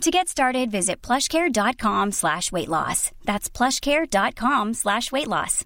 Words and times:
To 0.00 0.10
get 0.10 0.28
started, 0.28 0.70
visit 0.70 1.00
plushcare.com 1.02 2.12
slash 2.12 2.52
weight 2.52 2.68
loss. 2.68 3.10
That's 3.24 3.48
plushcare.com 3.48 4.74
slash 4.74 5.12
weight 5.12 5.28
loss. 5.28 5.64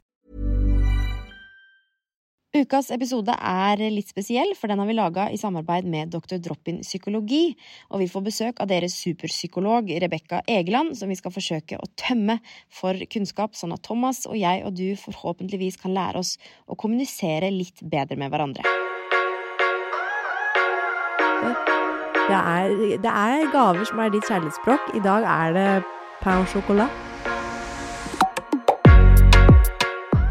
Ukas 2.56 2.88
episode 2.90 3.34
er 3.44 3.80
litt 3.92 4.08
spesiell, 4.08 4.54
for 4.56 4.72
den 4.72 4.80
har 4.80 4.88
vi 4.88 4.94
laga 4.96 5.26
i 5.30 5.36
samarbeid 5.36 5.84
med 5.84 6.08
Dr. 6.14 6.38
Drop-In 6.40 6.80
psykologi. 6.80 7.52
Og 7.92 8.00
vi 8.00 8.08
får 8.08 8.24
besøk 8.24 8.62
av 8.64 8.70
deres 8.70 8.96
superpsykolog 9.02 9.92
Rebekka 10.00 10.40
Egeland, 10.48 10.96
som 10.96 11.12
vi 11.12 11.18
skal 11.20 11.34
forsøke 11.34 11.76
å 11.76 11.90
tømme 12.00 12.38
for 12.72 12.96
kunnskap, 13.12 13.52
sånn 13.54 13.76
at 13.76 13.84
Thomas 13.84 14.24
og 14.26 14.40
jeg 14.40 14.64
og 14.64 14.74
du 14.80 14.96
forhåpentligvis 14.96 15.76
kan 15.84 15.92
lære 15.96 16.24
oss 16.24 16.36
å 16.66 16.78
kommunisere 16.78 17.52
litt 17.52 17.84
bedre 17.84 18.16
med 18.16 18.32
hverandre. 18.32 18.64
Det 22.28 22.36
er, 22.36 22.72
det 23.00 23.12
er 23.12 23.46
gaver 23.52 23.86
som 23.88 24.00
er 24.04 24.10
ditt 24.12 24.26
kjærlighetsspråk. 24.28 24.90
I 24.98 25.00
dag 25.04 25.24
er 25.24 25.54
det 25.56 25.68
pain 26.20 26.42
au 26.42 26.48
chocolat. 26.52 26.92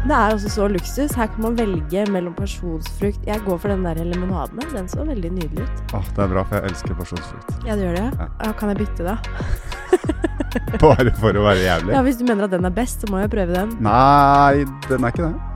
Det 0.08 0.16
er 0.16 0.32
også 0.32 0.48
så 0.48 0.68
luksus. 0.72 1.12
Her 1.18 1.26
kan 1.32 1.42
man 1.44 1.58
velge 1.58 2.04
mellom 2.14 2.32
pasjonsfrukt 2.38 3.26
Jeg 3.28 3.42
går 3.44 3.58
for 3.60 3.68
den 3.74 3.82
der 3.84 3.98
limonadene. 4.04 4.64
Den 4.72 4.86
så 4.88 5.04
veldig 5.04 5.32
nydelig 5.40 5.66
ut. 5.66 5.82
Åh, 5.98 6.06
det 6.16 6.22
er 6.24 6.30
bra, 6.32 6.46
for 6.48 6.56
jeg 6.56 6.70
elsker 6.70 6.94
pasjonsfrukt. 6.96 7.66
Ja, 7.66 7.74
du 7.76 7.82
gjør 7.84 7.98
det? 7.98 8.06
Ja. 8.14 8.28
Ja, 8.46 8.52
kan 8.62 8.72
jeg 8.72 8.78
bytte, 8.86 9.04
da? 9.04 9.18
Bare 10.86 11.12
for 11.18 11.36
å 11.36 11.44
være 11.50 11.60
jævlig? 11.66 11.92
Ja, 11.98 12.06
Hvis 12.06 12.22
du 12.22 12.24
mener 12.30 12.46
at 12.46 12.54
den 12.54 12.64
er 12.64 12.72
best, 12.78 13.02
så 13.04 13.10
må 13.12 13.20
jeg 13.20 13.34
prøve 13.34 13.52
den. 13.58 13.74
Nei, 13.84 14.64
den 14.88 15.04
er 15.04 15.12
ikke 15.12 15.26
det. 15.26 15.47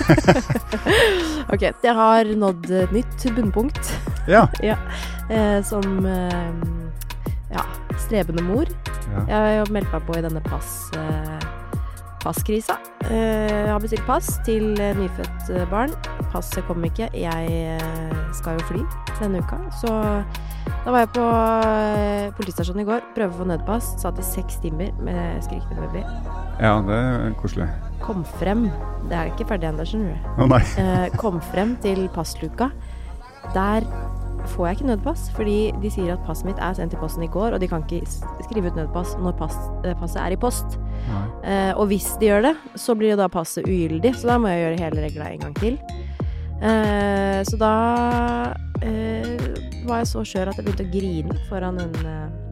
Ok, 1.52 1.64
jeg 1.82 1.94
har 1.96 2.28
nådd 2.38 2.70
et 2.70 2.92
nytt 2.94 3.24
bunnpunkt. 3.36 3.92
Ja. 4.30 4.46
ja. 4.70 4.76
Eh, 5.30 5.58
som 5.66 6.06
eh, 6.06 6.52
ja, 7.54 7.64
strebende 7.98 8.42
mor. 8.46 8.70
ja. 9.10 9.24
Jeg 9.26 9.34
har 9.36 9.54
jo 9.60 9.72
meldt 9.74 9.92
meg 9.94 10.06
på 10.06 10.18
i 10.18 10.22
denne 10.24 10.42
pass, 10.46 10.90
eh, 10.98 11.48
passkrisa. 12.22 12.78
Eh, 13.08 13.66
jeg 13.66 13.72
har 13.72 13.82
bestilt 13.82 14.06
pass 14.06 14.36
til 14.46 14.72
eh, 14.80 14.94
nyfødt 14.98 15.50
eh, 15.56 15.66
barn. 15.70 15.94
Passet 16.30 16.62
kom 16.68 16.84
ikke. 16.86 17.10
Jeg 17.16 17.50
eh, 17.50 18.16
skal 18.38 18.60
jo 18.60 18.66
fly 18.70 18.84
denne 19.20 19.42
uka. 19.42 19.58
Så 19.82 19.90
da 20.84 20.94
var 20.94 21.02
jeg 21.02 21.12
på 21.16 21.26
eh, 21.26 22.30
politistasjonen 22.38 22.84
i 22.84 22.88
går. 22.88 23.06
Prøve 23.16 23.34
å 23.34 23.42
få 23.42 23.50
nødpass. 23.50 23.94
Satt 24.02 24.22
i 24.22 24.26
seks 24.26 24.60
timer 24.62 24.94
med 25.02 25.42
skrikende 25.46 25.88
baby. 25.88 26.06
ja, 26.60 26.76
det 26.86 27.00
er 27.00 27.32
koselig. 27.42 27.70
Kom 28.02 28.24
frem. 28.38 28.68
Det 29.10 29.16
er 29.16 29.32
ikke 29.32 29.48
ferdig 29.50 29.70
ennå, 29.70 29.86
skjønner 29.88 30.14
du. 30.14 30.30
Oh, 30.36 30.48
nei. 30.50 30.62
Eh, 30.80 31.06
kom 31.20 31.40
frem 31.50 31.76
til 31.84 32.06
passluka. 32.14 32.70
Der 33.54 33.86
får 34.50 34.66
jeg 34.66 34.76
ikke 34.78 34.88
nødpass, 34.88 35.26
fordi 35.36 35.58
de 35.82 35.90
sier 35.92 36.14
at 36.14 36.22
passet 36.26 36.48
mitt 36.48 36.60
er 36.62 36.76
sendt 36.76 36.94
i 36.96 37.00
posten 37.00 37.24
i 37.24 37.30
går, 37.30 37.54
og 37.54 37.60
de 37.62 37.68
kan 37.68 37.84
ikke 37.84 38.08
skrive 38.46 38.70
ut 38.70 38.78
nødpass 38.78 39.16
når 39.20 39.36
pass, 39.38 39.56
eh, 39.84 39.96
passet 40.00 40.22
er 40.22 40.36
i 40.36 40.40
post. 40.40 40.78
Eh, 41.44 41.72
og 41.76 41.86
hvis 41.90 42.08
de 42.20 42.30
gjør 42.30 42.46
det, 42.48 42.54
så 42.76 42.96
blir 42.96 43.14
jo 43.14 43.20
da 43.20 43.28
passet 43.32 43.68
ugyldig, 43.68 44.14
så 44.16 44.32
da 44.32 44.38
må 44.40 44.52
jeg 44.52 44.64
gjøre 44.64 44.84
hele 44.84 45.04
regla 45.06 45.30
en 45.30 45.44
gang 45.46 45.56
til. 45.60 45.78
Eh, 46.60 47.40
så 47.48 47.56
da 47.56 47.74
eh, 48.84 49.36
var 49.88 50.02
jeg 50.02 50.10
så 50.12 50.24
skjør 50.28 50.52
at 50.52 50.60
jeg 50.60 50.66
begynte 50.66 50.88
å 50.88 50.92
grine 50.92 51.38
foran 51.48 51.80
en 51.80 51.94
eh, 52.04 52.49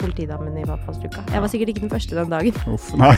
politidamen 0.00 0.56
i 0.58 0.64
passluka. 0.86 1.24
Jeg 1.32 1.44
var 1.44 1.52
sikkert 1.52 1.72
ikke 1.74 1.84
den 1.86 1.92
første 1.92 2.18
den 2.18 2.32
dagen. 2.32 2.60
Uff, 2.74 2.90
nei. 3.02 3.14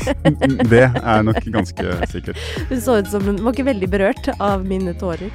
Det 0.70 0.84
er 0.91 1.24
nok 1.26 1.41
ganske 1.54 1.96
sikkert. 2.12 2.46
Hun 2.70 2.80
så 2.84 3.00
ut 3.00 3.10
som 3.12 3.26
hun 3.28 3.42
var 3.44 3.56
ikke 3.56 3.68
veldig 3.70 3.91
berørt 3.92 4.32
av 4.38 4.64
mine 4.66 4.94
tårer. 5.00 5.30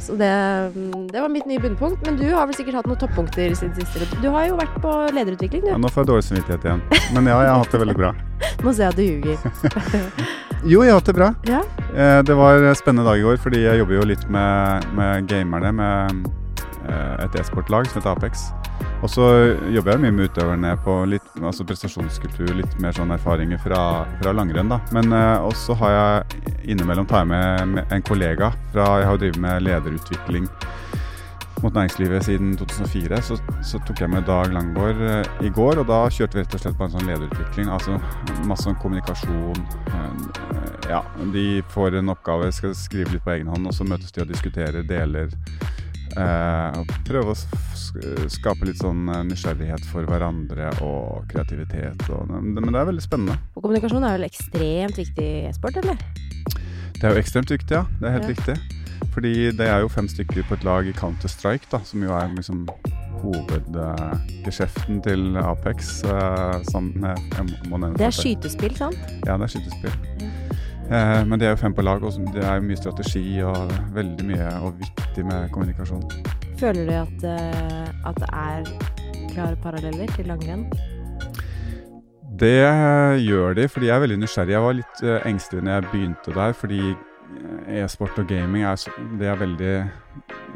Så 0.00 0.16
det, 0.16 0.30
mm, 0.74 1.08
det 1.12 1.20
var 1.20 1.28
mitt 1.28 1.46
nye 1.46 1.60
bunnpunkt. 1.60 2.02
Men 2.06 2.16
du 2.18 2.24
har 2.32 2.48
vel 2.48 2.56
sikkert 2.56 2.80
hatt 2.80 2.88
noen 2.88 2.98
toppunkter 2.98 3.52
siden 3.54 3.76
sist. 3.76 4.16
Du 4.22 4.28
har 4.32 4.48
jo 4.48 4.56
vært 4.58 4.78
på 4.82 4.94
lederutvikling, 5.14 5.68
Ja, 5.68 5.76
nå 5.78 5.90
får 5.92 6.02
jeg 6.06 6.10
dårlig 6.14 6.26
samvittighet 6.26 6.66
igjen. 6.66 6.82
Men 7.14 7.28
ja, 7.30 7.36
jeg 7.44 7.52
har 7.52 7.60
hatt 7.62 7.74
det 7.76 7.82
veldig 7.84 7.98
bra. 8.00 8.14
Nå 8.64 8.72
ser 8.72 8.88
jeg 8.88 8.92
at 8.92 8.96
du 8.96 9.04
ljuger. 9.04 9.36
Jo, 10.64 10.82
jeg 10.84 10.90
har 10.92 10.98
hatt 10.98 11.08
det 11.08 11.16
bra. 11.16 11.28
Ja. 11.48 11.60
Eh, 11.94 12.18
Det 12.26 12.36
var 12.36 12.60
en 12.64 12.76
spennende 12.76 13.06
dag 13.08 13.20
i 13.20 13.24
går, 13.24 13.38
fordi 13.40 13.62
jeg 13.66 13.80
jobber 13.80 13.96
jo 14.00 14.08
litt 14.08 14.24
med, 14.32 14.88
med 14.96 15.28
gamerne 15.30 15.72
med 15.76 16.26
et 16.88 17.34
e-sportlag 17.40 17.88
som 17.90 18.00
heter 18.00 18.14
Apex. 18.14 18.48
Og 19.00 19.08
så 19.08 19.26
jobber 19.72 19.94
jeg 19.94 20.02
mye 20.02 20.12
med 20.12 20.28
utøverne 20.28 20.74
på 20.84 20.94
litt 21.08 21.28
altså 21.40 21.64
prestasjonskultur, 21.68 22.50
litt 22.58 22.74
mer 22.84 22.92
sånn 22.96 23.14
erfaringer 23.14 23.60
fra, 23.62 23.80
fra 24.20 24.34
langrenn. 24.36 24.72
da. 24.72 24.80
Men 24.96 25.14
eh, 25.16 25.46
også 25.46 25.76
har 25.80 25.94
jeg 25.94 26.52
innimellom 26.74 27.08
tar 27.08 27.24
jeg 27.24 27.30
med, 27.32 27.76
med 27.76 27.94
en 27.94 28.04
kollega 28.04 28.52
fra 28.74 28.90
Jeg 29.00 29.08
har 29.08 29.16
jo 29.16 29.22
drevet 29.24 29.40
med 29.40 29.64
lederutvikling 29.64 30.50
mot 31.60 31.74
næringslivet 31.76 32.24
siden 32.28 32.52
2004. 32.60 33.22
Så, 33.24 33.40
så 33.64 33.80
tok 33.88 34.04
jeg 34.04 34.12
med 34.12 34.28
Dag 34.28 34.52
Langgaard 34.52 35.00
eh, 35.00 35.48
i 35.48 35.52
går, 35.56 35.80
og 35.80 35.88
da 35.88 36.02
kjørte 36.12 36.36
vi 36.36 36.44
rett 36.44 36.58
og 36.58 36.64
slett 36.66 36.76
på 36.76 36.88
en 36.88 36.94
sånn 36.98 37.08
lederutvikling. 37.08 37.72
Altså 37.72 37.96
masse 38.44 38.68
sånn 38.68 38.78
kommunikasjon. 38.84 39.64
eh, 39.96 40.70
ja, 40.92 41.00
de 41.32 41.62
får 41.72 41.96
en 42.02 42.12
oppgave, 42.12 42.52
skal 42.52 42.76
skrive 42.76 43.16
litt 43.16 43.24
på 43.24 43.32
egen 43.38 43.48
hånd, 43.48 43.64
og 43.64 43.76
så 43.76 43.88
møtes 43.88 44.12
de 44.12 44.26
og 44.26 44.32
diskuterer 44.32 44.84
deler. 44.84 45.32
Eh, 46.18 46.80
prøve 47.06 47.34
å 47.34 47.38
skape 48.30 48.66
litt 48.66 48.80
sånn 48.82 49.04
eh, 49.12 49.22
nysgjerrighet 49.28 49.84
for 49.90 50.02
hverandre 50.10 50.72
og 50.82 51.26
kreativitet. 51.30 52.02
Og, 52.10 52.26
men 52.30 52.58
det 52.72 52.80
er 52.80 52.88
veldig 52.90 53.04
spennende. 53.04 53.38
Og 53.54 53.62
kommunikasjon 53.62 54.04
er 54.08 54.16
vel 54.18 54.26
ekstremt 54.30 54.98
viktig 54.98 55.26
i 55.26 55.46
e-sport, 55.50 55.76
eller? 55.82 55.96
Det 57.00 57.04
er 57.08 57.14
jo 57.14 57.22
ekstremt 57.22 57.50
viktig, 57.54 57.76
ja. 57.78 57.84
Det 58.00 58.08
er 58.10 58.16
helt 58.18 58.28
Ja. 58.28 58.34
riktig. 58.34 58.56
Fordi 59.14 59.34
det 59.56 59.66
er 59.66 59.80
jo 59.80 59.88
fem 59.88 60.06
stykker 60.08 60.44
på 60.46 60.54
et 60.58 60.64
lag 60.64 60.86
i 60.86 60.92
Counter-Strike, 60.92 61.70
da, 61.72 61.80
som 61.84 62.02
jo 62.04 62.12
er 62.12 62.28
liksom 62.36 62.66
hovedgeskjeften 63.20 65.00
til 65.04 65.36
Apex. 65.40 66.02
eh, 66.04 66.60
jeg, 66.64 67.16
jeg 67.36 67.70
må 67.70 67.78
nevne 67.80 67.96
Det 67.98 68.06
er 68.06 68.14
skytespill, 68.16 68.76
sant? 68.76 68.98
Ja, 69.26 69.36
det 69.36 69.48
er 69.48 69.54
skytespill. 69.54 69.96
Eh, 70.20 70.30
men 70.90 71.38
de 71.38 71.46
er 71.46 71.54
jo 71.54 71.60
fem 71.60 71.74
på 71.74 71.84
lag, 71.86 72.02
og 72.02 72.32
det 72.34 72.42
er 72.42 72.62
mye 72.66 72.78
strategi 72.78 73.38
og 73.46 73.70
veldig 73.94 74.24
mye 74.26 74.52
og 74.66 74.80
viktig 74.80 75.26
med 75.28 75.50
kommunikasjon. 75.54 76.02
Føler 76.60 76.88
du 76.88 76.96
at, 76.98 77.22
eh, 77.24 78.08
at 78.10 78.18
det 78.20 78.30
er 78.36 78.66
klare 79.30 79.56
paralleller 79.62 80.10
til 80.16 80.26
langrenn? 80.28 80.66
Det 82.40 82.56
gjør 83.24 83.54
de, 83.56 83.68
fordi 83.68 83.88
jeg 83.88 83.96
er 83.96 84.02
veldig 84.04 84.18
nysgjerrig. 84.20 84.54
Jeg 84.54 84.64
var 84.64 84.76
litt 84.76 85.00
eh, 85.04 85.28
engstelig 85.28 85.64
når 85.64 85.72
jeg 85.72 85.88
begynte 85.92 86.34
der, 86.36 86.52
fordi 86.56 86.82
eh, 86.90 87.80
e-sport 87.80 88.20
og 88.20 88.28
gaming 88.28 88.66
er, 88.68 88.84
det 89.20 89.28
er 89.28 89.40
veldig 89.40 89.74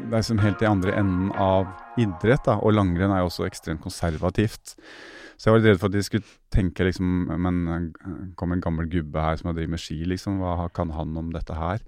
Det 0.05 0.17
er 0.19 0.25
som 0.27 0.41
helt 0.43 0.61
i 0.61 0.69
andre 0.69 0.93
enden 0.99 1.31
av 1.31 1.71
idrett, 1.97 2.43
da, 2.45 2.59
og 2.59 2.75
langrenn 2.75 3.13
er 3.15 3.23
jo 3.23 3.31
også 3.31 3.47
ekstremt 3.47 3.81
konservativt. 3.81 4.75
Så 5.35 5.49
jeg 5.49 5.55
var 5.55 5.61
litt 5.61 5.69
redd 5.73 5.81
for 5.81 5.91
at 5.91 5.95
de 5.97 6.03
skulle 6.05 6.35
tenke 6.53 6.85
liksom 6.87 7.27
Men 7.43 7.57
eh, 7.67 8.19
kom 8.39 8.53
en 8.55 8.63
gammel 8.63 8.87
gubbe 8.91 9.19
her 9.19 9.35
som 9.39 9.51
har 9.51 9.57
drevet 9.57 9.75
med 9.75 9.83
ski, 9.83 9.99
liksom. 10.07 10.39
Hva 10.39 10.69
kan 10.75 10.93
han 10.95 11.15
om 11.19 11.33
dette 11.35 11.57
her? 11.57 11.83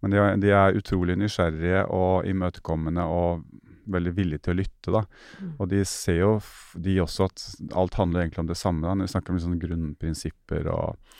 Men 0.00 0.14
de 0.14 0.28
de 0.40 0.52
er 0.56 0.76
utrolig 0.78 1.16
nysgjerrige 1.20 1.84
og 1.92 2.28
imøtekommende 2.28 3.04
og 3.04 3.44
veldig 3.90 4.12
villige 4.16 4.44
til 4.44 4.54
å 4.54 4.58
lytte, 4.60 4.92
da. 4.94 5.02
Mm. 5.40 5.52
Og 5.58 5.70
de 5.72 5.82
ser 5.88 6.20
jo 6.22 6.32
de 6.78 6.96
også 7.02 7.28
at 7.28 7.46
alt 7.76 7.96
handler 7.98 8.24
egentlig 8.24 8.44
om 8.44 8.50
det 8.50 8.58
samme. 8.60 8.84
Da. 8.86 8.94
Når 8.94 9.08
vi 9.08 9.14
snakker 9.14 9.32
om 9.32 9.40
liksom 9.40 9.58
grunnprinsipper 9.64 10.68
og 10.72 11.16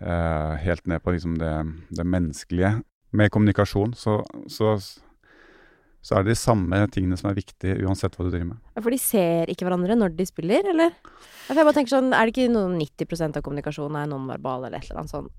eh, 0.00 0.52
helt 0.64 0.86
ned 0.90 1.02
på 1.02 1.14
liksom 1.14 1.38
det, 1.40 1.54
det 1.96 2.06
menneskelige. 2.06 2.76
Med 3.14 3.30
kommunikasjon 3.30 3.94
så, 3.94 4.18
så, 4.50 4.74
så 6.04 6.18
er 6.18 6.24
det 6.26 6.34
de 6.34 6.40
samme 6.40 6.82
tingene 6.92 7.16
som 7.16 7.30
er 7.30 7.38
viktige 7.38 7.78
uansett 7.86 8.12
hva 8.18 8.26
du 8.26 8.30
driver 8.34 8.50
med. 8.50 8.58
Ja, 8.76 8.82
For 8.84 8.92
de 8.92 8.98
ser 9.00 9.48
ikke 9.52 9.64
hverandre 9.64 9.96
når 9.96 10.12
de 10.18 10.26
spiller, 10.28 10.66
eller? 10.74 10.92
For 11.46 11.56
jeg 11.56 11.64
bare 11.64 11.76
tenker 11.78 11.94
sånn, 11.96 12.12
Er 12.12 12.28
det 12.28 12.34
ikke 12.34 12.52
noen 12.52 12.76
90% 12.80 13.38
av 13.40 13.42
kommunikasjonen 13.46 13.96
er 14.02 14.10
nonverbal, 14.12 14.66
eller 14.68 14.78
et 14.82 14.90
eller 14.90 15.00
annet 15.04 15.14
sånt? 15.14 15.32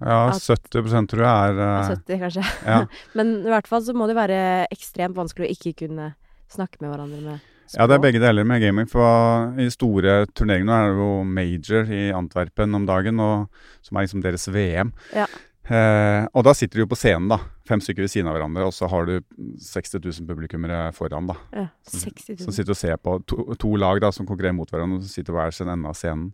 Ja, 0.00 0.28
At- 0.30 0.40
70% 0.40 1.08
tror 1.10 1.24
jeg 1.26 1.52
er 1.52 1.58
Ja, 1.58 1.80
eh, 1.82 1.92
70, 1.96 2.18
kanskje. 2.22 2.44
ja. 2.64 2.80
Men 3.18 3.32
i 3.44 3.50
hvert 3.50 3.66
fall 3.66 3.82
så 3.82 3.92
må 3.98 4.06
det 4.06 4.16
være 4.16 4.66
ekstremt 4.72 5.16
vanskelig 5.18 5.48
å 5.48 5.54
ikke 5.56 5.74
kunne 5.86 6.14
snakke 6.48 6.80
med 6.80 6.92
hverandre 6.94 7.20
med 7.20 7.40
Ja, 7.74 7.84
det 7.86 7.98
er 7.98 8.00
begge 8.00 8.20
deler 8.22 8.46
med 8.48 8.62
gaming. 8.62 8.86
For 8.88 9.52
i 9.60 9.66
store 9.68 10.22
turneringer 10.32 10.64
nå 10.64 10.72
er 10.72 10.86
det 10.88 11.02
jo 11.02 11.24
Major 11.24 11.90
i 11.92 12.04
Antwerpen 12.16 12.74
om 12.78 12.86
dagen, 12.88 13.20
og, 13.20 13.50
som 13.84 13.98
er 13.98 14.06
liksom 14.06 14.22
deres 14.24 14.46
VM. 14.48 14.94
Ja. 15.12 15.26
Eh, 15.68 16.26
og 16.32 16.44
da 16.46 16.54
sitter 16.56 16.78
du 16.80 16.84
jo 16.86 16.90
på 16.90 16.96
scenen, 16.98 17.28
da. 17.28 17.38
Fem 17.68 17.80
stykker 17.84 18.06
ved 18.06 18.12
siden 18.12 18.28
av 18.30 18.38
hverandre, 18.38 18.64
og 18.68 18.72
så 18.72 18.88
har 18.88 19.04
du 19.08 19.18
60 19.60 19.98
000 20.00 20.26
publikummere 20.30 20.86
foran, 20.96 21.26
da. 21.28 21.36
Ja, 21.52 21.66
Som- 21.86 22.00
60 22.08 22.38
Som 22.40 22.46
000. 22.52 22.56
sitter 22.56 22.70
og 22.72 22.76
ser 22.80 22.96
på 22.96 23.18
to, 23.26 23.54
to 23.60 23.74
lag 23.76 24.00
da, 24.00 24.10
som 24.10 24.26
konkurrerer 24.26 24.56
mot 24.56 24.70
hverandre, 24.70 25.02
som 25.02 25.12
sitter 25.12 25.32
hver 25.36 25.52
sin 25.52 25.68
ende 25.68 25.88
av 25.88 25.94
scenen. 25.98 26.32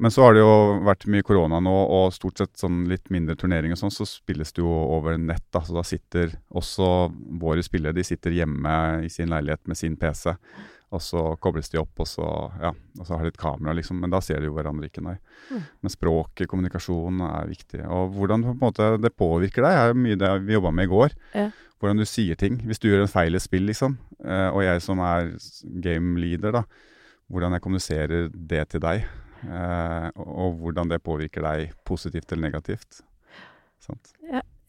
Men 0.00 0.12
så 0.14 0.22
har 0.22 0.34
det 0.36 0.44
jo 0.44 0.78
vært 0.86 1.08
mye 1.10 1.24
korona 1.26 1.58
nå, 1.58 1.72
og 1.90 2.12
stort 2.14 2.38
sett 2.38 2.52
sånn 2.60 2.84
litt 2.86 3.08
mindre 3.10 3.34
turnering 3.34 3.72
og 3.74 3.78
sånn, 3.80 3.90
så 3.90 4.06
spilles 4.06 4.52
det 4.54 4.62
jo 4.62 4.68
over 4.70 5.16
nett. 5.18 5.42
da, 5.50 5.58
Så 5.60 5.74
da 5.74 5.82
sitter 5.82 6.36
også 6.54 7.10
våre 7.40 7.64
spillere 7.66 7.92
de 7.96 8.04
sitter 8.04 8.30
hjemme 8.30 9.02
i 9.04 9.08
sin 9.08 9.28
leilighet 9.28 9.66
med 9.66 9.76
sin 9.76 9.96
PC. 9.96 10.36
Og 10.88 11.02
så 11.04 11.20
kobles 11.44 11.68
de 11.68 11.80
opp, 11.82 12.00
og 12.00 12.08
så, 12.08 12.26
ja, 12.62 12.70
og 12.72 13.04
så 13.04 13.18
har 13.18 13.26
de 13.26 13.32
et 13.34 13.40
kamera, 13.40 13.74
liksom. 13.76 13.98
Men 14.00 14.12
da 14.12 14.22
ser 14.24 14.40
de 14.40 14.48
jo 14.48 14.54
hverandre 14.56 14.88
ikke, 14.88 15.04
nei. 15.04 15.18
Mm. 15.50 15.66
Men 15.84 15.92
språket, 15.92 16.48
kommunikasjon, 16.48 17.20
er 17.26 17.50
viktig. 17.50 17.82
Og 17.84 18.14
hvordan 18.16 18.46
på 18.46 18.54
en 18.54 18.62
måte 18.62 18.90
det 19.02 19.12
påvirker 19.20 19.66
deg, 19.66 19.76
er 19.76 19.98
mye 20.06 20.16
det 20.20 20.32
vi 20.46 20.56
jobba 20.56 20.72
med 20.72 20.88
i 20.88 20.92
går. 20.94 21.16
Ja. 21.36 21.50
Hvordan 21.78 22.00
du 22.00 22.08
sier 22.08 22.40
ting. 22.40 22.56
Hvis 22.66 22.80
du 22.80 22.88
gjør 22.88 23.04
en 23.04 23.12
feil 23.12 23.36
i 23.36 23.42
spill, 23.42 23.68
liksom, 23.68 23.98
eh, 24.24 24.48
og 24.48 24.64
jeg 24.64 24.82
som 24.82 25.04
er 25.04 25.34
game 25.84 26.16
leader, 26.18 26.56
da, 26.56 26.64
hvordan 27.28 27.54
jeg 27.54 27.66
kommuniserer 27.68 28.32
det 28.32 28.64
til 28.72 28.82
deg. 28.82 29.04
Eh, 29.44 30.08
og, 30.24 30.56
hvordan 30.62 30.88
det 30.90 31.04
påvirker 31.04 31.44
deg 31.44 31.76
positivt 31.86 32.32
eller 32.32 32.48
negativt. 32.48 33.02
Sant? 33.84 34.14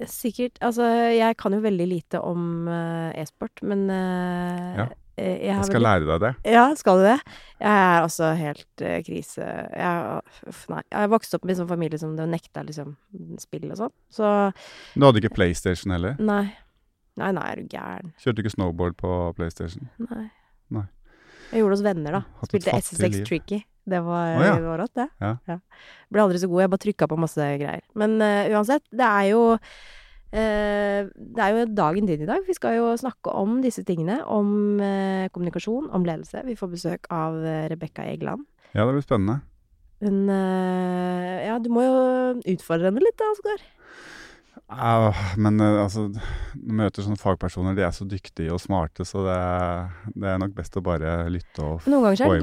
Sikkert. 0.07 0.59
Altså, 0.63 0.85
jeg 1.11 1.35
kan 1.39 1.55
jo 1.55 1.63
veldig 1.63 1.87
lite 1.89 2.21
om 2.23 2.69
uh, 2.71 3.09
e-sport, 3.19 3.63
men 3.67 3.89
uh, 3.91 4.83
Ja. 4.83 4.85
Eh, 5.19 5.35
jeg, 5.43 5.51
Jeg 5.51 5.67
skal 5.69 5.85
lære 5.85 6.07
deg 6.07 6.23
det. 6.23 6.31
Ja, 6.55 6.63
skal 6.79 7.01
du 7.01 7.05
det? 7.07 7.17
Jeg 7.59 7.75
er 7.75 7.99
altså 8.05 8.31
helt 8.39 8.83
uh, 8.85 8.95
krise. 9.05 9.49
Jeg, 9.75 10.23
uff, 10.49 10.63
nei. 10.71 10.81
Jeg 10.87 10.99
har 11.03 11.11
vokst 11.11 11.35
opp 11.35 11.45
med 11.45 11.55
en 11.55 11.61
sånn 11.61 11.71
familie 11.71 11.99
som 12.01 12.15
nekta 12.15 12.63
liksom 12.67 12.95
spill 13.41 13.67
og 13.69 13.79
sånn. 13.83 13.93
Så 14.15 14.31
Du 14.95 15.05
hadde 15.05 15.23
ikke 15.23 15.35
PlayStation 15.35 15.95
heller? 15.95 16.17
nei. 16.19 16.47
Nei, 17.19 17.33
nei, 17.35 17.47
er 17.51 17.59
du 17.59 17.73
gæren? 17.73 18.13
Kjørte 18.23 18.43
ikke 18.45 18.53
snowboard 18.53 18.95
på 18.99 19.09
PlayStation? 19.35 19.89
Nei. 20.05 20.29
Nei. 20.71 20.85
Jeg 21.49 21.63
gjorde 21.63 21.73
det 21.73 21.79
hos 21.79 21.85
venner, 21.89 22.15
da. 22.15 22.47
Spilte 22.47 22.75
SSX. 22.77 23.23
Tricky. 23.27 23.59
Det 23.89 23.99
var, 24.05 24.35
oh, 24.37 24.45
ja. 24.45 24.55
det 24.55 24.69
var 24.69 24.83
rått, 24.83 24.93
det. 24.99 25.07
Ja. 25.49 25.57
Ble 26.13 26.23
aldri 26.23 26.39
så 26.39 26.49
god. 26.51 26.63
Jeg 26.63 26.71
bare 26.71 26.83
trykka 26.85 27.07
på 27.09 27.17
masse 27.19 27.47
greier. 27.59 27.83
Men 27.97 28.19
uh, 28.21 28.45
uansett, 28.53 28.85
det 28.93 29.07
er 29.07 29.31
jo 29.31 29.41
Det 30.37 31.41
er 31.41 31.55
jo 31.55 31.65
dagen 31.73 32.05
din 32.09 32.21
i 32.21 32.29
dag. 32.29 32.43
Vi 32.45 32.53
skal 32.53 32.77
jo 32.77 32.91
snakke 32.99 33.33
om 33.33 33.59
disse 33.65 33.81
tingene. 33.87 34.19
Om 34.29 34.79
eh, 34.83 35.29
kommunikasjon, 35.33 35.89
om 35.89 36.05
ledelse. 36.05 36.43
Vi 36.45 36.57
får 36.59 36.73
besøk 36.75 37.09
av 37.13 37.37
uh, 37.41 37.65
Rebekka 37.71 38.05
Egeland. 38.11 38.45
Ja, 38.75 38.85
det 38.85 38.93
blir 38.93 39.05
spennende. 39.05 39.39
Eh, 40.01 41.47
Ja, 41.47 41.57
du 41.59 41.69
må 41.73 41.83
jo 41.83 41.99
utfordre 42.53 42.91
henne 42.91 43.03
litt, 43.03 43.17
da, 43.19 43.27
Oskar. 43.33 43.65
Ja, 44.69 45.13
men 45.39 45.59
eh, 45.63 45.79
altså, 45.81 46.05
du 46.13 46.73
møter 46.77 47.03
sånne 47.05 47.19
fagpersoner, 47.19 47.75
de 47.77 47.83
er 47.87 47.93
så 47.95 48.05
dyktige 48.07 48.53
og 48.53 48.61
smarte, 48.61 49.05
så 49.07 49.23
det 49.25 49.35
er, 49.35 49.95
det 50.13 50.29
er 50.29 50.41
nok 50.43 50.53
best 50.57 50.77
å 50.77 50.83
bare 50.85 51.13
lytte 51.31 51.63
og 51.65 51.81
få, 51.81 51.89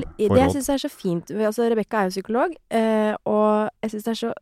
råd. 0.01 0.09
det, 0.35 0.41
jeg 0.43 0.57
syns 0.57 0.73
er 0.75 0.83
så 0.83 0.91
fint 0.91 1.31
altså 1.37 1.69
Rebekka 1.71 2.03
er 2.03 2.11
jo 2.11 2.17
psykolog, 2.17 2.57
eh, 2.75 3.13
og 3.31 3.71
jeg 3.85 3.95
syns 3.95 4.09
det 4.09 4.15
er 4.17 4.21
så 4.25 4.33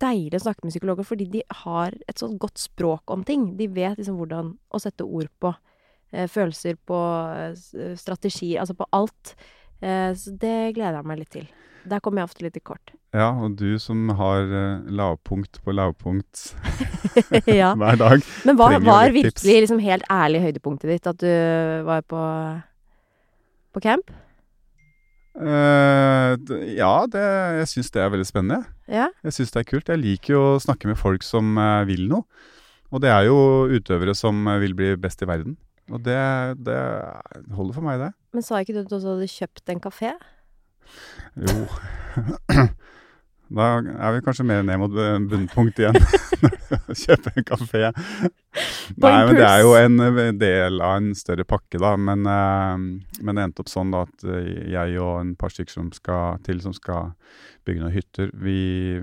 deilig 0.00 0.40
å 0.40 0.44
snakke 0.46 0.66
med 0.66 0.74
psykologer 0.74 1.06
fordi 1.06 1.26
de 1.32 1.42
har 1.62 1.96
et 2.08 2.20
sånt 2.20 2.40
godt 2.42 2.60
språk 2.60 3.12
om 3.12 3.24
ting. 3.26 3.52
De 3.58 3.68
vet 3.70 3.98
liksom 3.98 4.18
hvordan 4.20 4.54
å 4.70 4.82
sette 4.82 5.06
ord 5.06 5.30
på 5.42 5.52
eh, 6.12 6.28
følelser, 6.30 6.78
på 6.88 7.00
eh, 7.36 7.96
strategier, 8.00 8.60
altså 8.62 8.76
på 8.78 8.88
alt. 8.96 9.34
Eh, 9.80 10.12
så 10.16 10.36
det 10.40 10.72
gleder 10.76 11.00
jeg 11.00 11.10
meg 11.10 11.22
litt 11.22 11.34
til. 11.36 11.50
Der 11.88 12.02
kommer 12.04 12.20
jeg 12.20 12.30
ofte 12.30 12.44
litt 12.44 12.58
i 12.58 12.64
kort. 12.64 12.92
Ja, 13.16 13.32
og 13.42 13.56
du 13.58 13.74
som 13.82 14.10
har 14.18 14.44
eh, 14.46 14.88
lavpunkt 14.94 15.62
på 15.64 15.74
lavpunkt 15.74 16.50
ja. 17.60 17.72
hver 17.80 18.00
dag. 18.00 18.26
Men 18.46 18.58
hva 18.60 18.72
var 18.84 19.14
virkelig 19.14 19.56
liksom 19.64 19.80
helt 19.82 20.06
ærlig 20.12 20.44
høydepunktet 20.44 20.92
ditt? 20.92 21.08
At 21.10 21.22
du 21.22 21.86
var 21.88 22.04
på, 22.06 22.24
på 23.74 23.82
camp? 23.82 24.12
D- 25.34 26.60
ja, 26.76 26.92
det, 27.10 27.22
jeg 27.60 27.68
syns 27.70 27.92
det 27.94 28.02
er 28.02 28.10
veldig 28.12 28.26
spennende. 28.28 28.64
Ja? 28.90 29.08
Jeg 29.24 29.36
syns 29.36 29.52
det 29.54 29.62
er 29.62 29.68
kult. 29.70 29.92
Jeg 29.92 30.02
liker 30.02 30.34
jo 30.34 30.42
å 30.54 30.62
snakke 30.62 30.90
med 30.90 30.98
folk 31.00 31.24
som 31.26 31.54
uh, 31.60 31.82
vil 31.88 32.06
noe. 32.10 32.26
Og 32.90 33.02
det 33.04 33.12
er 33.14 33.28
jo 33.28 33.36
utøvere 33.70 34.16
som 34.18 34.40
eh, 34.50 34.58
vil 34.64 34.74
bli 34.74 34.88
best 34.98 35.22
i 35.22 35.28
verden. 35.30 35.54
Og 35.94 36.02
det, 36.02 36.18
det 36.66 36.78
holder 37.54 37.76
for 37.76 37.86
meg, 37.86 38.00
det. 38.02 38.10
Men 38.34 38.46
sa 38.46 38.58
ikke 38.58 38.74
du 38.74 38.80
at 38.82 38.90
du 38.90 38.96
også 38.98 39.14
hadde 39.14 39.30
kjøpt 39.30 39.72
en 39.74 39.82
kafé? 39.84 40.10
Jo. 41.38 41.54
Da 43.50 43.68
er 43.82 44.12
vi 44.14 44.20
kanskje 44.22 44.44
mer 44.46 44.60
ned 44.62 44.78
mot 44.78 44.92
bu- 44.94 45.24
bunnpunkt 45.30 45.80
igjen. 45.82 45.96
Kjøpe 47.02 47.32
en 47.34 47.46
kafé. 47.48 47.88
Nei, 49.02 49.16
men 49.26 49.34
det 49.34 49.46
er 49.46 49.62
jo 49.64 49.72
en 49.78 49.96
eh, 50.06 50.20
del 50.38 50.78
av 50.86 50.96
en 51.00 51.08
større 51.18 51.42
pakke, 51.48 51.80
da. 51.82 51.96
Men, 51.98 52.22
eh, 52.30 53.22
men 53.26 53.34
det 53.40 53.46
endte 53.48 53.64
opp 53.64 53.72
sånn 53.72 53.90
da 53.94 54.04
at 54.06 54.22
eh, 54.26 54.70
jeg 54.76 55.00
og 55.02 55.16
en 55.24 55.32
par 55.40 55.50
stykker 55.54 55.74
som 55.80 55.90
skal 55.96 56.38
til, 56.46 56.62
som 56.62 56.74
skal 56.76 57.10
bygge 57.66 57.82
noen 57.82 57.94
hytter, 57.96 58.30
vi 58.38 59.02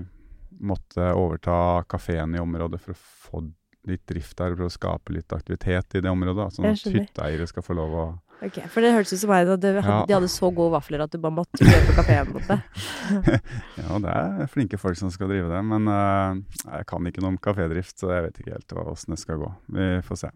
måtte 0.58 1.12
overta 1.14 1.84
kafeen 1.88 2.32
i 2.34 2.40
området 2.42 2.80
for 2.82 2.96
å 2.96 3.02
få 3.28 3.44
litt 3.88 4.02
drift 4.10 4.36
der, 4.40 4.56
for 4.58 4.66
å 4.66 4.72
skape 4.72 5.12
litt 5.14 5.32
aktivitet 5.32 5.94
i 6.00 6.02
det 6.04 6.10
området. 6.10 6.40
da, 6.40 6.48
Sånn 6.56 6.66
at 6.72 6.80
hytteeiere 7.04 7.46
skal 7.48 7.64
få 7.64 7.76
lov 7.78 7.94
å 7.94 8.06
Ok, 8.38 8.58
For 8.70 8.84
det 8.84 8.92
hørtes 8.94 9.16
ut 9.16 9.22
som 9.24 9.32
meg 9.32 9.48
de 9.58 9.72
hadde 9.82 10.30
så 10.30 10.50
gode 10.54 10.70
vafler 10.76 11.02
at 11.02 11.10
du 11.10 11.18
bare 11.22 11.34
måtte 11.40 11.58
kjøpe 11.64 11.96
kafeen 11.98 12.34
borte. 12.34 12.58
Ja, 13.78 13.96
det 14.02 14.12
er 14.12 14.50
flinke 14.52 14.78
folk 14.78 14.98
som 15.00 15.10
skal 15.10 15.30
drive 15.32 15.48
det, 15.50 15.62
men 15.66 15.88
uh, 15.90 16.36
jeg 16.68 16.86
kan 16.90 17.06
ikke 17.08 17.24
noe 17.24 17.34
om 17.34 17.40
kafédrift, 17.42 17.96
så 17.98 18.12
jeg 18.12 18.26
vet 18.28 18.42
ikke 18.42 18.54
helt 18.54 18.76
åssen 18.84 19.16
det 19.16 19.22
skal 19.22 19.40
gå. 19.40 19.50
Vi 19.74 19.88
får 20.06 20.22
se. 20.22 20.30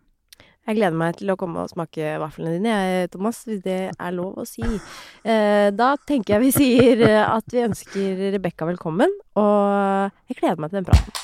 Jeg 0.63 0.79
gleder 0.79 0.95
meg 0.95 1.17
til 1.19 1.33
å 1.33 1.37
komme 1.39 1.65
og 1.65 1.73
smake 1.73 2.15
vaflene 2.23 2.55
dine, 2.55 2.75
Thomas, 3.11 3.41
hvis 3.49 3.65
det 3.65 3.81
er 3.91 4.15
lov 4.15 4.39
å 4.39 4.47
si. 4.47 4.63
Eh, 4.63 5.69
da 5.75 5.95
tenker 6.07 6.37
jeg 6.37 6.45
vi 6.45 6.53
sier 6.55 7.03
eh, 7.09 7.19
at 7.27 7.51
vi 7.51 7.67
ønsker 7.67 8.25
Rebekka 8.37 8.71
velkommen, 8.71 9.19
og 9.43 10.15
jeg 10.31 10.39
gleder 10.39 10.63
meg 10.63 10.71
til 10.71 10.83
den 10.83 10.91
praten. 10.93 11.22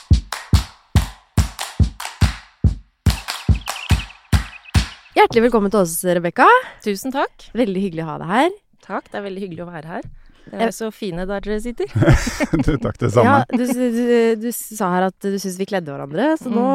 Hjertelig 5.19 5.49
velkommen 5.49 5.73
til 5.75 5.81
oss, 5.81 5.97
Rebekka. 6.07 6.45
Tusen 6.85 7.11
takk. 7.11 7.49
Veldig 7.59 7.81
hyggelig 7.83 8.05
å 8.05 8.07
ha 8.07 8.13
deg 8.21 8.29
her. 8.31 8.53
Takk, 8.85 9.09
det 9.11 9.17
er 9.19 9.25
veldig 9.25 9.41
hyggelig 9.43 9.65
å 9.65 9.67
være 9.67 9.91
her. 9.91 10.05
Dere 10.53 10.69
er 10.69 10.75
så 10.77 10.91
fine 10.95 11.25
der 11.27 11.43
dere 11.43 11.57
sitter. 11.65 11.91
du, 12.69 12.71
takk, 12.79 13.01
det 13.03 13.11
samme. 13.17 13.41
Ja, 13.41 13.41
du, 13.51 13.65
du, 13.67 14.13
du 14.45 14.47
sa 14.55 14.93
her 14.93 15.09
at 15.09 15.17
du 15.19 15.35
syntes 15.35 15.57
vi 15.59 15.67
kledde 15.73 15.91
hverandre, 15.91 16.29
så 16.39 16.53
nå 16.55 16.69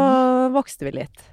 vokste 0.58 0.90
vi 0.90 0.92
litt. 0.98 1.24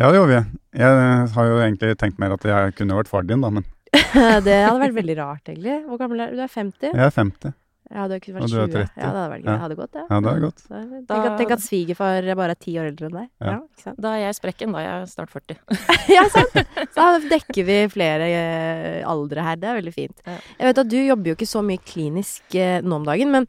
Ja, 0.00 0.08
det 0.08 0.16
gjorde 0.16 0.32
vi. 0.32 0.58
Jeg 0.80 1.28
har 1.36 1.50
jo 1.50 1.60
egentlig 1.66 1.92
tenkt 2.00 2.24
mer 2.24 2.38
at 2.38 2.48
jeg 2.48 2.72
kunne 2.80 2.96
vært 3.02 3.12
far 3.12 3.28
din, 3.28 3.44
da, 3.44 3.52
men 3.52 3.68
Det 4.48 4.56
hadde 4.56 4.80
vært 4.80 4.96
veldig 5.02 5.20
rart, 5.20 5.44
egentlig. 5.52 5.76
Hvor 5.90 6.00
gammel 6.00 6.24
er 6.24 6.32
du? 6.32 6.40
Du 6.40 6.46
er 6.46 6.56
50? 6.56 6.88
jeg 6.88 7.04
er 7.10 7.16
50. 7.20 7.56
Ja, 7.86 8.04
du 8.08 8.14
har 8.16 8.18
ikke 8.18 8.32
vært 8.34 8.42
Og 8.42 8.50
du 8.50 8.56
er 8.58 8.66
20. 8.66 8.72
30. 8.72 8.88
Ja, 8.98 9.06
det 9.06 9.20
hadde 9.20 9.30
vært 9.30 9.42
gøy. 9.42 9.46
Ja. 9.46 9.52
Det 9.56 9.62
hadde 9.62 9.76
gått, 9.78 9.90
det. 9.94 10.02
Ja, 10.10 10.16
det 10.20 10.30
er 10.32 10.40
godt. 10.42 10.62
Da- 10.68 10.80
Tenk, 11.14 11.26
at, 11.30 11.34
tenk 11.38 11.50
at 11.54 11.62
svigerfar 11.62 12.28
bare 12.40 12.54
er 12.56 12.60
ti 12.66 12.72
år 12.80 12.88
eldre 12.90 13.06
enn 13.06 13.14
deg. 13.18 13.28
Ja. 13.40 13.46
Ja, 13.52 13.58
ikke 13.62 13.82
sant? 13.84 14.00
Da 14.02 14.12
er 14.16 14.22
jeg 14.24 14.36
sprekken, 14.40 14.72
da 14.74 14.80
er 14.82 14.88
jeg 14.88 15.10
snart 15.12 15.30
40. 15.30 15.58
ja, 16.16 16.24
sant. 16.34 16.56
Så 16.90 16.96
da 17.06 17.20
dekker 17.30 17.68
vi 17.68 17.76
flere 17.94 18.26
eh, 18.26 19.02
aldre 19.06 19.44
her. 19.46 19.60
Det 19.62 19.68
er 19.70 19.78
veldig 19.78 19.94
fint. 19.94 20.24
Jeg 20.26 20.66
vet 20.70 20.80
at 20.82 20.90
du 20.90 20.96
jobber 20.98 21.30
jo 21.30 21.36
ikke 21.38 21.48
så 21.52 21.62
mye 21.62 21.82
klinisk 21.86 22.56
eh, 22.58 22.80
nå 22.82 22.98
om 22.98 23.06
dagen, 23.06 23.30
men 23.30 23.46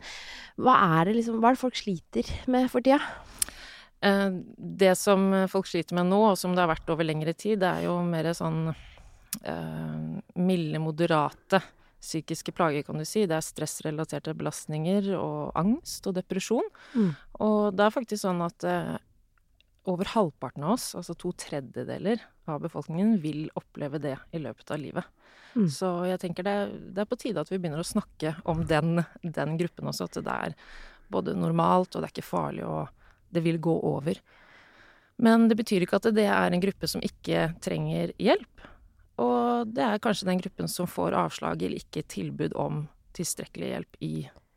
hva 0.61 0.75
er 0.99 1.09
det 1.09 1.15
liksom, 1.19 1.39
hva 1.41 1.49
er 1.51 1.57
det 1.57 1.61
folk 1.63 1.77
sliter 1.81 2.29
med 2.53 2.69
for 2.73 2.85
tida? 2.85 3.01
Eh, 4.05 4.29
Det 4.57 4.93
som 5.01 5.31
folk 5.49 5.65
sliter 5.65 5.97
med 5.97 6.11
nå, 6.13 6.21
og 6.31 6.37
som 6.37 6.53
det 6.53 6.61
har 6.61 6.69
vært 6.75 6.93
over 6.93 7.09
lengre 7.09 7.33
tid, 7.33 7.57
det 7.65 7.71
er 7.73 7.87
jo 7.89 7.97
mer 8.05 8.29
sånn 8.37 8.67
uh, 8.69 9.97
milde, 10.37 10.79
moderate 10.81 11.59
psykiske 12.03 12.53
plager, 12.55 12.85
kan 12.85 12.99
du 12.99 13.05
si. 13.07 13.25
Det 13.29 13.35
er 13.37 13.45
stressrelaterte 13.45 14.35
belastninger 14.37 15.11
og 15.17 15.51
angst 15.57 16.07
og 16.09 16.17
depresjon. 16.17 16.65
Mm. 16.93 17.11
Og 17.43 17.59
det 17.75 17.85
er 17.85 17.95
faktisk 17.95 18.23
sånn 18.23 18.43
at 18.45 18.65
eh, 18.67 18.95
over 19.87 20.11
halvparten 20.13 20.65
av 20.67 20.75
oss, 20.75 20.91
altså 20.99 21.15
to 21.17 21.31
tredjedeler 21.39 22.21
av 22.47 22.61
befolkningen, 22.63 23.17
vil 23.23 23.47
oppleve 23.59 24.01
det 24.03 24.17
i 24.35 24.41
løpet 24.43 24.73
av 24.73 24.81
livet. 24.81 25.13
Mm. 25.55 25.67
Så 25.73 25.89
jeg 26.09 26.21
tenker 26.21 26.45
det, 26.45 26.57
det 26.93 27.03
er 27.03 27.09
på 27.09 27.19
tide 27.19 27.41
at 27.41 27.51
vi 27.51 27.57
begynner 27.57 27.81
å 27.81 27.87
snakke 27.87 28.35
om 28.45 28.65
den, 28.67 29.01
den 29.23 29.57
gruppen 29.59 29.89
også. 29.89 30.09
At 30.09 30.19
det 30.21 30.35
er 30.49 30.57
både 31.13 31.37
normalt, 31.39 31.95
og 31.95 32.03
det 32.03 32.09
er 32.09 32.15
ikke 32.17 32.29
farlig, 32.29 32.67
og 32.67 32.91
det 33.33 33.43
vil 33.45 33.59
gå 33.63 33.73
over. 33.89 34.19
Men 35.23 35.47
det 35.49 35.57
betyr 35.57 35.83
ikke 35.83 35.97
at 36.01 36.11
det 36.13 36.27
er 36.29 36.53
en 36.53 36.61
gruppe 36.61 36.89
som 36.89 37.03
ikke 37.03 37.51
trenger 37.63 38.13
hjelp. 38.21 38.67
Og 39.17 39.71
det 39.73 39.83
er 39.83 40.01
kanskje 40.03 40.27
den 40.29 40.41
gruppen 40.43 40.67
som 40.69 40.87
får 40.89 41.15
avslag 41.17 41.61
eller 41.63 41.81
ikke 41.81 42.03
tilbud 42.07 42.53
om 42.55 42.83
tilstrekkelig 43.17 43.71
hjelp 43.73 43.97
i, 44.05 44.11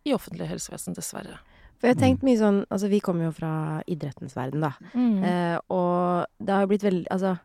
i 0.05 0.13
offentlig 0.13 0.51
helsevesen, 0.51 0.95
dessverre. 0.99 1.39
For 1.81 1.89
jeg 1.89 1.97
har 1.97 2.03
tenkt 2.03 2.25
mye 2.27 2.37
sånn 2.37 2.59
Altså, 2.69 2.91
vi 2.93 2.99
kommer 3.01 3.25
jo 3.25 3.33
fra 3.33 3.51
idrettens 3.89 4.35
verden, 4.37 4.61
da. 4.67 4.75
Mm. 4.93 5.23
Eh, 5.25 5.57
og 5.73 6.27
det 6.39 6.53
har 6.53 6.67
jo 6.67 6.71
blitt 6.75 6.85
veldig 6.85 7.07
Altså, 7.15 7.39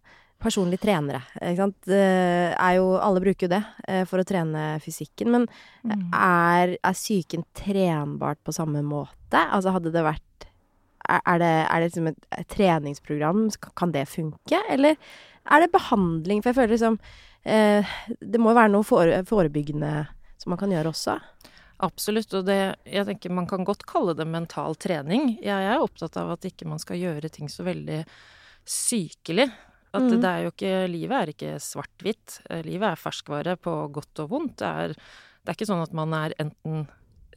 personlige 0.44 0.84
trenere, 0.84 1.22
ikke 1.40 1.62
sant. 1.62 1.88
Eh, 1.88 2.52
er 2.52 2.74
jo 2.76 2.90
Alle 3.00 3.22
bruker 3.24 3.48
jo 3.48 3.54
det 3.56 3.62
eh, 3.88 4.04
for 4.10 4.20
å 4.20 4.28
trene 4.28 4.66
fysikken. 4.84 5.32
Men 5.32 5.48
Mm. 5.86 6.10
er, 6.18 6.76
er 6.84 6.94
psyken 6.98 7.44
trenbart 7.54 8.40
på 8.44 8.52
samme 8.52 8.82
måte? 8.84 9.38
Altså, 9.40 9.72
hadde 9.72 9.92
det 9.94 10.04
vært 10.04 10.50
Er, 11.08 11.22
er 11.30 11.38
det, 11.40 11.54
er 11.70 11.80
det 11.80 11.88
liksom 11.92 12.08
et, 12.10 12.28
et 12.36 12.48
treningsprogram? 12.50 13.44
Kan 13.78 13.92
det 13.94 14.08
funke? 14.10 14.60
Eller 14.74 14.98
er 15.46 15.64
det 15.64 15.74
behandling? 15.74 16.42
For 16.42 16.52
jeg 16.52 16.58
føler 16.60 16.74
liksom 16.74 16.98
eh, 17.44 17.96
Det 18.20 18.42
må 18.42 18.52
jo 18.52 18.58
være 18.58 18.74
noe 18.74 18.88
fore, 18.88 19.22
forebyggende 19.28 19.94
som 20.42 20.54
man 20.54 20.60
kan 20.62 20.74
gjøre 20.74 20.92
også. 20.92 21.20
Absolutt. 21.86 22.34
Og 22.38 22.48
det, 22.48 22.60
jeg 22.88 23.08
tenker 23.08 23.34
man 23.36 23.48
kan 23.50 23.66
godt 23.68 23.86
kalle 23.90 24.16
det 24.18 24.28
mental 24.30 24.78
trening. 24.80 25.36
Jeg 25.44 25.70
er 25.70 25.84
opptatt 25.84 26.18
av 26.22 26.34
at 26.36 26.48
ikke 26.48 26.68
man 26.70 26.82
skal 26.82 27.00
gjøre 27.02 27.32
ting 27.34 27.52
så 27.52 27.66
veldig 27.68 28.04
sykelig. 28.66 29.50
At 29.96 30.04
mm. 30.04 30.20
det 30.20 30.30
er 30.30 30.44
jo 30.44 30.52
ikke 30.52 30.74
Livet 30.92 31.18
er 31.18 31.32
ikke 31.32 31.56
svart-hvitt. 31.64 32.40
Livet 32.68 32.92
er 32.92 33.00
ferskvare 33.00 33.56
på 33.62 33.76
godt 33.96 34.26
og 34.26 34.32
vondt. 34.34 34.58
Det 34.60 34.70
er, 34.86 34.96
det 34.96 35.52
er 35.52 35.58
ikke 35.58 35.70
sånn 35.72 35.84
at 35.86 35.96
man 35.96 36.16
er 36.18 36.36
enten 36.42 36.86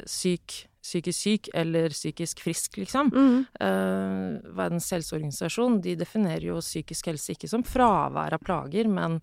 syk, 0.07 0.55
psykisk 0.83 1.19
syk 1.19 1.50
eller 1.55 1.95
psykisk 1.95 2.40
frisk, 2.45 2.78
liksom. 2.81 3.11
Mm. 3.14 3.45
Uh, 3.61 4.55
Verdens 4.59 4.90
helseorganisasjon 4.95 5.81
de 5.85 5.97
definerer 5.99 6.50
jo 6.50 6.59
psykisk 6.62 7.11
helse 7.12 7.35
ikke 7.35 7.50
som 7.50 7.67
fravær 7.67 8.37
av 8.37 8.45
plager, 8.45 8.90
men 8.90 9.21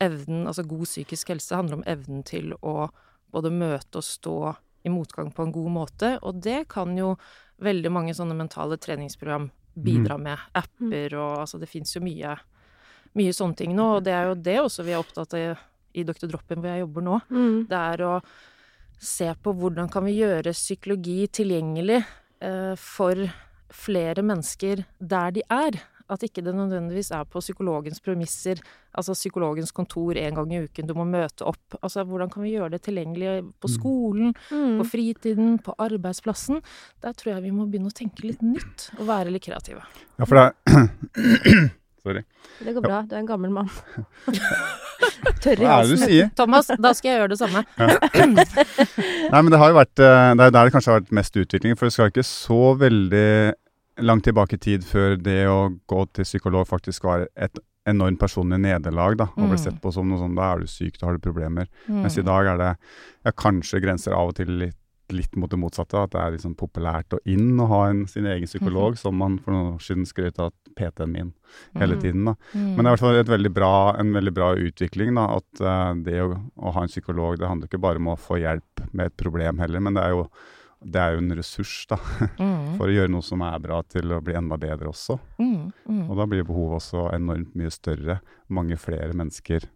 evnen, 0.00 0.46
altså 0.48 0.64
god 0.68 0.88
psykisk 0.88 1.34
helse 1.34 1.56
handler 1.56 1.80
om 1.80 1.86
evnen 1.88 2.24
til 2.26 2.54
å 2.60 2.90
både 3.30 3.52
møte 3.52 4.00
og 4.00 4.06
stå 4.06 4.36
i 4.82 4.90
motgang 4.92 5.28
på 5.32 5.44
en 5.44 5.52
god 5.52 5.72
måte, 5.74 6.14
og 6.24 6.40
det 6.42 6.64
kan 6.72 6.96
jo 6.96 7.14
veldig 7.60 7.90
mange 7.92 8.14
sånne 8.16 8.36
mentale 8.38 8.78
treningsprogram 8.80 9.50
bidra 9.74 10.16
med. 10.18 10.38
Apper 10.56 11.14
og 11.18 11.42
altså 11.44 11.60
det 11.60 11.68
fins 11.70 11.92
jo 11.94 12.02
mye, 12.04 12.32
mye 13.18 13.34
sånne 13.36 13.58
ting 13.60 13.74
nå, 13.76 13.90
og 13.98 14.06
det 14.06 14.14
er 14.16 14.30
jo 14.30 14.38
det 14.40 14.56
også 14.62 14.86
vi 14.86 14.94
er 14.96 15.02
opptatt 15.02 15.36
av 15.36 15.66
i 15.92 16.04
Dr. 16.06 16.28
Droppen 16.30 16.62
hvor 16.62 16.70
jeg 16.70 16.84
jobber 16.84 17.06
nå. 17.06 17.20
Mm. 17.30 17.56
Det 17.70 17.82
er 17.92 18.04
å 18.06 18.14
se 19.00 19.30
på 19.42 19.54
hvordan 19.56 19.88
kan 19.92 20.04
vi 20.04 20.18
gjøre 20.20 20.52
psykologi 20.56 21.22
tilgjengelig 21.40 22.02
eh, 22.44 22.74
for 22.76 23.24
flere 23.72 24.22
mennesker 24.26 24.84
der 25.00 25.30
de 25.38 25.42
er. 25.50 25.78
At 26.10 26.24
ikke 26.26 26.42
det 26.42 26.56
nødvendigvis 26.58 27.12
er 27.14 27.22
på 27.30 27.38
psykologens 27.38 28.00
premisser, 28.02 28.58
altså 28.98 29.14
psykologens 29.14 29.70
kontor 29.70 30.18
en 30.18 30.34
gang 30.40 30.52
i 30.56 30.58
uken, 30.64 30.88
du 30.88 30.94
må 30.98 31.04
møte 31.06 31.46
opp. 31.46 31.76
Altså 31.84 32.02
hvordan 32.02 32.32
kan 32.34 32.42
vi 32.42 32.56
gjøre 32.56 32.72
det 32.74 32.80
tilgjengelig 32.82 33.44
på 33.62 33.70
skolen, 33.70 34.34
Mm. 34.50 34.80
på 34.80 34.88
fritiden, 34.90 35.58
på 35.62 35.74
arbeidsplassen? 35.78 36.62
Der 37.00 37.12
tror 37.14 37.36
jeg 37.36 37.42
vi 37.44 37.50
må 37.54 37.68
begynne 37.70 37.92
å 37.92 37.94
tenke 37.94 38.26
litt 38.26 38.42
nytt 38.42 38.90
og 38.98 39.06
være 39.06 39.30
litt 39.30 39.46
kreative. 39.46 39.86
Ja, 40.18 40.24
for 40.26 40.34
det 40.34 40.48
er 40.50 41.70
Sorry. 42.02 42.22
Det 42.64 42.72
går 42.76 42.82
bra, 42.84 43.02
du 43.08 43.14
er 43.14 43.18
en 43.20 43.26
gammel 43.28 43.50
mann. 43.52 43.68
Tørr 45.40 45.60
i 45.60 45.64
Hva 45.64 45.80
er 45.80 45.88
det 45.88 45.90
du 45.90 45.96
halsen. 45.96 46.04
sier? 46.08 46.30
Thomas, 46.36 46.68
da 46.80 46.92
skal 46.96 47.10
jeg 47.10 47.20
gjøre 47.20 47.32
det 47.34 47.40
samme. 47.40 47.62
Nei, 47.78 49.40
men 49.42 49.50
det 49.52 49.60
har 49.60 49.72
jo 49.72 49.78
vært 49.78 50.02
eh, 50.04 50.34
Det 50.38 50.46
er 50.46 50.54
der 50.54 50.68
det 50.68 50.74
kanskje 50.74 50.92
har 50.92 51.00
vært 51.00 51.14
mest 51.20 51.36
utvikling. 51.40 51.76
For 51.78 51.88
det 51.88 51.94
skal 51.96 52.12
ikke 52.12 52.24
så 52.26 52.60
veldig 52.80 53.26
langt 54.06 54.24
tilbake 54.24 54.56
i 54.56 54.62
tid 54.62 54.84
før 54.88 55.16
det 55.20 55.42
å 55.50 55.58
gå 55.90 56.04
til 56.16 56.24
psykolog 56.28 56.68
faktisk 56.68 57.04
var 57.08 57.26
et 57.36 57.60
enormt 57.90 58.20
personlig 58.20 58.60
nederlag. 58.62 59.16
da, 59.18 59.28
Og 59.36 59.48
ble 59.50 59.56
Mm. 59.58 59.64
sett 59.64 59.80
på 59.82 59.92
som 59.92 60.08
noe 60.08 60.18
sånn 60.20 60.36
Da 60.36 60.52
er 60.54 60.60
du 60.60 60.66
syk, 60.66 60.98
da 61.00 61.06
har 61.08 61.16
du 61.16 61.20
problemer. 61.24 61.66
Mm. 61.88 62.02
Mens 62.04 62.16
i 62.18 62.22
dag 62.22 62.46
er 62.46 62.56
det 62.60 62.70
ja, 63.24 63.32
kanskje 63.32 63.80
grenser 63.82 64.12
av 64.16 64.28
og 64.28 64.34
til 64.36 64.46
litt, 64.60 64.76
litt 65.12 65.36
mot 65.36 65.50
det 65.50 65.58
motsatte. 65.58 65.98
At 66.04 66.10
det 66.14 66.20
er 66.20 66.34
liksom 66.36 66.54
populært 66.58 67.12
og 67.16 67.20
inn 67.28 67.58
å 67.60 67.66
ha 67.70 67.80
en, 67.90 68.06
sin 68.10 68.26
egen 68.26 68.46
psykolog, 68.46 68.96
som 69.00 69.16
man 69.16 69.38
for 69.38 69.52
noen 69.54 69.74
år 69.74 69.82
siden 69.84 70.06
skrøt 70.08 70.38
av 70.38 70.52
PT-en 70.76 71.12
min 71.12 71.32
hele 71.76 71.96
Mhm. 71.96 72.00
tiden. 72.02 72.24
da. 72.24 72.34
Mm. 72.54 72.76
Men 72.76 72.76
det 72.76 72.86
er 72.86 72.90
i 72.90 72.94
hvert 72.96 73.04
fall 73.06 73.24
veldig 73.34 73.52
bra, 73.54 73.72
en 73.98 74.12
veldig 74.12 74.34
bra 74.34 74.54
utvikling. 74.56 75.14
da, 75.14 75.26
At 75.36 75.60
uh, 75.60 75.94
det 76.02 76.20
å, 76.22 76.30
å 76.58 76.72
ha 76.72 76.82
en 76.82 76.88
psykolog, 76.88 77.38
det 77.38 77.48
handler 77.48 77.66
ikke 77.68 77.80
bare 77.80 77.96
om 77.98 78.08
å 78.14 78.18
få 78.18 78.38
hjelp 78.40 78.86
med 78.92 79.06
et 79.06 79.16
problem 79.16 79.58
heller, 79.58 79.80
men 79.80 79.94
det 79.94 80.02
er 80.04 80.10
jo, 80.10 80.28
det 80.82 80.96
er 80.96 81.12
jo 81.12 81.18
en 81.18 81.34
ressurs 81.36 81.86
da, 81.90 81.96
for 82.78 82.86
å 82.88 82.94
gjøre 82.94 83.10
noe 83.12 83.22
som 83.22 83.42
er 83.42 83.58
bra, 83.60 83.82
til 83.82 84.12
å 84.16 84.22
bli 84.24 84.32
enda 84.34 84.56
bedre 84.56 84.88
også. 84.88 85.18
Mm. 85.38 85.72
Mm. 85.88 86.04
Og 86.10 86.16
da 86.16 86.26
blir 86.26 86.44
behovet 86.48 86.78
også 86.80 87.10
enormt 87.12 87.52
mye 87.54 87.70
større. 87.70 88.20
Mange 88.48 88.78
flere 88.80 89.12
mennesker 89.12 89.66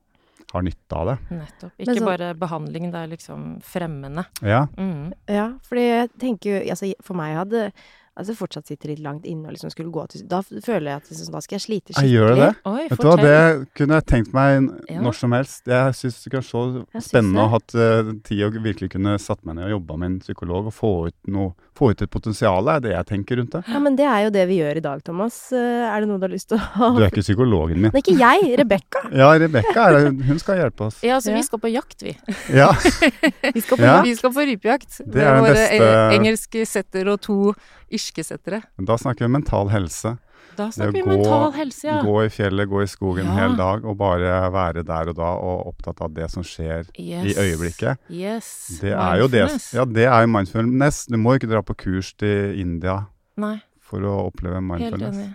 har 0.54 0.62
nytte 0.66 0.96
av 0.96 1.06
det. 1.10 1.16
Nettopp. 1.34 1.72
Ikke 1.82 1.98
så- 1.98 2.06
bare 2.06 2.30
behandling, 2.38 2.90
det 2.92 3.00
er 3.02 3.10
liksom 3.16 3.60
fremmende. 3.62 4.24
Ja, 4.42 4.66
Mm. 4.76 5.12
Ja, 5.28 5.48
fordi 5.68 5.84
jeg 5.88 6.10
tenker 6.18 6.50
jo 6.64 6.70
altså, 6.70 6.92
For 7.02 7.14
meg 7.14 7.36
hadde 7.36 7.72
Altså 8.16 8.34
fortsatt 8.38 8.68
sitter 8.70 8.92
litt 8.92 9.00
langt 9.02 9.24
inne 9.26 9.48
og 9.48 9.56
liksom 9.56 9.72
skulle 9.74 9.90
gå 9.90 10.04
til 10.12 10.22
Da 10.30 10.38
føler 10.46 10.86
jeg 10.92 10.96
at 11.00 11.08
liksom, 11.10 11.32
da 11.34 11.40
skal 11.42 11.56
jeg 11.58 11.62
slite 11.64 11.90
jeg 11.90 11.96
skikkelig. 11.96 12.12
gjør 12.14 12.28
det 12.28 12.36
det? 12.44 12.50
Oi, 12.70 12.84
Vet 12.92 13.00
du 13.00 13.08
hva, 13.08 13.16
det 13.18 13.68
kunne 13.74 13.94
jeg 13.98 14.06
tenkt 14.06 14.32
meg 14.36 14.68
Ja. 14.92 15.00
når 15.02 15.14
som 15.18 15.32
helst. 15.34 15.62
Jeg 15.66 15.94
syns 15.98 16.20
det 16.22 16.34
er 16.38 16.46
så 16.46 16.62
spennende 17.02 17.42
å 17.42 17.48
ha 17.48 17.56
hatt 17.58 17.74
eh, 17.74 18.12
tid 18.22 18.44
og 18.46 18.60
virkelig 18.62 18.90
kunne 18.94 19.16
satt 19.18 19.42
meg 19.44 19.56
ned 19.58 19.64
og 19.66 19.74
jobba 19.80 19.96
med 19.98 20.06
en 20.12 20.18
psykolog 20.20 20.66
og 20.70 20.74
få 20.76 20.92
ut, 21.08 21.16
noe, 21.26 21.54
få 21.74 21.90
ut 21.90 22.02
et 22.06 22.10
potensial, 22.14 22.68
er 22.70 22.78
det 22.84 22.92
jeg 22.94 23.06
tenker 23.10 23.36
rundt 23.42 23.50
det. 23.56 23.64
Ja, 23.66 23.80
men 23.82 23.96
det 23.98 24.06
er 24.06 24.20
jo 24.28 24.30
det 24.30 24.46
vi 24.46 24.60
gjør 24.62 24.76
i 24.78 24.84
dag, 24.86 25.02
Thomas. 25.02 25.40
Eh, 25.52 25.82
Er 25.94 26.00
det 26.00 26.08
noe 26.08 26.18
du 26.22 26.26
har 26.28 26.34
lyst 26.36 26.48
til 26.54 26.58
å 26.58 26.62
ha? 26.78 26.90
Du 26.94 27.02
er 27.02 27.10
ikke 27.10 27.26
psykologen 27.26 27.80
min. 27.82 27.90
Nei, 27.90 27.98
ikke 28.04 28.14
jeg. 28.18 28.54
Rebekka. 28.62 29.02
Ja, 29.24 29.32
Rebekka 29.38 29.88
er 29.90 29.98
det. 29.98 30.24
Hun 30.30 30.38
skal 30.38 30.62
hjelpe 30.62 30.86
oss. 30.86 31.02
Ja, 31.02 31.18
så 31.18 31.30
Ja. 31.34 31.36
vi 31.36 31.42
skal 31.42 31.58
på 31.58 31.72
jakt, 31.74 31.98
vi. 32.06 32.14
Ja, 32.62 32.70
Vi 33.54 33.60
skal 33.60 33.76
på 33.78 33.82
Ja. 33.82 34.02
Vi 34.06 34.14
skal 34.14 34.30
på 34.30 34.46
rypejakt. 34.46 35.00
Det 35.04 35.22
er 35.22 35.40
den 35.40 35.50
beste- 35.50 36.14
engelske 36.14 36.66
setter 36.66 37.08
og 37.10 37.20
to 37.20 37.54
irske 37.94 38.03
settere. 38.24 38.62
da 38.84 38.96
snakker 38.96 39.24
vi 39.26 39.28
mental 39.32 39.68
helse. 39.68 40.18
Da 40.56 40.68
snakker 40.70 40.92
vi 40.92 41.00
gå- 41.02 41.06
mental 41.16 41.52
helse, 41.52 41.84
ja. 41.88 42.02
Gå 42.02 42.24
i 42.26 42.28
fjellet, 42.28 42.68
gå 42.68 42.82
i 42.82 42.86
skogen 42.86 43.26
en 43.26 43.36
Ja. 43.36 43.48
hel 43.48 43.56
dag 43.56 43.84
og 43.84 43.96
bare 43.98 44.50
være 44.52 44.84
der 44.84 45.08
og 45.08 45.16
da 45.16 45.32
og 45.34 45.66
opptatt 45.74 46.00
av 46.00 46.12
det 46.14 46.30
som 46.30 46.42
skjer 46.42 46.86
Yes. 46.98 47.24
i 47.26 47.34
øyeblikket. 47.40 47.98
Yes. 48.10 48.78
Det 48.80 48.92
er 48.92 49.18
jo 49.18 49.26
det. 49.26 49.48
Ja, 49.72 49.84
det 49.84 50.04
er 50.06 50.20
jo 50.20 50.26
mindfulness. 50.28 51.06
Du 51.06 51.16
må 51.16 51.34
ikke 51.38 51.48
dra 51.50 51.60
på 51.62 51.74
kurs 51.76 52.12
til 52.16 52.54
India 52.60 53.06
Nei, 53.36 53.60
for 53.80 53.98
å 53.98 54.30
oppleve 54.30 54.60
mindfulness. 54.62 55.00
helt 55.00 55.14
enig. 55.14 55.34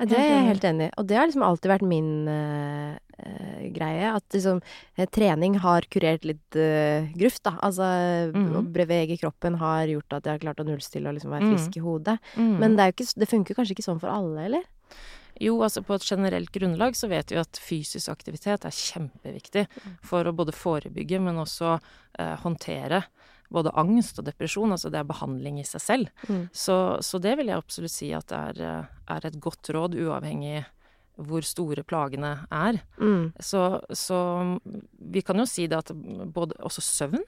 Ja, 0.00 0.08
det 0.08 0.18
er 0.18 0.28
jeg 0.32 0.48
Helt 0.48 0.66
enig. 0.66 0.90
i. 0.90 0.94
Og 0.98 1.06
det 1.06 1.18
har 1.20 1.28
liksom 1.28 1.46
alltid 1.46 1.70
vært 1.70 1.86
min 1.86 2.10
uh, 2.26 2.96
uh, 2.96 3.64
greie. 3.74 4.10
At 4.16 4.36
liksom 4.36 4.62
eh, 4.96 5.06
trening 5.12 5.58
har 5.60 5.86
kurert 5.92 6.24
litt 6.26 6.58
uh, 6.58 7.06
gruft, 7.14 7.44
da. 7.46 7.54
Altså 7.62 7.86
mm. 8.34 8.48
å 8.58 8.64
bevege 8.74 9.20
kroppen 9.20 9.60
har 9.60 9.92
gjort 9.92 10.18
at 10.18 10.26
jeg 10.26 10.38
har 10.38 10.44
klart 10.48 10.64
å 10.64 10.66
nullstille 10.66 11.12
og 11.12 11.18
liksom 11.18 11.36
være 11.36 11.52
frisk 11.52 11.60
frisk 11.60 11.76
i 11.76 11.84
hodet. 11.84 12.18
Mm. 12.36 12.58
Men 12.60 12.76
det, 12.76 12.92
ikke, 12.94 13.08
det 13.20 13.30
funker 13.30 13.58
kanskje 13.58 13.76
ikke 13.76 13.86
sånn 13.86 14.02
for 14.02 14.12
alle, 14.12 14.46
eller? 14.48 14.68
Jo, 15.40 15.54
altså 15.64 15.82
på 15.86 15.96
et 15.96 16.04
generelt 16.04 16.50
grunnlag 16.52 16.96
så 16.98 17.08
vet 17.08 17.30
vi 17.32 17.38
at 17.40 17.60
fysisk 17.62 18.10
aktivitet 18.12 18.66
er 18.66 18.76
kjempeviktig 18.76 19.64
for 20.04 20.26
å 20.26 20.34
både 20.36 20.52
forebygge, 20.52 21.20
men 21.22 21.40
også 21.40 21.78
eh, 21.78 22.34
håndtere 22.42 23.04
både 23.52 23.72
angst 23.78 24.20
og 24.20 24.26
depresjon. 24.28 24.72
Altså 24.74 24.90
det 24.92 25.00
er 25.00 25.08
behandling 25.08 25.60
i 25.60 25.66
seg 25.68 25.84
selv. 25.84 26.10
Mm. 26.28 26.48
Så, 26.52 26.76
så 27.04 27.20
det 27.22 27.36
vil 27.40 27.52
jeg 27.52 27.60
absolutt 27.60 27.94
si 27.94 28.12
at 28.16 28.30
det 28.30 28.40
er, 28.54 28.90
er 29.10 29.26
et 29.26 29.40
godt 29.42 29.72
råd, 29.74 29.98
uavhengig 30.00 30.64
hvor 31.20 31.44
store 31.44 31.82
plagene 31.84 32.32
er. 32.48 32.80
Mm. 32.96 33.32
Så, 33.44 33.80
så 33.92 34.18
vi 35.12 35.20
kan 35.26 35.42
jo 35.42 35.46
si 35.48 35.66
det 35.68 35.82
at 35.82 35.92
både 36.32 36.56
også 36.64 36.84
søvn 36.84 37.24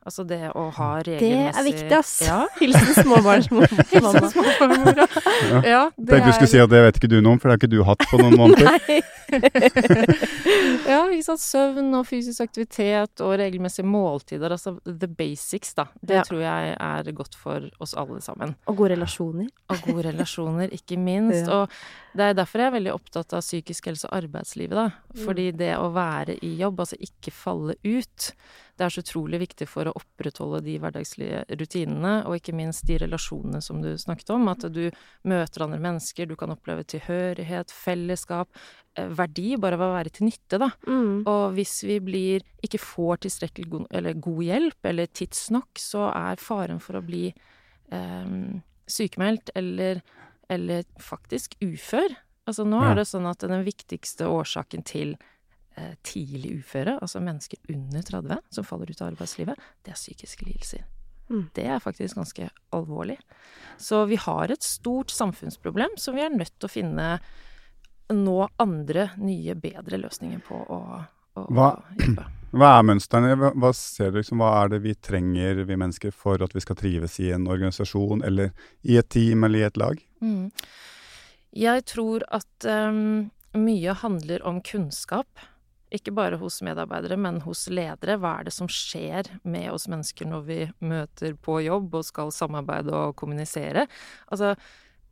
Altså 0.00 0.22
det 0.24 0.46
å 0.56 0.62
ha 0.72 0.86
regelmessig 1.04 1.50
Det 1.52 1.60
er 1.60 1.66
viktig, 1.66 1.96
ass. 1.98 2.12
Ja. 2.24 2.38
Hilsen 2.60 2.94
småbarnsmamma. 3.04 3.84
Småbarnsmora. 4.32 5.06
ja, 5.60 5.82
det 5.92 6.06
Tenkte 6.08 6.30
du 6.30 6.36
skulle 6.38 6.52
si 6.54 6.62
at 6.62 6.72
det 6.72 6.80
vet 6.86 7.00
ikke 7.00 7.10
du 7.12 7.18
noe 7.20 7.36
om, 7.36 7.40
for 7.42 7.50
det 7.50 7.58
har 7.58 7.60
ikke 7.60 7.72
du 7.74 7.82
hatt 7.84 8.06
på 8.08 8.20
noen 8.22 8.38
måneder. 8.40 8.70
Nei. 8.88 9.02
ja, 10.90 11.00
ikke 11.10 11.24
sant. 11.26 11.42
Søvn 11.42 11.92
og 11.98 12.06
fysisk 12.08 12.44
aktivitet 12.44 13.22
og 13.24 13.34
regelmessige 13.40 13.86
måltider. 13.88 14.52
Altså 14.54 14.76
the 14.86 15.08
basics, 15.08 15.74
da. 15.78 15.86
Det 16.02 16.16
Ja. 16.20 16.22
tror 16.26 16.40
jeg 16.42 16.76
er 16.78 17.12
godt 17.12 17.34
for 17.38 17.68
oss 17.80 17.94
alle 17.94 18.20
sammen. 18.20 18.54
Og 18.66 18.76
gode 18.76 18.94
relasjoner. 18.96 19.48
Og 19.70 19.82
gode 19.86 20.06
relasjoner, 20.10 20.68
ikke 20.72 20.98
minst. 20.98 21.46
Ja. 21.50 21.62
Og 21.62 21.70
det 22.16 22.24
er 22.26 22.34
derfor 22.34 22.58
jeg 22.60 22.66
er 22.68 22.74
veldig 22.74 22.92
opptatt 22.92 23.32
av 23.38 23.40
psykisk 23.44 23.86
helse 23.86 24.08
og 24.10 24.16
arbeidslivet, 24.18 24.74
da. 24.76 24.88
Fordi 25.24 25.50
det 25.56 25.70
å 25.78 25.92
være 25.94 26.36
i 26.44 26.56
jobb, 26.58 26.80
altså 26.82 26.98
ikke 27.00 27.30
falle 27.34 27.76
ut, 27.86 28.32
det 28.76 28.84
er 28.86 28.92
så 28.94 29.02
utrolig 29.04 29.40
viktig 29.42 29.68
for 29.68 29.86
å 29.90 29.94
opprettholde 29.94 30.60
de 30.64 30.74
hverdagslige 30.82 31.44
rutinene, 31.60 32.24
og 32.26 32.36
ikke 32.38 32.54
minst 32.56 32.86
de 32.88 32.98
relasjonene 33.02 33.60
som 33.62 33.80
du 33.82 33.92
snakket 34.00 34.30
om. 34.34 34.48
At 34.52 34.66
du 34.72 34.90
møter 35.28 35.62
andre 35.66 35.78
mennesker, 35.84 36.26
du 36.26 36.34
kan 36.40 36.50
oppleve 36.54 36.84
tilhørighet, 36.88 37.70
fellesskap, 37.70 38.48
verdi, 39.08 39.56
bare 39.60 39.78
ved 39.80 39.88
å 39.88 39.94
være 39.96 40.12
til 40.14 40.26
nytte, 40.28 40.58
da. 40.60 40.68
Mm. 40.86 41.22
Og 41.30 41.54
hvis 41.56 41.74
vi 41.88 41.98
blir, 42.04 42.44
ikke 42.62 42.78
får 42.82 43.22
tilstrekkelig 43.26 43.68
god, 43.72 43.86
eller 43.90 44.14
god 44.14 44.42
hjelp, 44.46 44.78
eller 44.92 45.06
tidsnok, 45.06 45.80
så 45.80 46.08
er 46.12 46.36
faren 46.42 46.80
for 46.80 47.00
å 47.00 47.04
bli 47.06 47.28
eh, 47.92 48.36
sykemeldt 48.90 49.50
eller, 49.54 50.02
eller 50.50 50.84
faktisk 51.00 51.56
ufør. 51.64 52.16
Altså 52.46 52.64
nå 52.66 52.80
Ja. 52.82 52.90
er 52.92 52.94
det 53.02 53.06
sånn 53.10 53.28
at 53.30 53.38
den 53.46 53.64
viktigste 53.66 54.26
årsaken 54.26 54.82
til 54.84 55.16
eh, 55.76 55.94
tidlig 56.02 56.60
uføre, 56.64 56.98
altså 57.00 57.20
mennesker 57.22 57.58
under 57.70 58.02
30 58.02 58.40
som 58.50 58.64
faller 58.66 58.90
ut 58.90 59.02
av 59.02 59.12
arbeidslivet, 59.12 59.56
det 59.84 59.92
er 59.92 60.00
psykiske 60.00 60.46
lidelser. 60.48 60.84
Mm. 61.30 61.44
Det 61.54 61.64
er 61.70 61.78
faktisk 61.78 62.16
ganske 62.18 62.48
alvorlig. 62.74 63.16
Så 63.78 64.00
vi 64.10 64.16
har 64.18 64.50
et 64.50 64.64
stort 64.66 65.12
samfunnsproblem 65.14 65.94
som 65.96 66.16
vi 66.16 66.24
er 66.24 66.32
nødt 66.34 66.56
til 66.58 66.66
å 66.66 66.72
finne 66.72 67.20
nå 68.16 68.36
andre, 68.62 69.10
nye, 69.22 69.54
bedre 69.54 70.00
løsninger 70.02 70.42
på 70.46 70.60
å, 70.60 70.82
å, 71.38 71.46
Hva- 71.48 71.74
jobbe. 71.98 72.26
Hva 72.50 72.70
er 72.80 72.86
mønstrene? 72.86 73.34
Hva, 73.38 73.52
hva 73.54 73.70
liksom, 74.16 74.40
hva 74.42 74.50
er 74.64 74.72
det 74.72 74.80
vi 74.82 74.94
trenger, 74.98 75.60
vi 75.68 75.76
mennesker, 75.78 76.10
for 76.10 76.42
at 76.42 76.54
vi 76.56 76.62
skal 76.64 76.78
trives 76.80 77.20
i 77.22 77.28
en 77.30 77.46
organisasjon, 77.46 78.24
eller 78.26 78.50
i 78.82 78.96
et 78.98 79.08
team, 79.08 79.46
eller 79.46 79.60
i 79.62 79.68
et 79.68 79.78
lag? 79.78 80.00
Mm. 80.18 80.48
Jeg 81.54 81.84
tror 81.86 82.26
at 82.34 82.66
um, 82.66 83.30
mye 83.54 83.94
handler 84.02 84.42
om 84.46 84.58
kunnskap. 84.66 85.46
Ikke 85.94 86.14
bare 86.14 86.38
hos 86.38 86.60
medarbeidere, 86.62 87.16
men 87.18 87.40
hos 87.46 87.64
ledere. 87.70 88.18
Hva 88.18 88.36
er 88.38 88.50
det 88.50 88.54
som 88.54 88.70
skjer 88.70 89.30
med 89.42 89.70
oss 89.72 89.86
mennesker 89.90 90.26
når 90.30 90.44
vi 90.46 90.60
møter 90.86 91.38
på 91.38 91.58
jobb 91.64 91.96
og 91.98 92.06
skal 92.06 92.34
samarbeide 92.34 92.94
og 92.94 93.16
kommunisere? 93.18 93.86
Altså, 94.30 94.56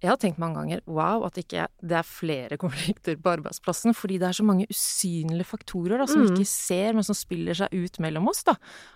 jeg 0.00 0.10
har 0.10 0.16
tenkt 0.16 0.38
mange 0.38 0.60
ganger 0.60 0.80
wow, 0.86 1.24
at 1.26 1.34
ikke 1.40 1.66
det 1.82 1.96
er 1.98 2.06
flere 2.06 2.56
konflikter 2.60 3.16
på 3.18 3.32
arbeidsplassen, 3.36 3.94
fordi 3.98 4.18
det 4.22 4.28
er 4.28 4.36
så 4.38 4.44
mange 4.46 4.66
usynlige 4.70 5.46
faktorer 5.48 5.98
da, 5.98 6.06
som 6.06 6.22
vi 6.22 6.28
Mm. 6.28 6.36
ikke 6.36 6.46
ser, 6.46 6.92
men 6.94 7.02
som 7.02 7.14
spiller 7.18 7.54
seg 7.54 7.68
ut 7.72 7.98
mellom 7.98 8.28
oss. 8.28 8.44
da. 8.44 8.54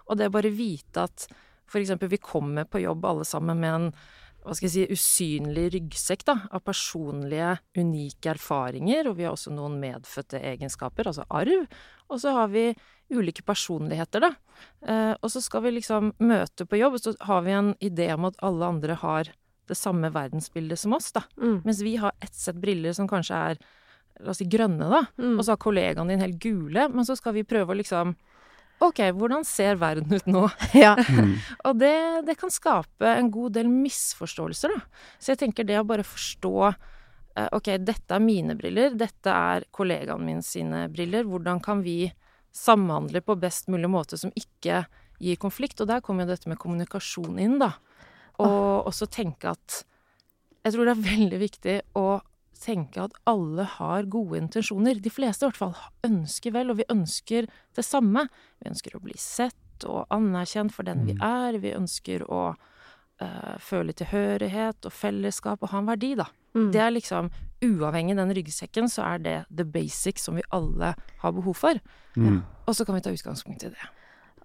Og 0.09 0.17
det 0.19 0.29
å 0.31 0.33
bare 0.33 0.51
vite 0.55 1.03
at 1.03 1.27
eksempel 1.73 2.09
vi 2.13 2.19
kommer 2.19 2.65
på 2.69 2.83
jobb 2.83 3.05
alle 3.05 3.25
sammen 3.25 3.59
med 3.59 3.75
en 3.75 3.93
hva 4.45 4.57
skal 4.57 4.69
jeg 4.69 4.89
si, 4.89 4.93
usynlig 4.93 5.69
ryggsekk 5.73 6.25
da, 6.27 6.35
av 6.51 6.65
personlige, 6.67 7.61
unike 7.79 8.33
erfaringer, 8.35 9.07
og 9.07 9.17
vi 9.17 9.23
har 9.23 9.33
også 9.37 9.53
noen 9.55 9.77
medfødte 9.79 10.41
egenskaper, 10.43 11.07
altså 11.07 11.23
arv. 11.31 11.69
Og 12.11 12.19
så 12.21 12.33
har 12.35 12.49
vi 12.49 12.75
ulike 13.15 13.45
personligheter, 13.47 14.21
da. 14.21 14.33
Eh, 14.85 15.15
og 15.23 15.31
så 15.31 15.41
skal 15.41 15.63
vi 15.63 15.71
liksom 15.79 16.13
møte 16.19 16.67
på 16.67 16.77
jobb, 16.77 16.95
og 16.99 17.01
så 17.01 17.15
har 17.21 17.43
vi 17.47 17.53
en 17.53 17.75
idé 17.81 18.13
om 18.15 18.25
at 18.25 18.35
alle 18.43 18.67
andre 18.67 18.95
har 18.99 19.31
det 19.73 19.81
samme 19.81 20.13
verdensbildet 20.13 20.81
som 20.81 20.95
oss, 20.97 21.11
da. 21.17 21.25
Mm. 21.41 21.63
Mens 21.65 21.81
vi 21.85 21.97
har 22.01 22.15
ett 22.21 22.35
sett 22.37 22.61
briller 22.61 22.95
som 22.97 23.09
kanskje 23.11 23.41
er 23.53 23.63
la 24.21 24.33
oss 24.33 24.43
si 24.43 24.49
grønne, 24.51 24.89
da. 24.91 25.05
Mm. 25.19 25.37
Og 25.37 25.45
så 25.45 25.55
har 25.55 25.63
kollegaen 25.63 26.13
din 26.13 26.23
helt 26.23 26.39
gule, 26.43 26.87
men 26.93 27.07
så 27.09 27.17
skal 27.19 27.37
vi 27.39 27.49
prøve 27.49 27.75
å 27.75 27.81
liksom 27.81 28.15
Ok, 28.83 28.99
hvordan 29.15 29.45
ser 29.47 29.77
verden 29.79 30.11
ut 30.11 30.25
nå? 30.27 30.49
Ja. 30.85 30.97
Mm. 30.99 31.37
Og 31.69 31.77
det, 31.79 31.95
det 32.27 32.35
kan 32.41 32.51
skape 32.51 33.13
en 33.15 33.31
god 33.31 33.55
del 33.59 33.69
misforståelser, 33.71 34.75
da. 34.75 35.05
Så 35.23 35.33
jeg 35.33 35.43
tenker 35.45 35.69
det 35.69 35.79
å 35.79 35.87
bare 35.87 36.07
forstå 36.07 36.55
eh, 36.67 37.47
Ok, 37.55 37.71
dette 37.79 38.17
er 38.17 38.25
mine 38.25 38.57
briller, 38.59 38.97
dette 38.99 39.31
er 39.55 39.69
kollegaen 39.71 40.27
min 40.27 40.43
sine 40.43 40.89
briller. 40.91 41.29
Hvordan 41.31 41.63
kan 41.63 41.85
vi 41.87 42.11
samhandle 42.53 43.23
på 43.23 43.39
best 43.41 43.71
mulig 43.73 43.91
måte 43.93 44.19
som 44.19 44.35
ikke 44.35 44.83
gir 45.23 45.39
konflikt? 45.39 45.79
Og 45.79 45.93
der 45.93 46.03
kommer 46.03 46.27
jo 46.27 46.33
dette 46.35 46.51
med 46.51 46.59
kommunikasjon 46.63 47.39
inn, 47.39 47.61
da. 47.63 47.77
Og 48.47 48.91
også 48.91 49.09
tenke 49.11 49.55
at 49.55 49.83
Jeg 50.63 50.75
tror 50.75 50.87
det 50.87 50.93
er 50.95 51.09
veldig 51.09 51.39
viktig 51.43 51.77
å 51.99 52.21
tenke 52.63 53.03
at 53.03 53.17
alle 53.27 53.65
har 53.67 54.07
gode 54.07 54.39
intensjoner. 54.39 55.01
De 55.03 55.11
fleste 55.11 55.43
i 55.43 55.49
hvert 55.49 55.59
fall 55.59 55.73
ønsker 56.07 56.55
vel, 56.55 56.71
og 56.71 56.79
vi 56.79 56.87
ønsker 56.93 57.49
det 57.75 57.83
samme. 57.83 58.29
Vi 58.63 58.71
ønsker 58.71 58.95
å 58.95 59.03
bli 59.03 59.17
sett 59.19 59.87
og 59.89 60.07
anerkjent 60.15 60.75
for 60.75 60.87
den 60.87 61.03
vi 61.09 61.17
er. 61.19 61.59
Vi 61.59 61.75
ønsker 61.75 62.23
å 62.31 62.53
uh, 62.55 63.57
føle 63.59 63.95
tilhørighet 63.99 64.87
og 64.87 64.95
fellesskap 64.95 65.65
og 65.65 65.73
ha 65.73 65.83
en 65.83 65.91
verdi, 65.91 66.13
da. 66.23 66.29
Mm. 66.55 66.69
Det 66.75 66.85
er 66.85 66.95
liksom 66.95 67.33
Uavhengig 67.63 68.17
den 68.19 68.33
ryggsekken, 68.35 68.89
så 68.91 69.05
er 69.07 69.21
det 69.23 69.35
the 69.47 69.63
basic 69.63 70.19
som 70.19 70.35
vi 70.35 70.43
alle 70.51 70.97
har 71.23 71.35
behov 71.35 71.55
for. 71.61 71.79
Mm. 72.19 72.41
Og 72.67 72.75
så 72.75 72.83
kan 72.83 72.97
vi 72.97 73.05
ta 73.05 73.13
utgangspunkt 73.15 73.63
i 73.63 73.71
det. 73.71 73.91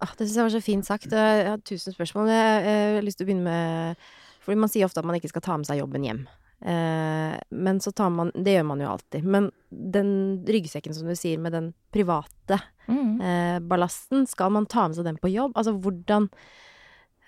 Ah, 0.01 0.11
det 0.17 0.27
syns 0.27 0.35
jeg 0.37 0.45
var 0.47 0.53
så 0.53 0.61
fint 0.61 0.85
sagt. 0.85 1.11
Jeg 1.11 1.45
har 1.49 1.61
tusen 1.65 1.93
spørsmål. 1.95 2.27
Jeg, 2.29 2.65
jeg 2.67 2.95
har 2.97 3.05
lyst 3.05 3.17
til 3.17 3.25
å 3.25 3.29
begynne 3.31 3.47
med 3.47 4.09
Fordi 4.45 4.59
man 4.61 4.69
sier 4.71 4.85
ofte 4.85 5.01
at 5.01 5.07
man 5.09 5.17
ikke 5.17 5.31
skal 5.31 5.43
ta 5.43 5.55
med 5.57 5.67
seg 5.67 5.79
jobben 5.81 6.05
hjem. 6.05 6.19
Eh, 6.61 7.33
men 7.53 7.79
så 7.83 7.91
tar 7.93 8.09
man 8.09 8.31
Det 8.33 8.55
gjør 8.55 8.65
man 8.69 8.79
jo 8.81 8.91
alltid. 8.93 9.25
Men 9.25 9.49
den 9.69 10.11
ryggsekken, 10.47 10.93
som 10.95 11.09
du 11.09 11.15
sier, 11.17 11.37
med 11.41 11.53
den 11.57 11.73
private 11.93 12.61
Mm. 12.87 13.17
eh, 13.19 13.57
ballasten, 13.67 14.23
skal 14.31 14.49
man 14.55 14.65
ta 14.65 14.85
med 14.87 14.95
seg 14.95 15.03
den 15.03 15.17
på 15.19 15.27
jobb? 15.27 15.51
Altså 15.59 15.73
hvordan 15.75 16.29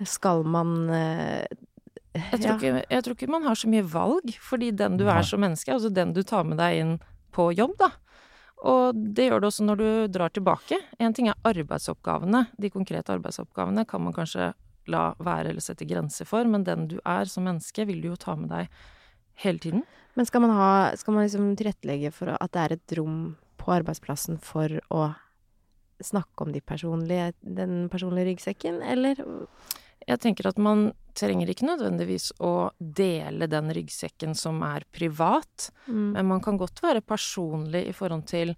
skal 0.08 0.46
man 0.48 0.90
eh, 0.90 1.46
Jeg 2.16 2.40
tror, 2.40 2.56
ikke, 2.56 2.86
jeg 2.90 3.04
tror 3.04 3.16
ikke 3.18 3.28
man 3.34 3.44
har 3.44 3.56
så 3.60 3.68
mye 3.68 3.84
valg, 3.84 4.32
fordi 4.40 4.72
den 4.72 4.96
du 4.98 5.04
er 5.12 5.22
som 5.28 5.42
menneske, 5.44 5.74
altså 5.76 5.92
den 5.94 6.14
du 6.16 6.24
tar 6.24 6.48
med 6.48 6.58
deg 6.58 6.80
inn 6.80 6.94
på 7.36 7.50
jobb, 7.54 7.76
da. 7.78 7.92
Og 8.68 8.98
det 9.16 9.30
gjør 9.30 9.40
det 9.40 9.50
også 9.52 9.66
når 9.68 9.80
du 9.80 9.90
drar 10.12 10.34
tilbake. 10.36 10.80
En 11.00 11.16
ting 11.16 11.30
er 11.32 11.38
arbeidsoppgavene. 11.48 12.48
De 12.60 12.72
konkrete 12.74 13.14
arbeidsoppgavene 13.16 13.86
kan 13.88 14.04
man 14.04 14.16
kanskje 14.16 14.52
la 14.90 15.04
være 15.22 15.52
eller 15.52 15.64
sette 15.64 15.88
grenser 15.88 16.28
for, 16.28 16.48
men 16.50 16.66
den 16.68 16.88
du 16.92 16.98
er 17.06 17.30
som 17.30 17.46
menneske, 17.48 17.86
vil 17.88 18.02
du 18.02 18.10
jo 18.12 18.20
ta 18.20 18.36
med 18.36 18.52
deg 18.52 18.70
hele 19.44 19.62
tiden. 19.64 19.86
Men 20.18 20.28
skal 20.28 20.44
man, 20.44 20.56
ha, 20.58 20.72
skal 21.00 21.16
man 21.16 21.28
liksom 21.28 21.54
tilrettelegge 21.60 22.12
for 22.16 22.34
at 22.36 22.52
det 22.56 22.64
er 22.64 22.76
et 22.76 22.96
rom 23.00 23.20
på 23.60 23.72
arbeidsplassen 23.78 24.40
for 24.44 24.80
å 24.92 25.12
snakke 26.04 26.46
om 26.46 26.52
de 26.56 26.62
personlige, 26.64 27.34
den 27.44 27.88
personlige 27.92 28.32
ryggsekken, 28.32 28.82
eller? 28.84 29.22
Jeg 30.10 30.20
tenker 30.24 30.48
at 30.50 30.58
man 30.58 30.88
trenger 31.14 31.50
ikke 31.52 31.68
nødvendigvis 31.68 32.32
å 32.42 32.72
dele 32.80 33.46
den 33.52 33.70
ryggsekken 33.76 34.36
som 34.36 34.62
er 34.66 34.86
privat, 34.96 35.70
Mm. 35.88 36.14
men 36.14 36.26
man 36.26 36.42
kan 36.42 36.58
godt 36.58 36.82
være 36.82 37.02
personlig 37.06 37.88
i 37.90 37.94
forhold 37.94 38.26
til 38.26 38.56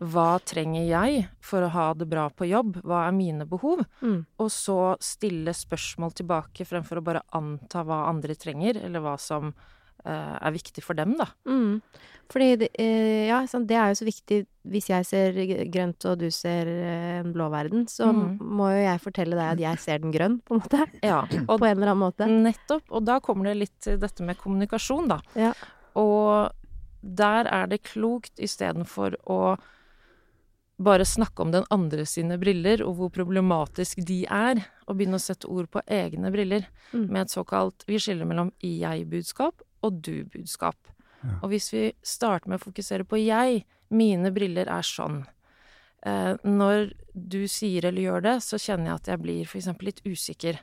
hva 0.00 0.38
trenger 0.46 0.86
jeg 0.86 1.28
for 1.42 1.62
å 1.66 1.70
ha 1.74 1.92
det 1.94 2.06
bra 2.08 2.28
på 2.30 2.46
jobb, 2.48 2.82
hva 2.84 3.08
er 3.08 3.12
mine 3.12 3.44
behov, 3.46 3.84
Mm. 4.02 4.26
og 4.38 4.48
så 4.50 4.96
stille 5.00 5.50
spørsmål 5.54 6.14
tilbake 6.14 6.64
fremfor 6.66 6.98
å 6.98 7.04
bare 7.04 7.22
anta 7.32 7.84
hva 7.84 8.08
andre 8.08 8.34
trenger, 8.34 8.76
eller 8.84 9.00
hva 9.00 9.18
som 9.18 9.48
eh, 9.48 9.52
er 10.04 10.54
viktig 10.54 10.84
for 10.84 10.98
dem, 10.98 11.16
da. 11.18 11.26
Mm. 11.48 11.80
Fordi 12.28 12.48
det, 12.60 12.68
eh, 12.76 13.26
ja, 13.30 13.40
det 13.64 13.76
er 13.76 13.88
jo 13.88 13.98
så 14.02 14.06
viktig 14.08 14.38
hvis 14.68 14.90
jeg 14.90 15.06
ser 15.08 15.38
grønt 15.72 16.04
og 16.10 16.18
du 16.20 16.26
ser 16.34 16.68
eh, 16.68 17.20
en 17.22 17.32
blå 17.32 17.46
verden, 17.52 17.86
så 17.88 18.10
mm. 18.12 18.36
må 18.44 18.68
jo 18.74 18.82
jeg 18.82 19.00
fortelle 19.00 19.38
deg 19.38 19.54
at 19.54 19.62
jeg 19.62 19.80
ser 19.80 20.02
den 20.02 20.12
grønn, 20.12 20.36
på 20.44 20.56
en 20.56 20.60
måte. 20.60 20.84
Ja, 21.00 21.22
og 21.48 21.54
På 21.54 21.64
en 21.64 21.78
eller 21.78 21.94
annen 21.94 22.04
måte. 22.04 22.28
Nettopp. 22.28 22.84
Og 22.92 23.06
da 23.08 23.16
kommer 23.24 23.48
det 23.48 23.56
litt 23.62 23.76
til 23.84 23.96
dette 24.02 24.26
med 24.26 24.40
kommunikasjon, 24.42 25.08
da. 25.08 25.22
Ja. 25.40 25.54
Og 25.96 26.52
der 27.00 27.48
er 27.48 27.70
det 27.70 27.86
klokt 27.88 28.36
istedenfor 28.42 29.16
å 29.24 29.56
bare 30.78 31.06
snakke 31.08 31.42
om 31.42 31.50
den 31.50 31.64
andre 31.74 32.04
sine 32.06 32.36
briller, 32.38 32.84
og 32.86 32.98
hvor 32.98 33.14
problematisk 33.14 34.04
de 34.06 34.20
er, 34.30 34.60
og 34.86 34.98
begynne 34.98 35.18
å 35.18 35.22
sette 35.22 35.48
ord 35.50 35.66
på 35.72 35.82
egne 35.86 36.30
briller, 36.34 36.68
Mm. 36.92 37.10
med 37.10 37.22
et 37.22 37.32
såkalt 37.32 37.84
Vi 37.86 37.98
skiller 37.98 38.24
mellom 38.24 38.52
jeg-budskap 38.62 39.60
og 39.84 40.00
du-budskap. 40.04 40.92
Ja. 41.22 41.38
Og 41.42 41.52
hvis 41.52 41.72
vi 41.74 41.84
starter 42.06 42.50
med 42.50 42.60
å 42.60 42.66
fokusere 42.68 43.06
på 43.08 43.20
jeg, 43.20 43.64
mine 43.94 44.30
briller 44.34 44.70
er 44.70 44.86
sånn. 44.86 45.22
Eh, 46.06 46.34
når 46.46 46.92
du 47.12 47.42
sier 47.50 47.88
eller 47.88 48.04
gjør 48.04 48.26
det, 48.26 48.36
så 48.46 48.60
kjenner 48.60 48.92
jeg 48.92 49.00
at 49.00 49.10
jeg 49.12 49.22
blir 49.24 49.48
for 49.48 49.60
eksempel 49.60 49.90
litt 49.90 50.04
usikker. 50.06 50.60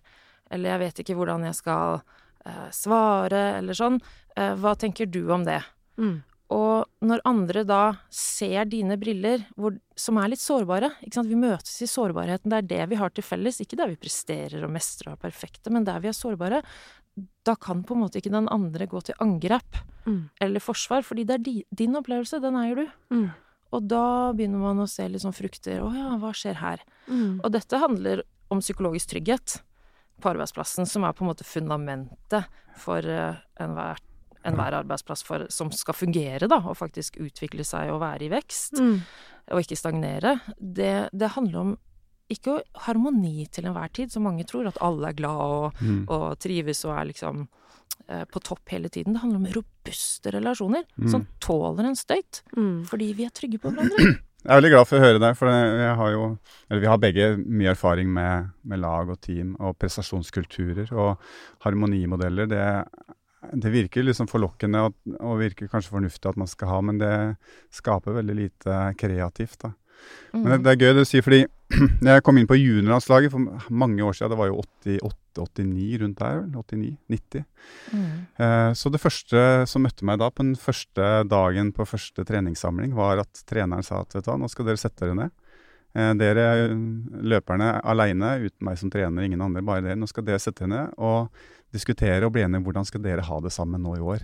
Eller 0.54 0.76
jeg 0.76 0.84
vet 0.86 1.02
ikke 1.04 1.18
hvordan 1.20 1.48
jeg 1.50 1.58
skal 1.58 2.00
eh, 2.46 2.70
svare, 2.76 3.44
eller 3.60 3.78
sånn. 3.78 4.00
Eh, 4.38 4.54
hva 4.62 4.76
tenker 4.80 5.10
du 5.12 5.26
om 5.34 5.46
det? 5.48 5.62
Mm. 6.00 6.20
Og 6.56 6.85
når 7.08 7.24
andre 7.26 7.64
da 7.68 7.82
ser 8.14 8.68
dine 8.70 8.98
briller, 9.02 9.46
hvor, 9.56 9.78
som 10.00 10.20
er 10.22 10.32
litt 10.34 10.44
sårbare 10.44 10.92
ikke 11.06 11.20
sant? 11.20 11.32
Vi 11.32 11.40
møtes 11.40 11.80
i 11.82 11.90
sårbarheten. 11.90 12.52
Det 12.52 12.60
er 12.62 12.70
det 12.70 12.84
vi 12.92 13.00
har 13.00 13.14
til 13.16 13.26
felles. 13.26 13.62
Ikke 13.64 13.80
der 13.80 13.92
vi 13.94 14.00
presterer 14.02 14.66
og 14.66 14.74
mestrer 14.74 15.12
og 15.12 15.18
er 15.18 15.26
perfekte, 15.28 15.74
men 15.74 15.88
der 15.88 16.02
vi 16.04 16.12
er 16.12 16.18
sårbare. 16.18 16.62
Da 17.48 17.56
kan 17.56 17.84
på 17.88 17.96
en 17.96 18.04
måte 18.04 18.20
ikke 18.20 18.34
den 18.34 18.50
andre 18.52 18.88
gå 18.92 19.02
til 19.06 19.16
angrep 19.24 19.84
Mm. 20.06 20.30
eller 20.40 20.62
forsvar, 20.62 21.02
fordi 21.02 21.24
det 21.26 21.34
er 21.34 21.42
di, 21.42 21.54
din 21.74 21.96
opplevelse. 21.98 22.38
Den 22.42 22.58
eier 22.60 22.76
du. 22.76 22.86
Mm. 23.10 23.30
Og 23.74 23.88
da 23.90 24.32
begynner 24.38 24.62
man 24.62 24.84
å 24.84 24.90
se 24.90 25.08
litt 25.10 25.24
sånn 25.24 25.34
frukter. 25.34 25.82
Å 25.82 25.90
ja, 25.96 26.12
hva 26.22 26.30
skjer 26.30 26.60
her? 26.62 26.84
Mm. 27.10 27.40
Og 27.42 27.50
dette 27.56 27.80
handler 27.82 28.22
om 28.54 28.62
psykologisk 28.62 29.10
trygghet 29.16 29.60
på 30.22 30.30
arbeidsplassen, 30.32 30.86
som 30.86 31.04
er 31.04 31.16
på 31.18 31.26
en 31.26 31.32
måte 31.32 31.48
fundamentet 31.48 32.46
for 32.78 33.02
uh, 33.02 33.42
enhver, 34.46 34.78
arbeidsplass 34.84 35.24
for, 35.26 35.46
som 35.50 35.72
skal 35.72 35.94
fungere, 35.98 36.48
da, 36.48 36.58
og 36.62 36.78
faktisk 36.78 37.18
utvikle 37.24 37.66
seg 37.66 37.90
og 37.94 38.02
være 38.02 38.28
i 38.28 38.30
vekst, 38.30 38.80
Mm. 38.80 39.02
og 39.52 39.60
ikke 39.62 39.78
stagnere. 39.78 40.40
Det, 40.60 41.10
det 41.14 41.32
handler 41.36 41.60
om 41.60 41.78
ikke 42.30 42.62
harmoni 42.88 43.46
til 43.54 43.66
enhver 43.70 43.92
tid, 43.94 44.10
som 44.12 44.24
mange 44.26 44.44
tror, 44.50 44.68
at 44.68 44.78
alle 44.82 45.10
er 45.10 45.14
glad 45.14 45.42
og, 45.46 45.74
Mm. 45.82 46.06
og 46.10 46.40
trives 46.40 46.86
og 46.86 46.98
er 46.98 47.06
liksom 47.14 47.48
eh, 48.10 48.26
på 48.26 48.40
topp 48.44 48.70
hele 48.70 48.90
tiden. 48.90 49.14
Det 49.14 49.22
handler 49.22 49.38
om 49.40 49.46
robuste 49.56 50.32
relasjoner 50.34 50.84
Mm. 50.98 51.08
som 51.10 51.28
tåler 51.40 51.86
en 51.86 51.96
støyt, 51.96 52.42
Mm. 52.58 52.86
fordi 52.86 53.14
vi 53.16 53.26
er 53.26 53.30
trygge 53.30 53.60
på 53.62 53.72
hverandre. 53.72 53.98
Jeg 54.46 54.52
er 54.54 54.62
veldig 54.62 54.70
glad 54.76 54.86
for 54.88 54.98
å 54.98 55.02
høre 55.02 55.20
det, 55.20 55.38
for 55.38 55.48
jeg 55.50 55.96
har 55.98 56.12
jo, 56.12 56.38
eller 56.70 56.82
vi 56.82 56.86
har 56.88 56.98
begge 57.02 57.38
mye 57.50 57.72
erfaring 57.72 58.12
med, 58.14 58.52
med 58.64 58.80
lag 58.80 59.10
og 59.10 59.20
team 59.20 59.56
og 59.60 59.80
prestasjonskulturer 59.80 60.92
og 60.94 61.18
harmonimodeller. 61.66 62.46
Det, 62.46 62.86
det 63.54 63.72
virker 63.74 64.04
liksom 64.08 64.28
forlokkende 64.32 64.82
og, 64.88 64.94
og 65.20 65.40
virker 65.40 65.68
kanskje 65.72 65.94
fornuftig 65.94 66.30
at 66.32 66.38
man 66.38 66.48
skal 66.50 66.68
ha, 66.72 66.82
men 66.82 66.98
det 67.02 67.14
skaper 67.76 68.16
veldig 68.22 68.36
lite 68.36 68.80
kreativt. 68.98 69.60
da. 69.62 69.74
Men 70.34 70.44
det, 70.44 70.56
Mm. 70.60 70.64
det 70.64 70.72
er 70.72 70.76
gøy 70.82 70.94
det 70.94 71.04
du 71.06 71.06
sier, 71.08 71.24
fordi 71.24 71.46
jeg 72.04 72.24
kom 72.24 72.38
inn 72.38 72.48
på 72.50 72.58
juniorlandslaget 72.60 73.32
for 73.32 73.72
mange 73.72 74.04
år 74.04 74.14
siden. 74.14 74.34
Det 74.34 74.38
var 74.38 74.50
jo 74.52 74.58
88-89 75.38 76.00
rundt 76.02 76.20
der, 76.20 76.42
vel? 76.42 76.52
89-90. 77.10 77.46
Mm. 77.94 78.10
Eh, 78.38 78.74
Så 78.76 78.92
det 78.92 79.02
første 79.02 79.42
som 79.72 79.82
møtte 79.88 80.06
meg 80.06 80.20
da, 80.20 80.30
på 80.30 80.44
den 80.44 80.56
første 80.60 81.08
dagen 81.32 81.72
på 81.74 81.88
første 81.88 82.26
treningssamling, 82.28 82.94
var 82.94 83.24
at 83.24 83.42
treneren 83.48 83.84
sa 83.88 84.02
at 84.04 84.14
vet 84.16 84.26
du 84.28 84.32
hva, 84.32 84.38
nå 84.44 84.50
skal 84.52 84.66
dere 84.70 84.78
sette 84.84 85.06
dere 85.06 85.16
ned. 85.16 85.32
Eh, 85.96 86.12
Dere 86.20 86.46
løperne 87.24 87.80
aleine, 87.88 88.34
uten 88.44 88.66
meg 88.68 88.78
som 88.78 88.90
trener, 88.92 89.24
ingen 89.24 89.42
andre, 89.42 89.62
bare 89.64 89.82
dere. 89.86 89.96
Nå 89.96 90.08
skal 90.12 90.26
dere 90.28 90.42
sette 90.44 90.66
dere 90.66 90.74
ned. 90.74 90.94
Og 91.00 91.30
diskutere 91.76 92.26
og 92.26 92.34
bli 92.36 92.44
enige 92.46 92.62
om 92.62 92.66
hvordan 92.68 92.88
skal 92.88 93.04
dere 93.04 93.26
ha 93.28 93.40
det 93.44 93.52
sammen 93.54 93.84
nå 93.84 93.96
i 93.98 94.04
år. 94.04 94.24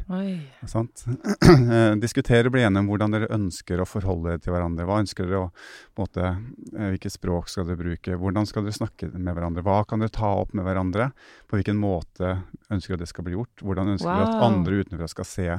Sant? 0.69 1.03
Diskutere 2.03 2.49
og 2.49 2.55
bli 2.55 2.63
enige 2.65 2.83
om 2.83 2.89
hvordan 2.91 3.15
dere 3.15 3.31
ønsker 3.35 3.81
å 3.81 3.87
forholde 3.89 4.31
dere 4.31 4.43
til 4.43 4.55
hverandre. 4.55 4.87
Hva 4.87 5.01
ønsker 5.03 5.27
dere 5.27 5.43
å, 5.45 5.51
måte, 5.99 6.31
eh, 6.71 6.93
Hvilket 6.93 7.15
språk 7.17 7.51
skal 7.51 7.67
dere 7.67 7.81
bruke? 7.81 8.17
Hvordan 8.21 8.49
skal 8.49 8.65
dere 8.65 8.77
snakke 8.77 9.11
med 9.13 9.35
hverandre? 9.35 9.65
Hva 9.67 9.81
kan 9.87 10.03
dere 10.03 10.15
ta 10.15 10.31
opp 10.41 10.55
med 10.57 10.65
hverandre? 10.67 11.11
På 11.47 11.59
hvilken 11.59 11.79
måte 11.81 12.37
ønsker 12.71 12.95
dere 12.95 13.05
det 13.05 13.11
skal 13.11 13.27
bli 13.27 13.37
gjort? 13.37 13.65
Hvordan 13.65 13.93
ønsker 13.95 14.11
dere 14.11 14.31
at 14.31 14.47
andre 14.49 14.81
utenfra 14.81 15.11
skal 15.11 15.29
se 15.29 15.49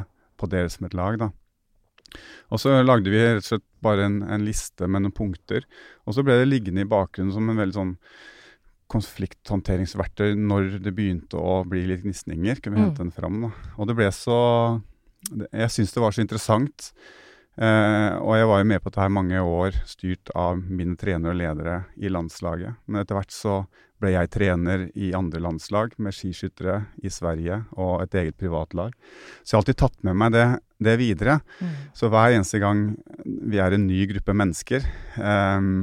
på 0.41 0.51
dere 0.51 0.73
som 0.73 0.89
et 0.89 0.99
lag? 0.99 1.21
da? 1.21 1.33
Og 2.53 2.61
så 2.61 2.75
lagde 2.85 3.13
vi 3.13 3.21
rett 3.23 3.41
og 3.45 3.49
slett 3.49 3.69
bare 3.85 4.05
en, 4.09 4.21
en 4.27 4.45
liste 4.45 4.89
med 4.89 5.05
noen 5.05 5.17
punkter. 5.17 5.65
Og 6.07 6.17
så 6.17 6.25
ble 6.27 6.37
det 6.41 6.51
liggende 6.51 6.85
i 6.85 6.89
bakgrunnen 6.89 7.33
som 7.35 7.49
en 7.49 7.61
veldig 7.61 7.79
sånn 7.79 7.97
konflikthåndteringsverktøy 8.93 10.35
når 10.39 10.79
det 10.85 10.93
begynte 10.97 11.39
å 11.41 11.63
bli 11.69 11.85
litt 11.89 12.03
gnisninger. 12.05 12.61
Kunne 12.63 12.77
vi 12.77 12.83
Mm. 12.83 12.89
hente 12.91 13.03
den 13.03 13.11
fram. 13.13 13.41
da. 13.43 13.51
Og 13.79 13.87
det 13.89 13.97
ble 13.97 14.09
så 14.11 14.83
Jeg 15.53 15.69
syns 15.71 15.93
det 15.95 16.01
var 16.03 16.11
så 16.11 16.21
interessant. 16.27 16.93
Eh, 17.57 18.19
og 18.19 18.35
jeg 18.35 18.47
var 18.49 18.59
jo 18.59 18.65
med 18.65 18.81
på 18.83 18.91
dette 18.91 19.01
her 19.03 19.09
mange 19.09 19.39
år, 19.39 19.71
styrt 19.87 20.31
av 20.35 20.57
mine 20.59 20.97
trenere 20.97 21.31
og 21.31 21.37
ledere 21.39 21.85
i 21.97 22.09
landslaget. 22.09 22.75
Men 22.89 23.03
etter 23.05 23.15
hvert 23.15 23.31
så 23.31 23.67
ble 24.03 24.13
jeg 24.15 24.31
trener 24.35 24.89
i 24.99 25.13
andre 25.17 25.41
landslag, 25.43 25.95
med 26.03 26.15
skiskyttere 26.17 26.83
i 27.03 27.11
Sverige 27.13 27.63
og 27.79 28.03
et 28.05 28.17
eget 28.19 28.39
privatlag. 28.41 28.95
Så 29.43 29.53
jeg 29.53 29.57
har 29.57 29.63
alltid 29.63 29.81
tatt 29.83 29.99
med 30.07 30.19
meg 30.19 30.35
det, 30.35 30.47
det 30.83 30.97
videre. 31.01 31.39
Mm. 31.61 31.75
Så 31.99 32.11
hver 32.13 32.37
eneste 32.37 32.61
gang 32.63 32.89
vi 33.25 33.61
er 33.63 33.77
en 33.77 33.87
ny 33.87 34.05
gruppe 34.11 34.35
mennesker, 34.37 34.89
ehm, 35.23 35.77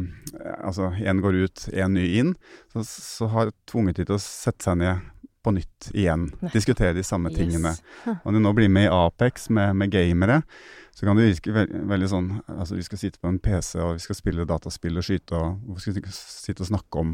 altså 0.58 0.92
én 1.00 1.24
går 1.24 1.40
ut, 1.46 1.70
én 1.72 1.96
ny 1.96 2.10
inn, 2.22 2.36
så, 2.74 2.84
så 2.84 3.32
har 3.32 3.50
jeg 3.50 3.58
tvunget 3.72 4.02
de 4.02 4.10
til 4.10 4.20
å 4.20 4.24
sette 4.24 4.68
seg 4.68 4.84
ned 4.84 5.08
på 5.44 5.54
nytt 5.56 5.90
igjen. 5.96 6.28
Diskutere 6.52 6.94
de 6.98 7.06
samme 7.08 7.32
tingene. 7.32 7.72
Yes. 8.04 8.20
Og 8.26 8.34
når 8.34 8.40
du 8.40 8.44
nå 8.44 8.54
blir 8.58 8.72
med 8.72 8.90
i 8.90 8.94
Apex 8.94 9.48
med, 9.56 9.72
med 9.80 9.94
gamere, 9.94 10.42
så 10.96 11.08
kan 11.08 11.16
det 11.16 11.30
virke 11.30 11.54
ve 11.56 11.62
veldig 11.88 12.08
sånn 12.12 12.26
Altså 12.52 12.76
vi 12.76 12.84
skal 12.84 13.00
sitte 13.00 13.22
på 13.22 13.30
en 13.30 13.38
PC 13.40 13.78
og 13.80 13.94
vi 13.96 14.02
skal 14.04 14.18
spille 14.18 14.48
dataspill 14.50 15.00
og 15.00 15.06
skyte, 15.08 15.38
og 15.40 15.78
skal 15.80 15.96
vi 15.96 16.02
ikke 16.04 16.12
sitte 16.12 16.66
og 16.66 16.72
snakke 16.74 17.04
om 17.06 17.14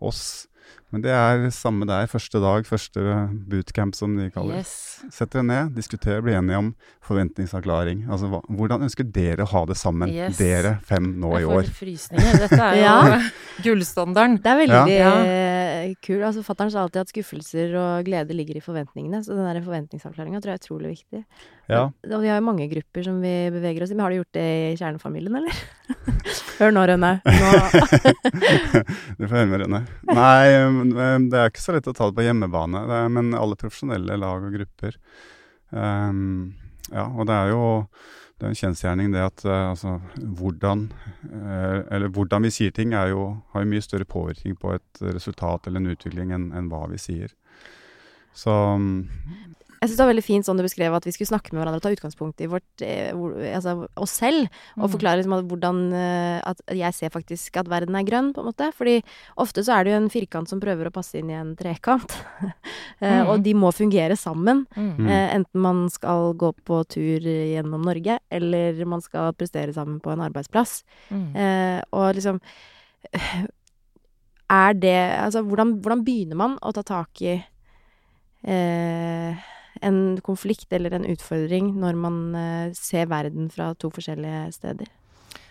oss? 0.00 0.46
Men 0.90 1.02
det 1.04 1.12
er 1.14 1.44
samme 1.54 1.86
der. 1.86 2.08
Første 2.10 2.40
dag, 2.42 2.64
første 2.66 2.98
bootcamp, 3.46 3.94
som 3.94 4.16
de 4.18 4.24
kaller 4.34 4.56
det. 4.58 4.64
Yes. 4.64 5.04
Sett 5.14 5.30
dere 5.30 5.44
ned, 5.46 5.68
diskuter, 5.76 6.18
bli 6.22 6.34
enige 6.34 6.58
om 6.58 6.72
forventningsavklaring. 7.06 8.08
Altså, 8.10 8.26
hva, 8.32 8.40
hvordan 8.50 8.82
ønsker 8.88 9.06
dere 9.14 9.46
å 9.46 9.50
ha 9.52 9.62
det 9.70 9.76
sammen, 9.78 10.10
Yes. 10.10 10.36
dere 10.40 10.80
fem 10.88 11.12
nå 11.22 11.30
i 11.38 11.44
år? 11.44 11.44
Jeg 11.44 11.46
år? 11.46 11.70
får 11.70 11.78
frysninger. 11.78 12.40
Dette 12.42 12.58
er 12.58 12.74
jo 12.80 12.82
Ja. 12.82 13.20
gullstandarden. 13.68 14.40
Det 14.42 14.50
er 14.50 14.60
veldig 14.64 14.96
Ja. 14.96 15.12
Kul. 16.04 16.20
Altså, 16.26 16.42
Fatter'n 16.46 16.70
sa 16.72 16.82
alltid 16.84 17.02
at 17.02 17.12
skuffelser 17.12 17.74
og 17.80 18.06
glede 18.08 18.36
ligger 18.36 18.58
i 18.58 18.62
forventningene. 18.64 19.22
Så 19.24 19.34
den 19.36 19.46
der 19.46 19.60
forventningsavklaringa 19.64 20.40
tror 20.40 20.52
jeg 20.52 20.60
er 20.60 20.62
utrolig 20.64 20.92
viktig. 20.94 21.22
Ja. 21.70 21.82
Og 21.88 22.22
vi 22.24 22.30
har 22.30 22.40
jo 22.40 22.46
mange 22.46 22.68
grupper 22.70 23.06
som 23.06 23.20
vi 23.22 23.34
beveger 23.54 23.84
oss 23.84 23.92
i. 23.92 23.96
Men 23.96 24.06
har 24.06 24.14
du 24.14 24.20
gjort 24.20 24.38
det 24.38 24.46
i 24.50 24.78
kjernefamilien, 24.80 25.40
eller? 25.40 25.60
Hør 26.60 26.76
nå, 26.76 26.86
Rønne. 26.92 27.12
Nå. 27.24 27.50
Du 29.20 29.26
får 29.26 29.36
høre 29.36 29.50
med 29.50 29.62
Rønne. 29.64 29.82
Nei, 30.08 30.46
um, 30.64 31.28
det 31.30 31.38
er 31.38 31.50
ikke 31.50 31.62
så 31.62 31.74
lett 31.76 31.88
å 31.90 31.94
ta 31.96 32.08
det 32.08 32.16
på 32.16 32.24
hjemmebane, 32.24 32.82
det 32.88 32.96
er, 33.04 33.12
men 33.12 33.34
alle 33.36 33.58
profesjonelle 33.60 34.16
lag 34.20 34.46
og 34.46 34.54
grupper. 34.56 34.96
Um, 35.70 36.54
ja, 36.90 37.04
og 37.06 37.28
det 37.28 37.36
er 37.36 37.52
jo 37.52 37.62
det 38.40 38.46
er 38.46 38.54
en 38.54 38.56
kjensgjerning 38.56 39.12
det 39.12 39.20
at 39.20 39.42
eh, 39.44 39.70
altså, 39.74 39.98
hvordan, 40.16 40.86
eh, 41.28 41.80
eller 41.92 42.08
hvordan 42.08 42.46
vi 42.46 42.52
sier 42.54 42.72
ting, 42.72 42.94
jo, 42.96 43.26
har 43.52 43.64
jo 43.64 43.68
mye 43.68 43.84
større 43.84 44.08
påvirkning 44.08 44.56
på 44.56 44.72
et 44.78 45.02
resultat 45.04 45.68
eller 45.68 45.82
en 45.82 45.92
utvikling 45.92 46.32
enn 46.32 46.48
enn 46.56 46.70
hva 46.72 46.86
vi 46.88 46.96
sier. 47.00 47.34
Så 48.32 48.50
um, 48.50 49.10
Jeg 49.80 49.88
syns 49.88 49.96
det 49.96 50.04
var 50.04 50.10
veldig 50.12 50.24
fint 50.26 50.44
sånn 50.44 50.58
du 50.60 50.62
beskrev 50.66 50.92
at 50.92 51.06
vi 51.08 51.12
skulle 51.14 51.30
snakke 51.30 51.54
med 51.54 51.62
hverandre 51.62 51.78
og 51.80 51.84
ta 51.86 51.92
utgangspunkt 51.94 52.42
i 52.44 52.48
vårt, 52.52 52.82
eh, 52.84 53.14
altså, 53.56 53.86
oss 53.96 54.10
selv. 54.20 54.48
Og 54.76 54.90
Mm. 54.90 54.92
forklare 54.92 55.16
liksom, 55.22 55.32
at 55.38 55.46
hvordan 55.48 55.78
eh, 55.96 56.40
at 56.44 56.60
jeg 56.68 56.92
ser 56.94 57.08
faktisk 57.14 57.56
at 57.56 57.66
verden 57.66 57.96
er 57.96 58.04
grønn, 58.04 58.34
på 58.34 58.40
en 58.44 58.50
måte. 58.52 58.68
Fordi 58.76 59.02
ofte 59.38 59.64
så 59.64 59.78
er 59.78 59.84
det 59.84 59.92
jo 59.94 60.00
en 60.02 60.10
firkant 60.12 60.48
som 60.52 60.60
prøver 60.60 60.86
å 60.90 60.92
passe 60.92 61.14
inn 61.16 61.30
i 61.30 61.38
en 61.40 61.56
trekant. 61.56 62.12
Eh, 63.00 63.24
Mm. 63.24 63.28
Og 63.32 63.42
de 63.42 63.54
må 63.54 63.70
fungere 63.72 64.12
sammen. 64.20 64.66
Mm. 64.76 65.08
Enten 65.08 65.60
man 65.60 65.88
skal 65.88 66.34
gå 66.34 66.52
på 66.68 66.82
tur 66.86 67.20
gjennom 67.24 67.80
Norge, 67.82 68.18
eller 68.30 68.84
man 68.84 69.00
skal 69.00 69.32
prestere 69.32 69.72
sammen 69.72 70.02
på 70.04 70.12
en 70.12 70.20
arbeidsplass. 70.20 70.82
Mm. 71.10 71.32
Og 71.96 72.14
liksom 72.14 72.40
Er 74.50 74.74
det 74.74 75.18
Altså, 75.20 75.40
hvordan, 75.46 75.80
hvordan 75.80 76.04
begynner 76.04 76.36
man 76.36 76.58
å 76.60 76.72
ta 76.74 76.82
tak 76.82 77.22
i 77.22 77.38
eh, 78.44 79.34
en 79.80 80.20
konflikt 80.24 80.72
eller 80.72 80.94
en 80.96 81.06
utfordring 81.08 81.74
når 81.80 81.98
man 81.98 82.22
eh, 82.36 82.72
ser 82.76 83.10
verden 83.10 83.50
fra 83.52 83.72
to 83.74 83.92
forskjellige 83.94 84.46
steder? 84.56 84.90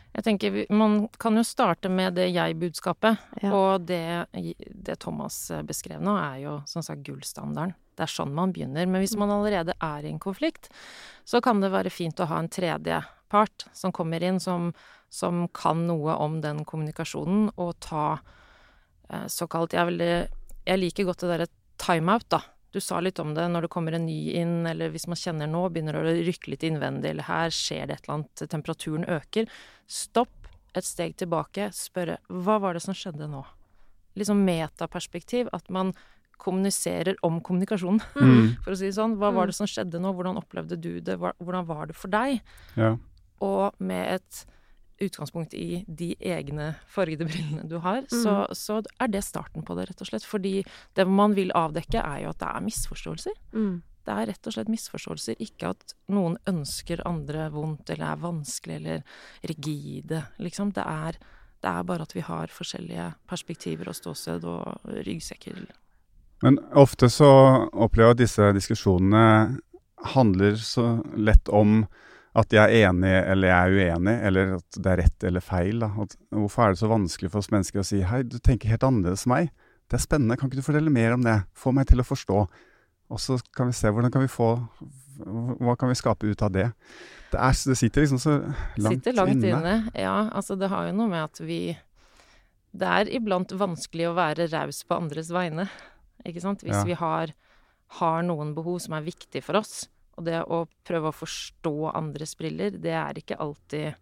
Jeg 0.09 0.25
tenker 0.25 0.55
Man 0.73 1.03
kan 1.21 1.37
jo 1.37 1.43
starte 1.45 1.89
med 1.89 2.17
det 2.17 2.29
jeg-budskapet. 2.33 3.19
Ja. 3.43 3.51
Og 3.53 3.85
det, 3.87 4.25
det 4.33 4.97
Thomas 5.03 5.49
eh, 5.51 5.63
beskrev 5.65 6.01
nå, 6.03 6.15
er 6.17 6.41
jo 6.43 6.55
som 6.69 6.85
sagt 6.85 7.05
gullstandarden. 7.07 7.75
Det 7.95 8.05
er 8.07 8.11
sånn 8.11 8.33
man 8.35 8.53
begynner. 8.55 8.87
Men 8.87 9.03
hvis 9.03 9.17
man 9.19 9.31
allerede 9.33 9.75
er 9.75 10.05
i 10.05 10.11
en 10.11 10.21
konflikt, 10.23 10.69
så 11.27 11.41
kan 11.43 11.61
det 11.61 11.73
være 11.73 11.91
fint 11.93 12.19
å 12.19 12.29
ha 12.31 12.39
en 12.39 12.51
tredje 12.51 13.01
part 13.29 13.67
som 13.75 13.93
kommer 13.93 14.23
inn, 14.23 14.39
som, 14.39 14.71
som 15.13 15.43
kan 15.53 15.85
noe 15.87 16.15
om 16.17 16.39
den 16.41 16.63
kommunikasjonen, 16.65 17.51
og 17.59 17.75
ta 17.83 18.05
eh, 19.09 19.27
såkalt 19.29 19.75
jeg, 19.75 19.91
veldig, 19.91 20.13
jeg 20.65 20.81
liker 20.81 21.09
godt 21.11 21.25
det 21.25 21.33
derre 21.33 21.51
timeout, 21.79 22.25
da. 22.31 22.41
Du 22.71 22.79
sa 22.79 22.99
litt 23.01 23.17
om 23.19 23.31
det 23.33 23.47
når 23.49 23.65
det 23.65 23.71
kommer 23.73 23.95
en 23.97 24.05
ny 24.05 24.31
inn, 24.37 24.59
eller 24.69 24.91
hvis 24.93 25.07
man 25.09 25.17
kjenner 25.17 25.47
nå, 25.49 25.63
begynner 25.73 25.95
å 25.97 26.03
rykke 26.05 26.51
litt 26.53 26.65
innvendig, 26.67 27.09
eller 27.15 27.25
her 27.25 27.49
skjer 27.49 27.87
det 27.89 27.95
et 27.97 28.03
eller 28.05 28.19
annet, 28.19 28.43
temperaturen 28.51 29.07
øker. 29.09 29.47
Stopp, 29.89 30.35
et 30.77 30.85
steg 30.85 31.15
tilbake, 31.17 31.71
spørre 31.73 32.19
hva 32.29 32.59
var 32.61 32.77
det 32.77 32.83
som 32.85 32.93
skjedde 32.93 33.25
nå? 33.31 33.41
Liksom 34.19 34.43
metaperspektiv, 34.45 35.49
at 35.53 35.65
man 35.73 35.93
kommuniserer 36.39 37.17
om 37.25 37.41
kommunikasjonen, 37.43 37.99
mm, 38.15 38.45
for 38.63 38.71
å 38.75 38.77
si 38.79 38.85
det 38.91 38.95
sånn. 38.95 39.17
Hva 39.19 39.31
Mm. 39.33 39.35
var 39.41 39.47
det 39.49 39.55
som 39.57 39.67
skjedde 39.67 39.99
nå? 39.99 40.13
Hvordan 40.15 40.37
opplevde 40.39 40.77
du 40.79 41.01
det? 41.01 41.17
Hvordan 41.19 41.65
var 41.67 41.87
det 41.89 41.95
for 41.97 42.07
deg? 42.13 42.41
ja. 42.77 42.95
Og 43.41 43.71
med 43.79 44.15
et 44.19 44.45
utgangspunkt 45.03 45.53
i 45.57 45.83
de 45.87 46.13
egne 46.19 46.73
fargede 46.91 47.27
brillene 47.29 47.67
du 47.69 47.77
har, 47.83 48.03
så, 48.11 48.43
så 48.55 48.81
er 48.99 49.11
det 49.11 49.23
starten 49.25 49.65
på 49.65 49.77
det, 49.77 49.89
rett 49.89 50.03
og 50.03 50.09
slett. 50.11 50.27
Fordi 50.27 50.59
det 50.97 51.05
man 51.07 51.35
vil 51.37 51.53
avdekke, 51.55 52.01
er 52.01 52.25
jo 52.25 52.33
at 52.33 52.41
det 52.41 52.49
er 52.51 52.65
misforståelser. 52.67 53.37
Mm. 53.55 53.75
Det 54.07 54.15
er 54.15 54.29
rett 54.31 54.49
og 54.49 54.55
slett 54.55 54.71
misforståelser. 54.71 55.41
Ikke 55.43 55.73
at 55.75 55.93
noen 56.11 56.37
ønsker 56.49 57.03
andre 57.07 57.49
vondt, 57.53 57.91
eller 57.93 58.13
er 58.13 58.23
vanskelig, 58.23 58.79
eller 58.79 59.03
rigide, 59.51 60.23
liksom. 60.41 60.73
Det 60.75 60.85
er, 60.85 61.19
det 61.63 61.73
er 61.73 61.87
bare 61.87 62.07
at 62.07 62.15
vi 62.17 62.25
har 62.25 62.53
forskjellige 62.53 63.11
perspektiver 63.29 63.91
og 63.91 63.99
ståsted 63.99 64.47
og 64.49 64.91
ryggsekker. 65.07 65.63
Men 66.43 66.59
ofte 66.79 67.09
så 67.11 67.29
opplever 67.73 68.13
jeg 68.13 68.17
at 68.17 68.21
disse 68.23 68.51
diskusjonene 68.55 69.25
handler 70.15 70.55
så 70.55 71.01
lett 71.19 71.51
om 71.51 71.83
at 72.35 72.53
jeg 72.53 72.61
er 72.61 72.89
enig 72.91 73.09
eller 73.31 73.47
jeg 73.49 73.57
er 73.57 73.95
uenig, 73.97 74.13
eller 74.29 74.51
at 74.59 74.77
det 74.77 74.91
er 74.91 74.97
rett 75.01 75.23
eller 75.23 75.41
feil. 75.41 75.83
At, 75.83 76.15
hvorfor 76.29 76.63
er 76.67 76.75
det 76.75 76.79
så 76.83 76.89
vanskelig 76.91 77.31
for 77.31 77.39
oss 77.41 77.49
mennesker 77.51 77.81
å 77.81 77.85
si 77.87 78.01
hei, 78.05 78.21
du 78.23 78.37
tenker 78.39 78.69
helt 78.69 78.83
annerledes 78.85 79.25
enn 79.25 79.33
meg. 79.33 79.49
Det 79.89 79.97
er 79.97 80.03
spennende, 80.05 80.37
kan 80.37 80.49
ikke 80.51 80.61
du 80.61 80.65
fortelle 80.67 80.91
mer 80.93 81.15
om 81.15 81.23
det? 81.25 81.39
Få 81.57 81.71
meg 81.73 81.87
til 81.89 81.99
å 82.03 82.05
forstå. 82.05 82.43
Og 83.09 83.19
så 83.19 83.39
kan 83.57 83.71
vi 83.71 83.73
se 83.73 83.89
hvordan 83.89 84.11
kan 84.13 84.21
vi 84.21 84.29
få 84.29 84.51
Hva 85.19 85.73
kan 85.75 85.89
vi 85.89 85.95
skape 85.97 86.29
ut 86.29 86.41
av 86.45 86.51
det? 86.53 86.67
Det, 87.33 87.39
er, 87.41 87.57
det 87.67 87.75
sitter 87.75 88.05
liksom 88.05 88.19
så 88.21 88.35
langt, 88.77 88.99
Sitter 89.01 89.17
langt 89.17 89.33
inne. 89.35 89.49
inne. 89.57 89.73
Ja, 89.97 90.29
altså 90.29 90.55
det 90.55 90.69
har 90.71 90.85
jo 90.87 90.93
noe 90.95 91.09
med 91.11 91.23
at 91.25 91.41
vi 91.43 91.75
Det 92.71 92.85
er 92.87 93.09
iblant 93.17 93.51
vanskelig 93.57 94.07
å 94.11 94.15
være 94.15 94.45
raus 94.53 94.83
på 94.85 94.95
andres 94.95 95.31
vegne, 95.33 95.65
ikke 96.23 96.41
sant? 96.45 96.61
Hvis 96.61 96.77
Ja. 96.77 96.83
vi 96.85 96.93
har, 96.93 97.33
har 97.99 98.21
noen 98.23 98.53
behov 98.53 98.77
som 98.79 98.93
er 98.93 99.01
viktige 99.01 99.41
for 99.43 99.57
oss. 99.57 99.87
Og 100.19 100.27
det 100.27 100.41
å 100.51 100.65
prøve 100.87 101.09
å 101.09 101.15
forstå 101.15 101.73
andres 101.95 102.35
briller, 102.35 102.75
det 102.75 102.91
er 102.91 103.19
ikke 103.21 103.39
alltid 103.39 103.95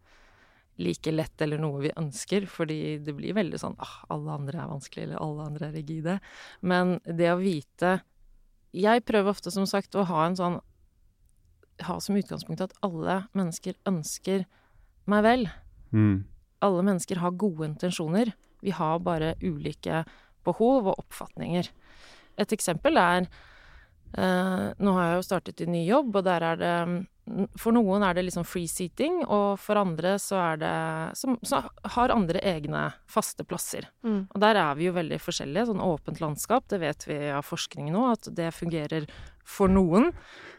like 0.82 1.12
lett 1.13 1.41
eller 1.41 1.62
noe 1.62 1.82
vi 1.86 1.91
ønsker, 1.97 2.45
fordi 2.49 2.97
det 3.01 3.13
blir 3.17 3.36
veldig 3.38 3.60
sånn 3.62 3.77
ah, 3.82 3.99
alle 4.13 4.36
andre 4.36 4.62
er 4.62 4.71
vanskelige, 4.71 5.08
eller 5.08 5.23
alle 5.23 5.47
andre 5.51 5.69
er 5.69 5.75
rigide. 5.77 6.17
Men 6.62 6.97
det 7.06 7.32
å 7.34 7.41
vite 7.41 7.99
Jeg 8.75 9.06
prøver 9.08 9.32
ofte, 9.32 9.49
som 9.49 9.65
sagt, 9.65 9.95
å 9.95 10.06
ha 10.06 10.25
en 10.25 10.36
sånn 10.38 10.58
Ha 11.88 11.99
som 12.03 12.17
utgangspunkt 12.17 12.62
at 12.62 12.73
alle 12.82 13.27
mennesker 13.38 13.77
ønsker 13.86 14.45
meg 15.06 15.23
vel. 15.23 15.43
Mm. 15.93 16.25
Alle 16.65 16.84
mennesker 16.84 17.21
har 17.21 17.38
gode 17.38 17.69
intensjoner. 17.69 18.34
Vi 18.65 18.73
har 18.73 18.97
bare 19.06 19.36
ulike 19.43 20.01
behov 20.45 20.89
og 20.89 20.97
oppfatninger. 21.03 21.69
Et 22.41 22.53
eksempel 22.53 22.97
er 22.97 23.30
eh, 24.13 24.65
Nå 24.77 24.95
har 24.95 25.09
jeg 25.09 25.19
jo 25.19 25.27
startet 25.27 25.61
i 25.63 25.69
ny 25.69 25.83
jobb, 25.87 26.15
og 26.15 26.25
der 26.27 26.45
er 26.51 26.59
det 26.61 26.73
For 27.59 27.75
noen 27.75 28.05
er 28.07 28.15
det 28.15 28.23
liksom 28.27 28.45
free 28.47 28.69
seating, 28.71 29.19
og 29.25 29.59
for 29.59 29.79
andre 29.81 30.15
så 30.21 30.39
er 30.53 30.61
det 30.61 30.75
som, 31.19 31.37
Så 31.43 31.61
har 31.95 32.13
andre 32.15 32.39
egne 32.39 32.85
faste 33.09 33.43
plasser. 33.43 33.89
Mm. 34.03 34.27
Og 34.31 34.43
der 34.43 34.59
er 34.61 34.77
vi 34.79 34.87
jo 34.87 34.95
veldig 34.95 35.19
forskjellige. 35.19 35.67
Sånn 35.71 35.83
åpent 35.83 36.21
landskap, 36.23 36.67
det 36.71 36.79
vet 36.83 37.07
vi 37.09 37.17
av 37.35 37.43
forskning 37.43 37.91
nå, 37.91 38.05
at 38.13 38.31
det 38.31 38.53
fungerer 38.55 39.09
for 39.47 39.71
noen. 39.71 40.13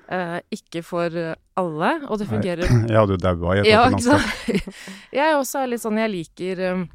Uh, 0.08 0.38
ikke 0.52 0.80
for 0.84 1.12
alle. 1.60 1.90
Og 2.08 2.20
det 2.20 2.28
fungerer 2.30 2.64
Jeg 2.64 2.96
hadde 2.96 3.16
jo 3.16 3.20
daua 3.20 3.56
i 3.56 3.60
et 3.60 3.68
ja, 3.68 3.82
åpent 3.84 4.06
landskap. 4.08 4.76
jeg 5.20 5.36
også 5.36 5.60
er 5.60 5.72
litt 5.74 5.82
sånn 5.82 6.00
Jeg 6.00 6.12
liker 6.14 6.62
um, 6.72 6.86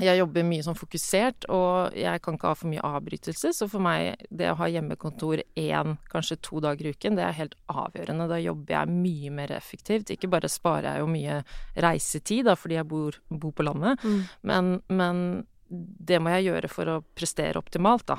Jeg 0.00 0.16
jobber 0.18 0.42
mye 0.48 0.62
sånn 0.64 0.78
fokusert, 0.78 1.44
og 1.52 1.92
jeg 1.98 2.22
kan 2.24 2.38
ikke 2.38 2.48
ha 2.48 2.54
for 2.56 2.70
mye 2.70 2.80
avbrytelse. 2.80 3.50
Så 3.52 3.66
for 3.68 3.84
meg, 3.84 4.22
det 4.32 4.48
å 4.48 4.56
ha 4.56 4.68
hjemmekontor 4.72 5.42
én, 5.60 5.98
kanskje 6.08 6.38
to 6.40 6.62
dager 6.64 6.88
i 6.88 6.94
uken, 6.94 7.18
det 7.18 7.26
er 7.26 7.36
helt 7.36 7.54
avgjørende. 7.68 8.28
Da 8.30 8.38
jobber 8.40 8.72
jeg 8.78 8.88
mye 8.88 9.30
mer 9.36 9.52
effektivt. 9.52 10.10
Ikke 10.14 10.30
bare 10.32 10.48
sparer 10.48 10.94
jeg 10.94 11.04
jo 11.04 11.10
mye 11.12 11.36
reisetid, 11.84 12.46
da, 12.48 12.54
fordi 12.56 12.78
jeg 12.80 12.88
bor, 12.88 13.20
bor 13.28 13.52
på 13.52 13.68
landet, 13.68 14.00
Mm. 14.02 14.22
men, 14.42 14.82
men 14.88 15.46
det 15.70 16.18
må 16.20 16.32
jeg 16.34 16.48
gjøre 16.50 16.68
for 16.68 16.84
å 16.86 17.04
prestere 17.14 17.60
optimalt, 17.60 18.06
da. 18.06 18.18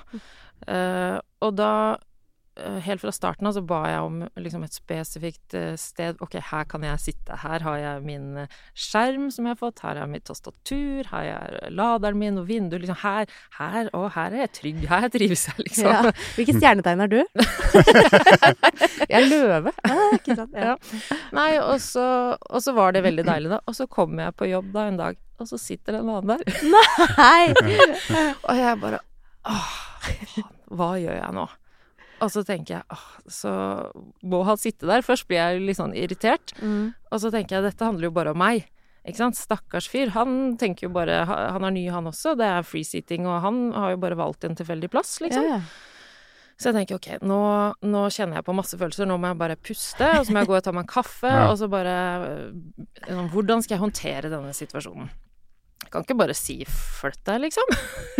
Eh, 0.67 1.19
og 1.41 1.55
da 1.57 1.97
Helt 2.85 3.01
fra 3.01 3.09
starten 3.11 3.47
av 3.49 3.55
så 3.55 3.63
ba 3.65 3.79
jeg 3.89 4.01
om 4.05 4.19
liksom 4.37 4.61
et 4.61 4.75
spesifikt 4.75 5.55
eh, 5.57 5.73
sted. 5.79 6.19
Ok, 6.21 6.35
her 6.51 6.67
kan 6.69 6.83
jeg 6.85 7.01
sitte. 7.01 7.37
Her 7.41 7.63
har 7.65 7.79
jeg 7.81 8.03
min 8.05 8.43
eh, 8.43 8.57
skjerm 8.77 9.31
som 9.33 9.47
jeg 9.47 9.55
har 9.55 9.61
fått. 9.61 9.81
Her 9.81 9.95
har 9.97 10.03
jeg 10.03 10.11
mitt 10.11 10.25
tastatur. 10.29 11.09
Her 11.09 11.15
har 11.17 11.25
jeg 11.31 11.71
laderen 11.73 12.19
min 12.21 12.37
og 12.37 12.45
vinduet. 12.51 12.83
Liksom 12.83 12.99
her, 13.01 13.31
her, 13.57 13.89
og 13.97 14.11
her 14.13 14.35
er 14.35 14.43
jeg 14.43 14.51
trygg. 14.59 14.83
Her 14.91 15.09
trives 15.15 15.47
jeg, 15.49 15.65
liksom. 15.65 15.89
Ja. 15.89 16.13
Hvilket 16.37 16.59
stjernetegn 16.59 17.03
er 17.07 17.13
du? 17.15 17.19
Jeg 19.09 19.17
er 19.19 19.27
løve. 19.27 19.73
Ja, 19.85 20.05
ikke 20.15 20.35
sant? 20.37 20.53
Ja. 20.57 20.75
Nei, 21.35 21.49
og 21.61 21.81
så, 21.83 22.05
og 22.37 22.63
så 22.63 22.73
var 22.77 22.93
det 22.95 23.03
veldig 23.05 23.25
deilig, 23.27 23.51
da. 23.51 23.59
Og 23.69 23.75
så 23.77 23.87
kommer 23.89 24.27
jeg 24.27 24.37
på 24.39 24.47
jobb 24.49 24.69
da 24.73 24.85
en 24.89 24.99
dag, 24.99 25.17
og 25.41 25.49
så 25.49 25.59
sitter 25.61 25.97
en 25.99 26.09
annen 26.13 26.35
der. 26.37 26.69
Nei! 27.17 27.51
Og 28.47 28.57
jeg 28.57 28.79
bare 28.81 29.01
Åh, 29.49 29.73
faen, 30.05 30.47
hva 30.71 30.93
gjør 31.01 31.17
jeg 31.19 31.35
nå? 31.35 31.45
Og 32.23 32.31
så 32.31 32.43
tenker 32.47 32.77
jeg 32.79 32.83
åh, 32.95 33.07
så 33.27 33.53
må 34.23 34.43
han 34.47 34.59
sitte 34.61 34.87
der. 34.89 35.03
Først 35.05 35.27
blir 35.27 35.41
jeg 35.41 35.63
litt 35.67 35.79
sånn 35.79 35.95
irritert. 35.97 36.53
Mm. 36.63 36.93
Og 37.11 37.19
så 37.23 37.31
tenker 37.33 37.57
jeg 37.59 37.67
dette 37.67 37.85
handler 37.87 38.09
jo 38.09 38.15
bare 38.15 38.33
om 38.33 38.39
meg. 38.39 38.69
Ikke 39.03 39.19
sant? 39.19 39.35
Stakkars 39.35 39.89
fyr. 39.91 40.13
Han 40.15 40.53
tenker 40.59 40.87
jo 40.87 40.93
bare 40.95 41.25
Han 41.27 41.65
er 41.67 41.73
ny, 41.75 41.87
han 41.91 42.07
også. 42.07 42.37
Det 42.39 42.47
er 42.47 42.63
free-seating, 42.67 43.25
og 43.27 43.41
han 43.43 43.65
har 43.75 43.95
jo 43.97 44.03
bare 44.05 44.15
valgt 44.19 44.47
en 44.47 44.55
tilfeldig 44.55 44.89
plass, 44.93 45.17
liksom. 45.23 45.43
Ja, 45.43 45.57
ja. 45.57 45.89
Så 46.61 46.69
jeg 46.69 46.77
tenker 46.77 46.99
ok, 46.99 47.07
nå, 47.25 47.39
nå 47.89 48.01
kjenner 48.13 48.37
jeg 48.39 48.45
på 48.47 48.53
masse 48.55 48.77
følelser. 48.79 49.07
Nå 49.09 49.17
må 49.19 49.31
jeg 49.31 49.39
bare 49.41 49.57
puste, 49.59 50.05
og 50.19 50.23
så 50.23 50.31
må 50.35 50.43
jeg 50.43 50.51
gå 50.51 50.55
og 50.55 50.63
ta 50.63 50.71
meg 50.71 50.85
en 50.85 50.91
kaffe, 50.93 51.31
Ja. 51.33 51.49
og 51.49 51.57
så 51.59 51.67
bare 51.67 51.95
øh, 53.09 53.25
Hvordan 53.33 53.65
skal 53.65 53.75
jeg 53.75 53.83
håndtere 53.83 54.31
denne 54.31 54.53
situasjonen? 54.55 55.09
Jeg 55.83 55.91
kan 55.91 56.05
ikke 56.05 56.15
bare 56.21 56.35
si 56.37 56.61
'flytt 56.63 57.25
deg', 57.27 57.41
liksom. 57.49 57.73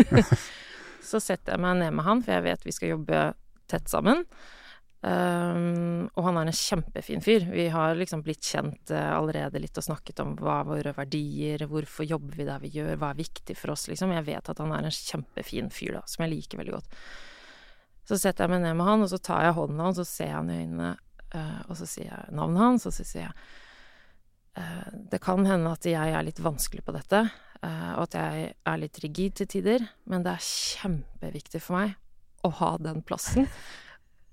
så 1.09 1.21
setter 1.23 1.53
jeg 1.55 1.61
meg 1.63 1.77
ned 1.79 1.95
med 1.95 2.05
han, 2.09 2.21
for 2.25 2.35
jeg 2.35 2.43
vet 2.49 2.65
vi 2.67 2.75
skal 2.75 2.91
jobbe 2.97 3.21
tett 3.73 3.91
sammen. 3.91 4.23
Um, 5.03 6.05
og 6.15 6.29
han 6.29 6.37
er 6.39 6.47
en 6.47 6.55
kjempefin 6.55 7.19
fyr. 7.23 7.43
Vi 7.51 7.65
har 7.73 7.97
liksom 7.99 8.21
blitt 8.23 8.45
kjent 8.47 8.91
uh, 8.95 9.17
allerede 9.17 9.59
litt 9.59 9.75
og 9.75 9.83
snakket 9.83 10.21
om 10.23 10.31
hva 10.39 10.61
våre 10.63 10.93
verdier, 10.95 11.65
hvorfor 11.67 12.07
jobber 12.07 12.37
vi 12.39 12.45
der 12.47 12.61
vi 12.63 12.71
gjør, 12.71 12.95
hva 13.01 13.09
er 13.11 13.19
viktig 13.19 13.57
for 13.59 13.73
oss, 13.73 13.89
liksom. 13.91 14.13
Jeg 14.15 14.23
vet 14.29 14.51
at 14.53 14.61
han 14.63 14.71
er 14.71 14.87
en 14.87 14.95
kjempefin 14.95 15.67
fyr, 15.75 15.97
da, 15.97 16.05
som 16.07 16.23
jeg 16.23 16.31
liker 16.37 16.61
veldig 16.61 16.75
godt. 16.77 16.95
Så 18.07 18.19
setter 18.21 18.45
jeg 18.45 18.53
meg 18.53 18.63
ned 18.63 18.77
med 18.79 18.87
han, 18.87 19.03
og 19.03 19.11
så 19.11 19.19
tar 19.19 19.43
jeg 19.43 19.57
hånden 19.57 19.83
hans, 19.83 19.99
og 19.99 20.07
så 20.07 20.21
ser 20.21 20.31
jeg 20.31 20.37
han 20.37 20.53
i 20.53 20.59
øynene, 20.61 20.93
uh, 21.35 21.59
og 21.67 21.79
så 21.81 21.89
sier 21.95 22.07
jeg 22.07 22.37
navnet 22.39 22.63
hans, 22.63 22.87
og 22.87 22.95
så 22.95 23.07
sier 23.09 23.25
jeg 23.25 23.35
uh, 24.61 24.87
Det 25.11 25.19
kan 25.25 25.43
hende 25.49 25.73
at 25.75 25.89
jeg 25.89 26.15
er 26.15 26.29
litt 26.29 26.39
vanskelig 26.39 26.85
på 26.87 26.95
dette, 26.95 27.25
og 27.63 28.01
at 28.09 28.15
jeg 28.19 28.47
er 28.67 28.79
litt 28.81 28.97
rigid 28.99 29.37
til 29.39 29.47
tider, 29.47 29.85
men 30.11 30.25
det 30.25 30.33
er 30.33 30.47
kjempeviktig 30.47 31.61
for 31.63 31.77
meg 31.77 31.93
å 32.43 32.51
ha 32.59 32.75
den 32.81 33.01
plassen. 33.05 33.47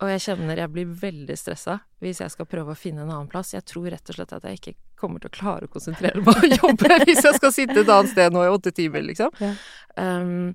Og 0.00 0.08
jeg 0.08 0.22
kjenner 0.24 0.62
jeg 0.62 0.72
blir 0.72 0.92
veldig 1.02 1.36
stressa 1.36 1.76
hvis 2.00 2.22
jeg 2.22 2.32
skal 2.32 2.48
prøve 2.48 2.72
å 2.72 2.78
finne 2.78 3.04
en 3.04 3.12
annen 3.12 3.28
plass. 3.28 3.52
Jeg 3.52 3.66
tror 3.68 3.90
rett 3.92 4.12
og 4.12 4.16
slett 4.16 4.32
at 4.32 4.46
jeg 4.48 4.60
ikke 4.60 4.76
kommer 5.00 5.20
til 5.20 5.28
å 5.28 5.36
klare 5.36 5.68
å 5.68 5.72
konsentrere 5.72 6.22
meg 6.24 6.44
om 6.44 6.56
jobbe 6.56 6.98
hvis 7.06 7.22
jeg 7.26 7.36
skal 7.36 7.54
sitte 7.54 7.82
et 7.82 7.92
annet 7.92 8.12
sted 8.12 8.32
nå 8.32 8.44
i 8.46 8.52
åtte 8.52 8.72
timer, 8.76 9.04
liksom. 9.04 9.32
Ja. 9.40 9.52
Um, 10.00 10.54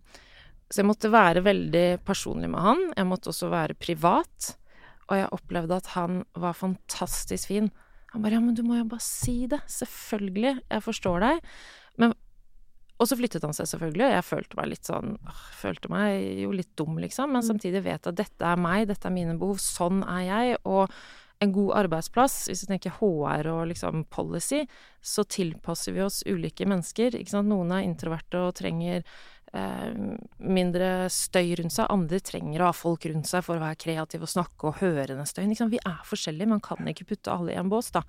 så 0.66 0.82
jeg 0.82 0.90
måtte 0.90 1.14
være 1.14 1.46
veldig 1.46 1.88
personlig 2.06 2.50
med 2.50 2.66
han. 2.66 2.82
Jeg 2.98 3.08
måtte 3.10 3.30
også 3.30 3.52
være 3.54 3.78
privat. 3.78 4.56
Og 5.06 5.20
jeg 5.20 5.34
opplevde 5.38 5.78
at 5.78 5.92
han 5.94 6.24
var 6.34 6.58
fantastisk 6.58 7.52
fin. 7.52 7.70
Han 8.14 8.24
bare 8.24 8.40
'ja, 8.40 8.42
men 8.42 8.56
du 8.58 8.64
må 8.64 8.80
jo 8.80 8.90
bare 8.90 9.06
si 9.06 9.46
det'. 9.46 9.62
Selvfølgelig. 9.70 10.62
Jeg 10.72 10.84
forstår 10.84 11.20
deg. 11.22 11.46
Men 11.98 12.14
og 12.96 13.10
så 13.10 13.18
flyttet 13.20 13.44
han 13.44 13.56
seg 13.56 13.68
selvfølgelig, 13.68 14.06
og 14.08 14.14
jeg 14.14 14.26
følte 14.30 14.58
meg 14.60 14.72
litt 14.72 14.88
sånn 14.88 15.18
Følte 15.60 15.92
meg 15.92 16.40
jo 16.40 16.54
litt 16.56 16.72
dum, 16.80 16.98
liksom, 17.02 17.34
men 17.36 17.44
samtidig 17.44 17.84
vet 17.84 18.08
at 18.08 18.18
dette 18.18 18.48
er 18.48 18.60
meg, 18.62 18.88
dette 18.88 19.10
er 19.10 19.16
mine 19.16 19.36
behov, 19.40 19.60
sånn 19.64 20.04
er 20.06 20.24
jeg. 20.30 20.58
Og 20.70 20.92
en 21.44 21.52
god 21.56 21.74
arbeidsplass, 21.82 22.46
hvis 22.48 22.64
du 22.64 22.70
tenker 22.70 22.96
HR 23.00 23.50
og 23.52 23.64
liksom 23.72 24.06
policy, 24.14 24.64
så 25.04 25.26
tilpasser 25.28 25.96
vi 25.96 26.04
oss 26.06 26.22
ulike 26.30 26.68
mennesker. 26.70 27.18
Ikke 27.20 27.34
sant? 27.34 27.52
Noen 27.52 27.74
er 27.76 27.84
introverte 27.88 28.40
og 28.40 28.56
trenger 28.56 29.02
eh, 29.04 30.00
mindre 30.40 30.92
støy 31.12 31.56
rundt 31.60 31.76
seg. 31.76 31.92
Andre 31.92 32.22
trenger 32.24 32.64
å 32.64 32.72
ha 32.72 32.76
folk 32.76 33.08
rundt 33.12 33.28
seg 33.30 33.44
for 33.46 33.58
å 33.60 33.66
være 33.66 33.82
kreative 33.84 34.28
og 34.28 34.32
snakke 34.32 34.72
og 34.72 34.80
høre 34.84 35.12
den 35.12 35.28
støyen. 35.28 35.56
Vi 35.74 35.84
er 35.84 36.02
forskjellige, 36.08 36.54
man 36.56 36.64
kan 36.64 36.88
ikke 36.92 37.10
putte 37.12 37.36
alle 37.36 37.56
i 37.56 37.60
en 37.60 37.72
bås, 37.72 37.92
da. 37.96 38.06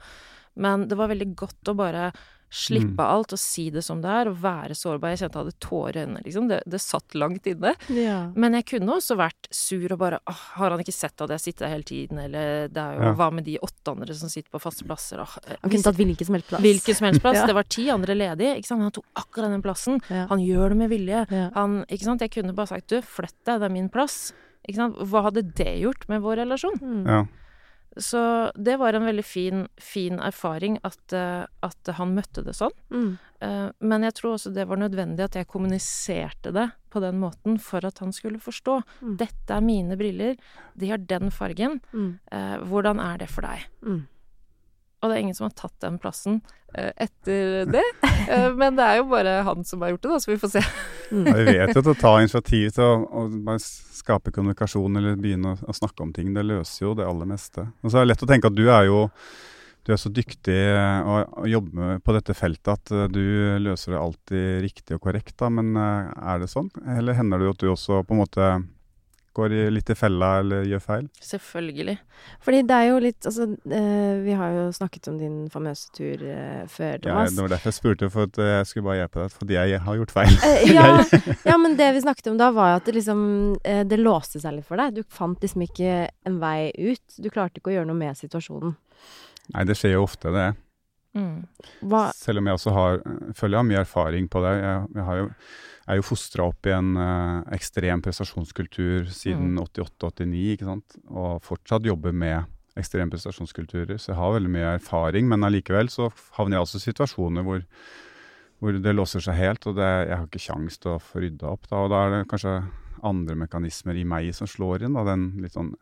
Men 0.56 0.88
det 0.88 0.96
var 0.96 1.08
veldig 1.12 1.34
godt 1.36 1.68
å 1.72 1.76
bare 1.76 2.10
slippe 2.56 3.02
alt 3.02 3.32
og 3.34 3.40
si 3.42 3.64
det 3.74 3.80
som 3.82 3.98
det 4.00 4.08
er, 4.08 4.28
og 4.30 4.36
være 4.40 4.72
sårbar. 4.78 5.10
Jeg 5.12 5.18
kjente 5.24 5.34
jeg 5.34 5.44
hadde 5.48 5.56
tårer 5.64 5.96
i 5.98 6.02
øynene, 6.04 6.20
liksom. 6.24 6.44
Det, 6.48 6.60
det 6.70 6.78
satt 6.80 7.16
langt 7.18 7.48
inne. 7.50 7.72
Ja. 7.90 8.18
Men 8.38 8.54
jeg 8.54 8.64
kunne 8.70 8.94
også 9.00 9.16
vært 9.18 9.48
sur 9.52 9.90
og 9.92 9.98
bare 9.98 10.20
åh, 10.30 10.42
har 10.60 10.70
han 10.70 10.80
ikke 10.84 10.94
sett 10.94 11.20
at 11.26 11.32
jeg 11.34 11.42
sitter 11.42 11.66
der 11.66 11.72
hele 11.74 11.88
tiden, 11.88 12.20
eller 12.22 12.68
det 12.70 12.80
er 12.84 12.94
jo 13.00 13.02
Ja. 13.08 13.12
hva 13.18 13.28
med 13.34 13.44
de 13.50 13.58
åtte 13.66 13.90
andre 13.96 14.14
som 14.14 14.30
sitter 14.32 14.48
på 14.54 14.60
faste 14.62 14.86
plasser, 14.86 15.18
åh. 15.24 15.34
eh, 15.42 15.56
Han 15.60 15.70
kunne 15.74 15.82
tatt 15.88 15.98
hvilken 15.98 16.24
som 16.30 16.38
helst 16.38 16.48
plass. 16.52 16.62
Hvilken 16.62 16.94
som 17.00 17.08
helst 17.10 17.20
plass. 17.26 17.36
Ja. 17.42 17.46
Det 17.50 17.54
var 17.58 17.68
ti 17.76 17.88
andre 17.90 18.14
ledige, 18.14 18.54
ikke 18.62 18.70
sant. 18.70 18.82
Han 18.86 18.94
tok 18.94 19.06
akkurat 19.26 19.50
den 19.50 19.62
plassen. 19.66 20.00
Ja. 20.08 20.26
Han 20.30 20.38
gjør 20.46 20.68
det 20.72 20.76
med 20.84 20.88
vilje. 20.94 21.26
Ja. 21.34 21.48
Han, 21.58 21.80
ikke 21.90 22.04
sant. 22.06 22.22
Jeg 22.22 22.30
kunne 22.38 22.54
bare 22.54 22.70
sagt 22.70 22.88
du, 22.94 23.00
flytt 23.02 23.36
deg, 23.44 23.58
det 23.60 23.66
er 23.68 23.74
min 23.74 23.90
plass. 23.90 24.30
Ikke 24.68 24.78
sant. 24.84 24.96
Hva 25.02 25.26
hadde 25.26 25.42
det 25.50 25.74
gjort 25.82 26.06
med 26.08 26.22
vår 26.22 26.44
relasjon? 26.46 26.78
Mm. 26.80 27.02
Ja. 27.10 27.24
Så 27.96 28.52
det 28.54 28.76
var 28.78 28.92
en 28.94 29.06
veldig 29.08 29.24
fin, 29.24 29.62
fin 29.80 30.18
erfaring 30.20 30.78
at, 30.84 31.12
eh, 31.16 31.46
at 31.64 31.92
han 31.96 32.14
møtte 32.16 32.44
det 32.44 32.52
sånn. 32.58 32.74
Mm. 32.92 33.18
Eh, 33.40 33.70
Men 33.80 34.02
jeg 34.02 34.14
tror 34.14 34.34
også 34.36 34.52
det 34.54 34.66
var 34.68 34.76
nødvendig 34.76 35.24
at 35.24 35.34
jeg 35.40 35.48
kommuniserte 35.48 36.52
det 36.52 36.70
på 36.92 37.00
den 37.00 37.18
måten 37.20 37.58
for 37.60 37.84
at 37.86 37.98
han 37.98 38.12
skulle 38.12 38.38
forstå. 38.40 38.82
Mm. 39.02 39.16
Dette 39.16 39.56
er 39.56 39.60
mine 39.64 39.96
briller, 39.96 40.36
de 40.76 40.90
har 40.92 40.98
den 40.98 41.30
fargen. 41.30 41.80
Mm. 41.92 42.18
Eh, 42.32 42.58
Hvordan 42.68 43.00
er 43.00 43.18
det 43.18 43.28
for 43.32 43.42
deg? 43.48 43.66
Mm. 45.06 45.08
Og 45.08 45.12
det 45.12 45.16
er 45.16 45.24
ingen 45.24 45.38
som 45.38 45.46
har 45.46 45.54
tatt 45.56 45.74
den 45.84 45.98
plassen 46.02 46.40
eh, 46.74 46.92
etter 47.06 47.64
det. 47.70 47.84
Eh, 48.26 48.50
Men 48.58 48.74
det 48.78 48.82
er 48.82 49.00
jo 49.00 49.08
bare 49.10 49.38
han 49.46 49.64
som 49.64 49.82
har 49.84 49.92
gjort 49.94 50.02
det, 50.02 50.12
da, 50.12 50.20
så 50.20 50.30
vi 50.32 50.38
får 50.42 50.54
se. 50.56 50.62
Ja, 51.14 51.34
vi 51.38 51.44
vet 51.46 51.74
jo 51.76 51.82
at 51.84 51.90
å 51.92 51.98
ta 52.00 52.14
initiativ 52.18 52.70
til 52.74 52.82
å, 52.82 52.94
å 53.06 53.26
bare 53.46 53.62
skape 53.62 54.32
kommunikasjon 54.34 54.98
eller 54.98 55.18
begynne 55.20 55.52
å, 55.54 55.58
å 55.70 55.74
snakke 55.76 56.02
om 56.02 56.14
ting, 56.16 56.32
det 56.34 56.42
løser 56.46 56.88
jo 56.88 56.94
det 56.98 57.06
aller 57.06 57.28
meste. 57.30 57.68
Og 57.82 57.92
så 57.92 58.00
er 58.00 58.06
det 58.06 58.10
lett 58.14 58.24
å 58.26 58.30
tenke 58.30 58.50
at 58.50 58.58
du 58.58 58.64
er 58.66 58.88
jo 58.90 59.04
du 59.86 59.92
er 59.94 60.00
så 60.02 60.10
dyktig 60.10 60.56
og 61.06 61.12
å, 61.14 61.18
å 61.44 61.46
jobbe 61.46 61.76
med 61.78 62.02
på 62.02 62.14
dette 62.16 62.34
feltet 62.34 62.72
at 62.72 62.90
eh, 62.90 63.04
du 63.06 63.22
løser 63.62 63.94
det 63.94 64.00
alltid 64.02 64.46
riktig 64.64 64.96
og 64.98 65.04
korrekt, 65.04 65.36
da. 65.38 65.46
Men 65.52 65.76
eh, 65.78 66.08
er 66.34 66.42
det 66.42 66.50
sånn? 66.50 66.72
Eller 66.96 67.14
hender 67.14 67.38
det 67.38 67.46
jo 67.46 67.54
at 67.54 67.62
du 67.62 67.68
også 67.70 68.00
på 68.02 68.16
en 68.16 68.22
måte 68.24 68.48
går 69.36 69.54
i, 69.54 69.62
litt 69.74 69.92
i 69.92 69.98
fella 69.98 70.32
eller 70.40 70.66
gjør 70.68 70.82
feil? 70.84 71.08
Selvfølgelig. 71.22 71.96
Fordi 72.42 72.62
det 72.66 72.76
er 72.76 72.88
jo 72.88 73.00
litt 73.04 73.26
Altså, 73.26 73.46
eh, 73.74 74.16
vi 74.22 74.34
har 74.38 74.54
jo 74.54 74.64
snakket 74.74 75.08
om 75.10 75.16
din 75.20 75.36
famøse 75.52 75.90
tur 75.96 76.20
før, 76.20 76.66
før, 76.72 76.98
Ja, 77.06 77.24
det 77.28 77.42
var 77.42 77.52
derfor 77.52 77.70
jeg 77.70 77.76
spurte, 77.76 78.08
for 78.12 78.28
at 78.28 78.38
eh, 78.42 78.52
jeg 78.58 78.68
skulle 78.70 78.86
bare 78.88 78.98
hjelpe 79.00 79.22
deg, 79.22 79.34
fordi 79.40 79.58
jeg 79.58 79.80
har 79.86 79.98
gjort 80.00 80.14
feil. 80.14 80.36
Eh, 80.46 80.74
ja, 80.74 80.86
ja, 81.50 81.56
men 81.60 81.76
det 81.78 81.88
vi 81.96 82.04
snakket 82.04 82.30
om 82.32 82.38
da, 82.40 82.50
var 82.54 82.78
at 82.78 82.88
det 82.88 82.96
liksom 82.98 83.20
eh, 83.64 83.82
Det 83.88 83.98
låste 84.00 84.40
seg 84.42 84.58
litt 84.58 84.68
for 84.68 84.80
deg. 84.80 84.96
Du 84.96 85.02
fant 85.12 85.42
liksom 85.42 85.64
ikke 85.66 86.06
en 86.28 86.40
vei 86.42 86.70
ut. 86.78 87.18
Du 87.18 87.30
klarte 87.32 87.60
ikke 87.60 87.72
å 87.72 87.78
gjøre 87.78 87.90
noe 87.90 87.98
med 87.98 88.18
situasjonen. 88.18 88.76
Nei, 89.54 89.66
det 89.68 89.76
skjer 89.78 89.96
jo 89.96 90.06
ofte, 90.06 90.32
det. 90.34 90.48
Mm. 91.16 91.46
Hva 91.88 92.08
Selv 92.16 92.42
om 92.42 92.50
jeg 92.50 92.58
også 92.58 92.74
har, 92.76 93.00
føler 93.36 93.56
jeg 93.56 93.62
har 93.62 93.68
mye 93.70 93.82
erfaring 93.84 94.28
på 94.32 94.42
det. 94.44 94.54
Jeg, 94.60 94.82
jeg 94.98 95.06
har 95.08 95.20
jo, 95.22 95.28
er 95.88 95.96
jo 96.00 96.02
fostra 96.02 96.46
opp 96.48 96.66
i 96.66 96.72
en 96.74 96.96
eh, 96.96 97.54
ekstrem 97.56 98.02
prestasjonskultur 98.02 99.06
siden 99.14 99.54
Mm. 99.54 99.62
88-89, 99.64 100.52
ikke 100.56 100.66
sant. 100.66 100.96
Og 101.10 101.42
fortsatt 101.46 101.84
jobber 101.86 102.12
med 102.12 102.44
ekstreme 102.76 103.10
prestasjonskulturer. 103.10 103.96
Så 103.98 104.10
jeg 104.12 104.16
har 104.18 104.34
veldig 104.34 104.50
mye 104.52 104.74
erfaring, 104.80 105.28
men 105.28 105.40
allikevel 105.46 105.88
så 105.88 106.10
havner 106.36 106.56
jeg 106.58 106.64
altså 106.66 106.76
i 106.80 106.86
situasjoner 106.92 107.42
hvor, 107.46 107.62
hvor 108.60 108.72
det 108.82 108.94
låser 108.96 109.20
seg 109.24 109.34
helt, 109.38 109.66
og 109.66 109.76
det, 109.78 109.86
jeg 110.08 110.16
har 110.18 110.26
ikke 110.26 110.42
kjangs 110.48 110.78
til 110.82 110.90
å 110.96 110.98
få 111.00 111.22
rydda 111.24 111.48
opp. 111.54 111.68
Da, 111.70 111.76
og 111.86 111.90
da 111.94 112.02
er 112.06 112.10
det 112.16 112.28
kanskje 112.28 112.56
andre 113.06 113.34
mekanismer 113.36 113.96
i 113.96 114.04
meg 114.04 114.28
som 114.34 114.46
slår 114.50 114.84
inn. 114.84 114.94
Da, 114.98 115.04
den 115.08 115.28
litt 115.40 115.54
sånn 115.56 115.72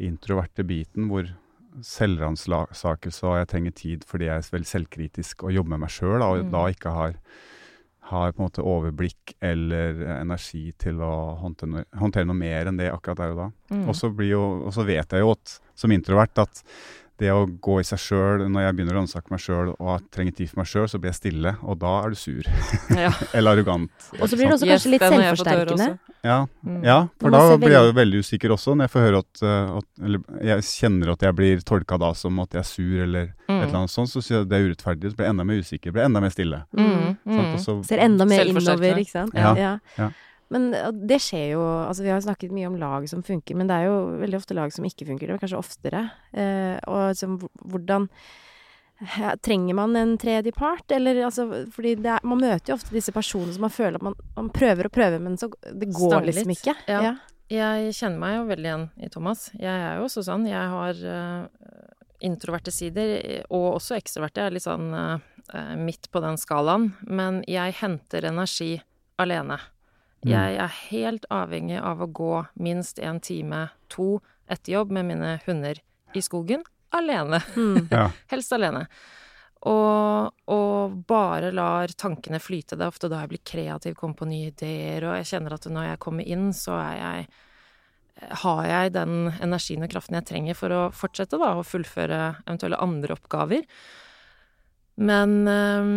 introverte 0.00 0.64
biten 0.64 1.10
hvor 1.10 1.28
selvransakelse, 1.84 3.22
og 3.28 3.36
jeg 3.40 3.48
trenger 3.52 3.74
tid 3.76 4.04
fordi 4.08 4.26
jeg 4.28 4.42
er 4.42 4.52
veldig 4.54 4.70
selvkritisk 4.70 5.44
og 5.46 5.52
jobber 5.54 5.74
med 5.76 5.84
meg 5.84 5.92
sjøl, 5.94 6.22
og 6.24 6.44
Mm. 6.44 6.50
da 6.52 6.62
ikke 6.72 6.92
har, 6.94 7.14
har 8.10 8.32
på 8.34 8.42
en 8.42 8.48
måte 8.48 8.64
overblikk 8.66 9.34
eller 9.40 10.00
energi 10.18 10.70
til 10.78 11.00
å 11.04 11.10
håndtere 11.40 11.84
håndtere 12.00 12.28
noe 12.28 12.38
mer 12.38 12.70
enn 12.70 12.78
det 12.80 12.90
akkurat 12.92 13.22
der 13.22 13.34
og 13.34 13.42
da. 13.44 13.50
Mm. 13.74 13.84
Og 13.88 13.94
så 13.98 14.10
jo- 14.26 14.64
og 14.66 14.72
så 14.74 14.84
vet 14.86 15.14
jeg 15.16 15.24
jo 15.24 15.30
at 15.34 15.60
som 15.74 15.92
introvert 15.94 16.38
at 16.42 16.62
det 17.20 17.28
å 17.34 17.44
gå 17.44 17.80
i 17.80 17.84
seg 17.84 18.00
sjøl, 18.00 18.46
når 18.48 18.62
jeg 18.64 18.76
begynner 18.78 18.96
å 18.96 19.00
ransake 19.02 19.28
meg 19.32 19.42
sjøl 19.44 19.74
og 19.76 20.06
trenger 20.10 20.36
tid 20.38 20.48
for 20.50 20.62
meg 20.62 20.70
sjøl, 20.70 20.86
så 20.88 21.00
blir 21.00 21.12
jeg 21.12 21.18
stille, 21.20 21.52
og 21.62 21.76
da 21.82 21.90
er 22.04 22.14
du 22.14 22.16
sur. 22.16 22.48
Ja. 22.96 23.10
Eller 23.36 23.58
arrogant. 23.58 23.92
Og 24.16 24.24
så 24.24 24.38
blir 24.38 24.48
det 24.48 24.56
også 24.56 24.70
kanskje 24.70 24.92
litt 24.94 25.04
selvforsterkende. 25.04 25.88
Ja, 26.22 26.46
Mm. 26.66 26.82
ja 26.84 27.08
for 27.18 27.30
da 27.30 27.56
blir 27.56 27.70
jeg 27.72 27.86
jo 27.88 27.92
veldig- 27.96 28.18
usikker 28.20 28.50
også, 28.52 28.74
når 28.76 28.84
jeg 28.84 28.90
får 28.90 29.04
høre 29.06 29.18
at, 29.18 29.42
uh, 29.42 29.76
at 29.78 29.84
Eller 30.04 30.20
jeg 30.42 30.58
kjenner 30.62 31.12
at 31.12 31.20
jeg 31.22 31.34
blir 31.34 31.60
tolka 31.64 31.98
da 31.98 32.12
som 32.12 32.38
at 32.40 32.50
jeg 32.50 32.60
er 32.60 32.68
sur, 32.68 33.02
eller 33.02 33.22
et 33.22 33.32
eller 33.48 33.66
Mm. 33.66 33.74
annet 33.74 33.90
sånt, 33.90 34.08
så 34.08 34.22
sier 34.22 34.36
jeg 34.38 34.42
at 34.42 34.48
det 34.50 34.56
er 34.60 34.68
urettferdig, 34.68 35.10
så 35.10 35.16
blir 35.16 35.24
jeg 35.26 35.30
enda 35.30 35.44
mer 35.44 35.60
usikker, 35.60 35.92
blir 35.92 36.02
jeg 36.02 36.10
enda 36.10 36.20
mer 36.20 36.30
stille. 36.30 36.64
Mm. 36.76 37.16
Mm. 37.26 37.38
Og 37.54 37.58
så- 37.60 37.84
Ser 37.86 37.98
enda 37.98 38.24
mer 38.26 38.44
innover, 38.44 38.96
ikke 39.00 39.10
sant. 39.10 39.32
Ja, 39.34 39.54
ja. 39.96 40.10
Men 40.50 40.74
uh, 40.74 40.90
det 40.90 41.20
skjer 41.20 41.50
jo 41.52 41.60
Altså, 41.88 42.02
vi 42.02 42.08
har 42.10 42.20
snakket 42.20 42.50
mye 42.50 42.66
om 42.66 42.76
lag 42.76 43.08
som 43.08 43.22
funker, 43.22 43.54
men 43.56 43.66
det 43.68 43.76
er 43.76 43.84
jo 43.86 44.18
veldig 44.18 44.34
ofte 44.34 44.54
lag 44.54 44.72
som 44.72 44.84
ikke 44.84 45.06
funker. 45.06 45.26
Det 45.28 45.30
er 45.30 45.46
kanskje 45.46 45.58
oftere. 45.58 46.10
Eh, 46.34 46.78
og 46.88 47.14
liksom, 47.14 47.38
hvordan 47.66 48.08
ja, 48.08 48.49
Trenger 49.40 49.74
man 49.74 49.96
en 49.96 50.18
tredje 50.20 50.52
part, 50.52 50.90
eller 50.92 51.22
altså 51.24 51.46
Fordi 51.72 51.94
det 52.04 52.10
er, 52.12 52.24
man 52.28 52.42
møter 52.42 52.72
jo 52.72 52.76
ofte 52.76 52.92
disse 52.92 53.14
personene 53.16 53.54
som 53.56 53.64
man 53.64 53.72
føler 53.72 53.96
at 53.96 54.04
man, 54.04 54.16
man 54.36 54.50
prøver 54.52 54.90
og 54.90 54.92
prøver, 54.92 55.22
men 55.24 55.38
så 55.40 55.48
det 55.64 55.88
går 55.88 56.12
Stanger 56.12 56.28
liksom 56.28 56.52
ikke. 56.52 56.74
Ja. 56.90 57.14
Jeg 57.50 57.94
kjenner 57.96 58.20
meg 58.22 58.36
jo 58.36 58.42
veldig 58.46 58.68
igjen 58.68 58.84
i 59.02 59.08
Thomas. 59.10 59.48
Jeg 59.56 59.72
er 59.72 59.98
jo 59.98 60.04
også 60.06 60.22
sånn. 60.22 60.44
Jeg 60.46 60.68
har 60.74 61.00
uh, 61.02 61.48
introverte 62.22 62.70
sider, 62.70 63.16
og 63.48 63.80
også 63.80 63.96
ekstroverte. 63.96 64.44
Jeg 64.44 64.52
er 64.52 64.54
litt 64.54 64.66
sånn 64.68 64.92
uh, 64.94 65.74
midt 65.80 66.06
på 66.14 66.22
den 66.22 66.38
skalaen. 66.38 66.92
Men 67.02 67.40
jeg 67.50 67.74
henter 67.80 68.28
energi 68.30 68.76
alene. 69.18 69.58
Mm. 70.22 70.30
Jeg 70.30 70.60
er 70.62 70.76
helt 70.92 71.26
avhengig 71.32 71.80
av 71.80 72.04
å 72.04 72.10
gå 72.12 72.34
minst 72.60 73.00
en 73.02 73.18
time, 73.24 73.66
to, 73.90 74.20
etter 74.46 74.76
jobb 74.76 74.94
med 74.94 75.08
mine 75.10 75.38
hunder 75.46 75.80
i 76.14 76.22
skogen. 76.22 76.62
Alene. 76.96 77.42
Mm. 77.56 77.88
Ja. 77.90 78.08
Helst 78.32 78.52
alene. 78.56 78.86
Og, 79.68 80.32
og 80.48 80.96
bare 81.08 81.50
lar 81.52 81.92
tankene 81.92 82.40
flyte. 82.40 82.78
Det 82.78 82.86
er 82.86 82.92
ofte 82.94 83.10
da 83.12 83.20
jeg 83.22 83.32
blir 83.34 83.44
kreativ, 83.44 83.94
kommer 83.98 84.22
på 84.22 84.28
nye 84.30 84.50
ideer, 84.54 85.04
og 85.04 85.18
jeg 85.20 85.28
kjenner 85.34 85.56
at 85.56 85.68
når 85.68 85.90
jeg 85.90 86.02
kommer 86.06 86.34
inn, 86.36 86.50
så 86.56 86.78
er 86.80 86.96
jeg 87.00 87.30
har 88.42 88.64
jeg 88.68 88.92
den 88.94 89.30
energien 89.40 89.84
og 89.84 89.92
kraften 89.92 90.18
jeg 90.18 90.28
trenger 90.28 90.56
for 90.58 90.74
å 90.74 90.80
fortsette 90.92 91.38
da, 91.40 91.54
å 91.56 91.66
fullføre 91.66 92.18
eventuelle 92.44 92.80
andre 92.82 93.16
oppgaver. 93.16 93.64
Men 95.00 95.36
um, 95.48 95.94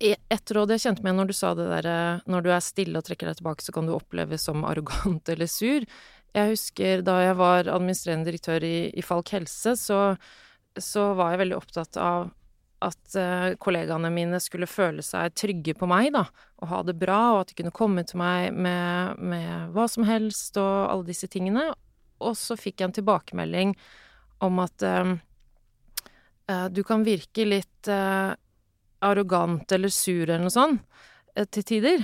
et 0.00 0.52
råd 0.56 0.72
jeg 0.74 0.84
kjente 0.86 1.04
med 1.04 1.18
når 1.18 1.30
du 1.30 1.34
sa 1.36 1.50
det 1.56 1.66
derre 1.68 1.96
Når 2.28 2.44
du 2.44 2.48
er 2.52 2.64
stille 2.64 3.00
og 3.00 3.04
trekker 3.04 3.28
deg 3.28 3.38
tilbake, 3.38 3.64
så 3.64 3.74
kan 3.76 3.88
du 3.88 3.94
oppleves 3.96 4.46
som 4.48 4.64
arrogant 4.68 5.28
eller 5.32 5.50
sur. 5.50 5.84
Jeg 6.36 6.52
husker 6.52 7.00
da 7.04 7.16
jeg 7.24 7.36
var 7.38 7.68
administrerende 7.72 8.28
direktør 8.28 8.64
i, 8.66 8.90
i 8.92 9.04
Falk 9.04 9.30
helse, 9.32 9.72
så, 9.80 10.00
så 10.76 11.12
var 11.16 11.32
jeg 11.32 11.46
veldig 11.46 11.56
opptatt 11.56 11.96
av 12.00 12.28
at 12.84 13.16
uh, 13.16 13.54
kollegaene 13.56 14.10
mine 14.12 14.40
skulle 14.44 14.68
føle 14.68 15.00
seg 15.04 15.32
trygge 15.32 15.72
på 15.78 15.88
meg, 15.88 16.10
da, 16.12 16.26
og 16.60 16.68
ha 16.68 16.82
det 16.84 16.96
bra, 17.00 17.20
og 17.32 17.40
at 17.40 17.52
de 17.52 17.56
kunne 17.62 17.72
komme 17.74 18.04
til 18.04 18.20
meg 18.20 18.52
med, 18.52 19.16
med 19.16 19.72
hva 19.72 19.86
som 19.88 20.04
helst 20.08 20.60
og 20.60 20.74
alle 20.90 21.08
disse 21.08 21.30
tingene. 21.32 21.70
Og 22.20 22.36
så 22.36 22.56
fikk 22.60 22.82
jeg 22.82 22.90
en 22.90 22.98
tilbakemelding 22.98 23.72
om 24.44 24.60
at 24.60 24.84
uh, 24.84 25.16
uh, 26.52 26.68
du 26.68 26.82
kan 26.84 27.06
virke 27.06 27.48
litt 27.48 27.88
arrogant 29.06 29.70
eller 29.72 29.92
sur 29.94 30.24
eller 30.24 30.42
noe 30.42 30.52
sånt 30.52 30.80
til 31.54 31.64
tider. 31.68 32.00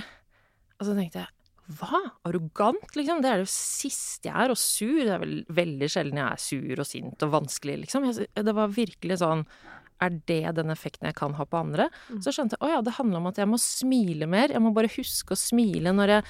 Og 0.79 0.87
så 0.87 0.95
tenkte 0.95 1.25
jeg 1.25 1.42
hva? 1.79 2.01
Arrogant, 2.27 2.95
liksom? 2.97 3.21
Det 3.23 3.29
er 3.29 3.39
det 3.39 3.45
jo 3.45 3.53
siste 3.53 4.27
jeg 4.27 4.35
er. 4.35 4.51
Og 4.53 4.59
sur. 4.59 4.97
Det 4.99 5.13
er 5.15 5.21
vel 5.21 5.37
veldig 5.47 5.91
sjelden 5.91 6.19
jeg 6.19 6.27
er 6.27 6.41
sur 6.43 6.81
og 6.83 6.89
sint 6.89 7.23
og 7.23 7.37
vanskelig, 7.37 7.77
liksom. 7.85 8.09
Jeg, 8.09 8.27
det 8.35 8.55
var 8.57 8.73
virkelig 8.73 9.21
sånn 9.23 9.45
Er 10.03 10.17
det 10.27 10.55
den 10.57 10.73
effekten 10.73 11.07
jeg 11.07 11.15
kan 11.15 11.37
ha 11.37 11.45
på 11.47 11.61
andre? 11.61 11.87
Så 12.25 12.33
skjønte 12.35 12.57
jeg 12.57 12.65
å 12.67 12.73
ja, 12.73 12.81
det 12.83 12.97
handler 12.97 13.21
om 13.21 13.29
at 13.31 13.39
jeg 13.39 13.47
må 13.47 13.61
smile 13.61 14.27
mer. 14.27 14.51
Jeg 14.51 14.63
må 14.63 14.73
bare 14.75 14.91
huske 14.91 15.37
å 15.37 15.39
smile 15.39 15.95
når 15.95 16.17
jeg 16.17 16.27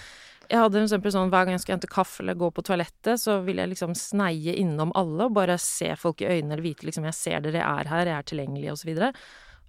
jeg 0.52 0.60
hadde 0.60 0.76
for 0.76 0.84
eksempel 0.84 1.14
sånn 1.14 1.30
hver 1.32 1.46
gang 1.46 1.56
jeg 1.56 1.64
skulle 1.64 1.78
hente 1.78 1.90
kaffe 1.92 2.24
eller 2.24 2.36
gå 2.38 2.50
på 2.54 2.64
toalettet, 2.68 3.22
så 3.22 3.38
ville 3.46 3.64
jeg 3.64 3.74
liksom 3.74 3.94
sneie 3.98 4.56
innom 4.60 4.92
alle 5.00 5.30
og 5.30 5.38
bare 5.38 5.56
se 5.62 5.94
folk 6.00 6.22
i 6.22 6.28
øynene 6.28 6.58
eller 6.58 6.66
vite 6.66 6.88
liksom 6.88 7.08
jeg 7.08 7.18
ser 7.18 7.46
dere, 7.46 7.62
jeg 7.62 7.84
er 7.84 7.92
her, 7.92 8.12
jeg 8.12 8.18
er 8.18 8.28
tilgjengelig, 8.28 8.74
og 8.74 8.82
så 8.82 8.90
videre. 8.90 9.12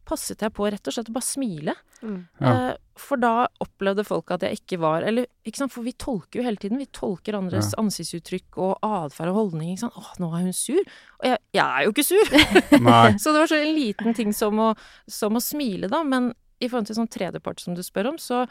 Passet 0.05 0.43
jeg 0.45 0.53
på 0.57 0.67
rett 0.69 0.91
og 0.91 0.97
slett 0.97 1.13
å 1.13 1.15
bare 1.15 1.29
smile. 1.29 1.77
Mm. 2.03 2.19
Ja. 2.41 2.51
Eh, 2.51 2.73
For 2.97 3.19
da 3.19 3.49
opplevde 3.59 4.05
folk 4.07 4.31
at 4.31 4.45
jeg 4.47 4.61
ikke 4.61 4.79
var 4.79 5.03
Eller, 5.03 5.27
ikke 5.45 5.59
sant, 5.65 5.73
for 5.75 5.83
vi 5.83 5.93
tolker 5.99 6.39
jo 6.39 6.45
hele 6.47 6.61
tiden. 6.63 6.79
Vi 6.79 6.87
tolker 6.95 7.35
andres 7.35 7.73
Ja. 7.73 7.81
ansiktsuttrykk 7.83 8.59
og 8.63 8.79
atferd 8.87 9.33
og 9.33 9.35
holdning. 9.41 9.73
Ikke 9.73 9.81
sant. 9.89 9.97
'Å, 9.99 10.21
nå 10.23 10.29
er 10.31 10.45
hun 10.45 10.53
sur.' 10.53 10.87
Og 11.21 11.27
jeg, 11.27 11.39
jeg 11.53 11.67
er 11.67 11.85
jo 11.85 11.91
ikke 11.91 12.07
sur! 12.07 12.25
Så 13.23 13.33
det 13.35 13.41
var 13.43 13.51
så 13.51 13.59
en 13.59 13.75
liten 13.75 14.15
ting 14.15 14.33
som 14.33 14.59
å, 14.63 14.75
som 15.09 15.35
å 15.35 15.43
smile, 15.43 15.89
da. 15.91 16.05
Men 16.05 16.33
i 16.61 16.69
forhold 16.69 16.87
til 16.87 16.97
sånn 17.01 17.11
tredjepart 17.11 17.61
som 17.61 17.75
du 17.75 17.83
spør 17.83 18.13
om, 18.15 18.19
så 18.19 18.47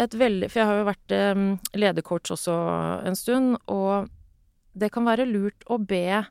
et 0.00 0.14
veldig 0.16 0.48
For 0.50 0.60
jeg 0.60 0.68
har 0.68 0.78
jo 0.78 0.84
vært 0.88 1.12
um, 1.36 1.58
ledercoach 1.76 2.30
også 2.32 2.54
en 3.08 3.16
stund, 3.16 3.56
og 3.68 4.08
det 4.72 4.88
kan 4.92 5.04
være 5.04 5.26
lurt 5.28 5.64
å 5.68 5.76
be 5.78 6.22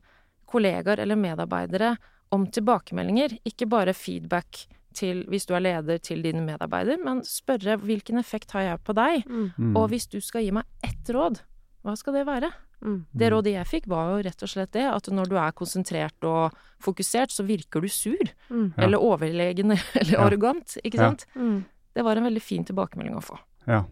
kollegaer 0.50 1.00
eller 1.04 1.16
medarbeidere 1.20 1.92
om 2.34 2.48
tilbakemeldinger, 2.50 3.38
ikke 3.46 3.68
bare 3.70 3.94
feedback 3.94 4.64
til, 4.94 5.24
hvis 5.30 5.46
du 5.46 5.54
er 5.56 5.60
leder 5.64 5.98
til 6.02 6.22
dine 6.26 6.42
medarbeider, 6.46 6.98
men 7.04 7.22
spørre 7.28 7.78
hvilken 7.82 8.18
effekt 8.20 8.52
har 8.52 8.62
jeg 8.62 8.82
på 8.84 8.94
deg? 8.98 9.26
Mm. 9.30 9.76
Og 9.78 9.90
hvis 9.92 10.08
du 10.10 10.20
skal 10.22 10.44
gi 10.44 10.52
meg 10.56 10.66
ett 10.84 11.12
råd, 11.14 11.40
hva 11.86 11.96
skal 11.98 12.14
det 12.18 12.26
være? 12.28 12.50
Mm. 12.82 13.06
Det 13.16 13.30
rådet 13.32 13.54
jeg 13.54 13.68
fikk, 13.68 13.88
var 13.92 14.14
jo 14.16 14.24
rett 14.24 14.44
og 14.44 14.50
slett 14.50 14.72
det 14.72 14.86
at 14.88 15.08
når 15.12 15.30
du 15.30 15.36
er 15.38 15.52
konsentrert 15.52 16.24
og 16.28 16.54
fokusert, 16.84 17.32
så 17.36 17.44
virker 17.44 17.82
du 17.84 17.90
sur. 17.92 18.22
Mm. 18.50 18.74
Ja. 18.78 18.84
Eller 18.88 18.98
overlegen 19.04 19.72
eller 20.00 20.12
Ja. 20.16 20.26
arrogant, 20.26 20.78
ikke 20.84 20.98
Ja. 20.98 21.10
sant? 21.10 21.26
Mm. 21.36 21.66
Det 21.96 22.04
var 22.06 22.16
en 22.18 22.24
veldig 22.30 22.42
fin 22.42 22.64
tilbakemelding 22.66 23.16
å 23.18 23.24
få. 23.24 23.38
Ja. 23.68 23.84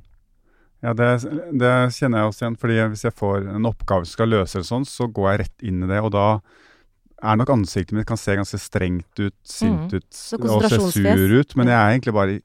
Ja, 0.84 0.92
det, 0.94 1.08
det 1.58 1.72
kjenner 1.98 2.22
jeg 2.22 2.30
også 2.30 2.44
igjen. 2.46 2.58
fordi 2.62 2.76
hvis 2.94 3.04
jeg 3.08 3.14
får 3.18 3.48
en 3.56 3.66
oppgave 3.66 4.06
som 4.06 4.14
skal 4.14 4.30
løse 4.30 4.60
det 4.62 4.68
sånn, 4.70 4.86
så 4.86 5.08
går 5.12 5.32
jeg 5.32 5.40
rett 5.42 5.64
inn 5.66 5.84
i 5.84 5.88
det, 5.90 5.98
og 6.06 6.12
da 6.14 6.40
er 7.24 7.36
nok 7.40 7.50
ansiktet 7.50 7.94
mitt 7.98 8.06
kan 8.08 8.18
se 8.18 8.36
ganske 8.38 8.60
strengt 8.62 9.20
ut, 9.20 9.34
sint 9.44 9.92
Mhm. 9.92 9.96
ut 9.96 10.40
mm. 10.40 10.50
og 10.50 10.70
se 10.70 10.80
sur 10.92 11.40
ut, 11.40 11.56
men 11.56 11.68
jeg 11.68 11.76
er 11.78 11.92
egentlig 12.00 12.14
bare 12.14 12.42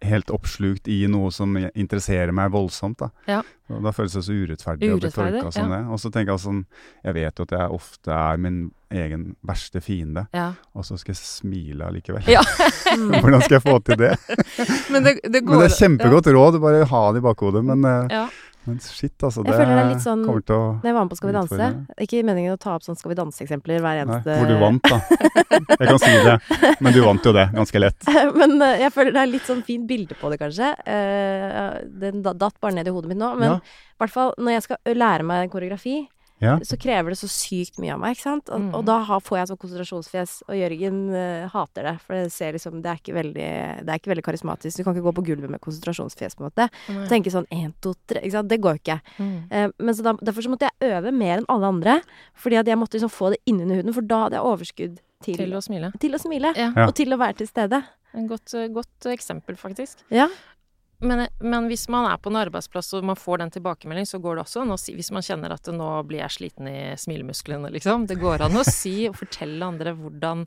helt 0.00 0.28
oppslukt 0.30 0.86
i 0.86 1.08
noe 1.10 1.28
som 1.34 1.56
interesserer 1.74 2.30
meg 2.32 2.52
voldsomt. 2.52 2.98
Da, 2.98 3.08
Ja. 3.26 3.42
og 3.68 3.82
da 3.82 3.90
føles 3.90 4.12
det 4.14 4.22
så 4.22 4.30
urettferdig, 4.32 4.86
å 4.94 4.98
bli 5.00 5.08
Urettferdig, 5.08 5.40
tolka 5.42 5.52
som 5.52 5.70
det. 5.70 5.80
Og 5.90 5.98
så 5.98 6.10
tenker 6.12 6.32
jeg 6.32 6.38
sånn 6.44 6.66
Jeg 7.04 7.14
vet 7.14 7.34
jo 7.36 7.42
at 7.42 7.50
jeg 7.50 7.70
ofte 7.70 8.08
er 8.14 8.36
min 8.38 8.70
egen 8.92 9.34
verste 9.44 9.82
fiende, 9.82 10.28
Ja. 10.32 10.52
og 10.74 10.84
så 10.84 10.96
skal 10.98 11.14
jeg 11.14 11.18
smile 11.18 11.82
allikevel. 11.90 12.22
Ja. 12.28 12.42
Hvordan 13.20 13.42
skal 13.42 13.58
jeg 13.58 13.62
få 13.66 13.78
til 13.84 13.96
det? 13.96 14.16
Men 14.92 15.02
det, 15.02 15.20
det 15.24 15.42
går 15.44 15.50
Men 15.50 15.66
det 15.66 15.72
er 15.72 15.88
kjempegodt 15.88 16.32
råd, 16.32 16.60
bare 16.62 16.84
ha 16.86 17.12
det 17.12 17.18
i 17.18 17.26
bakhodet. 17.26 17.64
Men, 17.64 17.82
Ja. 18.08 18.28
Men 18.68 18.78
shit, 18.84 19.14
altså. 19.24 19.42
Jeg 19.42 19.48
Det, 19.48 19.54
føler 19.58 19.74
det 19.74 19.84
er 19.84 19.88
litt 19.94 20.04
sånn- 20.04 20.24
kommer 20.28 20.44
til 20.46 20.54
å 20.54 20.66
Når 20.78 20.88
jeg 20.90 20.94
var 20.98 21.04
med 21.06 21.10
på 21.12 21.16
Skal 21.18 21.30
vi 21.30 21.36
danse. 21.38 21.68
Ikke 22.04 22.22
meningen 22.28 22.52
å 22.54 22.58
ta 22.60 22.74
opp 22.76 22.84
sånn 22.86 22.98
Skal 23.00 23.10
vi 23.14 23.16
danse-eksempler 23.18 23.80
hver 23.82 23.96
Nei, 23.96 24.04
eneste 24.04 24.36
hvor 24.38 24.46
du 24.52 24.58
vant, 24.60 24.82
da. 24.82 25.00
Jeg 25.78 25.88
kan 25.88 25.98
si 25.98 26.12
det. 26.28 26.36
Men 26.84 26.92
du 26.92 27.00
vant 27.02 27.24
jo 27.24 27.32
det, 27.32 27.46
ganske 27.56 27.80
lett. 27.82 28.08
Men 28.40 28.60
eh, 28.62 28.78
jeg 28.84 28.92
føler 28.94 29.12
det 29.16 29.22
er 29.24 29.32
litt 29.32 29.48
sånn 29.48 29.64
fint 29.66 29.88
bilde 29.88 30.14
på 30.20 30.30
det, 30.30 30.38
kanskje. 30.44 30.70
Eh, 30.86 31.80
den 32.04 32.22
da- 32.22 32.32
datt 32.36 32.60
bare 32.60 32.74
ned 32.78 32.86
i 32.86 32.94
hodet 32.94 33.08
mitt 33.08 33.18
nå. 33.18 33.32
Men 33.38 33.50
Ja. 33.50 33.56
i 33.58 33.98
hvert 34.04 34.10
fall 34.14 34.34
når 34.38 34.52
jeg 34.58 34.62
skal 34.68 34.78
lære 34.94 35.24
meg 35.24 35.50
koreografi, 35.50 35.96
Ja. 36.40 36.56
så 36.62 36.76
krever 36.78 37.10
det 37.10 37.18
så 37.18 37.26
sykt 37.28 37.78
mye 37.82 37.92
av 37.94 38.00
meg, 38.00 38.14
ikke 38.16 38.22
sant? 38.22 38.48
Og, 38.50 38.60
Mm. 38.60 38.74
og 38.74 38.84
da 38.86 38.98
får 39.20 39.38
jeg 39.38 39.48
sånn 39.48 39.58
konsentrasjonsfjes, 39.58 40.42
og 40.48 40.54
Jørgen 40.54 40.98
uh, 41.10 41.48
hater 41.48 41.82
det. 41.82 41.94
For 42.00 42.14
det 42.14 42.32
ser 42.32 42.52
liksom 42.52 42.80
Det 42.82 42.86
er 42.92 42.98
ikke 43.00 43.14
veldig, 43.16 43.48
det 43.84 43.88
er 43.88 43.98
ikke 43.98 44.12
veldig 44.14 44.24
karismatisk. 44.24 44.76
Du 44.78 44.84
kan 44.84 44.94
ikke 44.94 45.06
gå 45.08 45.14
på 45.18 45.24
gulvet 45.26 45.50
med 45.50 45.60
konsentrasjonsfjes, 45.60 46.36
på 46.38 46.44
en 46.44 46.50
måte. 46.50 46.68
Mm. 46.88 47.08
Tenke 47.08 47.30
sånn 47.34 47.48
én, 47.50 47.72
to, 47.82 47.94
tre. 48.06 48.20
Ikke 48.22 48.32
sant? 48.38 48.48
Det 48.48 48.60
går 48.60 48.78
jo 48.78 48.82
ikke. 48.84 49.00
Mm. 49.18 49.34
Uh, 49.50 49.68
men 49.78 49.94
så 49.94 50.02
da, 50.06 50.12
derfor 50.14 50.42
så 50.46 50.50
måtte 50.54 50.68
jeg 50.70 50.92
øve 50.92 51.12
mer 51.12 51.38
enn 51.38 51.48
alle 51.48 51.66
andre. 51.74 52.00
Fordi 52.38 52.56
at 52.60 52.66
jeg 52.66 52.78
måtte 52.78 52.94
liksom 53.00 53.10
få 53.10 53.30
det 53.34 53.40
innunder 53.46 53.76
huden, 53.82 53.94
for 53.94 54.02
da 54.02 54.22
hadde 54.26 54.38
jeg 54.38 54.44
overskudd 54.52 54.98
til, 55.24 55.36
Til 55.36 55.50
å 55.58 55.60
smile. 55.62 55.90
til 55.98 56.12
å 56.14 56.18
smile. 56.22 56.54
Ja. 56.56 56.70
Ja. 56.76 56.86
Og 56.86 56.94
til 56.94 57.10
å 57.10 57.18
være 57.18 57.34
til 57.42 57.48
stede. 57.50 57.82
En 58.14 58.28
godt, 58.28 58.54
godt 58.72 59.10
eksempel, 59.10 59.56
faktisk. 59.58 59.98
Ja. 60.10 60.28
Men, 61.00 61.28
men 61.38 61.68
hvis 61.70 61.84
man 61.88 62.08
er 62.10 62.18
på 62.18 62.30
en 62.32 62.40
arbeidsplass 62.40 62.92
og 62.98 63.04
man 63.06 63.18
får 63.18 63.38
den 63.44 63.52
tilbakemeldingen, 63.54 64.08
så 64.10 64.18
går 64.22 64.34
det 64.38 64.42
også 64.46 64.62
an 64.64 64.72
å 64.74 64.78
si 64.80 64.96
Hvis 64.98 65.12
man 65.14 65.22
kjenner 65.22 65.52
at 65.54 65.68
nå 65.70 65.90
blir 66.08 66.24
jeg 66.24 66.34
sliten 66.34 66.66
i 66.70 66.78
smilemusklene, 66.98 67.70
liksom. 67.70 68.08
Det 68.10 68.16
går 68.18 68.42
an 68.48 68.58
å 68.58 68.64
si 68.66 69.06
og 69.08 69.14
fortelle 69.20 69.62
andre 69.68 69.94
hvordan 69.94 70.46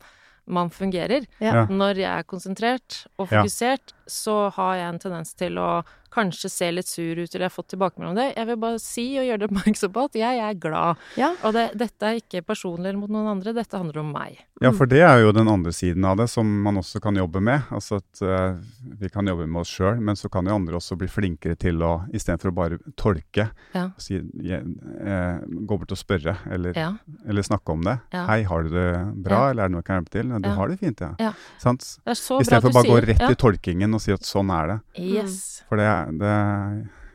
man 0.52 0.72
fungerer. 0.74 1.28
Ja. 1.40 1.54
Ja. 1.62 1.66
Når 1.70 2.02
jeg 2.02 2.12
er 2.12 2.28
konsentrert 2.28 3.06
og 3.18 3.30
Ja. 3.30 3.44
fokusert, 3.44 3.94
så 4.10 4.50
har 4.58 4.76
jeg 4.76 4.90
en 4.90 5.00
tendens 5.00 5.34
til 5.38 5.56
å 5.62 5.84
kanskje 6.12 6.50
ser 6.52 6.72
litt 6.76 6.88
sur 6.88 7.16
ut, 7.18 7.30
eller 7.34 7.46
jeg 7.46 7.50
har 7.50 7.56
fått 7.56 7.70
tilbakemelding 7.74 8.12
om 8.12 8.16
det. 8.20 8.34
Jeg 8.36 8.48
vil 8.48 8.58
bare 8.62 8.80
si 8.84 9.06
og 9.20 9.26
gjøre 9.26 9.40
det 9.40 9.50
oppmerksom 9.50 9.94
på 9.96 10.04
at 10.10 10.18
jeg 10.20 10.40
er 10.44 10.54
glad. 10.60 10.98
Ja. 11.18 11.32
Og 11.48 11.54
det, 11.56 11.66
dette 11.80 12.04
er 12.12 12.20
ikke 12.22 12.42
personlig 12.46 12.94
mot 13.00 13.10
noen 13.10 13.28
andre, 13.38 13.54
dette 13.54 13.78
handler 13.80 14.02
om 14.04 14.12
meg. 14.12 14.40
Ja, 14.62 14.70
for 14.78 14.86
det 14.86 15.00
er 15.02 15.24
jo 15.24 15.32
den 15.34 15.48
andre 15.50 15.72
siden 15.74 16.06
av 16.06 16.18
det 16.18 16.28
som 16.30 16.46
man 16.64 16.78
også 16.78 17.00
kan 17.02 17.16
jobbe 17.18 17.42
med. 17.42 17.64
Altså 17.74 17.98
at 18.02 18.22
uh, 18.22 18.60
vi 19.00 19.10
kan 19.10 19.26
jobbe 19.26 19.48
med 19.48 19.62
oss 19.64 19.72
sjøl, 19.74 20.00
men 20.00 20.16
så 20.20 20.30
kan 20.30 20.46
jo 20.46 20.54
andre 20.56 20.78
også 20.78 20.98
bli 21.00 21.08
flinkere 21.10 21.56
til 21.58 21.82
å 21.82 21.94
istedenfor 22.14 22.52
å 22.52 22.56
bare 22.60 22.78
tolke, 23.00 23.50
Ja. 23.74 23.88
si, 23.98 24.20
je- 24.20 24.62
eh, 24.62 25.40
gå 25.48 25.78
bort 25.80 25.92
og 25.92 25.98
spørre, 25.98 26.38
eller, 26.52 26.74
Ja. 26.78 26.92
eller 27.28 27.42
snakke 27.42 27.70
om 27.74 27.82
det. 27.84 28.00
Ja. 28.14 28.26
'Hei, 28.28 28.44
har 28.44 28.64
du 28.64 28.70
det 28.70 29.24
bra, 29.24 29.46
Ja. 29.46 29.50
eller 29.52 29.64
er 29.64 29.68
det 29.68 29.72
noe 29.72 29.80
jeg 29.82 29.86
kan 29.86 29.96
hjelpe 30.04 30.12
til?' 30.12 30.42
'Du 30.42 30.50
Ja. 30.50 30.56
har 30.56 30.68
det 30.68 30.80
fint, 30.80 30.98
ja'. 31.00 31.16
Ja. 31.20 31.34
Istedenfor 31.62 32.74
bare 32.74 32.88
å 32.88 32.92
gå 32.96 33.02
rett 33.06 33.20
ja. 33.22 33.30
i 33.32 33.36
tolkingen 33.36 33.94
og 33.94 34.02
si 34.02 34.12
at 34.14 34.22
sånn 34.22 34.52
er 34.52 34.68
det. 34.68 34.78
Yes. 35.02 35.64
For 35.70 35.78
det 35.78 35.86
er, 35.86 36.01
det, 36.20 36.36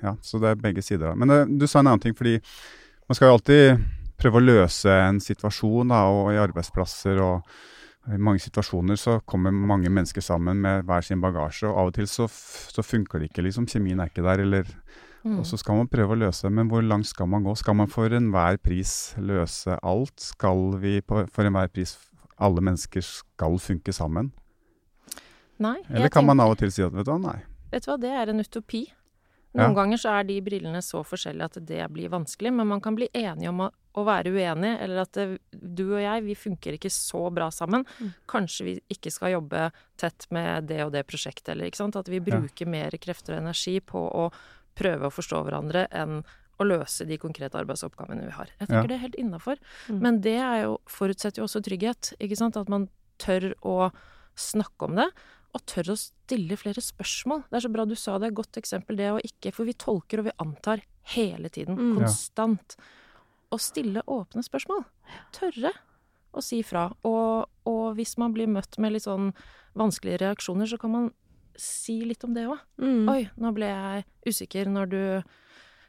ja, 0.05 0.17
så 0.23 0.41
det 0.43 0.51
er 0.53 0.65
begge 0.65 0.85
sider. 0.85 1.15
Men 1.15 1.33
det. 1.33 1.39
Eh, 1.45 1.55
du 1.63 1.67
sa 1.67 1.81
en 1.81 1.91
annen 1.93 2.03
ting, 2.03 2.17
fordi 2.17 2.37
man 3.07 3.19
skal 3.19 3.31
jo 3.31 3.39
alltid 3.39 3.87
prøve 4.17 4.41
å 4.41 4.45
løse 4.45 4.93
en 5.07 5.21
situasjon, 5.21 5.93
da, 5.93 6.05
og 6.09 6.33
i 6.33 6.41
arbeidsplasser 6.41 7.21
og 7.23 7.57
i 8.07 8.21
mange 8.23 8.39
situasjoner 8.45 8.99
så 9.01 9.17
kommer 9.27 9.51
mange 9.51 9.91
mennesker 9.91 10.23
sammen 10.23 10.61
med 10.63 10.87
hver 10.87 11.03
sin 11.03 11.21
bagasje, 11.21 11.67
og 11.67 11.81
av 11.83 11.91
og 11.91 11.97
til 11.97 12.07
så, 12.09 12.29
så 12.31 12.85
funker 12.87 13.21
det 13.21 13.33
ikke, 13.33 13.45
liksom. 13.49 13.67
Kjemien 13.69 14.01
er 14.01 14.13
ikke 14.13 14.25
der, 14.25 14.45
eller 14.47 14.71
Mm. 15.27 15.41
Og 15.41 15.47
så 15.49 15.59
skal 15.59 15.81
man 15.81 15.89
prøve 15.91 16.15
å 16.15 16.21
løse, 16.21 16.47
men 16.55 16.69
hvor 16.71 16.85
langt 16.87 17.09
skal 17.11 17.27
man 17.27 17.43
gå? 17.43 17.55
Skal 17.59 17.75
man 17.75 17.91
for 17.91 18.13
enhver 18.15 18.61
pris 18.63 18.93
løse 19.19 19.75
alt? 19.83 20.15
Skal 20.23 20.77
vi 20.79 21.01
på, 21.03 21.25
for 21.33 21.49
enhver 21.49 21.73
pris 21.73 21.97
Alle 22.37 22.61
mennesker 22.61 23.01
skal 23.01 23.55
funke 23.57 23.95
sammen? 23.97 24.27
Nei. 25.57 25.79
Eller 25.89 26.11
kan 26.13 26.21
kan 26.21 26.27
man 26.29 26.41
av 26.45 26.53
og 26.53 26.59
til 26.61 26.69
si 26.71 26.83
at 26.85 26.93
vet 26.93 27.07
du 27.09 27.11
hva, 27.15 27.17
nei. 27.23 27.39
Vet 27.73 27.85
du 27.87 27.91
hva, 27.91 27.99
det 28.01 28.11
er 28.13 28.31
en 28.33 28.41
utopi. 28.41 28.85
Noen 29.57 29.73
Ja. 29.73 29.75
ganger 29.75 29.97
så 29.97 30.11
er 30.21 30.25
de 30.29 30.41
brillene 30.45 30.83
så 30.85 31.01
forskjellige 31.07 31.45
at 31.49 31.59
det 31.67 31.87
blir 31.93 32.11
vanskelig, 32.13 32.53
men 32.53 32.67
man 32.69 32.81
kan 32.81 32.95
bli 32.95 33.09
enige 33.15 33.49
om 33.49 33.61
å, 33.65 33.71
å 33.97 34.05
være 34.05 34.29
uenig, 34.35 34.75
eller 34.85 35.01
at 35.07 35.13
det, 35.17 35.39
du 35.57 35.95
og 35.95 36.01
jeg, 36.03 36.23
vi 36.27 36.35
funker 36.37 36.77
ikke 36.77 36.91
så 36.93 37.23
bra 37.33 37.49
sammen. 37.51 37.87
Mm. 37.99 38.11
Kanskje 38.29 38.65
vi 38.67 38.75
ikke 38.93 39.11
skal 39.11 39.33
jobbe 39.33 39.71
tett 39.97 40.27
med 40.31 40.67
det 40.69 40.83
og 40.85 40.93
det 40.93 41.07
prosjektet, 41.09 41.49
eller 41.55 41.71
ikke 41.71 41.81
sant. 41.81 41.97
At 41.97 42.09
vi 42.13 42.21
bruker 42.21 42.67
mer 42.69 42.91
krefter 43.01 43.33
og 43.39 43.47
energi 43.47 43.79
på 43.81 43.97
å 44.13 44.27
prøve 44.77 45.09
å 45.09 45.15
forstå 45.15 45.41
hverandre 45.47 45.87
enn 45.91 46.21
å 46.61 46.65
løse 46.69 47.07
de 47.09 47.17
konkrete 47.21 47.57
arbeidsoppgavene 47.57 48.27
vi 48.29 48.33
har. 48.37 48.49
Jeg 48.61 48.69
tenker 48.69 48.83
Ja. 48.83 48.89
det 48.89 48.95
er 48.99 49.05
helt 49.09 49.17
innafor. 49.21 49.57
Mm. 49.89 50.01
Men 50.03 50.21
det 50.21 50.37
er 50.37 50.63
jo, 50.65 50.79
forutsetter 50.87 51.41
jo 51.41 51.45
også 51.49 51.63
trygghet, 51.65 52.13
ikke 52.21 52.37
sant. 52.37 52.57
At 52.57 52.69
man 52.69 52.89
tør 53.19 53.55
å 53.65 53.91
snakke 54.37 54.85
om 54.85 54.97
det, 54.97 55.09
og 55.55 55.63
tør 55.69 55.93
å 55.95 55.97
stille 55.99 56.57
flere 56.59 56.83
spørsmål. 56.85 57.45
Det 57.51 57.59
er 57.59 57.65
så 57.67 57.73
bra 57.73 57.87
du 57.89 57.95
sa 57.99 58.19
det, 58.23 58.35
godt 58.37 58.59
eksempel 58.61 58.99
det 58.99 59.11
å 59.15 59.21
ikke 59.25 59.53
For 59.55 59.69
vi 59.69 59.77
tolker 59.79 60.21
og 60.21 60.29
vi 60.29 60.37
antar 60.43 60.83
hele 61.15 61.49
tiden, 61.49 61.77
Mm. 61.79 61.99
Konstant. 62.01 62.77
Å 63.53 63.59
stille 63.63 64.03
åpne 64.11 64.43
spørsmål. 64.43 64.85
Tørre 65.33 65.73
å 66.37 66.43
si 66.43 66.63
fra. 66.67 66.89
Og, 67.07 67.47
og 67.65 67.95
hvis 67.97 68.17
man 68.19 68.35
blir 68.35 68.51
møtt 68.51 68.77
med 68.83 68.93
litt 68.93 69.07
sånn 69.07 69.31
vanskelige 69.79 70.25
reaksjoner, 70.25 70.67
så 70.67 70.79
kan 70.79 70.93
man 70.93 71.11
si 71.57 72.01
litt 72.05 72.25
om 72.27 72.35
det 72.37 72.47
òg. 72.51 72.59
Mm. 72.83 73.09
Oi, 73.09 73.23
nå 73.41 73.53
ble 73.57 73.71
jeg 73.71 74.05
usikker 74.29 74.69
når 74.69 74.91
du 74.93 75.01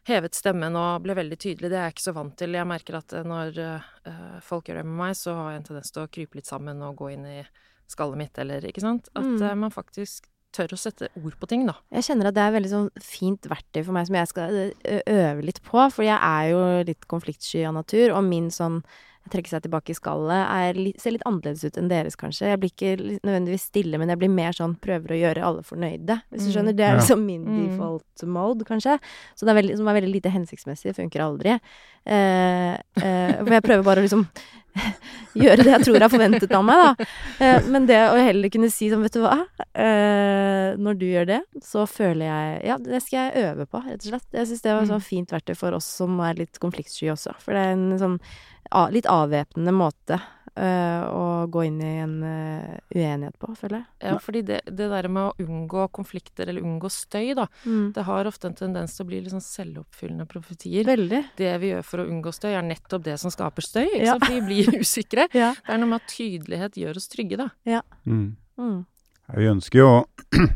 hevet 0.07 0.37
stemmen 0.37 0.75
og 0.79 1.01
ble 1.03 1.17
veldig 1.17 1.37
tydelig. 1.37 1.71
Det 1.71 1.79
er 1.79 1.89
jeg 1.89 1.97
ikke 1.97 2.05
så 2.05 2.15
vant 2.15 2.37
til. 2.39 2.55
Jeg 2.55 2.69
merker 2.69 2.99
at 3.01 3.15
når 3.27 3.57
eh, 3.59 4.37
folk 4.45 4.69
gjør 4.69 4.79
det 4.81 4.85
med 4.87 4.99
meg, 5.01 5.17
så 5.19 5.35
har 5.35 5.51
jeg 5.51 5.61
en 5.63 5.67
tendens 5.71 5.91
til 5.91 6.05
å 6.05 6.11
krype 6.11 6.39
litt 6.39 6.47
sammen 6.47 6.79
og 6.85 6.95
gå 7.01 7.11
inn 7.17 7.25
i 7.27 7.41
skallet 7.87 8.17
mitt, 8.17 8.37
eller 8.37 8.61
ikke 8.61 8.81
sant. 8.81 9.09
At 9.15 9.23
Mm. 9.23 9.41
eh, 9.41 9.55
man 9.55 9.71
faktisk 9.71 10.25
tør 10.53 10.69
å 10.73 10.77
sette 10.79 11.09
ord 11.23 11.35
på 11.39 11.47
ting, 11.47 11.65
da. 11.67 11.73
Jeg 11.91 12.03
kjenner 12.03 12.27
at 12.27 12.33
det 12.33 12.41
er 12.41 12.55
veldig 12.59 12.69
sånn 12.71 12.89
fint 13.03 13.41
verktøy 13.41 13.83
for 13.85 13.91
meg 13.93 14.07
som 14.07 14.15
jeg 14.15 14.27
skal 14.27 14.71
øve 15.05 15.43
litt 15.43 15.61
på. 15.61 15.91
For 15.91 16.03
jeg 16.03 16.17
er 16.17 16.49
jo 16.51 16.83
litt 16.87 17.05
konfliktsky 17.07 17.65
av 17.67 17.73
natur, 17.75 18.15
og 18.15 18.23
min 18.23 18.49
sånn 18.49 18.81
trekke 19.29 19.49
seg 19.49 19.61
tilbake 19.65 19.89
i 19.91 19.93
skallet 19.93 20.47
er 20.47 20.73
litt, 20.79 21.01
ser 21.01 21.11
litt 21.11 21.25
annerledes 21.27 21.65
ut 21.67 21.75
enn 21.77 21.89
deres, 21.89 22.15
kanskje. 22.15 22.47
Jeg 22.47 22.59
blir 22.61 22.71
ikke 22.71 23.19
nødvendigvis 23.27 23.65
stille, 23.67 23.99
men 23.99 24.07
jeg 24.07 24.17
blir 24.19 24.29
mer 24.31 24.51
sånn 24.55 24.79
prøver 24.79 25.09
å 25.11 25.19
gjøre 25.19 25.43
alle 25.43 25.63
fornøyde. 25.67 26.21
Hvis 26.31 26.45
du 26.47 26.47
Mm. 26.47 26.53
skjønner. 26.55 26.75
Det 26.77 26.85
er 26.87 26.95
liksom 26.97 27.25
min 27.25 27.43
Mm. 27.45 27.69
default 27.77 28.23
mode, 28.23 28.63
kanskje. 28.63 28.97
Så 29.35 29.45
det 29.45 29.49
er 29.49 29.61
veldig, 29.61 29.75
som 29.77 29.87
er 29.89 29.99
veldig 29.99 30.13
lite 30.13 30.31
hensiktsmessig. 30.31 30.95
Funker 30.95 31.19
aldri. 31.19 31.59
Eh, 32.05 32.73
eh, 33.03 33.37
for 33.43 33.51
jeg 33.51 33.63
prøver 33.63 33.83
bare 33.83 33.97
å 34.01 34.07
liksom 34.07 34.27
gjøre 35.43 35.63
det 35.63 35.71
jeg 35.73 35.85
tror 35.87 36.01
er 36.05 36.11
forventet 36.13 36.53
av 36.57 36.63
meg, 36.65 36.83
da. 36.83 37.07
Eh, 37.45 37.67
men 37.69 37.85
det 37.89 37.99
å 38.11 38.17
heller 38.21 38.49
kunne 38.53 38.69
si 38.73 38.89
sånn, 38.91 39.03
vet 39.05 39.17
du 39.17 39.21
hva, 39.23 39.37
eh, 39.73 40.75
når 40.81 40.97
du 40.99 41.05
gjør 41.09 41.27
det, 41.33 41.41
så 41.63 41.85
føler 41.89 42.25
jeg 42.27 42.61
Ja, 42.71 42.77
det 42.81 43.01
skal 43.05 43.27
jeg 43.31 43.45
øve 43.51 43.67
på, 43.69 43.83
rett 43.85 44.01
og 44.05 44.09
slett. 44.13 44.27
Jeg 44.33 44.47
syns 44.51 44.61
det 44.65 44.73
var 44.73 44.81
et 44.83 44.87
Mm. 44.89 44.93
sånn 44.95 45.07
fint 45.07 45.29
verktøy 45.35 45.55
for 45.57 45.77
oss 45.77 45.85
som 45.99 46.19
er 46.19 46.33
litt 46.39 46.59
konfliktsky 46.59 47.11
også. 47.13 47.35
For 47.43 47.53
det 47.53 47.61
er 47.65 47.71
en 47.77 47.99
sånn 47.99 48.19
litt 48.91 49.05
avvæpnende 49.07 49.71
måte 49.73 50.19
å 50.57 51.23
gå 51.53 51.63
inn 51.67 51.77
i 51.85 51.91
en 52.01 52.15
eh, 52.25 52.79
uenighet 52.95 53.37
på, 53.39 53.51
føler 53.59 53.77
jeg. 53.83 53.87
Ja, 54.09 54.15
fordi 54.23 54.41
det, 54.47 54.59
det 54.67 54.87
der 54.91 55.07
med 55.11 55.29
å 55.29 55.45
unngå 55.45 55.85
konflikter 55.93 56.49
eller 56.49 56.65
unngå 56.65 56.89
støy, 56.91 57.33
da, 57.37 57.45
det 57.65 58.05
har 58.07 58.29
ofte 58.29 58.49
en 58.49 58.57
tendens 58.57 58.95
til 58.97 59.05
å 59.05 59.09
bli 59.11 59.21
litt 59.21 59.33
sånn 59.35 59.43
selvoppfyllende 59.45 60.25
profetier. 60.29 60.85
Veldig. 60.87 61.23
Det 61.37 61.53
vi 61.61 61.71
gjør 61.73 61.85
for 61.85 62.03
å 62.03 62.07
unngå 62.09 62.33
støy, 62.35 62.51
er 62.57 62.65
nettopp 62.65 63.05
det 63.07 63.17
som 63.21 63.33
skaper 63.33 63.65
støy, 63.65 63.85
ikke 63.87 64.05
Ja. 64.05 64.17
sant? 64.17 64.29
Vi 64.31 64.41
blir 64.47 64.71
usikre. 64.83 65.27
Ja. 65.37 65.53
Det 65.57 65.73
er 65.75 65.81
noe 65.83 65.93
med 65.93 66.01
at 66.03 66.13
tydelighet 66.15 66.77
gjør 66.81 66.97
oss 67.01 67.07
trygge, 67.13 67.37
da. 67.43 67.81
Mm. 68.05 68.29
Mm. 68.57 68.79
Ja, 69.27 69.35
Vi 69.37 69.51
ønsker 69.51 69.79
jo 69.83 69.91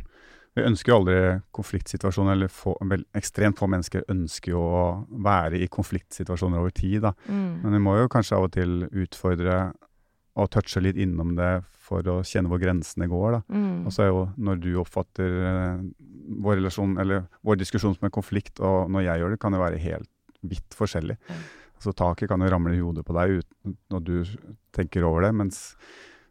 Vi 0.52 0.64
ønsker 0.68 0.92
jo 0.92 0.96
aldri 1.00 1.20
konfliktsituasjoner, 1.56 2.34
eller 2.36 2.50
få, 2.52 2.74
vel, 2.92 3.06
ekstremt 3.16 3.56
få 3.62 3.70
mennesker 3.72 4.04
ønsker 4.12 4.52
jo 4.52 4.60
å 4.60 4.82
være 5.24 5.62
i 5.64 5.70
konfliktsituasjoner 5.72 6.60
over 6.60 6.74
tid, 6.76 6.98
da. 7.06 7.14
Mm. 7.32 7.62
Men 7.64 7.78
vi 7.78 7.80
må 7.86 7.94
jo 8.02 8.10
kanskje 8.12 8.36
av 8.36 8.50
og 8.50 8.52
til 8.58 8.82
utfordre 8.90 9.62
og 10.40 10.50
touche 10.54 10.80
litt 10.84 10.96
innom 11.02 11.34
det 11.36 11.52
for 11.82 12.06
å 12.08 12.20
kjenne 12.24 12.48
hvor 12.52 12.62
grensene 12.62 13.08
går, 13.12 13.32
da. 13.36 13.42
Mm. 13.52 13.86
Og 13.86 13.92
så 13.92 14.06
er 14.06 14.12
jo 14.12 14.22
når 14.40 14.62
du 14.64 14.70
oppfatter 14.80 15.34
eh, 15.50 15.82
vår 16.42 16.62
relasjon, 16.62 16.94
eller 17.04 17.26
vår 17.44 17.60
diskusjon 17.60 17.98
som 17.98 18.08
en 18.08 18.14
konflikt, 18.16 18.62
og 18.64 18.92
når 18.94 19.08
jeg 19.10 19.24
gjør 19.24 19.34
det, 19.36 19.40
kan 19.44 19.52
det 19.56 19.60
være 19.64 19.82
helt 19.84 20.10
vidt 20.42 20.78
forskjellig. 20.78 21.18
Mm. 21.28 21.42
Altså 21.82 21.94
taket 21.98 22.30
kan 22.30 22.42
jo 22.46 22.52
ramle 22.54 22.78
i 22.78 22.80
hodet 22.82 23.04
på 23.08 23.16
deg 23.18 23.42
uten 23.42 23.76
når 23.92 24.06
du 24.08 24.16
tenker 24.78 25.04
over 25.08 25.26
det, 25.26 25.34
mens, 25.36 25.60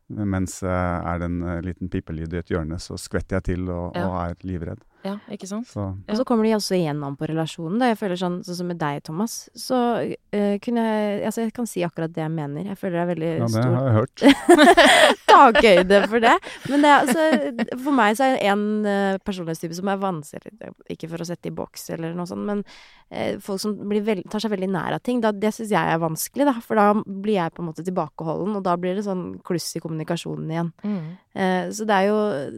mens 0.09 0.61
eh, 0.63 0.71
er 1.13 1.21
det 1.21 1.29
en 1.29 1.43
eh, 1.43 1.61
liten 1.67 1.91
pipelyd 1.93 2.33
i 2.33 2.41
et 2.41 2.55
hjørne, 2.55 2.79
så 2.81 2.97
skvetter 2.99 3.41
jeg 3.41 3.49
til 3.53 3.69
og, 3.69 3.99
Ja. 3.99 4.07
og 4.09 4.17
er 4.25 4.47
livredd. 4.49 4.87
Ja, 5.07 5.15
ikke 5.33 5.49
sant? 5.49 5.69
Så 5.71 5.81
Og 5.81 6.17
så 6.19 6.25
kommer 6.29 6.45
de 6.45 6.55
også 6.57 6.77
igjennom 6.77 7.17
på 7.17 7.29
relasjonen. 7.31 7.79
Da. 7.81 7.89
Jeg 7.93 7.99
føler 8.01 8.21
sånn, 8.21 8.41
sånn 8.45 8.59
som 8.59 8.69
med 8.69 8.81
deg, 8.81 9.01
Thomas, 9.07 9.37
så 9.57 9.79
uh, 10.05 10.57
kunne 10.65 10.85
jeg 10.85 11.09
Altså, 11.31 11.45
jeg 11.45 11.55
kan 11.55 11.69
si 11.69 11.83
akkurat 11.87 12.13
det 12.13 12.23
jeg 12.23 12.33
mener. 12.33 12.67
Jeg 12.73 12.79
føler 12.81 12.99
det 12.99 13.03
er 13.03 13.11
veldig 13.11 13.31
ja, 13.31 13.47
det 13.47 13.51
stor 13.55 13.77
har 13.77 13.89
jeg 13.89 13.97
hørt. 14.01 14.25
takhøyde 15.31 16.01
for 16.11 16.25
det. 16.25 16.37
Men 16.71 16.85
det 16.85 16.91
er, 16.91 17.05
altså, 17.05 17.77
for 17.85 17.97
meg 17.97 18.19
så 18.19 18.27
er 18.27 18.37
det 18.37 18.51
en 18.51 18.65
uh, 18.87 19.21
personlighetstype 19.25 19.79
som 19.79 19.91
er 19.91 20.01
vanskelig 20.01 20.73
Ikke 20.93 21.11
for 21.11 21.23
å 21.23 21.29
sette 21.29 21.51
i 21.51 21.55
boks 21.55 21.89
eller 21.97 22.15
noe 22.17 22.29
sånt, 22.29 22.45
men 22.49 22.63
uh, 22.65 23.41
folk 23.45 23.63
som 23.63 23.77
blir 23.91 24.05
veld, 24.07 24.27
tar 24.33 24.45
seg 24.45 24.53
veldig 24.55 24.71
nær 24.73 24.99
av 24.99 25.05
ting, 25.07 25.23
da, 25.25 25.33
det 25.33 25.55
syns 25.57 25.73
jeg 25.75 25.95
er 25.95 26.03
vanskelig, 26.03 26.49
da. 26.51 26.57
For 26.65 26.81
da 26.81 26.91
blir 27.01 27.39
jeg 27.39 27.57
på 27.57 27.65
en 27.65 27.71
måte 27.71 27.87
tilbakeholden, 27.87 28.59
og 28.59 28.67
da 28.67 28.77
blir 28.81 28.99
det 28.99 29.07
sånn 29.07 29.27
kluss 29.47 29.69
i 29.77 29.83
kommunikasjonen 29.83 30.53
igjen. 30.53 30.73
Mm. 30.85 31.11
Eh, 31.41 31.67
så 31.75 31.87
det 31.87 31.95
er 31.95 32.09
jo 32.09 32.17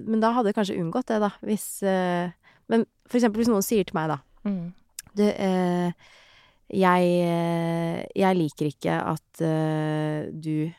Men 0.09 0.23
da 0.23 0.31
hadde 0.33 0.49
jeg 0.49 0.57
kanskje 0.57 0.79
unngått 0.81 1.11
det, 1.13 1.19
da. 1.23 1.33
Hvis 1.45 1.67
Men 2.73 2.87
for 3.07 3.19
eksempel 3.21 3.43
hvis 3.43 3.51
noen 3.53 3.65
sier 3.67 3.85
til 3.89 3.99
meg, 3.99 4.09
da 4.17 4.19
Mm. 4.49 4.73
Du, 5.15 5.23
eh, 5.29 5.93
jeg, 6.73 7.11
eh, 7.23 7.99
jeg 8.17 8.37
liker 8.39 8.67
ikke 8.73 8.95
at 9.13 9.43
eh, 9.45 10.31
du 10.33 10.73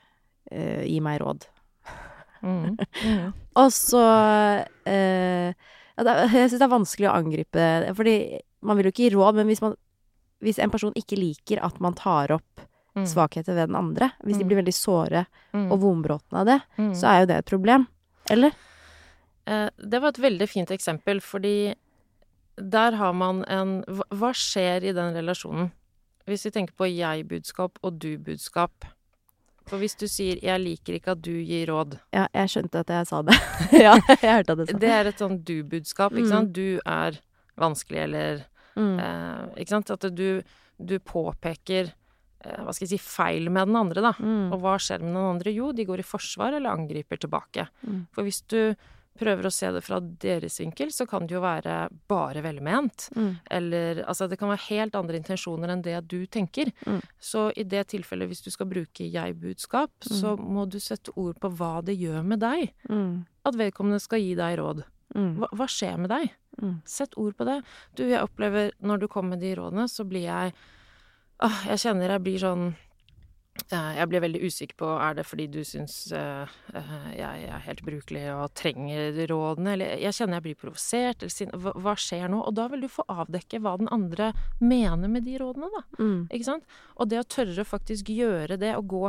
eh, 0.52 0.84
gir 0.89 1.02
meg 1.06 1.22
råd. 1.24 1.46
Mm. 2.44 2.76
Mm. 3.04 3.30
Og 3.56 3.70
så 3.72 4.02
eh, 4.89 5.54
Jeg 5.96 6.50
syns 6.50 6.58
det 6.58 6.66
er 6.66 6.72
vanskelig 6.74 7.08
å 7.08 7.14
angripe 7.16 7.68
Fordi 7.96 8.16
man 8.68 8.76
vil 8.76 8.89
jo 8.89 8.91
ikke 8.91 9.06
gi 9.06 9.14
råd, 9.16 9.38
men 9.38 9.48
hvis, 9.48 9.62
man, 9.64 9.78
hvis 10.44 10.60
en 10.60 10.74
person 10.74 10.91
ikke 11.00 11.16
liker 11.22 11.62
at 11.64 11.80
man 11.84 11.94
tar 11.96 12.36
opp 12.39 12.68
Mm. 12.94 13.08
svakheter 13.10 13.56
ved 13.58 13.72
den 13.72 13.76
andre, 13.76 14.12
hvis 14.22 14.38
de 14.38 14.44
Mm. 14.44 14.48
blir 14.52 14.60
veldig 14.62 14.74
såre 14.78 15.24
Mm. 15.54 15.72
og 15.72 15.80
vonbrotne 15.82 16.38
av 16.38 16.46
det, 16.46 16.60
så 16.94 17.08
er 17.10 17.20
jo 17.22 17.26
det 17.32 17.38
et 17.39 17.46
problem. 17.50 17.88
Eller? 18.30 18.52
Eh, 19.48 19.70
Det 19.82 20.00
var 20.00 20.10
et 20.10 20.20
veldig 20.22 20.48
fint 20.48 20.70
eksempel, 20.70 21.18
fordi 21.20 21.74
der 22.58 22.91
har 22.99 23.14
man 23.14 23.43
en 23.49 23.84
hva- 23.88 24.34
skjer 24.36 24.84
i 24.84 24.93
den 24.93 25.14
relasjonen? 25.16 25.72
Hvis 26.28 26.45
vi 26.45 26.51
tenker 26.56 26.74
på 26.80 26.88
jeg-budskap 26.88 27.80
og 27.84 27.97
du-budskap. 27.99 28.86
For 29.68 29.78
hvis 29.80 29.95
du 29.97 30.06
sier 30.08 30.36
'jeg 30.41 30.60
liker 30.60 30.93
ikke 30.99 31.12
at 31.12 31.22
du 31.22 31.32
gir 31.43 31.68
råd', 31.68 31.97
Ja, 32.14 32.28
jeg 32.34 32.47
skjønte 32.49 32.80
at 32.80 32.88
jeg 32.88 33.08
sa 33.08 33.22
det. 33.22 33.34
ja, 33.72 33.95
jeg 33.95 34.18
hørte 34.20 34.51
at 34.51 34.58
du 34.58 34.66
sa 34.66 34.72
det 34.74 34.80
Det 34.82 34.89
er 34.89 35.06
et 35.08 35.18
sånn 35.20 35.43
du-budskap, 35.43 36.12
ikke 36.12 36.41
Mm. 36.43 36.54
Du 36.54 36.80
er 36.86 37.20
vanskelig, 37.58 37.99
eller 38.04 38.45
Mm. 38.76 38.99
eh, 38.99 39.62
Ikke 39.62 39.70
sant? 39.70 39.89
At 39.91 40.16
du, 40.16 40.41
du 40.84 40.99
påpeker 40.99 41.93
eh, 42.45 42.58
hva 42.60 42.74
skal 42.74 42.88
jeg 42.88 42.99
si, 42.99 43.04
feil 43.04 43.49
med 43.49 43.68
den 43.68 43.76
andre, 43.76 44.01
da. 44.01 44.12
Mm. 44.20 44.51
Og 44.51 44.60
hva 44.62 44.76
skjer 44.78 44.99
med 44.99 45.14
den 45.14 45.36
andre? 45.39 45.54
Jo, 45.56 45.72
de 45.72 45.86
går 45.86 45.99
i 45.99 46.04
forsvar 46.04 46.54
eller 46.58 46.72
angriper 46.76 47.18
tilbake. 47.18 47.68
Mm. 47.88 48.08
For 48.12 48.24
hvis 48.24 48.41
du 48.47 48.76
prøver 49.20 49.45
å 49.45 49.51
se 49.53 49.70
det 49.76 49.82
fra 49.86 49.99
deres 50.01 50.55
vinkel, 50.59 50.89
så 50.91 51.05
kan 51.09 51.28
det 51.28 51.36
jo 51.36 51.41
være 51.43 51.89
bare 52.09 52.41
velment. 52.41 53.09
Mm. 53.16 53.30
Eller 53.57 54.01
altså 54.09 54.28
det 54.30 54.39
kan 54.41 54.49
være 54.49 54.66
helt 54.72 54.95
andre 54.97 55.20
intensjoner 55.22 55.70
enn 55.74 55.84
det 55.86 55.99
du 56.09 56.26
tenker. 56.26 56.72
Mm. 56.88 57.01
Så 57.22 57.51
i 57.55 57.64
det 57.64 57.86
tilfellet, 57.93 58.28
hvis 58.32 58.41
du 58.45 58.49
skal 58.53 58.70
bruke 58.72 59.05
jeg-budskap, 59.05 59.91
Mm. 60.09 60.18
så 60.20 60.36
må 60.39 60.66
du 60.70 60.80
sette 60.80 61.11
ord 61.16 61.39
på 61.39 61.49
hva 61.55 61.84
det 61.86 61.95
gjør 61.99 62.24
med 62.26 62.39
deg. 62.39 62.74
Mm. 62.89 63.26
At 63.45 63.55
vedkommende 63.55 64.01
skal 64.01 64.20
gi 64.20 64.34
deg 64.36 64.57
råd. 64.59 64.84
Mm. 65.16 65.36
Hva, 65.38 65.47
hva 65.53 65.68
skjer 65.70 65.97
med 65.99 66.09
deg? 66.09 66.32
Mm. 66.61 66.82
Sett 66.86 67.14
ord 67.18 67.36
på 67.38 67.45
det. 67.45 67.59
Du, 67.95 68.03
jeg 68.09 68.22
opplever 68.22 68.72
når 68.82 68.99
du 69.03 69.07
kommer 69.07 69.36
med 69.38 69.41
de 69.45 69.53
rådene, 69.55 69.88
så 69.89 70.03
blir 70.05 70.26
jeg 70.26 70.53
ah, 71.39 71.64
Jeg 71.70 71.78
kjenner 71.86 72.09
jeg 72.14 72.24
blir 72.24 72.39
sånn 72.41 72.76
jeg 73.70 74.08
blir 74.10 74.22
veldig 74.24 74.41
usikker 74.47 74.78
på 74.80 74.88
er 74.97 75.14
det 75.18 75.26
fordi 75.30 75.45
du 75.54 75.60
syns 75.68 75.95
eh, 76.16 76.54
eh, 76.74 77.04
jeg 77.18 77.43
er 77.54 77.62
helt 77.68 77.84
brukelig 77.86 78.24
og 78.34 78.54
trenger 78.58 79.20
rådene, 79.30 79.76
eller 79.76 79.93
jeg 80.01 80.18
kjenner 80.18 80.39
jeg 80.39 80.45
blir 80.47 80.58
provosert, 80.64 81.22
eller 81.22 81.34
sin, 81.34 81.54
hva 81.54 81.93
skjer 81.99 82.26
nå? 82.34 82.41
Og 82.47 82.56
da 82.58 82.66
vil 82.72 82.82
du 82.86 82.89
få 82.91 83.06
avdekke 83.14 83.62
hva 83.64 83.76
den 83.82 83.91
andre 83.93 84.32
mener 84.62 85.08
med 85.12 85.26
de 85.28 85.38
rådene, 85.41 85.70
da. 85.74 85.84
Mm. 85.99 86.20
Ikke 86.34 86.49
sant? 86.49 86.66
Og 86.97 87.10
det 87.14 87.22
å 87.22 87.28
tørre 87.30 87.62
å 87.62 87.70
faktisk 87.76 88.10
gjøre 88.14 88.58
det, 88.58 88.76
og 88.80 88.89
gå 88.89 89.06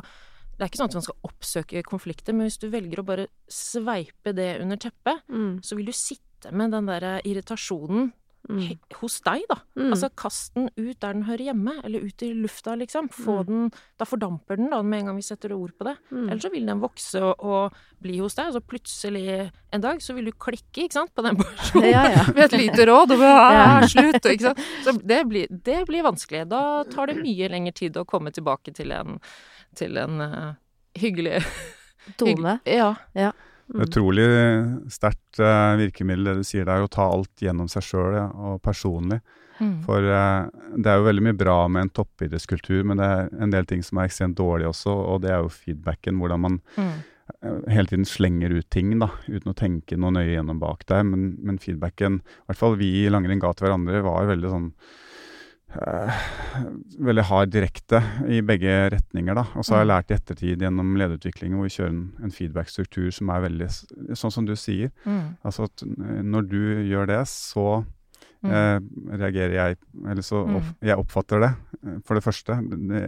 Det 0.54 0.62
er 0.62 0.68
ikke 0.70 0.78
sånn 0.78 0.90
at 0.92 0.94
man 0.94 1.02
skal 1.08 1.24
oppsøke 1.26 1.80
konflikter, 1.82 2.32
men 2.32 2.46
hvis 2.46 2.60
du 2.62 2.68
velger 2.70 3.00
å 3.02 3.06
bare 3.08 3.24
sveipe 3.50 4.30
det 4.36 4.60
under 4.62 4.76
teppet, 4.78 5.24
Mm. 5.26 5.58
så 5.66 5.74
vil 5.74 5.86
du 5.86 5.92
sitte 5.92 6.52
med 6.52 6.70
den 6.70 6.86
der 6.86 7.20
irritasjonen 7.26 8.12
Mm. 8.44 8.76
hos 9.00 9.14
deg, 9.24 9.40
da. 9.48 9.56
Mm. 9.78 9.86
Altså 9.94 10.10
kast 10.20 10.52
den 10.54 10.66
ut 10.76 10.98
der 11.00 11.14
den 11.14 11.22
hører 11.24 11.44
hjemme, 11.46 11.72
eller 11.82 12.02
ut 12.04 12.22
i 12.22 12.28
lufta, 12.36 12.74
liksom. 12.76 13.08
Få 13.08 13.38
Mm. 13.40 13.46
den 13.46 13.70
Da 13.98 14.04
fordamper 14.04 14.56
den, 14.60 14.68
da, 14.70 14.82
med 14.82 14.98
en 15.00 15.06
gang 15.06 15.16
vi 15.16 15.22
setter 15.22 15.52
ord 15.56 15.72
på 15.78 15.84
det. 15.88 15.94
Mm. 16.10 16.28
Eller 16.28 16.40
så 16.44 16.50
vil 16.52 16.66
den 16.66 16.80
vokse 16.82 17.22
og, 17.24 17.40
og 17.40 17.72
bli 18.02 18.18
hos 18.18 18.34
deg, 18.34 18.48
og 18.50 18.52
så 18.58 18.60
plutselig 18.60 19.50
en 19.72 19.80
dag 19.80 20.02
så 20.04 20.12
vil 20.14 20.26
du 20.26 20.32
klikke, 20.32 20.84
ikke 20.84 20.92
sant, 20.98 21.14
på 21.16 21.22
den 21.24 21.36
personen 21.40 21.88
Ja, 21.88 22.04
ja. 22.10 22.26
med 22.34 22.44
et 22.44 22.58
lite 22.60 22.84
råd, 22.90 23.12
og 23.16 23.18
bare 23.18 23.54
Ja. 23.54 23.64
«Ah, 23.78 23.86
slutt, 23.88 24.20
ikke 24.28 24.50
sant. 24.50 24.60
Så 24.84 24.92
det 25.00 25.22
blir, 25.28 25.46
det 25.48 25.86
blir 25.88 26.02
vanskelig. 26.04 26.44
Da 26.52 26.84
tar 26.84 27.06
det 27.06 27.16
mye 27.22 27.48
lengre 27.48 27.72
tid 27.72 27.96
å 27.96 28.04
komme 28.04 28.30
tilbake 28.30 28.74
til 28.76 28.92
en, 28.92 29.16
til 29.74 29.96
en 29.96 30.20
uh, 30.20 30.52
hyggelig 31.00 31.40
Tone. 32.20 32.58
Ja. 32.68 32.92
Mm. 33.72 33.80
Utrolig 33.86 34.24
sterkt 34.92 35.38
uh, 35.40 35.72
virkemiddel 35.80 36.26
det 36.28 36.34
du 36.42 36.44
sier 36.44 36.66
der, 36.68 36.84
å 36.84 36.90
ta 36.92 37.06
alt 37.08 37.40
gjennom 37.40 37.70
seg 37.72 37.86
sjøl 37.86 38.18
ja, 38.18 38.26
og 38.28 38.60
personlig. 38.64 39.22
Mm. 39.60 39.78
For 39.86 40.02
uh, 40.04 40.50
det 40.76 40.90
er 40.90 41.00
jo 41.00 41.06
veldig 41.06 41.24
mye 41.28 41.38
bra 41.38 41.56
med 41.70 41.86
en 41.86 41.94
toppidrettskultur, 41.96 42.82
men 42.84 43.00
det 43.00 43.08
er 43.08 43.32
en 43.40 43.54
del 43.54 43.68
ting 43.70 43.84
som 43.86 44.02
er 44.02 44.10
ekstremt 44.10 44.36
dårlig 44.36 44.68
også, 44.68 44.92
og 44.92 45.22
det 45.24 45.32
er 45.32 45.44
jo 45.44 45.52
feedbacken. 45.54 46.20
Hvordan 46.20 46.44
man 46.44 46.60
Mm. 46.76 46.90
eh, 47.40 47.72
hele 47.72 47.88
tiden 47.88 48.04
slenger 48.04 48.52
ut 48.52 48.68
ting 48.70 48.98
da, 48.98 49.08
uten 49.28 49.52
å 49.52 49.56
tenke 49.56 49.96
noe 49.96 50.12
nøye 50.12 50.34
gjennom 50.34 50.58
bak 50.60 50.84
der. 50.90 51.06
Men, 51.08 51.38
men 51.40 51.56
feedbacken, 51.62 52.20
i 52.20 52.50
hvert 52.50 52.60
fall 52.60 52.76
vi 52.76 52.90
i 53.04 53.08
langrenn 53.08 53.40
ga 53.40 53.54
til 53.54 53.68
hverandre, 53.68 54.02
var 54.04 54.28
veldig 54.28 54.50
sånn 54.52 54.68
veldig 57.04 57.24
hard 57.28 57.50
direkte 57.54 58.00
i 58.30 58.40
begge 58.46 58.74
retninger. 58.94 59.34
da. 59.34 59.44
Og 59.56 59.64
så 59.64 59.74
har 59.74 59.84
jeg 59.84 59.88
Mm. 59.88 59.94
lært 59.94 60.10
i 60.10 60.14
ettertid 60.14 60.58
gjennom 60.62 60.96
lederutviklingen 60.96 61.56
hvor 61.58 61.66
vi 61.68 61.74
kjører 61.76 61.88
en, 61.88 62.12
en 62.22 62.30
feedback-struktur 62.30 63.10
som 63.12 63.28
er 63.30 63.40
veldig 63.48 63.68
sånn 64.14 64.32
som 64.32 64.44
du 64.46 64.54
sier. 64.54 64.90
Mm. 65.04 65.36
Altså 65.44 65.64
at 65.64 65.82
eh, 65.82 66.22
når 66.22 66.48
du 66.48 66.60
gjør 66.90 67.06
det, 67.06 67.26
så 67.26 67.84
Mm. 68.44 68.50
eh, 68.52 69.16
reagerer 69.16 69.52
jeg 69.54 69.76
Eller 70.06 70.20
så 70.22 70.44
Mm. 70.46 70.62
jeg 70.82 70.98
oppfatter 70.98 71.40
det, 71.40 71.56
eh, 71.86 71.98
for 72.04 72.14
det 72.14 72.22
første. 72.24 72.52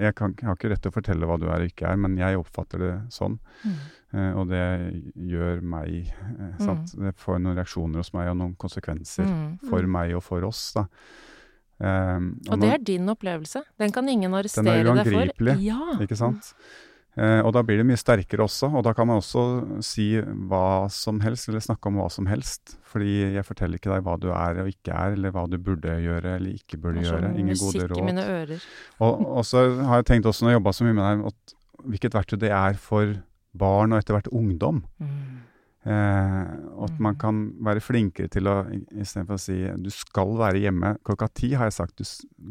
Jeg, 0.01 0.15
kan, 0.15 0.35
jeg 0.41 0.47
har 0.49 0.55
ikke 0.57 0.71
rett 0.71 0.81
til 0.83 0.91
å 0.91 0.95
fortelle 0.95 1.27
hva 1.27 1.39
du 1.39 1.45
er 1.47 1.61
og 1.61 1.69
ikke 1.69 1.91
er, 1.91 1.97
men 1.97 2.17
jeg 2.17 2.39
oppfatter 2.39 2.79
det 2.79 3.11
sånn. 3.13 3.39
Mm. 3.63 3.75
Eh, 4.15 4.33
og 4.35 4.49
det 4.49 5.13
gjør 5.29 5.61
meg 5.63 6.07
eh, 6.41 6.65
sant? 6.65 6.87
Det 6.97 7.15
får 7.17 7.39
noen 7.43 7.55
reaksjoner 7.57 7.97
hos 7.97 8.15
meg 8.15 8.29
og 8.31 8.37
noen 8.39 8.57
konsekvenser 8.57 9.27
Mm. 9.27 9.59
for 9.69 9.83
meg 9.87 10.15
og 10.15 10.23
for 10.23 10.43
oss. 10.43 10.73
da. 10.73 10.87
Eh, 11.81 12.19
Og 12.51 12.61
det 12.63 12.73
er 12.73 12.83
din 12.83 13.09
opplevelse. 13.13 13.63
Den 13.79 13.93
kan 13.93 14.09
ingen 14.09 14.33
arrestere 14.35 14.65
deg 14.65 14.87
for. 14.87 14.95
Den 14.95 15.07
er 15.07 15.07
uangripelig. 15.13 15.57
Ja. 15.67 15.97
Ikke 16.01 16.19
sant? 16.19 16.55
Uh, 17.17 17.41
og 17.49 17.55
da 17.57 17.63
blir 17.65 17.79
det 17.81 17.87
mye 17.89 17.97
sterkere 17.97 18.45
også, 18.45 18.69
og 18.77 18.83
da 18.85 18.91
kan 18.93 19.07
man 19.09 19.23
også 19.23 19.43
si 19.81 20.19
hva 20.21 20.85
som 20.93 21.23
helst, 21.25 21.49
eller 21.49 21.63
snakke 21.65 21.89
om 21.89 21.97
hva 21.97 22.11
som 22.13 22.27
helst. 22.29 22.75
Fordi 22.85 23.33
jeg 23.39 23.45
forteller 23.47 23.81
ikke 23.81 23.89
deg 23.89 24.05
hva 24.05 24.19
du 24.21 24.27
er 24.37 24.61
og 24.61 24.69
ikke 24.69 24.93
er, 24.93 25.15
eller 25.17 25.33
hva 25.33 25.47
du 25.49 25.57
burde 25.57 25.95
gjøre 26.05 26.35
eller 26.37 26.59
ikke 26.59 26.77
burde 26.77 27.01
er 27.01 27.09
gjøre. 27.09 27.31
sånn 27.31 27.41
Ingen 27.41 27.57
gode 27.63 27.89
i 28.03 28.05
mine 28.05 28.27
ører. 28.35 28.67
Og, 29.01 29.25
og 29.41 29.49
så 29.49 29.65
har 29.89 30.03
jeg 30.03 30.11
tenkt 30.13 30.29
også 30.29 30.45
når 30.45 30.53
jeg 30.53 30.61
jobba 30.61 30.77
så 30.77 30.85
mye 30.85 30.99
med 30.99 31.07
deg, 31.07 31.25
at 31.33 31.57
hvilket 31.87 32.19
verktøy 32.19 32.39
det 32.45 32.53
er 32.53 32.77
for 32.85 33.17
barn 33.57 33.97
og 33.97 34.03
etter 34.03 34.19
hvert 34.19 34.29
ungdom. 34.37 34.85
Mm. 35.01 35.41
Eh, 35.87 36.47
og 36.75 36.89
at 36.89 36.99
man 36.99 37.15
Mm. 37.15 37.19
kan 37.23 37.37
være 37.63 37.81
flinkere 37.85 38.29
til 38.29 38.49
å 38.51 38.57
Istedenfor 38.91 39.37
å 39.37 39.41
si 39.41 39.57
du 39.79 39.91
skal 39.95 40.33
være 40.37 40.59
hjemme 40.65 40.97
klokka 41.07 41.29
ti, 41.33 41.53
har 41.55 41.69
jeg 41.71 41.77
sagt 41.77 41.97
du, 41.97 42.05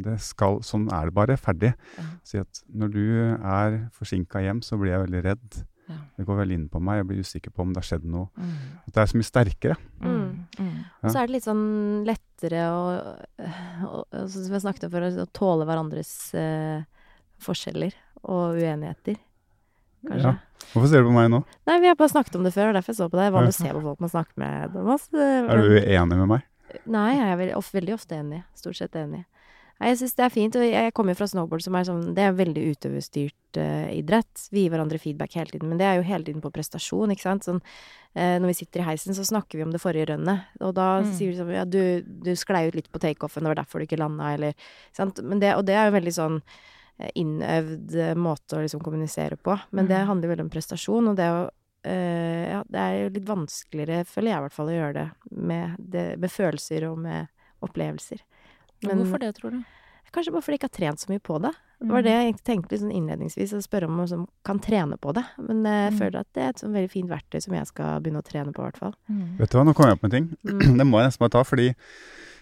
det 0.06 0.20
skal, 0.24 0.62
sånn 0.64 0.88
er 0.94 1.10
det 1.10 1.14
bare. 1.14 1.36
Ferdig. 1.38 1.74
Ja. 1.98 2.04
Si 2.24 2.38
at 2.40 2.62
når 2.74 2.92
du 2.94 3.06
er 3.36 3.90
forsinka 3.92 4.40
hjem, 4.40 4.62
så 4.64 4.80
blir 4.80 4.94
jeg 4.96 5.04
veldig 5.10 5.24
redd. 5.26 5.66
Ja. 5.90 5.98
Det 6.18 6.26
går 6.26 6.40
veldig 6.40 6.56
inn 6.58 6.70
på 6.70 6.80
meg. 6.82 6.98
Jeg 7.02 7.08
blir 7.12 7.20
usikker 7.22 7.52
på 7.54 7.62
om 7.62 7.74
det 7.74 7.84
har 7.84 7.90
skjedd 7.92 8.06
noe. 8.10 8.30
Mm. 8.40 8.56
At 8.88 8.94
det 8.96 9.02
er 9.04 9.12
så 9.12 9.18
mye 9.20 9.28
sterkere. 9.30 9.76
Mm. 10.02 10.48
Mm. 10.58 10.80
Og 11.04 11.12
så 11.12 11.20
er 11.20 11.28
det 11.28 11.36
litt 11.36 11.46
sånn 11.46 11.68
lettere 12.08 12.64
å, 12.72 12.82
å, 13.86 14.06
å 14.16 14.28
Som 14.32 14.56
jeg 14.56 14.64
snakket 14.64 14.88
om 14.88 14.96
før, 14.96 15.06
å 15.22 15.28
tåle 15.36 15.68
hverandres 15.68 16.34
eh, 16.34 16.82
forskjeller 17.44 17.94
og 18.24 18.56
uenigheter. 18.58 19.20
Kanskje. 20.08 20.34
Ja. 20.34 20.66
Hvorfor 20.74 20.90
ser 20.92 21.04
du 21.06 21.10
på 21.10 21.16
meg 21.16 21.30
nå? 21.32 21.44
Nei, 21.70 21.78
vi 21.84 21.88
har 21.92 21.96
bare 22.00 22.12
snakket 22.12 22.36
om 22.40 22.44
det 22.48 22.54
før, 22.56 22.72
og 22.72 22.76
derfor 22.80 22.94
jeg 22.94 23.00
så 23.00 23.08
på 23.12 23.20
deg. 23.20 23.32
Vanlig 23.36 23.54
å 23.54 23.60
se 23.60 23.70
på 23.72 23.82
folk 23.86 24.02
man 24.04 24.12
snakker 24.12 24.42
med. 24.42 24.76
Det 24.76 25.30
Er 25.46 25.62
du 25.62 25.78
uenig 25.80 26.18
med 26.20 26.28
meg? 26.34 26.44
Nei, 26.92 27.08
jeg 27.16 27.30
er 27.32 27.40
veldig, 27.40 27.56
ofte, 27.56 27.78
veldig 27.80 27.94
ofte 27.96 28.18
enig. 28.20 28.44
Stort 28.58 28.76
sett 28.80 28.96
enig. 29.00 29.24
Nei, 29.76 29.90
jeg 29.92 30.00
syns 30.00 30.16
det 30.16 30.24
er 30.26 30.32
fint. 30.34 30.56
Og 30.56 30.64
jeg 30.66 30.94
kommer 30.96 31.12
jo 31.16 31.20
fra 31.20 31.28
snowboard, 31.28 31.64
som 31.64 31.76
er 31.76 31.84
sånn 31.88 32.14
Det 32.16 32.24
er 32.24 32.36
veldig 32.36 32.64
utøverstyrt 32.74 33.60
uh, 33.60 33.90
idrett. 33.92 34.46
Vi 34.52 34.64
gir 34.66 34.72
hverandre 34.74 35.00
feedback 35.00 35.36
hele 35.36 35.52
tiden. 35.52 35.68
Men 35.72 35.80
det 35.80 35.88
er 35.88 35.98
jo 36.00 36.06
hele 36.08 36.24
tiden 36.28 36.44
på 36.44 36.52
prestasjon, 36.56 37.12
ikke 37.12 37.28
sant. 37.28 37.48
Sånn, 37.48 37.60
uh, 38.16 38.36
når 38.40 38.48
vi 38.52 38.58
sitter 38.62 38.84
i 38.84 38.88
heisen, 38.90 39.16
så 39.18 39.24
snakker 39.28 39.60
vi 39.60 39.66
om 39.68 39.72
det 39.76 39.84
forrige 39.84 40.08
rønnet. 40.14 40.48
Og 40.62 40.74
da 40.76 41.02
Mm. 41.02 41.12
sier 41.16 41.32
vi 41.32 41.38
sånn 41.40 41.52
Ja, 41.56 41.66
du, 41.66 42.02
du 42.04 42.32
sklei 42.36 42.68
ut 42.68 42.76
litt 42.76 42.92
på 42.92 43.00
takeoffen, 43.04 43.44
det 43.44 43.52
var 43.52 43.62
derfor 43.64 43.80
du 43.80 43.86
ikke 43.88 44.00
landa, 44.00 44.34
eller 44.34 44.54
sant. 44.96 45.20
Men 45.24 45.40
det, 45.44 45.56
og 45.56 45.66
det 45.68 45.76
er 45.76 45.92
jo 45.92 45.98
veldig 46.00 46.16
sånn 46.20 46.42
innøvd 47.16 47.96
eh, 48.00 48.16
måte 48.16 48.56
å 48.58 48.62
liksom 48.64 48.82
kommunisere 48.84 49.36
på. 49.38 49.58
Men 49.72 49.88
det 49.88 49.98
Mm. 50.00 50.08
handler 50.08 50.30
veldig 50.36 50.46
om 50.48 50.50
prestasjon, 50.50 51.10
og 51.10 51.16
det 51.18 51.30
å 51.30 51.50
eh, 51.86 52.50
ja, 52.50 52.64
det 52.68 52.80
er 52.82 52.94
jo 53.04 53.10
litt 53.14 53.26
vanskeligere, 53.30 54.06
føler 54.10 54.32
jeg 54.32 54.38
i 54.38 54.42
hvert 54.48 54.54
fall, 54.54 54.68
å 54.72 54.78
gjøre 54.80 54.94
det 54.94 55.12
med, 55.38 55.76
det, 55.78 56.06
med 56.18 56.32
følelser 56.32 56.88
og 56.90 56.98
med 56.98 57.28
opplevelser. 57.62 58.20
Men- 58.84 59.04
Hvorfor 59.04 59.20
det, 59.20 59.36
tror 59.36 59.52
du? 59.52 59.64
Kanskje 60.12 60.32
bare 60.32 60.42
fordi 60.42 60.56
jeg 60.56 60.60
ikke 60.64 60.72
har 60.72 60.80
trent 60.80 61.00
så 61.00 61.10
mye 61.12 61.20
på 61.22 61.42
det. 61.42 61.52
Det 61.80 61.86
Mm. 61.88 61.92
var 61.92 62.02
det 62.02 62.12
jeg 62.12 62.34
egentlig 62.34 62.44
tenkte 62.46 62.80
sånn 62.80 62.92
innledningsvis, 62.96 63.54
å 63.54 63.62
spørre 63.62 63.86
om 63.86 63.98
man 63.98 64.08
som 64.08 64.28
kan 64.44 64.60
trene 64.60 64.98
på 64.98 65.14
det. 65.14 65.26
Men 65.38 65.66
eh, 65.66 65.90
jeg 65.92 65.94
Mm. 65.94 66.00
føler 66.00 66.20
at 66.22 66.28
det 66.34 66.42
er 66.44 66.50
et 66.50 66.56
sånn 66.56 66.74
veldig 66.74 66.90
fint 66.92 67.10
verktøy 67.10 67.42
som 67.44 67.54
jeg 67.54 67.68
skal 67.68 68.00
begynne 68.02 68.24
å 68.24 68.26
trene 68.26 68.52
på, 68.54 68.62
i 68.64 68.72
hvert 68.72 68.78
fall. 68.78 68.94
Mm. 69.12 69.38
Vet 69.38 69.50
du 69.52 69.58
hva, 69.60 69.66
nå 69.66 69.76
kom 69.76 69.86
jeg 69.86 70.00
på 70.00 70.04
en 70.06 70.12
ting. 70.12 70.38
Mm. 70.46 70.60
det 70.80 70.88
må 70.88 70.98
jeg 71.02 71.10
nesten 71.12 71.20
bare 71.20 71.30
ta, 71.38 71.44
fordi 71.44 71.68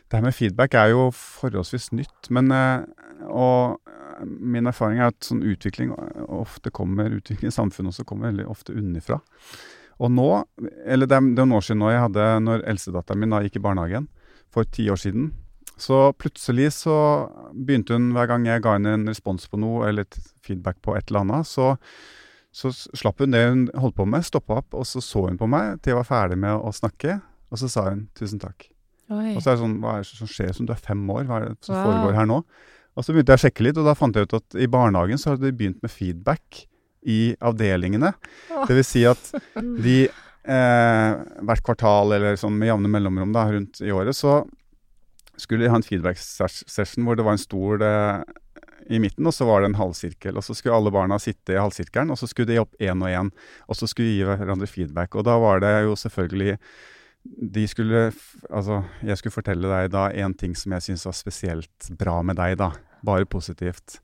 det 0.07 0.13
her 0.13 0.21
med 0.21 0.35
feedback 0.35 0.73
er 0.75 0.89
jo 0.91 1.09
forholdsvis 1.11 1.91
nytt. 1.91 2.29
Men 2.29 2.51
eh, 2.51 2.85
Og 3.27 3.79
eh, 3.87 3.91
min 4.26 4.68
erfaring 4.70 4.99
er 4.99 5.11
at 5.11 5.26
sånn 5.28 5.43
utvikling 5.43 5.93
eh, 5.95 6.24
ofte 6.28 6.72
kommer 6.74 7.14
Utvikling 7.14 7.51
i 7.51 7.55
samfunnet 7.55 7.93
også 7.93 8.05
kommer 8.09 8.32
veldig 8.32 8.47
ofte 8.51 8.74
unnifra. 8.76 9.20
Og 10.01 10.11
nå, 10.11 10.28
eller 10.86 11.07
det 11.07 11.16
er, 11.18 11.30
det 11.36 11.39
er 11.43 11.47
noen 11.47 11.57
år 11.59 11.66
siden 11.68 11.82
nå 11.84 11.91
jeg 11.93 12.01
hadde, 12.07 12.28
når 12.47 12.64
eldstedatteren 12.72 13.22
min 13.22 13.36
da 13.36 13.43
gikk 13.45 13.59
i 13.59 13.64
barnehagen, 13.64 14.07
for 14.53 14.66
ti 14.70 14.88
år 14.89 14.99
siden, 15.01 15.32
så 15.78 16.11
plutselig 16.18 16.72
så 16.76 16.95
begynte 17.53 17.95
hun, 17.97 18.11
hver 18.14 18.28
gang 18.30 18.45
jeg 18.45 18.61
ga 18.66 18.76
henne 18.76 18.93
en 18.97 19.07
respons 19.09 19.47
på 19.49 19.57
noe, 19.61 19.88
eller 19.89 20.05
et 20.05 20.18
feedback 20.45 20.82
på 20.86 20.93
et 20.97 21.09
eller 21.09 21.24
annet, 21.24 21.49
så, 21.49 21.72
så 22.53 22.70
slapp 22.74 23.22
hun 23.24 23.34
det 23.34 23.41
hun 23.47 23.64
holdt 23.82 23.97
på 23.97 24.05
med, 24.09 24.26
stoppa 24.28 24.59
opp, 24.61 24.74
og 24.78 24.86
så 24.89 25.01
så 25.01 25.26
hun 25.30 25.39
på 25.41 25.49
meg 25.49 25.80
til 25.82 25.93
jeg 25.95 26.01
var 26.01 26.09
ferdig 26.09 26.38
med 26.43 26.53
å 26.57 26.74
snakke, 26.74 27.20
og 27.53 27.61
så 27.61 27.70
sa 27.70 27.88
hun 27.89 28.07
'tusen 28.18 28.41
takk'. 28.41 28.70
Oi. 29.14 29.34
Og 29.36 29.41
så 29.43 29.51
er 29.51 29.57
det 29.57 29.64
sånn, 29.64 29.80
hva 29.82 29.97
er 29.97 30.05
det 30.05 30.09
som 30.09 30.30
skjer 30.30 30.53
som 30.57 30.66
du 30.66 30.74
er 30.74 30.80
fem 30.82 31.01
år, 31.11 31.26
hva 31.30 31.41
er 31.41 31.49
det 31.49 31.66
som 31.66 31.76
Wow. 31.76 31.84
foregår 31.86 32.16
her 32.18 32.26
nå? 32.30 32.43
Og 32.93 33.05
så 33.05 33.13
begynte 33.13 33.33
jeg 33.33 33.41
å 33.41 33.43
sjekke 33.47 33.65
litt, 33.65 33.79
og 33.81 33.87
da 33.89 33.95
fant 33.97 34.15
jeg 34.17 34.27
ut 34.27 34.37
at 34.37 34.59
i 34.59 34.69
barnehagen 34.69 35.21
så 35.21 35.33
hadde 35.33 35.47
de 35.47 35.57
begynt 35.57 35.81
med 35.83 35.91
feedback 35.93 36.65
i 37.09 37.33
avdelingene. 37.43 38.13
Dvs. 38.67 38.91
Si 38.91 39.03
at 39.09 39.31
de 39.85 39.97
eh, 40.05 41.23
hvert 41.43 41.65
kvartal 41.65 42.15
eller 42.17 42.37
sånn 42.39 42.55
med 42.59 42.69
jevne 42.69 42.91
mellomrom 42.91 43.33
da, 43.35 43.47
rundt 43.51 43.81
i 43.83 43.91
året, 43.93 44.15
så 44.17 44.41
skulle 45.41 45.65
de 45.65 45.73
ha 45.73 45.79
en 45.79 45.85
feedback-session 45.85 47.07
hvor 47.07 47.17
det 47.17 47.25
var 47.25 47.35
en 47.35 47.41
stol 47.41 47.83
eh, 47.83 48.21
i 48.93 48.99
midten, 49.01 49.25
og 49.27 49.33
så 49.35 49.47
var 49.47 49.63
det 49.63 49.71
en 49.71 49.79
halvsirkel. 49.79 50.37
Og 50.37 50.45
så 50.45 50.55
skulle 50.57 50.77
alle 50.77 50.93
barna 50.93 51.19
sitte 51.21 51.55
i 51.55 51.59
halvsirkelen, 51.59 52.11
og 52.13 52.19
så 52.19 52.29
skulle 52.29 52.51
de 52.51 52.61
opp 52.61 52.75
én 52.83 53.03
og 53.03 53.09
én. 53.11 53.31
Og 53.67 53.79
så 53.79 53.89
skulle 53.89 54.11
de 54.11 54.17
gi 54.19 54.27
hverandre 54.27 54.69
feedback. 54.69 55.15
Og 55.17 55.25
da 55.27 55.37
var 55.41 55.63
det 55.63 55.73
jo 55.87 55.95
selvfølgelig 55.99 56.57
de 57.24 57.67
skulle 57.67 58.09
Altså, 58.49 58.82
jeg 59.03 59.19
skulle 59.19 59.36
fortelle 59.36 59.69
deg 59.69 59.91
da 59.93 60.09
en 60.24 60.34
ting 60.36 60.55
som 60.59 60.76
jeg 60.76 60.89
syns 60.89 61.05
var 61.07 61.15
spesielt 61.17 61.93
bra 61.99 62.17
med 62.26 62.38
deg, 62.39 62.57
da. 62.59 62.74
Bare 63.03 63.28
positivt. 63.30 63.99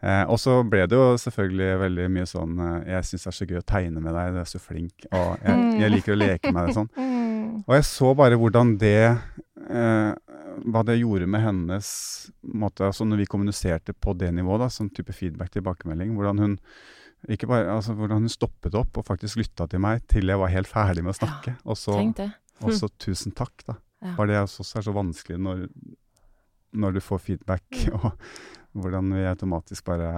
Eh, 0.00 0.22
og 0.32 0.38
så 0.40 0.60
ble 0.64 0.86
det 0.88 0.96
jo 0.96 1.16
selvfølgelig 1.20 1.70
veldig 1.82 2.04
mye 2.14 2.28
sånn 2.28 2.60
eh, 2.64 2.76
Jeg 2.94 3.04
syns 3.04 3.26
det 3.26 3.28
er 3.28 3.36
så 3.36 3.46
gøy 3.50 3.58
å 3.58 3.66
tegne 3.68 4.00
med 4.00 4.14
deg, 4.16 4.32
du 4.32 4.38
er 4.40 4.48
så 4.48 4.60
flink, 4.62 5.04
og 5.10 5.42
jeg, 5.44 5.66
jeg 5.82 5.92
liker 5.92 6.14
å 6.14 6.20
leke 6.22 6.52
med 6.54 6.68
deg 6.68 6.78
sånn. 6.78 6.92
Mm. 7.50 7.64
Og 7.66 7.72
jeg 7.74 7.84
så 7.88 8.10
bare 8.14 8.36
hvordan 8.38 8.74
det 8.78 9.08
eh, 9.08 10.10
Hva 10.70 10.82
det 10.86 10.98
gjorde 11.00 11.26
med 11.28 11.42
hennes 11.42 11.88
måte 12.46 12.84
Altså 12.86 13.06
når 13.08 13.22
vi 13.22 13.26
kommuniserte 13.32 13.94
på 13.96 14.14
det 14.20 14.28
nivået, 14.36 14.62
da, 14.62 14.68
sånn 14.72 14.92
type 14.94 15.12
feedback, 15.16 15.50
tilbakemelding, 15.56 16.12
hvordan 16.14 16.42
hun 16.44 16.54
ikke 17.28 17.48
bare, 17.50 17.66
altså 17.74 17.96
hvordan 17.98 18.22
hun 18.24 18.32
stoppet 18.32 18.76
opp 18.78 19.00
og 19.00 19.08
faktisk 19.08 19.40
lytta 19.40 19.66
til 19.68 19.82
meg 19.82 20.04
til 20.08 20.30
jeg 20.30 20.40
var 20.40 20.52
helt 20.54 20.70
ferdig 20.70 21.04
med 21.04 21.12
å 21.12 21.18
snakke. 21.18 21.56
og 21.64 21.76
så. 21.76 21.98
Og 22.64 22.76
så 22.76 22.90
tusen 23.00 23.34
takk, 23.36 23.64
da. 23.66 23.76
Ja. 24.00 24.14
Bare 24.16 24.32
det 24.32 24.38
også 24.40 24.64
er 24.78 24.86
så 24.86 24.94
vanskelig 24.96 25.36
når, 25.40 25.66
når 26.80 26.96
du 26.96 27.00
får 27.04 27.20
feedback, 27.26 27.66
og 27.98 28.12
hvordan 28.72 29.12
vi 29.16 29.26
automatisk 29.28 29.84
bare 29.90 30.10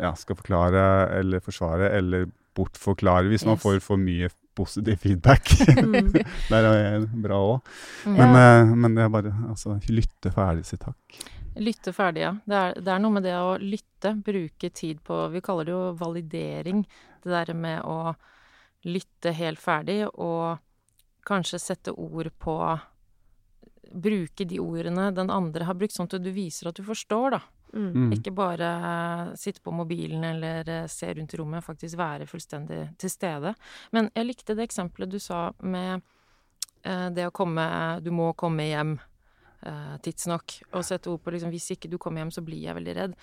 ja, 0.00 0.14
skal 0.16 0.38
forklare 0.38 0.82
eller 1.18 1.42
forsvare 1.44 1.90
eller 1.98 2.26
bortforklare 2.56 3.28
hvis 3.28 3.44
man 3.44 3.58
får 3.60 3.80
for 3.84 4.00
mye 4.00 4.30
positiv 4.56 4.96
feedback. 5.02 5.52
Mm. 5.86 6.12
Der 6.50 6.64
er 6.64 6.76
jeg 6.76 7.06
bra 7.22 7.36
òg. 7.36 7.68
Mm. 8.06 8.14
Men, 8.16 8.36
eh, 8.40 8.70
men 8.82 8.94
det 8.96 9.02
er 9.04 9.10
bare 9.12 9.32
altså, 9.50 9.76
lytte 9.92 10.32
ferdig, 10.32 10.64
si 10.66 10.78
takk. 10.80 11.18
Lytte 11.60 11.92
ferdig, 11.96 12.22
ja. 12.24 12.32
Det 12.44 12.56
er, 12.56 12.74
det 12.80 12.92
er 12.92 13.02
noe 13.02 13.14
med 13.14 13.26
det 13.26 13.34
å 13.36 13.56
lytte, 13.60 14.14
bruke 14.24 14.70
tid 14.74 15.02
på 15.04 15.18
Vi 15.34 15.42
kaller 15.44 15.68
det 15.68 15.74
jo 15.74 15.82
validering. 16.00 16.82
Det 17.22 17.32
der 17.32 17.52
med 17.56 17.84
å 17.84 18.14
lytte 18.88 19.32
helt 19.36 19.60
ferdig 19.60 20.02
og 20.08 20.58
kanskje 21.26 21.62
sette 21.62 21.94
ord 21.94 22.30
på 22.38 22.58
Bruke 23.86 24.44
de 24.44 24.58
ordene 24.58 25.10
den 25.14 25.30
andre 25.30 25.64
har 25.68 25.76
brukt, 25.78 25.94
sånn 25.94 26.08
at 26.10 26.18
du 26.20 26.32
viser 26.34 26.68
at 26.68 26.76
du 26.76 26.82
forstår, 26.84 27.36
da. 27.36 27.40
Mm. 27.76 27.92
Mm. 27.94 28.12
Ikke 28.16 28.32
bare 28.34 28.68
sitte 29.38 29.60
på 29.62 29.70
mobilen 29.70 30.24
eller 30.24 30.68
eh, 30.68 30.86
se 30.90 31.14
rundt 31.14 31.34
i 31.34 31.38
rommet, 31.38 31.64
faktisk 31.64 31.98
være 31.98 32.26
fullstendig 32.26 32.80
til 32.98 33.12
stede. 33.12 33.54
Men 33.94 34.10
jeg 34.14 34.26
likte 34.26 34.56
det 34.56 34.66
eksempelet 34.66 35.12
du 35.12 35.18
sa 35.22 35.48
med 35.62 36.00
eh, 36.82 37.08
det 37.14 37.28
å 37.28 37.34
komme 37.34 37.66
Du 38.02 38.10
må 38.14 38.32
komme 38.38 38.68
hjem 38.68 38.96
eh, 38.96 39.96
tidsnok. 40.02 40.60
Og 40.72 40.86
sette 40.86 41.10
ord 41.12 41.22
på 41.22 41.34
liksom 41.34 41.52
Hvis 41.54 41.72
ikke 41.76 41.90
du 41.92 41.98
kommer 41.98 42.24
hjem, 42.24 42.34
så 42.34 42.44
blir 42.46 42.64
jeg 42.64 42.78
veldig 42.78 42.96
redd. 43.00 43.18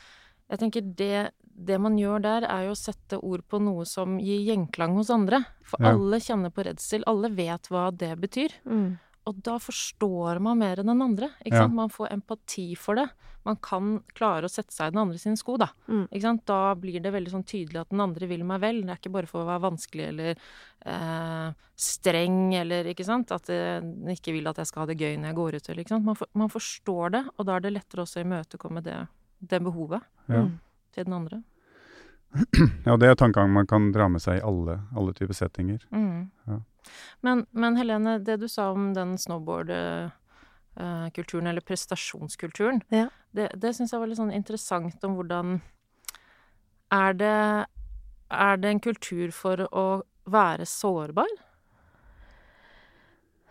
Jeg 0.51 0.61
tenker 0.61 0.91
det, 1.01 1.31
det 1.55 1.79
man 1.79 1.97
gjør 1.97 2.21
der, 2.21 2.43
er 2.49 2.65
jo 2.67 2.71
å 2.73 2.79
sette 2.79 3.19
ord 3.23 3.43
på 3.47 3.59
noe 3.61 3.85
som 3.85 4.17
gir 4.19 4.41
gjenklang 4.47 4.95
hos 4.97 5.09
andre. 5.13 5.43
For 5.63 5.77
Ja. 5.81 5.93
alle 5.93 6.17
kjenner 6.19 6.49
på 6.51 6.65
redsel. 6.65 7.03
Alle 7.07 7.29
vet 7.29 7.69
hva 7.69 7.91
det 7.95 8.15
betyr. 8.19 8.51
Mm. 8.65 8.97
Og 9.25 9.41
da 9.41 9.57
forstår 9.57 10.41
man 10.41 10.57
mer 10.59 10.77
enn 10.81 10.87
den 10.87 11.01
andre. 11.01 11.29
Ikke 11.45 11.53
Ja. 11.55 11.61
sant? 11.63 11.73
Man 11.73 11.89
får 11.89 12.09
empati 12.11 12.75
for 12.75 12.95
det. 12.95 13.09
Man 13.45 13.55
kan 13.57 14.01
klare 14.15 14.43
å 14.43 14.49
sette 14.49 14.71
seg 14.71 14.87
i 14.87 14.91
den 14.91 14.99
andre 14.99 15.17
sine 15.17 15.37
sko, 15.37 15.57
da. 15.57 15.67
Mm. 15.87 16.07
Ikke 16.11 16.21
sant? 16.21 16.45
Da 16.45 16.73
blir 16.75 17.01
det 17.01 17.11
veldig 17.11 17.31
sånn 17.31 17.43
tydelig 17.45 17.79
at 17.81 17.89
den 17.89 17.99
andre 18.01 18.27
vil 18.27 18.43
meg 18.43 18.59
vel. 18.61 18.81
Det 18.81 18.89
er 18.89 18.95
ikke 18.99 19.11
bare 19.11 19.27
for 19.27 19.43
å 19.43 19.47
være 19.47 19.71
vanskelig 19.71 20.07
eller 20.07 20.35
eh, 20.85 21.53
streng 21.75 22.53
eller 22.55 22.85
ikke 22.93 23.05
sant. 23.05 23.31
At 23.31 23.49
eh, 23.49 23.79
den 23.79 24.11
ikke 24.15 24.33
vil 24.35 24.47
at 24.47 24.57
jeg 24.57 24.67
skal 24.67 24.83
ha 24.85 24.87
det 24.87 24.97
gøy 24.99 25.17
når 25.19 25.27
jeg 25.31 25.35
går 25.39 25.55
ut. 25.55 25.69
Eller, 25.69 25.83
ikke 25.83 25.95
sant? 25.95 26.05
Man, 26.05 26.15
for, 26.15 26.27
man 26.33 26.49
forstår 26.49 27.11
det, 27.17 27.23
og 27.37 27.45
da 27.45 27.55
er 27.57 27.59
det 27.61 27.73
lettere 27.73 28.03
også 28.05 28.21
å 28.21 28.25
imøtekomme 28.27 28.83
det, 28.83 28.99
det 29.41 29.61
behovet 29.63 30.01
Ja. 30.29 30.43
Mm. 30.47 30.59
Til 30.93 31.05
den 31.07 31.13
andre. 31.17 31.37
ja, 32.87 32.93
det 32.97 33.07
er 33.09 33.15
tankegang 33.19 33.51
man 33.53 33.67
kan 33.69 33.91
dra 33.93 34.07
med 34.09 34.21
seg 34.23 34.37
i 34.39 34.45
alle, 34.45 34.79
alle 34.97 35.13
typer 35.13 35.33
settinger. 35.37 35.79
Mm. 35.93 36.29
Ja. 36.49 36.57
Men, 37.21 37.45
men 37.51 37.75
Helene, 37.79 38.17
det 38.19 38.39
du 38.41 38.47
sa 38.49 38.71
om 38.73 38.93
den 38.95 39.17
snowboard-kulturen, 39.21 41.47
eller 41.47 41.61
prestasjonskulturen, 41.61 42.81
Ja. 42.89 43.07
det, 43.31 43.49
det 43.55 43.73
syns 43.77 43.91
jeg 43.93 43.99
var 44.01 44.07
litt 44.09 44.17
sånn 44.19 44.33
interessant 44.35 45.03
om 45.07 45.15
hvordan 45.19 45.61
Er 46.93 47.13
det, 47.17 47.65
er 48.29 48.57
det 48.57 48.69
en 48.69 48.79
kultur 48.83 49.31
for 49.33 49.57
å 49.71 50.03
være 50.29 50.65
sårbar? 50.69 51.27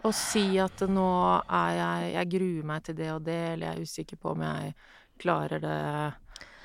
Å 0.02 0.10
si 0.14 0.58
at 0.58 0.80
nå 0.90 1.08
er 1.46 1.70
jeg 1.78 2.12
Jeg 2.16 2.30
gruer 2.34 2.64
meg 2.66 2.82
til 2.86 2.94
det 2.98 3.10
og 3.14 3.22
det, 3.26 3.38
eller 3.54 3.66
jeg 3.66 3.74
er 3.76 3.82
usikker 3.86 4.16
på 4.18 4.30
om 4.34 4.40
jeg 4.42 4.74
klarer 5.22 5.58
det 5.62 5.78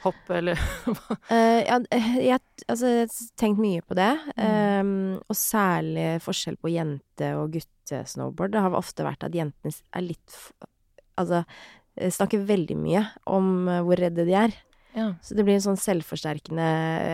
hopp, 0.04 0.20
eller 0.34 0.60
uh, 0.88 1.62
ja, 1.70 1.80
eh, 1.94 2.12
jeg, 2.28 2.42
altså, 2.68 2.92
jeg 2.92 3.08
har 3.08 3.16
tenkt 3.40 3.62
mye 3.64 3.84
på 3.86 3.98
det. 3.98 4.12
ehm, 4.38 5.18
og 5.24 5.38
særlig 5.38 6.10
forskjell 6.26 6.60
på 6.62 6.72
jente- 6.74 7.34
og 7.40 7.56
guttesnowboard. 7.56 8.56
Det 8.56 8.64
har 8.66 8.78
ofte 8.78 9.08
vært 9.08 9.28
at 9.28 9.38
jentene 9.38 9.74
er 9.74 10.06
litt 10.06 10.40
Altså 11.18 11.40
eh, 11.98 12.12
snakker 12.14 12.44
veldig 12.46 12.76
mye 12.78 13.00
om 13.26 13.48
hvor 13.88 13.98
redde 13.98 14.28
de 14.28 14.36
er. 14.38 14.52
Ja. 14.96 15.12
Så 15.22 15.36
det 15.36 15.44
blir 15.46 15.54
en 15.58 15.62
sånn 15.62 15.78
selvforsterkende 15.78 16.68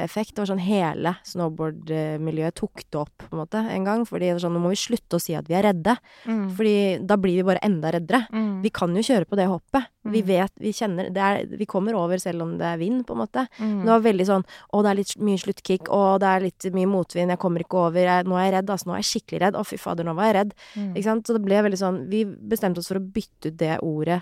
effekt. 0.04 0.36
Det 0.36 0.44
var 0.44 0.52
sånn 0.54 0.62
hele 0.64 1.16
snowboardmiljøet 1.26 2.56
tok 2.56 2.84
det 2.92 3.00
opp 3.00 3.26
på 3.26 3.32
en 3.36 3.42
måte 3.42 3.60
en 3.74 3.84
gang. 3.88 4.06
Fordi 4.08 4.30
det 4.30 4.36
var 4.38 4.44
sånn, 4.46 4.54
nå 4.58 4.62
må 4.64 4.72
vi 4.74 4.80
slutte 4.80 5.18
å 5.18 5.22
si 5.22 5.36
at 5.36 5.48
vi 5.50 5.56
er 5.58 5.66
redde. 5.68 5.96
Mm. 6.30 6.46
Fordi 6.56 6.76
da 7.10 7.18
blir 7.20 7.40
vi 7.40 7.46
bare 7.48 7.64
enda 7.66 7.92
reddere. 7.96 8.24
Mm. 8.32 8.62
Vi 8.64 8.72
kan 8.76 8.94
jo 8.96 9.04
kjøre 9.04 9.28
på 9.30 9.40
det 9.40 9.48
hoppet. 9.52 9.90
Vi 10.04 10.22
Mm. 10.22 10.28
vet, 10.28 10.52
vi 10.60 10.72
kjenner 10.74 11.10
det 11.14 11.22
er, 11.24 11.46
Vi 11.58 11.66
kommer 11.66 11.94
over 11.96 12.18
selv 12.20 12.42
om 12.42 12.58
det 12.58 12.66
er 12.66 12.78
vind, 12.78 13.06
på 13.08 13.14
en 13.14 13.20
måte. 13.26 13.48
Mm. 13.60 13.84
Det 13.84 13.88
var 13.90 14.00
veldig 14.02 14.26
sånn 14.28 14.46
Å, 14.74 14.82
det 14.84 14.90
er 14.92 14.96
litt 14.96 15.16
mye 15.20 15.38
sluttkick. 15.40 15.88
Å, 15.90 16.20
det 16.20 16.28
er 16.28 16.40
litt 16.42 16.74
mye 16.74 16.88
motvind. 16.88 17.30
Jeg 17.30 17.40
kommer 17.40 17.60
ikke 17.64 17.78
over. 17.88 18.00
Jeg, 18.04 18.26
nå 18.26 18.36
er 18.38 18.52
jeg 18.52 18.54
redd. 18.54 18.70
Altså, 18.70 18.88
nå 18.88 18.94
er 18.96 19.02
jeg 19.04 19.12
skikkelig 19.22 19.42
redd. 19.42 19.56
Å, 19.56 19.64
fy 19.66 19.78
fader, 19.78 20.04
nå 20.04 20.16
var 20.16 20.26
jeg 20.32 20.36
redd. 20.36 20.54
Mm. 20.76 20.94
Ikke 20.96 21.04
sant? 21.04 21.26
Så 21.28 21.34
det 21.38 21.44
ble 21.46 21.62
veldig 21.64 21.80
sånn 21.80 22.10
Vi 22.10 22.26
bestemte 22.26 22.80
oss 22.80 22.88
for 22.88 23.00
å 23.00 23.04
bytte 23.12 23.48
ut 23.52 23.58
det 23.58 23.80
ordet 23.82 24.22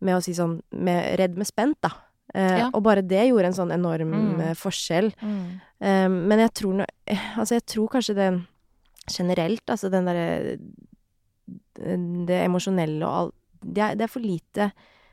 med 0.00 0.16
å 0.16 0.22
si 0.22 0.32
sånn 0.34 0.60
med, 0.72 1.16
Redd 1.18 1.36
med 1.36 1.46
spent, 1.46 1.76
da. 1.80 1.90
Eh, 2.34 2.58
Ja. 2.58 2.70
Og 2.72 2.82
bare 2.82 3.02
det 3.02 3.28
gjorde 3.28 3.44
en 3.50 3.52
sånn 3.58 3.72
enorm 3.74 4.12
Mm. 4.12 4.40
eh, 4.40 4.54
forskjell. 4.54 5.12
Mm. 5.20 5.60
Eh, 5.80 6.08
men 6.08 6.38
jeg 6.38 6.52
tror 6.54 6.80
eh, 7.06 7.18
Altså, 7.38 7.54
jeg 7.58 7.66
tror 7.66 7.88
kanskje 7.88 8.14
det 8.14 8.46
generelt, 9.10 9.64
altså 9.68 9.90
den 9.90 10.04
derre 10.06 10.56
Det 12.26 12.38
emosjonelle 12.46 13.02
og 13.06 13.14
alt 13.18 13.34
det 13.62 13.98
det 13.98 14.02
er 14.02 14.10
for 14.10 14.20
lite 14.24 14.72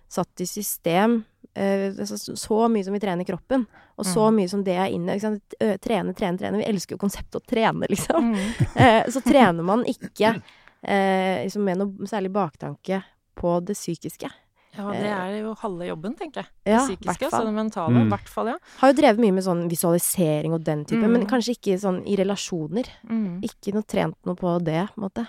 satt 0.09 0.41
i 0.41 0.45
system. 0.49 1.19
Altså, 1.55 2.17
så, 2.37 2.67
mye 2.71 2.83
som 2.83 2.93
vi 2.95 2.99
trener 2.99 3.25
kroppen, 3.27 3.67
og 3.97 4.05
så 4.05 4.29
Mm. 4.31 4.35
mye 4.39 4.49
som 4.49 4.63
det 4.63 4.73
er 4.75 4.89
inne. 4.89 5.19
Trene, 5.79 6.13
trene, 6.15 6.37
trene. 6.39 6.57
Vi 6.57 6.65
elsker 6.65 6.95
jo 6.97 6.97
konseptet 6.97 7.35
å 7.37 7.45
trene, 7.45 7.85
liksom. 7.87 8.33
Mm. 8.33 9.05
Så 9.13 9.21
trener 9.21 9.63
man 9.63 9.83
ikke 9.85 10.41
liksom 10.81 11.63
med 11.63 11.77
noe 11.77 12.07
særlig 12.07 12.31
baktanke 12.31 13.03
på 13.37 13.59
det 13.63 13.75
psykiske. 13.75 14.29
Ja, 14.77 14.91
det 14.93 15.09
er 15.11 15.41
jo 15.41 15.53
halve 15.55 15.87
jobben, 15.89 16.15
tenker 16.15 16.43
jeg. 16.43 16.47
Det 16.65 16.71
Ja, 16.73 16.79
psykiske, 16.85 17.25
altså 17.29 17.43
det 17.45 17.53
mentale. 17.55 17.89
I 17.95 18.03
Mm. 18.05 18.09
hvert 18.11 18.27
fall, 18.29 18.47
ja. 18.47 18.57
Har 18.79 18.93
jo 18.93 19.01
drevet 19.01 19.19
mye 19.19 19.33
med 19.33 19.43
sånn 19.43 19.69
visualisering 19.69 20.53
og 20.53 20.63
den 20.63 20.85
type, 20.85 21.01
Mm. 21.03 21.11
men 21.11 21.25
kanskje 21.27 21.55
ikke 21.57 21.79
sånn 21.79 22.03
i 22.07 22.15
relasjoner. 22.15 22.85
Mm. 23.09 23.41
Ikke 23.43 23.73
noe 23.73 23.83
trent 23.83 24.15
noe 24.25 24.35
på 24.35 24.63
det, 24.63 24.87
på 24.93 24.97
en 25.01 25.09
måte. 25.09 25.27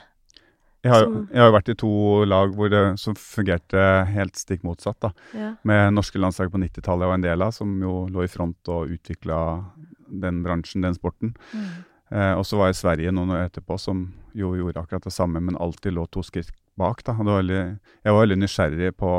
Jeg 0.83 0.93
har, 0.93 1.03
Som- 1.05 1.29
jeg 1.33 1.37
har 1.39 1.51
jo 1.51 1.59
vært 1.59 1.69
i 1.69 1.75
to 1.75 2.25
lag 2.25 2.55
hvor 2.55 2.71
det, 2.71 2.99
som 2.99 3.15
fungerte 3.15 4.07
helt 4.07 4.33
stikk 4.35 4.63
motsatt. 4.63 4.99
da. 5.01 5.11
Ja. 5.35 5.55
Med 5.65 5.93
norske 5.93 6.17
landslag 6.19 6.51
på 6.51 6.59
90-tallet 6.59 7.07
og 7.07 7.15
en 7.15 7.21
del 7.21 7.43
av, 7.43 7.53
som 7.53 7.81
jo 7.83 8.07
lå 8.09 8.23
i 8.25 8.29
front 8.29 8.57
og 8.69 8.89
utvikla 8.89 9.65
den 10.11 10.43
bransjen, 10.43 10.81
den 10.83 10.95
sporten. 10.95 11.35
Mm. 11.55 11.85
Eh, 12.11 12.33
og 12.35 12.47
så 12.47 12.59
var 12.59 12.71
jeg 12.71 12.79
i 12.79 12.81
Sverige 12.81 13.13
noen 13.15 13.37
år 13.37 13.47
etterpå, 13.47 13.79
som 13.79 14.09
jo 14.37 14.55
gjorde 14.59 14.83
akkurat 14.83 15.07
det 15.07 15.15
samme, 15.15 15.43
men 15.43 15.59
alltid 15.59 15.95
lå 15.95 16.07
to 16.11 16.25
skritt 16.27 16.51
bak. 16.81 17.05
da. 17.05 17.13
Var 17.13 17.43
veldig, 17.43 17.61
jeg 18.05 18.15
var 18.17 18.25
veldig 18.25 18.41
nysgjerrig 18.41 18.97
på, 18.99 19.13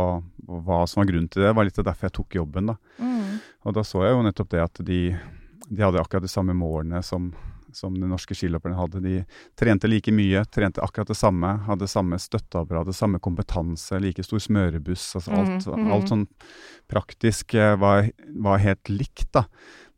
hva 0.48 0.82
som 0.90 1.02
var 1.02 1.12
grunnen 1.12 1.30
til 1.32 1.44
det. 1.44 1.52
Det 1.52 1.60
var 1.60 1.70
litt 1.70 1.80
derfor 1.80 2.10
jeg 2.10 2.18
tok 2.18 2.42
jobben. 2.42 2.74
da. 2.74 2.76
Mm. 3.00 3.40
Og 3.68 3.78
da 3.78 3.86
så 3.86 4.04
jeg 4.06 4.18
jo 4.18 4.26
nettopp 4.26 4.52
det 4.52 4.66
at 4.66 4.84
de, 4.88 5.00
de 5.70 5.86
hadde 5.86 6.02
akkurat 6.02 6.26
de 6.26 6.32
samme 6.32 6.56
målene 6.58 7.04
som, 7.06 7.30
som 7.76 7.96
de 7.96 8.10
norske 8.10 8.36
skiløperne 8.36 8.80
hadde. 8.80 9.04
De 9.06 9.22
trente 9.60 9.90
like 9.90 10.12
mye, 10.16 10.44
trente 10.52 10.84
akkurat 10.84 11.12
det 11.12 11.20
samme, 11.20 11.54
hadde 11.68 11.90
samme 11.92 12.20
støtteapparat, 12.20 12.92
samme 12.98 13.22
kompetanse, 13.24 14.00
like 14.04 14.26
stor 14.26 14.42
smørebuss. 14.44 15.14
altså 15.20 15.38
Alt, 15.38 15.68
mm. 15.68 15.86
Mm. 15.86 15.94
alt 15.96 16.12
sånn 16.12 16.28
praktisk 16.92 17.56
eh, 17.56 17.78
var, 17.80 18.10
var 18.42 18.66
helt 18.66 18.92
likt, 18.92 19.30
da. 19.38 19.46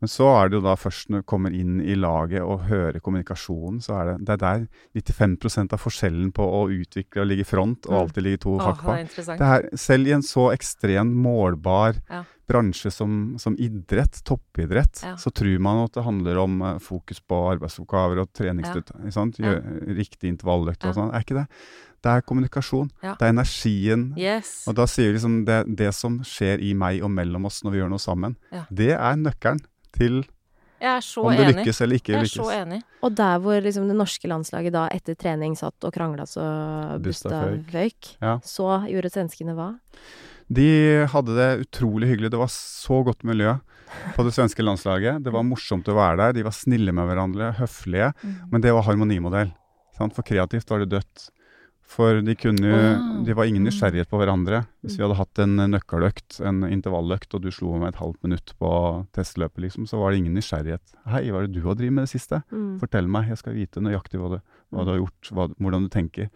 Men 0.04 0.10
så 0.12 0.26
er 0.36 0.50
det 0.52 0.58
jo 0.58 0.64
da 0.66 0.74
først 0.76 1.08
når 1.08 1.22
du 1.22 1.24
kommer 1.32 1.54
inn 1.56 1.78
i 1.80 1.94
laget 1.96 2.42
og 2.44 2.66
hører 2.68 3.00
kommunikasjonen, 3.00 3.78
så 3.80 3.94
er 3.96 4.10
det, 4.10 4.16
det 4.28 4.34
er 4.34 4.40
der 4.42 4.66
95 5.00 5.72
av 5.72 5.80
forskjellen 5.80 6.28
på 6.36 6.44
å 6.44 6.60
utvikle 6.68 7.22
og 7.22 7.30
ligge 7.30 7.40
i 7.40 7.48
front 7.48 7.86
og 7.88 7.94
Mm. 7.94 8.00
alltid 8.02 8.22
ligge 8.26 8.40
to 8.44 8.58
hakk 8.60 8.82
bak. 8.84 9.70
selv 9.80 10.06
i 10.06 10.12
en 10.12 10.20
så 10.20 10.52
ekstremt 10.52 11.14
målbar 11.16 11.96
Ja. 12.10 12.24
bransje 12.46 12.92
som, 12.92 13.38
som 13.38 13.56
idrett, 13.56 14.20
toppidrett, 14.28 15.00
Ja. 15.02 15.14
så 15.16 15.32
tror 15.32 15.58
man 15.58 15.84
at 15.86 15.92
det 15.94 16.04
handler 16.04 16.36
om 16.44 16.60
eh, 16.60 16.78
fokus 16.80 17.20
på 17.20 17.56
arbeidsoppgaver 17.56 18.20
og 18.20 18.28
treningsstøtte. 18.34 18.92
Ja. 19.40 19.60
Riktig 19.88 20.28
intervalløkt 20.36 20.84
og 20.84 20.94
sånn. 20.94 21.14
Er 21.14 21.20
ikke 21.24 21.40
det? 21.40 21.46
Det 22.04 22.10
er 22.12 22.20
kommunikasjon. 22.20 22.90
Ja. 23.02 23.14
Det 23.14 23.22
er 23.24 23.32
energien. 23.32 24.12
Yes. 24.18 24.68
Og 24.68 24.74
da 24.74 24.84
sier 24.84 25.12
vi 25.14 25.16
liksom 25.18 25.46
det, 25.46 25.74
det 25.74 25.94
som 25.94 26.18
skjer 26.20 26.60
i 26.60 26.74
meg 26.74 27.02
og 27.02 27.08
mellom 27.10 27.46
oss 27.46 27.62
når 27.64 27.70
vi 27.72 27.78
gjør 27.80 27.88
noe 27.88 27.98
sammen, 28.04 28.36
Ja. 28.52 28.66
det 28.70 28.90
er 28.92 29.16
nøkkelen 29.16 29.64
til 29.94 30.22
Jeg 30.82 30.90
er 30.98 31.04
så 31.06 31.22
om 31.24 31.32
det 31.32 31.44
enig. 31.46 31.54
lykkes 31.62 31.80
eller 31.84 31.96
ikke 32.00 32.12
Jeg 32.12 32.18
er 32.18 32.24
lykkes. 32.26 32.40
så 32.42 32.48
enig. 32.58 32.80
Og 33.06 33.14
der 33.16 33.38
hvor 33.40 33.60
liksom 33.64 33.86
det 33.88 33.96
norske 33.96 34.28
landslaget 34.28 34.72
da 34.74 34.88
etter 34.92 35.14
trening 35.16 35.54
satt 35.56 35.86
og 35.88 35.94
krangla 35.94 36.26
så 36.28 36.44
Busta 37.00 37.44
føyk, 37.70 38.16
Ja. 38.20 38.38
så 38.44 38.82
gjorde 38.90 39.10
svenskene 39.14 39.54
hva? 39.56 39.70
De 40.52 41.06
hadde 41.08 41.34
det 41.38 41.66
utrolig 41.66 42.08
hyggelig. 42.10 42.30
Det 42.34 42.38
var 42.38 42.50
så 42.52 43.02
godt 43.06 43.24
miljø 43.24 43.54
på 44.16 44.24
det 44.26 44.34
svenske 44.34 44.60
landslaget. 44.66 45.22
Det 45.24 45.32
var 45.32 45.42
morsomt 45.46 45.86
å 45.88 45.94
være 45.96 46.16
der. 46.18 46.32
De 46.36 46.42
var 46.44 46.52
snille 46.52 46.92
med 46.92 47.06
hverandre, 47.08 47.54
høflige. 47.56 48.12
Mm. 48.22 48.34
Men 48.52 48.60
det 48.60 48.72
var 48.74 48.82
harmonimodell. 48.84 49.52
Sant? 49.96 50.12
For 50.14 50.22
kreativt 50.26 50.68
var 50.68 50.80
det 50.84 50.90
dødt. 50.90 51.30
For 51.86 52.20
de 52.24 52.34
kunne 52.34 52.70
Wow. 52.74 53.24
De 53.24 53.32
var 53.36 53.44
ingen 53.46 53.62
Mm. 53.62 53.68
nysgjerrighet 53.70 54.08
på 54.10 54.18
hverandre. 54.18 54.64
Hvis 54.82 54.96
vi 54.98 55.02
hadde 55.04 55.16
hatt 55.16 55.38
en 55.38 55.56
nøkkeløkt, 55.70 56.40
en 56.44 56.62
intervalløkt, 56.66 57.34
og 57.34 57.42
du 57.42 57.50
slo 57.50 57.76
meg 57.78 57.94
et 57.94 58.00
halvt 58.00 58.22
minutt 58.24 58.52
på 58.58 58.70
testløpet, 59.14 59.60
liksom, 59.62 59.86
så 59.86 59.98
var 60.00 60.10
det 60.10 60.18
ingen 60.18 60.34
nysgjerrighet. 60.34 60.80
Hei, 61.06 61.30
hva 61.30 61.42
er 61.42 61.46
det 61.46 61.54
du 61.54 61.62
har 61.68 61.74
drevet 61.76 61.92
med 61.92 62.02
i 62.02 62.06
det 62.08 62.14
siste? 62.20 62.42
Mm. 62.52 62.78
Fortell 62.80 63.06
meg, 63.08 63.28
jeg 63.28 63.38
skal 63.38 63.54
vite 63.54 63.80
nøyaktig 63.84 64.18
hva 64.20 64.30
du, 64.34 64.40
hva 64.72 64.84
du 64.84 64.90
har 64.90 64.98
gjort, 64.98 65.30
hva, 65.32 65.48
hvordan 65.60 65.82
du 65.86 65.88
tenker. 65.88 66.28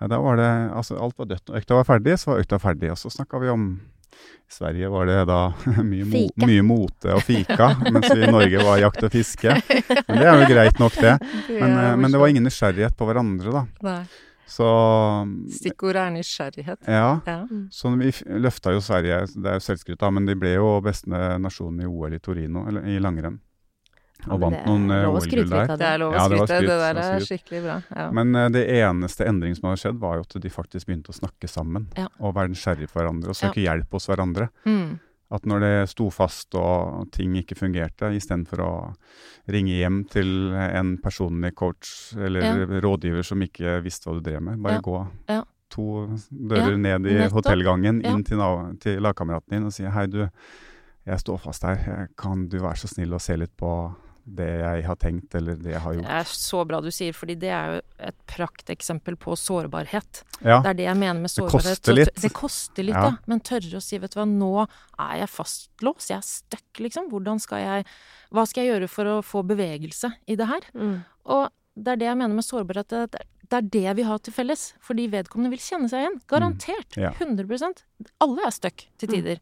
Ja, 0.00 0.06
da 0.08 0.18
var 0.20 0.36
det, 0.36 0.50
altså 0.74 0.98
Alt 1.00 1.16
var 1.18 1.26
dødt. 1.26 1.50
Økta 1.54 1.74
var 1.76 1.84
ferdig, 1.84 2.18
så 2.18 2.32
var 2.32 2.40
økta 2.42 2.58
ferdig. 2.58 2.90
Og 2.90 2.96
så 2.98 3.10
snakka 3.12 3.40
vi 3.40 3.48
om 3.48 3.80
I 4.10 4.52
Sverige 4.52 4.90
var 4.90 5.06
det 5.06 5.26
da 5.28 5.52
mye, 5.84 6.04
mo, 6.04 6.24
mye 6.46 6.62
mote 6.66 7.14
og 7.14 7.22
fika, 7.22 7.76
mens 7.92 8.08
vi 8.10 8.24
i 8.26 8.30
Norge 8.32 8.64
var 8.64 8.78
jakt 8.82 9.04
og 9.06 9.12
fiske. 9.12 9.54
Men 10.08 10.18
det 10.18 10.26
er 10.26 10.40
jo 10.42 10.48
greit 10.50 10.80
nok, 10.82 10.96
det. 11.00 11.14
Men, 11.60 11.70
eh, 11.78 11.96
men 11.96 12.10
det 12.10 12.18
var 12.20 12.26
ingen 12.28 12.42
nysgjerrighet 12.44 12.96
på 12.98 13.06
hverandre, 13.06 13.52
da. 13.54 13.64
Nei. 13.86 14.02
Så 14.50 14.66
Stikkordet 15.54 16.02
er 16.02 16.14
nysgjerrighet. 16.16 16.88
Ja. 16.90 17.20
Ja. 17.26 17.36
Så 17.70 17.92
vi 18.00 18.10
løfta 18.42 18.74
jo 18.74 18.80
Sverige, 18.82 19.22
det 19.36 19.52
er 19.52 19.60
jo 19.60 19.66
selvskryt, 19.68 20.02
men 20.12 20.26
de 20.26 20.34
ble 20.38 20.56
jo 20.56 20.72
beste 20.84 21.06
nasjonen 21.38 21.84
i 21.84 21.88
OL 21.90 22.16
i 22.16 22.20
Torino, 22.22 22.66
eller 22.70 22.88
i 22.90 22.98
langrenn. 23.02 23.38
Og 24.26 24.34
ja, 24.34 24.38
vant 24.42 24.56
det 24.56 24.64
noen 24.68 24.90
eh, 24.92 25.06
OL-gull 25.08 25.46
der. 25.48 25.70
Det 25.80 25.86
er 25.86 26.00
lov 26.02 26.12
å 26.12 26.16
Ja, 26.16 26.24
det 26.28 26.40
skryte. 26.40 26.48
skryt, 26.50 26.66
Det 26.66 26.74
det 26.74 26.80
der 26.82 26.98
er 27.02 27.22
skikkelig 27.24 27.60
bra. 27.64 27.76
Ja. 27.96 28.08
Men 28.18 28.36
uh, 28.36 28.48
det 28.52 28.64
eneste 28.76 29.28
endring 29.30 29.54
som 29.56 29.70
hadde 29.70 29.80
skjedd, 29.84 30.00
var 30.02 30.18
jo 30.18 30.26
at 30.26 30.36
de 30.44 30.52
faktisk 30.52 30.90
begynte 30.90 31.14
å 31.14 31.16
snakke 31.16 31.48
sammen. 31.48 31.86
Ja. 31.96 32.08
Og 32.20 32.34
være 32.36 32.52
nysgjerrige 32.52 32.90
på 32.90 33.00
hverandre, 33.00 33.32
og 33.32 33.38
søke 33.38 33.62
hjelp 33.64 33.96
hos 33.96 34.10
hverandre. 34.10 34.50
Mm. 34.68 34.98
At 35.30 35.44
når 35.46 35.60
det 35.62 35.88
sto 35.92 36.08
fast 36.10 36.54
og 36.58 37.10
ting 37.14 37.36
ikke 37.38 37.54
fungerte, 37.54 38.08
istedenfor 38.18 38.62
å 38.64 38.72
ringe 39.48 39.76
hjem 39.78 40.00
til 40.10 40.52
en 40.56 40.96
personlig 40.98 41.54
coach 41.54 42.16
eller 42.16 42.40
Ja. 42.42 42.80
rådgiver 42.82 43.22
som 43.24 43.40
ikke 43.40 43.76
visste 43.84 44.08
hva 44.10 44.18
du 44.18 44.24
drev 44.30 44.42
med, 44.42 44.58
bare 44.62 44.74
Ja. 44.74 44.80
gå 44.80 45.08
Ja. 45.28 45.44
to 45.70 46.08
dører 46.32 46.76
ned 46.76 47.06
i 47.06 47.14
nettopp. 47.14 47.44
hotellgangen, 47.44 48.02
inn 48.04 48.24
til, 48.24 48.38
til 48.80 49.00
lagkameraten 49.00 49.50
din 49.50 49.64
og 49.66 49.72
si 49.72 49.84
hei, 49.84 50.06
du, 50.06 50.28
jeg 51.06 51.18
står 51.20 51.38
fast 51.38 51.62
her, 51.62 52.08
kan 52.18 52.48
du 52.48 52.58
være 52.58 52.76
så 52.76 52.88
snill 52.88 53.14
å 53.14 53.20
se 53.20 53.36
litt 53.36 53.56
på 53.56 53.94
det 54.26 54.46
jeg 54.60 54.84
har 54.86 54.96
tenkt, 54.96 55.34
eller 55.34 55.54
det 55.56 55.72
jeg 55.72 55.80
har 55.80 55.94
gjort. 55.94 56.04
Det 56.06 56.16
er 56.20 56.24
så 56.24 56.64
bra 56.68 56.80
du 56.80 56.90
sier, 56.90 57.12
fordi 57.12 57.34
det 57.38 57.48
er 57.50 57.74
jo 57.74 57.80
et 58.10 58.16
prakteksempel 58.26 59.16
på 59.16 59.36
sårbarhet. 59.38 60.22
Ja, 60.44 60.60
Det 60.62 60.70
er 60.70 60.74
det 60.74 60.84
jeg 60.86 60.96
mener 60.96 61.14
med 61.20 61.30
Det 61.30 61.36
sårbarhet. 61.36 61.94
litt. 61.94 62.14
Så. 62.14 62.22
Det 62.22 62.32
koster 62.32 62.82
litt, 62.84 62.94
Ja. 62.94 63.04
ja. 63.10 63.16
Men 63.26 63.40
tørre 63.40 63.76
å 63.76 63.82
si, 63.82 63.98
vet 63.98 64.10
du 64.12 64.20
hva, 64.20 64.26
nå 64.26 64.68
er 64.98 65.16
jeg 65.18 65.28
fastlåst, 65.28 66.08
jeg 66.10 66.18
er 66.18 66.22
stuck, 66.22 66.72
liksom. 66.78 67.10
Hvordan 67.10 67.40
skal 67.40 67.58
jeg 67.58 67.86
Hva 68.32 68.46
skal 68.46 68.62
jeg 68.64 68.80
gjøre 68.80 68.88
for 68.88 69.04
å 69.04 69.22
få 69.24 69.42
bevegelse 69.44 70.12
i 70.28 70.36
det 70.36 70.46
her? 70.46 70.60
Mm. 70.74 71.04
Og 71.26 71.50
det 71.76 71.88
er 71.88 71.96
det 71.96 72.06
jeg 72.06 72.16
mener 72.16 72.34
med 72.34 72.44
sårbarhet. 72.44 72.86
Det 72.88 73.14
er- 73.14 73.26
det 73.50 73.56
er 73.58 73.62
det 73.62 73.96
vi 73.96 74.02
har 74.04 74.18
til 74.18 74.32
felles. 74.32 74.74
Fordi 74.80 75.08
vedkommende 75.10 75.50
vil 75.50 75.58
kjenne 75.58 75.88
seg 75.90 76.06
igjen. 76.06 76.20
Garantert. 76.28 76.96
Ja. 76.96 77.10
100 77.10 77.82
Alle 78.20 78.42
er 78.46 78.50
stuck 78.50 78.86
til 78.98 79.08
Mm. 79.08 79.14
tider. 79.14 79.40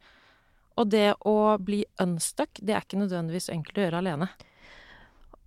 Og 0.79 0.89
det 0.89 1.14
å 1.26 1.59
bli 1.62 1.85
unstuck, 1.99 2.49
det 2.64 2.70
er 2.70 2.81
ikke 2.81 2.97
nødvendigvis 3.03 3.51
enkelt 3.51 3.74
å 3.74 3.91
gjøre 3.91 3.99
alene. 3.99 4.29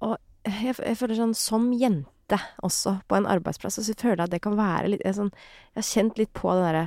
Jeg, 0.02 0.76
jeg 0.76 0.98
føler 0.98 1.20
sånn 1.20 1.38
som 1.38 1.72
jente 1.78 2.40
også, 2.64 2.98
på 3.08 3.18
en 3.18 3.30
arbeidsplass, 3.30 3.80
så 3.80 3.94
føler 3.94 4.22
jeg 4.24 4.30
at 4.30 4.36
det 4.36 4.44
kan 4.44 4.56
være 4.58 4.94
litt 4.94 5.06
jeg, 5.06 5.18
sånn, 5.18 5.34
jeg 5.74 5.82
har 5.82 5.90
kjent 5.90 6.22
litt 6.22 6.32
på 6.38 6.54
det 6.56 6.68
derre 6.70 6.86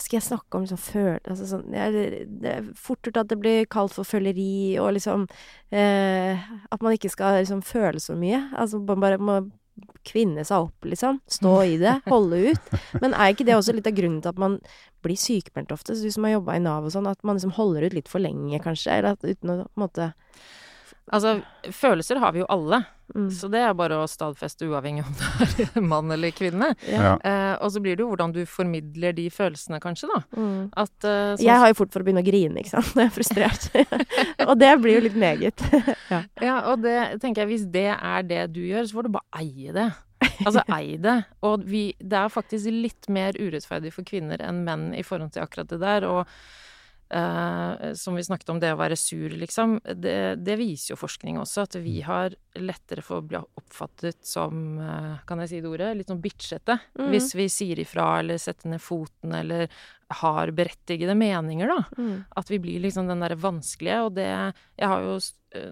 skal 0.00 0.16
jeg 0.16 0.24
snakke 0.24 0.56
om 0.56 0.64
liksom 0.64 0.80
føl... 0.80 1.18
Altså 1.28 1.46
sånn, 1.50 1.66
jeg, 1.76 2.24
det 2.40 2.52
er 2.54 2.68
fort 2.78 3.04
gjort 3.04 3.20
at 3.20 3.28
det 3.28 3.36
blir 3.40 3.68
kalt 3.70 3.92
for 3.92 4.08
føleri, 4.08 4.78
og 4.80 4.94
liksom 4.96 5.26
eh, 5.68 6.46
At 6.72 6.84
man 6.84 6.96
ikke 6.96 7.10
skal 7.12 7.42
liksom 7.42 7.60
føle 7.66 8.00
så 8.00 8.16
mye. 8.16 8.46
Altså 8.56 8.80
man 8.80 9.02
bare 9.04 9.20
må 9.20 9.38
kvinne 10.08 10.42
seg 10.46 10.70
opp, 10.70 10.86
liksom. 10.88 11.20
Stå 11.30 11.52
i 11.68 11.76
det. 11.80 11.98
Holde 12.12 12.54
ut. 12.54 12.72
Men 13.02 13.12
er 13.12 13.34
ikke 13.34 13.44
det 13.46 13.58
også 13.58 13.76
litt 13.76 13.90
av 13.90 13.98
grunnen 13.98 14.22
til 14.24 14.32
at 14.32 14.40
man 14.40 14.56
blir 15.04 15.20
sykemeldt 15.20 15.74
ofte? 15.76 15.94
Så 15.94 16.08
du 16.08 16.16
som 16.16 16.24
har 16.26 16.38
jobba 16.38 16.56
i 16.56 16.64
Nav 16.64 16.88
og 16.88 16.94
sånn, 16.94 17.10
at 17.10 17.20
man 17.26 17.36
liksom 17.38 17.54
holder 17.58 17.86
ut 17.86 17.98
litt 17.98 18.08
for 18.10 18.24
lenge, 18.24 18.62
kanskje? 18.64 18.96
Eller 18.96 19.18
at 19.18 19.28
uten 19.28 19.52
å 19.52 19.60
på 19.66 19.68
en 19.68 19.84
måte 19.84 20.10
Altså, 21.14 21.38
følelser 21.74 22.20
har 22.22 22.32
vi 22.34 22.42
jo 22.42 22.46
alle. 22.52 22.82
mm. 23.14 23.28
Så 23.32 23.48
det 23.52 23.60
er 23.64 23.76
bare 23.76 24.00
å 24.02 24.08
stadfeste 24.10 24.66
uavhengig 24.68 25.04
om 25.06 25.14
det 25.18 25.66
er 25.66 25.84
mann 25.92 26.12
eller 26.14 26.34
kvinne. 26.36 26.72
ja. 26.88 27.14
Eh, 27.24 27.54
og 27.64 27.72
så 27.72 27.82
blir 27.84 27.96
det 27.96 28.04
jo 28.04 28.10
hvordan 28.10 28.34
du 28.36 28.42
formidler 28.48 29.16
de 29.16 29.28
følelsene, 29.32 29.80
kanskje, 29.80 30.10
da. 30.12 30.20
Mm. 30.36 30.66
At 30.76 31.08
eh, 31.08 31.36
sånn 31.36 31.46
Jeg 31.46 31.62
har 31.64 31.72
jo 31.72 31.78
fort 31.80 31.94
for 31.94 32.04
å 32.04 32.08
begynne 32.08 32.24
å 32.24 32.28
grine, 32.28 32.60
ikke 32.60 32.74
sant, 32.74 32.92
når 32.94 33.02
jeg 33.06 33.12
er 33.12 33.16
frustrert. 33.16 33.70
og 34.50 34.54
det 34.60 34.74
blir 34.82 34.98
jo 34.98 35.06
litt 35.08 35.18
meget. 35.18 35.64
Ja, 36.42 36.58
og 36.72 36.84
det 36.84 36.98
tenker 37.22 37.44
jeg, 37.44 37.52
hvis 37.54 37.66
det 37.72 37.88
er 37.94 38.28
det 38.28 38.44
du 38.54 38.62
gjør, 38.66 38.86
så 38.88 39.00
får 39.00 39.08
du 39.08 39.16
bare 39.16 39.42
eie 39.44 39.74
det. 39.76 39.88
Altså, 40.44 40.62
ei 40.74 40.96
det. 41.02 41.16
Og 41.46 41.64
vi, 41.66 41.82
det 41.98 42.18
er 42.18 42.32
faktisk 42.32 42.70
litt 42.74 43.08
mer 43.12 43.36
urettferdig 43.38 43.92
for 43.94 44.06
kvinner 44.06 44.40
enn 44.44 44.64
menn 44.66 44.88
i 44.96 45.04
forhold 45.06 45.32
til 45.34 45.44
akkurat 45.44 45.70
det 45.70 45.80
der. 45.82 46.06
Og 46.08 46.24
eh, 47.10 47.92
som 47.94 48.14
vi 48.14 48.24
snakket 48.24 48.52
om, 48.52 48.60
det 48.60 48.72
å 48.74 48.80
være 48.80 48.96
sur, 48.98 49.30
liksom. 49.30 49.78
Det, 49.84 50.38
det 50.44 50.58
viser 50.60 50.94
jo 50.94 51.00
forskning 51.00 51.40
også, 51.40 51.66
at 51.68 51.78
vi 51.82 52.00
har 52.06 52.36
lettere 52.58 53.04
for 53.04 53.20
å 53.20 53.28
bli 53.28 53.40
oppfattet 53.40 54.20
som, 54.26 54.78
eh, 54.82 55.14
kan 55.28 55.44
jeg 55.44 55.52
si 55.52 55.62
det 55.62 55.70
ordet, 55.70 55.94
litt 55.98 56.12
sånn 56.12 56.24
bitchete. 56.24 56.78
Mm. 56.98 57.08
Hvis 57.14 57.32
vi 57.38 57.48
sier 57.52 57.80
ifra 57.84 58.18
eller 58.22 58.40
setter 58.42 58.72
ned 58.72 58.82
foten 58.82 59.34
eller 59.40 59.68
har 60.08 60.50
berettigede 60.56 61.14
meninger, 61.18 61.68
da. 61.68 61.82
Mm. 61.98 62.24
At 62.40 62.50
vi 62.50 62.58
blir 62.62 62.80
liksom 62.80 63.10
den 63.10 63.20
derre 63.20 63.36
vanskelige, 63.36 63.98
og 64.06 64.14
det 64.16 64.28
Jeg 64.28 64.88
har 64.88 65.02
jo 65.04 65.18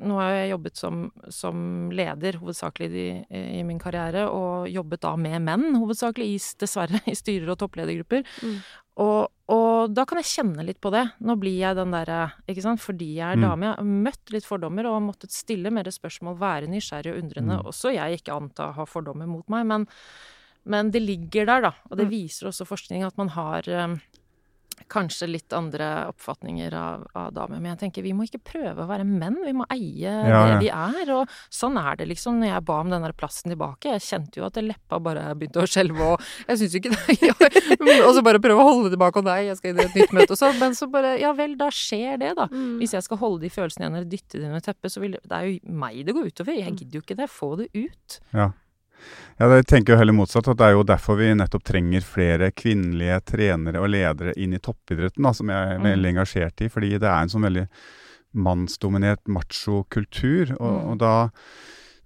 Nå 0.01 0.17
har 0.17 0.31
jeg 0.33 0.51
jobbet 0.55 0.79
som, 0.81 1.01
som 1.29 1.57
leder, 1.93 2.39
hovedsakelig 2.41 2.87
i, 2.97 3.11
i 3.29 3.63
min 3.63 3.77
karriere, 3.79 4.23
og 4.25 4.71
jobbet 4.73 5.03
da 5.05 5.11
med 5.21 5.43
menn, 5.45 5.67
hovedsakelig, 5.77 6.29
i, 6.33 6.39
dessverre, 6.63 7.03
i 7.13 7.15
styrer 7.15 7.53
og 7.53 7.59
toppledergrupper. 7.61 8.25
Mm. 8.41 8.55
Og, 8.97 9.29
og 9.53 9.93
da 9.93 10.05
kan 10.09 10.17
jeg 10.23 10.25
kjenne 10.31 10.65
litt 10.65 10.79
på 10.81 10.91
det. 10.95 11.03
Nå 11.21 11.35
blir 11.39 11.59
jeg 11.61 11.77
den 11.77 11.91
derre 11.93 12.33
Ikke 12.49 12.63
sant, 12.65 12.81
fordi 12.81 13.11
jeg 13.19 13.35
er 13.35 13.37
Mm. 13.37 13.43
dame. 13.45 13.67
Jeg 13.67 13.77
har 13.77 13.85
møtt 14.07 14.33
litt 14.33 14.45
fordommer 14.49 14.87
og 14.87 14.95
har 14.97 15.05
måttet 15.13 15.31
stille 15.37 15.71
mer 15.71 15.85
spørsmål, 15.85 16.39
være 16.41 16.67
nysgjerrig 16.73 17.13
og 17.13 17.21
undrende. 17.23 17.59
Mm. 17.61 17.67
Også 17.69 17.93
jeg 17.95 18.21
ikke 18.23 18.33
anta 18.37 18.73
har 18.73 18.87
fordommer 18.87 19.27
mot 19.29 19.47
meg, 19.53 19.67
men, 19.67 19.87
men 20.65 20.91
det 20.91 21.03
ligger 21.03 21.45
der, 21.47 21.61
da. 21.61 21.73
Og 21.91 21.97
det 21.99 22.07
Mm. 22.07 22.11
viser 22.11 22.47
også 22.49 22.67
forskning 22.67 23.05
at 23.05 23.17
man 23.19 23.29
har 23.29 23.63
um, 23.69 24.01
kanskje 24.93 25.29
litt 25.29 25.55
andre 25.57 26.07
oppfatninger 26.11 26.75
av, 26.77 27.07
av 27.17 27.33
damer. 27.35 27.61
Men 27.61 27.73
jeg 27.75 27.81
tenker 27.87 28.05
vi 28.07 28.13
må 28.17 28.27
ikke 28.27 28.43
prøve 28.45 28.85
å 28.85 28.89
være 28.89 29.07
menn, 29.09 29.39
vi 29.45 29.55
må 29.57 29.67
eie 29.73 30.13
Ja, 30.13 30.43
det 30.51 30.59
vi 30.63 30.71
er. 30.71 31.13
Og 31.17 31.33
sånn 31.53 31.79
er 31.81 31.99
det 31.99 32.09
liksom 32.11 32.41
når 32.41 32.53
jeg 32.53 32.67
ba 32.69 32.79
om 32.85 32.93
den 32.93 33.07
der 33.07 33.15
plassen 33.17 33.53
tilbake. 33.53 33.95
Jeg 33.97 34.05
kjente 34.07 34.41
jo 34.41 34.47
at 34.49 34.61
leppa 34.63 35.01
bare 35.03 35.29
begynte 35.39 35.65
å 35.65 35.71
skjelve, 35.71 36.13
og 36.15 36.51
jeg 36.51 36.61
syns 36.63 36.77
jo 36.77 36.83
ikke 36.83 36.95
det 36.95 38.03
Og 38.07 38.13
så 38.17 38.23
bare 38.25 38.43
prøve 38.43 38.63
å 38.63 38.69
holde 38.69 38.93
tilbake, 38.93 39.23
og 39.23 39.29
nei, 39.29 39.41
jeg 39.49 39.59
skal 39.61 39.73
inn 39.73 39.81
i 39.83 39.87
et 39.87 39.99
nytt 40.01 40.15
møte 40.17 40.37
og 40.37 40.41
sånn. 40.41 40.61
Men 40.63 40.77
så 40.79 40.91
bare 40.91 41.17
Ja 41.21 41.33
vel, 41.37 41.57
da 41.59 41.71
skjer 41.73 42.21
det, 42.23 42.35
da. 42.39 42.49
Mm. 42.53 42.77
Hvis 42.83 42.95
jeg 42.97 43.07
skal 43.07 43.21
holde 43.23 43.45
de 43.47 43.53
følelsene 43.53 43.87
igjen 43.87 43.99
eller 43.99 44.11
dytte 44.11 44.41
de 44.41 44.51
under 44.51 44.65
teppet, 44.65 44.93
så 44.93 45.03
vil 45.03 45.17
det 45.17 45.25
Det 45.27 45.39
er 45.41 45.49
jo 45.51 45.77
meg 45.83 45.99
det 46.07 46.15
går 46.17 46.31
utover. 46.31 46.59
Jeg 46.59 46.77
gidder 46.77 47.01
jo 47.01 47.05
ikke 47.05 47.19
det. 47.19 47.29
Få 47.33 47.55
det 47.59 47.71
ut. 47.75 48.21
Ja. 48.37 48.51
Ja, 49.39 49.49
jeg 49.53 49.67
tenker 49.69 49.93
jo 49.95 49.99
heller 50.01 50.17
motsatt. 50.17 50.49
At 50.49 50.57
det 50.59 50.67
er 50.67 50.73
jo 50.77 50.83
derfor 50.89 51.19
vi 51.19 51.33
nettopp 51.37 51.65
trenger 51.69 52.01
flere 52.07 52.51
kvinnelige 52.57 53.19
trenere 53.33 53.83
og 53.83 53.91
ledere 53.93 54.33
inn 54.41 54.55
i 54.57 54.59
toppidretten, 54.63 55.23
da, 55.23 55.33
som 55.33 55.49
jeg 55.53 55.75
er 55.75 55.79
Mm. 55.79 55.85
veldig 55.91 56.11
engasjert 56.15 56.61
i. 56.65 56.69
Fordi 56.69 56.91
det 56.99 57.03
er 57.05 57.21
en 57.23 57.29
sånn 57.29 57.45
veldig 57.45 57.69
mannsdominert 58.35 59.25
macho-kultur. 59.29 60.57
Og, 60.61 60.73
Mm. 60.85 60.91
og 60.91 60.99
da 60.99 61.31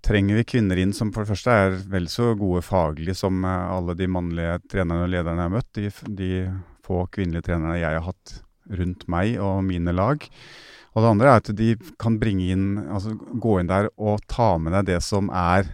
trenger 0.03 0.37
vi 0.37 0.45
kvinner 0.45 0.79
inn 0.79 0.93
som 0.93 1.13
for 1.13 1.25
det 1.25 1.37
første 1.37 1.51
er 1.51 1.71
vel 1.91 2.07
så 2.07 2.37
gode 2.39 2.63
faglig 2.63 3.15
som 3.17 3.45
eh, 3.45 3.49
alle 3.77 3.95
de 3.95 4.07
mannlige 4.07 4.61
trenerne 4.69 5.05
og 5.05 5.11
lederne 5.11 5.37
jeg 5.37 5.51
har 5.51 5.57
møtt. 5.59 5.73
De, 5.75 5.91
de 6.17 6.63
få 6.87 7.07
kvinnelige 7.11 7.43
trenerne 7.45 7.79
jeg 7.79 8.01
har 8.01 8.01
hatt 8.01 8.43
rundt 8.71 9.09
meg 9.09 9.39
og 9.39 9.63
mine 9.65 9.93
lag. 9.93 10.27
Og 10.95 11.03
det 11.05 11.11
andre 11.11 11.27
er 11.29 11.37
at 11.37 11.57
de 11.57 11.77
kan 11.99 12.19
bringe 12.19 12.51
inn, 12.51 12.79
altså 12.89 13.15
gå 13.39 13.61
inn 13.61 13.69
der 13.69 13.89
og 13.97 14.21
ta 14.27 14.57
med 14.59 14.73
deg 14.73 14.87
det 14.87 15.03
som 15.03 15.29
er 15.31 15.69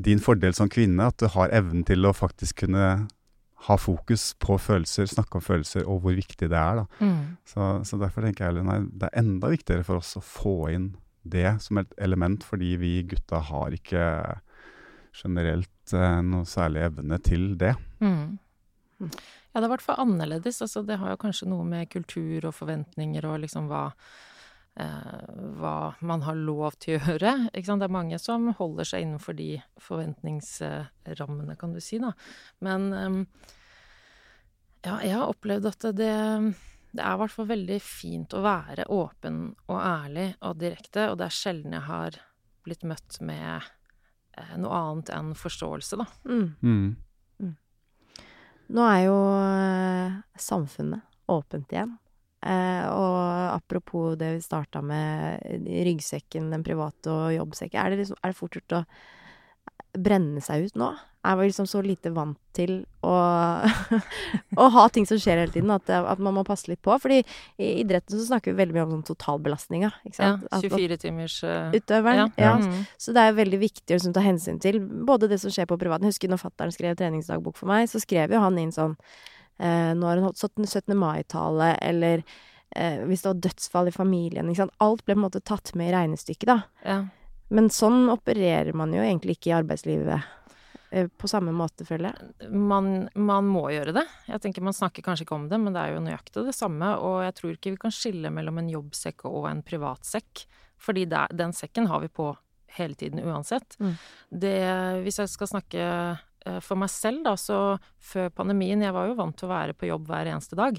din 0.00 0.20
fordel 0.22 0.54
som 0.56 0.70
kvinne, 0.72 1.08
at 1.10 1.18
du 1.20 1.28
har 1.32 1.52
evnen 1.54 1.84
til 1.88 2.06
å 2.08 2.14
faktisk 2.16 2.64
kunne 2.64 2.84
ha 3.66 3.76
fokus 3.76 4.30
på 4.40 4.56
følelser, 4.60 5.08
snakke 5.10 5.36
om 5.36 5.44
følelser, 5.44 5.84
og 5.84 6.00
hvor 6.04 6.16
viktig 6.16 6.48
det 6.48 6.56
er. 6.56 6.84
Mm. 7.00 7.36
Så, 7.48 7.66
så 7.84 7.98
derfor 8.00 8.24
tenker 8.24 8.48
jeg 8.48 8.64
nei, 8.64 8.78
det 8.88 9.10
er 9.10 9.20
enda 9.20 9.50
viktigere 9.52 9.84
for 9.84 10.00
oss 10.00 10.14
å 10.16 10.24
få 10.24 10.54
inn 10.72 10.94
det 11.28 11.58
som 11.60 11.82
et 11.82 11.90
element, 12.00 12.44
fordi 12.46 12.72
vi 12.80 12.94
gutta 13.10 13.42
har 13.50 13.76
ikke 13.76 14.04
generelt 15.20 15.92
eh, 15.92 16.20
noe 16.24 16.48
særlig 16.48 16.86
evne 16.88 17.18
til 17.24 17.50
det. 17.60 17.74
Mm. 18.00 18.38
Ja, 19.00 19.58
det 19.58 19.64
er 19.64 19.68
i 19.68 19.72
hvert 19.74 19.84
fall 19.84 20.00
annerledes. 20.06 20.62
Altså, 20.64 20.84
det 20.86 21.00
har 21.00 21.12
jo 21.12 21.20
kanskje 21.20 21.50
noe 21.50 21.66
med 21.66 21.90
kultur 21.92 22.46
og 22.48 22.56
forventninger 22.56 23.26
og 23.28 23.42
liksom 23.44 23.68
hva 23.70 23.90
hva 24.78 25.92
man 26.00 26.22
har 26.24 26.38
lov 26.38 26.76
til 26.80 26.96
å 26.96 27.00
gjøre. 27.02 27.32
Ikke 27.50 27.66
sant? 27.66 27.82
Det 27.82 27.88
er 27.88 27.96
mange 27.98 28.18
som 28.22 28.48
holder 28.56 28.88
seg 28.88 29.04
innenfor 29.04 29.36
de 29.36 29.50
forventningsrammene, 29.82 31.56
kan 31.60 31.74
du 31.74 31.80
si, 31.84 31.98
da. 32.00 32.12
Men 32.64 32.88
eh, 32.96 33.18
ja, 34.86 34.96
jeg 35.04 35.16
har 35.16 35.28
opplevd 35.28 35.68
at 35.72 35.90
det, 35.98 36.14
det 36.94 37.04
er 37.04 37.12
i 37.12 37.20
hvert 37.20 37.34
fall 37.34 37.50
veldig 37.50 37.80
fint 37.84 38.34
å 38.36 38.44
være 38.46 38.88
åpen 38.94 39.42
og 39.66 39.76
ærlig 39.76 40.30
og 40.38 40.58
direkte, 40.62 41.10
og 41.10 41.20
det 41.20 41.28
er 41.28 41.38
sjelden 41.42 41.76
jeg 41.76 41.86
har 41.90 42.18
blitt 42.64 42.86
møtt 42.88 43.20
med 43.24 43.68
eh, 44.38 44.56
noe 44.60 44.82
annet 44.86 45.12
enn 45.16 45.34
forståelse, 45.38 46.00
da. 46.00 46.08
Mm. 46.30 46.48
Mm. 46.64 47.54
Nå 48.70 48.86
er 48.86 49.00
jo 49.02 49.18
eh, 49.34 50.20
samfunnet 50.38 51.02
åpent 51.30 51.72
igjen. 51.74 51.96
Eh, 52.40 52.86
og 52.88 53.52
apropos 53.52 54.14
det 54.20 54.34
vi 54.38 54.44
starta 54.44 54.80
med, 54.84 55.42
ryggsekken, 55.68 56.48
den 56.54 56.64
private 56.64 57.12
og 57.12 57.34
jobbsekken. 57.36 57.80
Er 57.82 57.92
det, 57.92 58.02
liksom, 58.04 58.16
er 58.22 58.32
det 58.32 58.38
fort 58.38 58.56
gjort 58.56 58.78
å 58.80 58.84
brenne 60.00 60.40
seg 60.44 60.68
ut 60.70 60.76
nå? 60.78 60.92
Jeg 61.20 61.36
var 61.36 61.44
liksom 61.44 61.66
så 61.68 61.82
lite 61.84 62.08
vant 62.16 62.38
til 62.56 62.78
å, 63.04 63.10
å 64.62 64.68
ha 64.72 64.84
ting 64.88 65.04
som 65.04 65.18
skjer 65.20 65.42
hele 65.42 65.52
tiden, 65.52 65.68
at, 65.74 65.90
at 65.92 66.22
man 66.22 66.32
må 66.38 66.44
passe 66.48 66.70
litt 66.70 66.80
på? 66.80 66.94
Fordi 67.02 67.18
i 67.60 67.68
idretten 67.82 68.16
så 68.16 68.24
snakker 68.30 68.54
vi 68.54 68.62
veldig 68.62 68.76
mye 68.78 68.84
om 68.86 68.94
sånn 68.94 69.08
totalbelastninga, 69.10 69.90
Ja, 70.08 70.14
sant? 70.16 70.46
At- 70.48 70.62
at 70.62 70.70
24 70.72 70.96
timers 71.02 71.36
uh, 71.44 71.68
Utøveren, 71.76 72.32
ja. 72.40 72.54
Mm. 72.62 72.86
Så 72.96 73.12
det 73.12 73.26
er 73.26 73.36
veldig 73.36 73.60
viktig 73.66 73.92
å 73.92 73.98
liksom, 73.98 74.14
ta 74.16 74.24
hensyn 74.24 74.62
til 74.64 74.80
både 74.80 75.28
det 75.28 75.42
som 75.44 75.52
skjer 75.52 75.68
på 75.68 75.76
privaten. 75.82 76.08
Jeg 76.08 76.16
husker 76.16 76.32
når 76.32 76.40
fattern 76.46 76.72
skrev 76.72 76.96
treningsdagbok 76.96 77.60
for 77.60 77.68
meg, 77.68 77.90
så 77.92 78.00
skrev 78.00 78.32
jo 78.32 78.40
han 78.40 78.56
inn 78.64 78.72
sånn 78.72 78.96
eh, 78.96 79.28
Nå 79.60 80.06
har 80.08 80.16
hun 80.20 80.24
holdt 80.30 80.40
17. 80.40 80.64
17. 80.66 80.96
mai-tale, 80.96 81.74
eller 81.84 82.22
eh, 82.76 83.02
hvis 83.06 83.22
det 83.22 83.32
var 83.34 83.40
dødsfall 83.46 83.88
i 83.90 83.94
familien, 83.94 84.48
ikke 84.48 84.62
sant. 84.64 84.76
Alt 84.80 85.04
ble 85.04 85.14
på 85.14 85.20
en 85.20 85.26
måte 85.28 85.40
tatt 85.44 85.74
med 85.76 85.90
i 85.90 85.94
regnestykket, 85.94 86.48
da. 86.48 86.58
Ja. 86.86 86.98
Men 87.50 87.68
sånn 87.74 88.04
opererer 88.12 88.72
man 88.78 88.92
jo 88.94 89.02
egentlig 89.02 89.34
ikke 89.36 89.50
i 89.50 89.56
arbeidslivet 89.58 90.22
eh, 90.92 91.08
på 91.18 91.28
samme 91.30 91.50
måte, 91.52 91.84
føler 91.88 92.12
jeg. 92.14 92.50
man, 92.54 93.08
man 93.18 93.48
må 93.50 93.64
gjøre 93.74 93.92
det. 93.96 94.04
Jeg 94.30 94.40
tenker 94.44 94.62
Man 94.62 94.76
snakker 94.76 95.02
kanskje 95.02 95.26
ikke 95.26 95.34
om 95.38 95.48
det, 95.50 95.58
men 95.60 95.74
det 95.74 95.82
er 95.82 95.96
jo 95.96 96.04
nøyaktig 96.04 96.44
det 96.46 96.54
samme. 96.54 96.92
Og 97.02 97.24
jeg 97.26 97.34
tror 97.40 97.56
ikke 97.56 97.72
vi 97.74 97.82
kan 97.84 97.94
skille 97.94 98.30
mellom 98.30 98.58
en 98.62 98.70
jobbsekk 98.70 99.26
og 99.28 99.48
en 99.50 99.64
privatsekk. 99.66 100.44
Fordi 100.80 101.04
det, 101.10 101.18
er- 101.26 101.36
den 101.42 101.52
sekken 101.52 101.90
har 101.90 102.00
vi 102.00 102.08
på 102.08 102.30
hele 102.78 102.94
tiden 102.94 103.18
uansett. 103.26 103.74
Mm. 103.82 103.96
Det, 104.30 104.54
hvis 105.04 105.18
jeg 105.18 105.28
skal 105.34 105.50
snakke 105.50 105.82
eh, 105.82 106.22
for 106.64 106.80
meg 106.80 106.88
selv, 106.92 107.24
da, 107.26 107.34
så 107.36 107.76
før 108.00 108.30
pandemien 108.32 108.80
Jeg 108.80 108.94
var 108.96 109.10
jo 109.10 109.18
vant 109.18 109.36
til 109.36 109.48
å 109.48 109.52
være 109.52 109.74
på 109.76 109.90
jobb 109.90 110.06
hver 110.08 110.30
eneste 110.32 110.56
dag. 110.56 110.78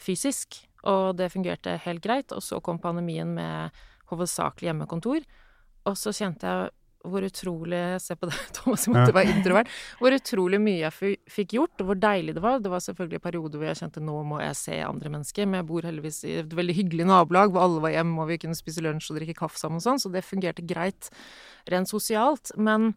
Fysisk. 0.00 0.62
Og 0.86 1.16
det 1.18 1.32
fungerte 1.34 1.76
helt 1.84 2.04
greit. 2.04 2.32
Og 2.32 2.44
så 2.44 2.62
kom 2.64 2.80
pandemien 2.82 3.34
med 3.36 3.76
hovedsakelig 4.10 4.70
hjemmekontor. 4.70 5.24
Og 5.86 5.98
så 5.98 6.14
kjente 6.16 6.48
jeg 6.48 6.74
hvor 7.06 7.22
utrolig 7.22 7.80
Se 8.02 8.16
på 8.18 8.26
deg, 8.26 8.38
Thomas, 8.56 8.86
jeg 8.86 8.94
måtte 8.94 9.14
være 9.14 9.34
introvert. 9.36 9.70
Hvor 10.00 10.16
utrolig 10.16 10.60
mye 10.62 10.80
jeg 10.80 11.18
fikk 11.30 11.56
gjort, 11.58 11.82
og 11.82 11.90
hvor 11.90 12.00
deilig 12.02 12.36
det 12.36 12.42
var. 12.44 12.60
Det 12.62 12.72
var 12.72 12.82
selvfølgelig 12.82 13.22
perioder 13.22 13.60
hvor 13.60 13.70
jeg 13.70 13.80
kjente 13.82 14.02
nå 14.02 14.16
må 14.26 14.40
jeg 14.42 14.58
se 14.58 14.80
andre 14.82 15.12
mennesker, 15.14 15.46
men 15.46 15.60
jeg 15.60 15.68
bor 15.70 15.86
heldigvis 15.86 16.22
i 16.26 16.36
et 16.42 16.56
veldig 16.58 16.76
hyggelig 16.80 17.08
nabolag 17.10 17.54
hvor 17.54 17.66
alle 17.66 17.84
var 17.84 17.94
hjemme 17.94 18.24
og 18.24 18.32
vi 18.32 18.40
kunne 18.42 18.58
spise 18.58 18.84
lunsj 18.84 19.12
og 19.12 19.20
drikke 19.20 19.38
kaffe 19.38 19.60
sammen 19.60 19.78
og 19.78 19.86
sånn, 19.86 20.02
så 20.02 20.10
det 20.12 20.24
fungerte 20.26 20.66
greit 20.66 21.10
rent 21.70 21.90
sosialt. 21.92 22.50
Men 22.58 22.94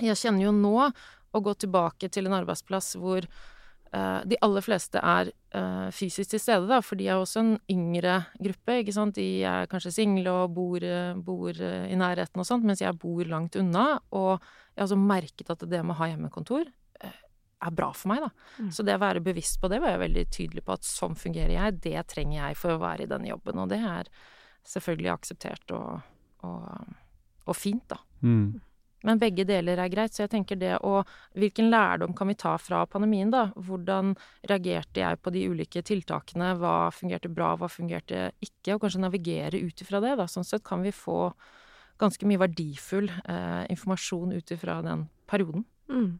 jeg 0.00 0.20
kjenner 0.22 0.46
jo 0.46 0.54
nå 0.56 0.76
å 1.32 1.42
gå 1.44 1.54
tilbake 1.64 2.10
til 2.12 2.28
en 2.28 2.36
arbeidsplass 2.36 2.94
hvor 3.00 3.24
uh, 3.26 4.20
de 4.28 4.38
aller 4.44 4.64
fleste 4.64 5.00
er 5.00 5.32
uh, 5.56 5.88
fysisk 5.94 6.34
til 6.34 6.42
stede, 6.42 6.68
da, 6.70 6.82
for 6.84 7.00
de 7.00 7.08
er 7.08 7.20
også 7.20 7.42
en 7.42 7.54
yngre 7.72 8.18
gruppe, 8.38 8.80
ikke 8.82 8.96
sant. 8.96 9.16
De 9.16 9.44
er 9.48 9.70
kanskje 9.72 9.94
single 9.96 10.36
og 10.44 10.54
bor, 10.56 10.86
bor 11.24 11.56
eh, 11.56 11.88
i 11.92 11.98
nærheten 11.98 12.42
og 12.42 12.48
sånt, 12.48 12.66
mens 12.68 12.84
jeg 12.84 13.00
bor 13.00 13.24
langt 13.28 13.58
unna. 13.60 13.96
Og 14.12 14.36
jeg 14.36 14.80
har 14.80 14.88
også 14.88 15.00
merket 15.00 15.52
at 15.52 15.66
det 15.68 15.82
med 15.82 15.96
å 15.96 16.00
ha 16.02 16.12
hjemmekontor 16.12 16.70
er 17.62 17.74
bra 17.74 17.92
for 17.94 18.12
meg, 18.12 18.24
da. 18.24 18.30
Mm. 18.58 18.70
Så 18.74 18.84
det 18.86 18.96
å 18.96 19.02
være 19.02 19.22
bevisst 19.24 19.60
på 19.62 19.70
det 19.70 19.78
var 19.82 19.94
jeg 19.94 20.02
veldig 20.02 20.24
tydelig 20.34 20.64
på 20.66 20.74
at 20.74 20.86
sånn 20.86 21.14
fungerer 21.18 21.54
jeg, 21.54 21.78
det 21.84 22.02
trenger 22.10 22.38
jeg 22.40 22.58
for 22.58 22.74
å 22.74 22.82
være 22.82 23.06
i 23.06 23.10
denne 23.10 23.30
jobben. 23.30 23.60
Og 23.62 23.70
det 23.70 23.78
er 23.86 24.10
selvfølgelig 24.68 25.12
akseptert 25.14 25.74
og, 25.76 26.02
og, 26.46 26.92
og 27.46 27.58
fint, 27.58 27.84
da. 27.92 28.00
Mm. 28.22 28.60
Men 29.06 29.20
begge 29.22 29.46
deler 29.48 29.80
er 29.82 29.90
greit, 29.92 30.14
så 30.14 30.24
jeg 30.24 30.32
tenker 30.36 30.58
det 30.60 30.76
å 30.86 31.00
Hvilken 31.38 31.70
lærdom 31.72 32.12
kan 32.16 32.28
vi 32.28 32.36
ta 32.38 32.54
fra 32.60 32.82
pandemien, 32.86 33.30
da? 33.32 33.46
Hvordan 33.56 34.12
reagerte 34.48 35.00
jeg 35.00 35.20
på 35.22 35.32
de 35.34 35.46
ulike 35.48 35.82
tiltakene? 35.86 36.52
Hva 36.60 36.90
fungerte 36.94 37.30
bra, 37.32 37.54
hva 37.56 37.70
fungerte 37.72 38.30
ikke? 38.44 38.76
Og 38.76 38.84
kanskje 38.84 39.02
navigere 39.02 39.62
ut 39.62 39.82
ifra 39.82 40.02
det, 40.04 40.14
da. 40.20 40.28
Sånn 40.30 40.46
sett 40.46 40.64
kan 40.66 40.84
vi 40.84 40.92
få 40.94 41.32
ganske 42.02 42.26
mye 42.28 42.40
verdifull 42.42 43.08
eh, 43.10 43.64
informasjon 43.72 44.36
ut 44.36 44.54
ifra 44.54 44.80
den 44.84 45.06
perioden. 45.30 45.64
Mm. 45.90 46.18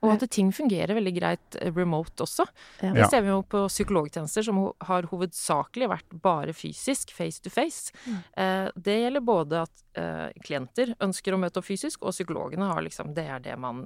Og 0.00 0.14
at 0.14 0.24
ting 0.32 0.48
fungerer 0.54 0.96
veldig 0.96 1.12
greit 1.16 1.56
eh, 1.60 1.72
remote 1.76 2.24
også. 2.24 2.46
Ja. 2.80 2.92
Det 2.96 3.08
ser 3.12 3.24
vi 3.26 3.32
jo 3.32 3.42
på 3.44 3.66
psykologtjenester 3.68 4.46
som 4.46 4.60
har 4.88 5.08
hovedsakelig 5.10 5.90
vært 5.92 6.18
bare 6.24 6.54
fysisk, 6.56 7.12
face 7.16 7.42
to 7.44 7.52
face. 7.52 7.92
Mm. 8.06 8.18
Eh, 8.44 8.66
det 8.88 8.96
gjelder 9.02 9.26
både 9.26 9.62
at 9.66 9.84
eh, 10.00 10.26
klienter 10.46 10.94
ønsker 11.04 11.36
å 11.36 11.40
møte 11.42 11.60
opp 11.60 11.68
fysisk, 11.68 12.04
og 12.04 12.16
psykologene 12.16 12.70
har 12.72 12.80
liksom 12.86 13.12
Det 13.14 13.26
er 13.28 13.42
det 13.44 13.56
man 13.60 13.82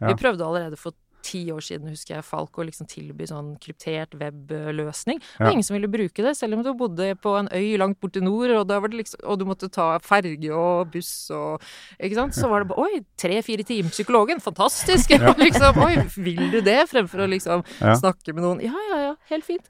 Vi 0.00 0.14
prøvde 0.18 0.46
allerede 0.46 0.78
for 0.80 0.96
ti 1.24 1.40
år 1.54 1.62
siden, 1.64 1.88
husker 1.90 2.18
jeg, 2.18 2.24
Falco 2.28 2.62
liksom 2.68 2.86
tilby 2.90 3.26
sånn 3.30 3.54
kryptert 3.62 4.12
webløsning. 4.20 5.18
Det 5.22 5.40
var 5.40 5.46
Ja. 5.48 5.52
ingen 5.52 5.64
som 5.66 5.74
ville 5.78 5.88
bruke 5.90 6.22
det, 6.22 6.36
selv 6.36 6.54
om 6.58 6.62
du 6.62 6.72
bodde 6.74 7.14
på 7.16 7.32
en 7.38 7.48
øy 7.48 7.76
langt 7.80 7.98
borti 8.00 8.20
nord, 8.22 8.50
og, 8.50 8.66
da 8.68 8.78
var 8.80 8.88
det 8.92 8.98
liksom, 9.02 9.20
og 9.24 9.38
du 9.40 9.44
måtte 9.48 9.70
ta 9.72 9.98
ferge 9.98 10.50
og 10.52 10.90
buss 10.92 11.30
og 11.34 11.60
Ikke 12.00 12.14
sant? 12.14 12.34
Så 12.34 12.48
var 12.48 12.60
det 12.64 12.68
bare 12.68 12.84
Oi, 12.84 13.00
tre-fire 13.16 13.64
timer 13.64 13.90
psykologen, 13.90 14.40
fantastisk! 14.40 15.08
liksom, 15.46 15.78
Oi, 15.82 15.96
vil 16.16 16.50
du 16.52 16.60
det? 16.60 16.88
Fremfor 16.90 17.24
å 17.24 17.28
liksom 17.30 17.64
Ja. 17.80 17.94
snakke 17.94 18.34
med 18.34 18.42
noen. 18.44 18.60
Ja, 18.62 18.74
ja, 18.90 18.98
ja, 19.08 19.14
helt 19.30 19.44
fint. 19.44 19.66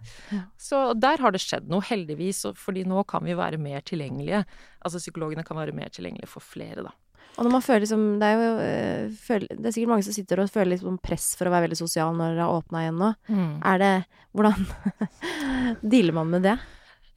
Så 0.58 0.98
der 0.98 1.18
har 1.18 1.30
det 1.30 1.40
skjedd 1.40 1.68
noe, 1.68 1.80
heldigvis, 1.82 2.44
fordi 2.56 2.84
nå 2.84 3.06
kan 3.06 3.22
vi 3.24 3.34
være 3.34 3.58
mer 3.58 3.80
tilgjengelige. 3.80 4.44
Altså 4.84 4.98
psykologene 4.98 5.44
kan 5.44 5.56
være 5.56 5.72
mer 5.74 5.88
tilgjengelige 5.88 6.28
for 6.28 6.40
flere, 6.40 6.82
da. 6.84 6.90
Og 7.36 7.42
når 7.44 7.50
man 7.50 7.62
føler 7.66 7.82
liksom 7.82 8.02
Det 8.20 8.26
er 8.28 8.34
jo 8.38 8.50
eh, 8.62 9.08
føl- 9.26 9.48
Det 9.50 9.66
er 9.66 9.74
sikkert 9.74 9.90
mange 9.90 10.04
som 10.06 10.14
sitter 10.14 10.40
og 10.44 10.50
føler 10.54 10.70
litt 10.74 10.82
sånn 10.84 11.00
press 11.02 11.32
for 11.38 11.48
å 11.48 11.54
være 11.54 11.66
veldig 11.68 11.78
sosial 11.80 12.14
når 12.14 12.36
det 12.36 12.44
har 12.44 12.58
åpna 12.60 12.82
igjen 12.84 13.00
nå. 13.02 13.08
Er 13.72 13.78
det 13.82 13.92
Hvordan 14.34 14.66
dealer 15.94 16.12
man 16.16 16.30
med 16.30 16.42
det? 16.46 16.56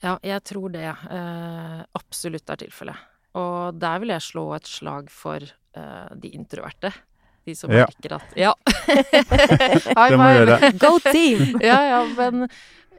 Ja, 0.03 0.15
jeg 0.21 0.43
tror 0.45 0.69
det 0.73 0.83
eh, 0.85 1.79
absolutt 1.97 2.49
er 2.53 2.59
tilfellet. 2.61 2.99
Og 3.37 3.77
der 3.81 3.99
vil 4.03 4.13
jeg 4.13 4.21
slå 4.25 4.43
et 4.57 4.69
slag 4.69 5.09
for 5.13 5.41
eh, 5.41 6.09
de 6.21 6.29
introverte. 6.37 6.91
De 7.47 7.55
som 7.57 7.71
Ja. 7.73 7.85
merker 7.87 8.17
at 8.19 8.37
Ja! 8.37 8.53
High 9.97 10.17
five. 10.17 10.71
Go 10.81 10.97
team! 10.99 11.57
ja, 11.61 11.79
ja, 11.89 11.99
men 12.17 12.47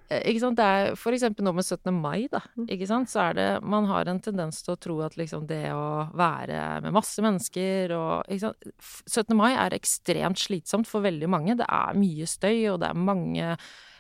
ikke 0.08 0.40
sant, 0.40 0.56
det 0.56 0.64
er 0.64 0.94
for 0.96 1.12
eksempel 1.12 1.44
nå 1.44 1.52
med 1.52 1.64
17. 1.66 1.92
mai, 1.92 2.28
da, 2.32 2.40
ikke 2.72 2.86
sant, 2.88 3.10
så 3.12 3.26
er 3.28 3.34
det 3.36 3.62
Man 3.62 3.84
har 3.90 4.08
en 4.08 4.20
tendens 4.24 4.62
til 4.64 4.72
å 4.74 4.80
tro 4.80 4.96
at 5.04 5.16
liksom 5.20 5.46
det 5.46 5.66
å 5.74 6.08
være 6.16 6.80
med 6.82 6.94
masse 6.96 7.20
mennesker 7.20 7.92
og 7.92 8.24
ikke 8.28 8.40
sant, 8.46 8.70
17. 9.06 9.36
mai 9.36 9.52
er 9.52 9.76
ekstremt 9.76 10.40
slitsomt 10.40 10.88
for 10.88 11.04
veldig 11.04 11.28
mange. 11.28 11.56
Det 11.60 11.66
er 11.68 11.98
mye 12.00 12.24
støy, 12.26 12.70
og 12.72 12.80
det 12.80 12.88
er 12.88 12.94
mange 12.94 13.56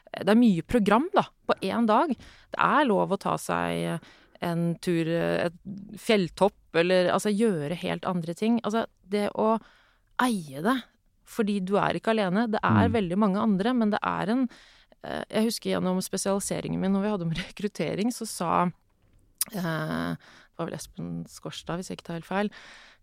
Det 0.08 0.32
er 0.32 0.40
mye 0.40 0.62
program, 0.64 1.04
da, 1.12 1.26
på 1.46 1.54
én 1.60 1.84
dag. 1.86 2.08
Det 2.08 2.58
er 2.64 2.86
lov 2.88 3.10
å 3.12 3.18
ta 3.20 3.34
seg 3.36 4.00
en 4.40 4.62
tur, 4.80 5.04
et 5.12 5.52
fjelltopp, 6.00 6.56
eller 6.80 7.10
altså 7.12 7.28
gjøre 7.28 7.76
helt 7.82 8.06
andre 8.08 8.32
ting. 8.34 8.56
Altså, 8.64 8.86
det 9.04 9.28
å 9.36 9.58
eie 10.24 10.62
det 10.64 10.78
fordi 11.28 11.58
du 11.60 11.74
er 11.76 11.98
ikke 11.98 12.14
alene. 12.14 12.46
Det 12.48 12.60
er 12.64 12.88
Mm. 12.88 12.92
veldig 12.94 13.18
mange 13.18 13.36
andre, 13.42 13.74
men 13.74 13.90
det 13.90 13.98
er 14.02 14.30
en 14.30 14.48
Jeg 15.28 15.48
husker 15.48 15.72
gjennom 15.74 16.00
spesialiseringen 16.04 16.80
min 16.82 16.94
når 16.94 17.04
vi 17.04 17.14
hadde 17.14 17.28
om 17.28 17.38
rekruttering, 17.44 18.12
så 18.14 18.28
sa 18.28 18.52
eh, 19.54 20.12
Det 20.14 20.60
var 20.60 20.68
vel 20.68 20.78
Espen 20.78 21.10
Skårstad, 21.30 21.80
hvis 21.80 21.90
jeg 21.92 22.00
ikke 22.00 22.08
tar 22.10 22.20
helt 22.20 22.28
feil, 22.30 22.52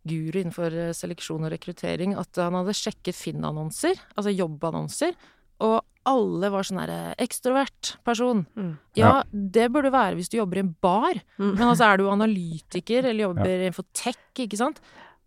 guru 0.06 0.40
innenfor 0.42 0.76
eh, 0.76 0.94
seleksjon 0.96 1.48
og 1.48 1.54
rekruttering, 1.54 2.16
at 2.20 2.42
han 2.42 2.58
hadde 2.60 2.78
sjekket 2.78 3.18
Finn-annonser, 3.18 4.00
altså 4.16 4.34
jobbannonser, 4.34 5.18
og 5.66 5.80
alle 6.06 6.52
var 6.54 6.68
sånn 6.68 6.82
derre 6.84 7.16
ekstrovert 7.22 7.96
person. 8.06 8.44
Mm. 8.54 8.74
Ja, 9.00 9.24
det 9.32 9.70
burde 9.74 9.94
være 9.94 10.20
hvis 10.20 10.30
du 10.30 10.38
jobber 10.38 10.60
i 10.60 10.66
en 10.66 10.76
bar. 10.84 11.18
Mm. 11.40 11.56
Men 11.56 11.64
altså, 11.72 11.88
er 11.88 11.98
du 11.98 12.12
analytiker 12.12 13.08
eller 13.08 13.30
jobber 13.30 13.54
innenfor 13.56 13.88
tech, 13.98 14.20
ikke 14.38 14.60
sant, 14.60 14.82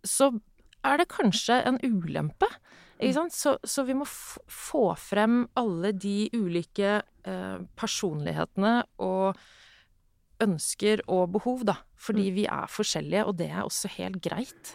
så 0.07 0.31
er 0.87 1.01
det 1.01 1.09
kanskje 1.11 1.59
en 1.67 1.81
ulempe. 1.83 2.47
Sant? 2.99 3.33
Så, 3.33 3.55
så 3.63 3.85
vi 3.87 3.95
må 3.95 4.05
få 4.05 4.89
frem 4.99 5.45
alle 5.59 5.93
de 5.95 6.27
ulike 6.35 6.99
eh, 6.99 7.59
personlighetene 7.79 8.73
og 9.05 9.39
ønsker 10.43 11.01
og 11.11 11.31
behov, 11.35 11.63
da. 11.67 11.79
Fordi 11.99 12.29
vi 12.31 12.45
er 12.47 12.67
forskjellige, 12.71 13.25
og 13.27 13.35
det 13.41 13.49
er 13.51 13.63
også 13.65 13.89
helt 13.97 14.21
greit. 14.23 14.69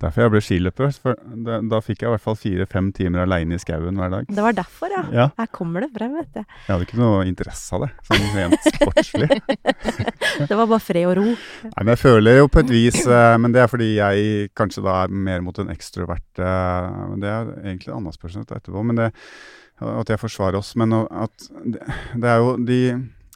Derfor 0.00 0.24
jeg 0.24 0.32
ble 0.32 0.40
skiløper. 0.42 0.94
For 0.96 1.18
da, 1.46 1.58
da 1.60 1.80
fikk 1.84 2.00
jeg 2.02 2.08
i 2.08 2.12
hvert 2.14 2.24
fall 2.24 2.38
fire-fem 2.40 2.88
timer 2.96 3.26
aleine 3.26 3.54
i 3.54 3.60
skauen 3.60 4.00
hver 4.00 4.10
dag. 4.14 4.30
Det 4.32 4.42
var 4.46 4.56
derfor, 4.56 4.90
ja. 4.94 5.02
Ja, 5.14 5.26
Her 5.36 5.50
kommer 5.52 5.84
det 5.84 5.90
frem, 5.94 6.16
vet 6.16 6.32
du. 6.32 6.40
jeg 6.40 6.70
hadde 6.72 6.88
ikke 6.88 6.98
noe 7.02 7.20
interesse 7.28 7.76
av 7.76 7.84
det, 7.84 7.90
sånn 8.08 8.26
rent 8.38 8.70
sportslig. 8.70 9.28
Det 10.50 10.56
var 10.56 10.66
bare 10.70 10.80
fred 10.80 11.04
og 11.10 11.16
ro. 11.20 11.26
Nei, 11.66 11.82
men 11.84 11.92
jeg 11.92 12.00
føler 12.00 12.40
jo 12.40 12.48
på 12.48 12.62
et 12.62 12.70
vis 12.72 12.96
eh, 13.04 13.34
Men 13.42 13.52
det 13.52 13.60
er 13.60 13.68
fordi 13.68 13.88
jeg 13.98 14.50
kanskje 14.56 14.82
da 14.86 14.94
er 15.02 15.12
mer 15.28 15.42
mot 15.44 15.58
en 15.60 15.68
ekstrovert 15.72 16.40
eh, 16.40 17.00
Men 17.10 17.20
det 17.20 17.28
er 17.28 17.50
egentlig 17.60 17.90
et 17.90 17.96
annet 17.98 18.16
spørsmål 18.16 18.46
etterpå. 18.48 18.84
Men 18.88 19.00
det, 19.02 19.08
at 19.90 20.12
jeg 20.14 20.22
forsvarer 20.22 20.60
oss. 20.62 20.72
Men 20.80 20.96
at 20.96 21.48
det, 21.66 21.82
det 22.16 22.30
er 22.32 22.40
jo 22.40 22.54
de 22.64 22.80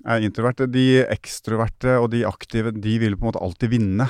er 0.05 0.25
introverte. 0.25 0.69
De 0.71 1.03
ekstroverte 1.03 1.99
og 2.01 2.11
de 2.13 2.25
aktive, 2.29 2.75
de 2.77 2.95
vil 3.03 3.17
på 3.17 3.25
en 3.25 3.33
måte 3.33 3.43
alltid 3.45 3.73
vinne. 3.73 4.09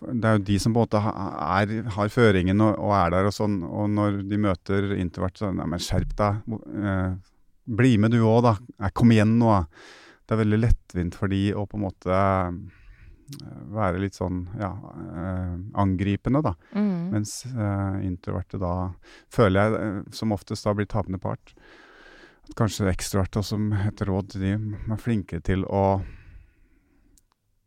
det 0.00 0.24
er 0.24 0.38
jo 0.38 0.44
de 0.48 0.58
som 0.58 0.72
på 0.72 0.80
en 0.80 0.86
måte 0.88 1.00
er, 1.00 1.74
har 1.96 2.08
føringen 2.08 2.60
og, 2.64 2.78
og 2.80 2.94
er 2.96 3.10
der 3.16 3.28
og 3.28 3.36
sånn. 3.36 3.60
Og 3.66 3.90
når 3.92 4.22
de 4.30 4.40
møter 4.40 4.94
introvert, 4.96 5.38
så 5.38 5.52
Nei, 5.52 5.66
men 5.68 5.82
skjerp 5.82 6.14
deg. 6.16 6.58
Eh, 6.80 7.10
bli 7.70 7.96
med 8.00 8.14
du 8.14 8.22
òg, 8.24 8.42
da. 8.48 8.54
Nei, 8.80 8.92
kom 8.96 9.12
igjen 9.12 9.38
nå. 9.40 9.50
da. 9.52 9.88
Det 10.24 10.36
er 10.36 10.44
veldig 10.44 10.60
lettvint 10.62 11.16
for 11.18 11.32
de 11.32 11.48
å 11.58 11.66
på 11.66 11.76
en 11.76 11.84
måte 11.84 12.16
eh, 12.16 13.60
være 13.74 14.00
litt 14.02 14.16
sånn 14.16 14.44
ja, 14.60 14.70
eh, 14.72 15.54
angripende, 15.82 16.42
da. 16.48 16.54
Mm. 16.72 17.10
Mens 17.12 17.42
eh, 17.50 18.00
introverte 18.06 18.60
da 18.62 18.74
føler 19.32 19.60
jeg 19.60 19.80
eh, 19.84 20.00
som 20.16 20.34
oftest 20.36 20.66
da 20.66 20.74
blir 20.78 20.88
tapende 20.90 21.20
part. 21.22 21.54
Kanskje 22.58 22.88
ekstroverte 22.90 23.38
også, 23.40 23.54
som 23.56 23.72
et 23.72 24.00
råd 24.06 24.28
til 24.32 24.40
de, 24.42 24.54
er 24.90 24.96
flinkere 25.00 25.40
til 25.46 25.62
å 25.64 25.84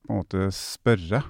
på 0.03 0.11
en 0.11 0.19
måte 0.19 0.49
spørre 0.51 1.21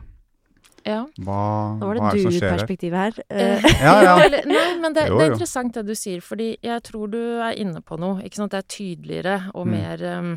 Ja. 0.86 1.04
hva, 1.22 1.78
Nå 1.80 1.86
var 1.88 1.96
er 1.96 2.18
det 2.18 2.24
du-perspektivet 2.42 2.98
her. 2.98 3.20
Eh, 3.30 3.64
Eh, 3.64 3.76
Ja, 3.86 3.94
ja. 4.04 4.16
Nei, 4.44 4.80
men 4.82 4.94
det, 4.94 5.06
Jo, 5.08 5.18
det 5.20 5.28
er 5.28 5.32
interessant 5.36 5.74
det 5.78 5.86
du 5.86 5.94
sier, 5.96 6.20
fordi 6.26 6.58
jeg 6.62 6.82
tror 6.84 7.12
du 7.14 7.20
er 7.40 7.54
inne 7.56 7.80
på 7.86 7.98
noe. 8.02 8.22
Ikke 8.26 8.36
sant? 8.42 8.52
Det 8.52 8.64
er 8.64 8.68
tydeligere 8.68 9.52
og 9.54 9.68
Mm. 9.68 9.72
mer 9.72 10.04
um, 10.20 10.34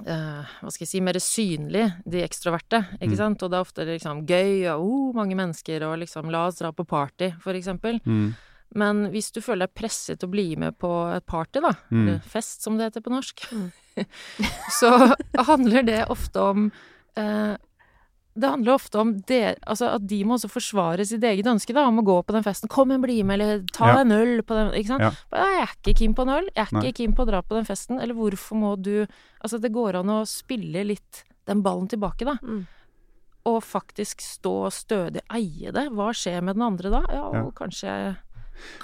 Uh, 0.00 0.42
Hva 0.58 0.72
skal 0.72 0.82
jeg 0.82 0.88
si 0.90 1.00
Mer 1.00 1.14
synlig, 1.22 1.84
de 2.04 2.18
ekstroverte. 2.26 2.80
Ikke 2.98 3.12
Mm. 3.14 3.16
sant? 3.16 3.42
Og 3.44 3.50
det 3.52 3.56
er 3.56 3.62
ofte 3.62 3.84
liksom 3.86 4.26
gøy 4.26 4.66
og 4.74 4.82
oh, 4.82 5.12
mange 5.14 5.36
mennesker 5.38 5.84
og 5.86 6.00
liksom 6.00 6.28
la 6.32 6.48
oss 6.48 6.56
dra 6.58 6.72
på 6.72 6.82
party, 6.84 7.28
for 7.38 7.54
eksempel. 7.54 8.00
Mm, 8.04 8.34
Men 8.74 9.04
hvis 9.12 9.30
du 9.32 9.40
føler 9.40 9.66
deg 9.68 9.74
presset 9.74 10.18
til 10.20 10.28
å 10.28 10.32
bli 10.32 10.56
med 10.56 10.76
på 10.78 10.90
et 11.16 11.24
party, 11.26 11.60
da, 11.62 11.72
Mm. 11.90 12.08
eller 12.08 12.18
fest 12.20 12.62
som 12.62 12.76
det 12.76 12.90
heter 12.92 13.00
på 13.02 13.12
norsk, 13.14 13.46
Mm. 13.52 13.70
så 14.80 15.14
handler 15.46 15.82
det 15.86 16.06
ofte 16.10 16.40
om 16.40 16.72
eh, 17.16 17.56
det 18.36 18.48
handler 18.50 18.74
ofte 18.74 18.98
om 18.98 19.12
det, 19.28 19.60
altså 19.62 19.92
at 19.94 20.06
de 20.10 20.24
må 20.26 20.34
også 20.34 20.48
forsvare 20.50 21.04
sitt 21.06 21.22
eget 21.22 21.46
ønske 21.46 21.72
da, 21.72 21.84
om 21.86 22.00
å 22.00 22.04
gå 22.04 22.16
på 22.26 22.32
den 22.34 22.42
festen. 22.42 22.68
'Kom 22.68 22.90
igjen, 22.90 23.02
bli 23.02 23.22
med', 23.22 23.34
eller 23.38 23.58
'ta 23.62 23.86
Ja. 23.94 24.00
en 24.00 24.10
øl' 24.10 24.42
på 24.42 24.54
den. 24.58 24.72
Ikke 24.74 24.88
sant? 24.88 25.02
Ja. 25.02 25.10
'Jeg 25.30 25.62
er 25.62 25.68
ikke 25.76 25.94
keen 26.00 26.14
på 26.16 26.22
en 26.22 26.28
øl. 26.42 26.48
Jeg 26.56 26.66
er 26.66 26.82
ikke 26.82 26.96
keen 26.98 27.14
på 27.14 27.22
å 27.22 27.26
dra 27.30 27.42
på 27.42 27.54
den 27.54 27.64
festen.' 27.64 28.00
Eller 28.02 28.14
hvorfor 28.14 28.56
må 28.58 28.74
du 28.82 29.06
Altså, 29.44 29.60
det 29.60 29.70
går 29.72 29.94
an 30.00 30.06
å 30.08 30.26
spille 30.26 30.84
litt 30.84 31.22
den 31.46 31.62
ballen 31.62 31.86
tilbake, 31.86 32.24
da. 32.24 32.34
Mm. 32.42 32.66
Og 33.46 33.62
faktisk 33.62 34.16
stå 34.20 34.66
stødig, 34.72 35.20
eie 35.30 35.70
det. 35.70 35.90
Hva 35.92 36.10
skjer 36.10 36.42
med 36.42 36.56
den 36.56 36.62
andre 36.62 36.90
da? 36.90 37.02
Ja, 37.12 37.30
Ja. 37.32 37.50
kanskje 37.50 38.16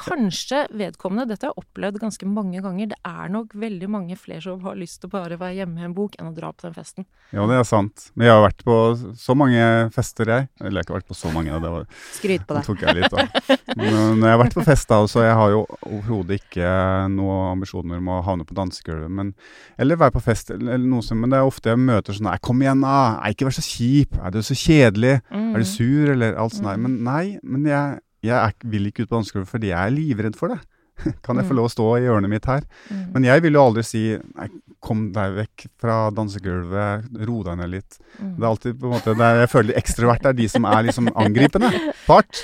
Kanskje 0.01 0.65
vedkommende, 0.77 1.29
dette 1.31 1.47
har 1.47 1.55
jeg 1.55 1.65
opplevd 1.65 2.01
ganske 2.03 2.29
mange 2.29 2.61
ganger, 2.65 2.91
det 2.93 2.99
er 3.07 3.31
nok 3.33 3.55
veldig 3.55 3.89
mange 3.91 4.17
flere 4.19 4.43
som 4.45 4.61
har 4.65 4.79
lyst 4.79 5.01
til 5.03 5.11
å 5.11 5.15
bare 5.15 5.39
være 5.41 5.61
hjemme 5.61 5.81
i 5.83 5.87
en 5.89 5.95
bok 5.97 6.17
enn 6.19 6.31
å 6.31 6.35
dra 6.37 6.53
på 6.53 6.67
den 6.67 6.75
festen. 6.77 7.07
Ja, 7.35 7.45
det 7.47 7.59
er 7.61 7.67
sant. 7.69 8.09
Men 8.15 8.27
jeg 8.29 8.35
har 8.37 8.45
vært 8.45 8.65
på 8.67 8.77
så 9.21 9.37
mange 9.39 9.63
fester, 9.95 10.31
jeg. 10.31 10.49
Eller 10.61 10.81
jeg 10.81 10.81
har 10.81 10.89
ikke 10.89 10.99
vært 10.99 11.11
på 11.11 11.19
så 11.19 11.31
mange. 11.35 11.61
Det 11.63 11.73
var, 11.75 11.87
Skryt 12.17 12.47
på 12.49 12.57
det 12.57 12.63
deg. 12.63 12.69
tok 12.71 12.85
jeg 12.87 12.97
litt 12.99 13.15
av. 13.15 13.55
Men 13.79 14.25
jeg 14.25 14.33
har 14.33 14.41
vært 14.43 14.57
på 14.59 14.67
fest, 14.67 14.89
da, 14.91 15.01
så 15.11 15.25
jeg 15.25 15.37
har 15.39 15.55
jo 15.55 15.63
overhodet 15.87 16.41
ikke 16.41 16.75
noen 17.15 17.53
ambisjoner 17.55 18.01
om 18.03 18.11
å 18.17 18.21
havne 18.27 18.47
på 18.49 18.57
dansegulvet. 18.59 19.13
Men, 19.21 19.33
eller 19.81 20.01
være 20.01 20.17
på 20.19 20.25
fest, 20.25 20.51
eller, 20.55 20.75
eller 20.75 20.91
noe 20.91 21.07
sånt. 21.07 21.23
Men 21.23 21.33
det 21.35 21.39
er 21.41 21.49
ofte 21.51 21.71
jeg 21.73 21.83
møter 21.85 22.17
sånn 22.17 22.29
Nei, 22.31 22.37
kom 22.43 22.61
igjen, 22.63 22.83
da! 22.85 22.97
Nei, 23.21 23.33
ikke 23.35 23.49
vær 23.49 23.57
så 23.57 23.65
kjip! 23.67 24.19
Er 24.21 24.35
du 24.35 24.43
så 24.45 24.57
kjedelig? 24.59 25.17
Mm. 25.31 25.51
Er 25.55 25.63
du 25.63 25.69
sur, 25.71 26.13
eller 26.15 26.39
alt 26.39 26.57
sånt 26.57 26.69
der? 26.69 26.79
Mm. 26.81 26.87
Men 26.89 26.99
nei, 27.07 27.25
men 27.43 27.67
jeg, 27.71 28.01
jeg 28.23 28.37
er, 28.37 28.55
vil 28.73 28.91
ikke 28.91 29.05
ut 29.05 29.13
på 29.13 29.19
dansegulvet 29.21 29.51
fordi 29.51 29.73
jeg 29.73 29.81
er 29.81 29.95
livredd 29.95 30.39
for 30.39 30.53
det. 30.53 30.61
Kan 31.27 31.37
jeg 31.41 31.47
få 31.49 31.55
Mm. 31.55 31.57
lov 31.61 31.69
å 31.69 31.73
stå 31.73 31.87
i 31.99 32.03
hjørnet 32.07 32.31
mitt 32.31 32.47
her? 32.47 32.63
Mm. 32.91 33.05
Men 33.15 33.25
jeg 33.25 33.43
vil 33.43 33.57
jo 33.59 33.63
aldri 33.69 33.83
si 33.87 34.03
Nei, 34.37 34.49
kom 34.81 35.11
deg 35.13 35.35
vekk 35.37 35.65
fra 35.81 35.97
dansegulvet, 36.17 37.05
ro 37.29 37.43
deg 37.45 37.59
ned 37.61 37.69
litt. 37.75 37.99
Mm. 38.17 38.31
Det 38.39 38.45
er 38.45 38.49
alltid 38.49 38.79
på 38.81 38.87
en 38.89 38.95
måte 38.95 39.15
der 39.19 39.41
jeg 39.43 39.51
føler 39.53 39.77
ekstrovert 39.77 40.25
er 40.31 40.33
de 40.39 40.47
som 40.49 40.65
er 40.65 40.87
liksom 40.87 41.11
angripende 41.21 41.69
part. 42.07 42.41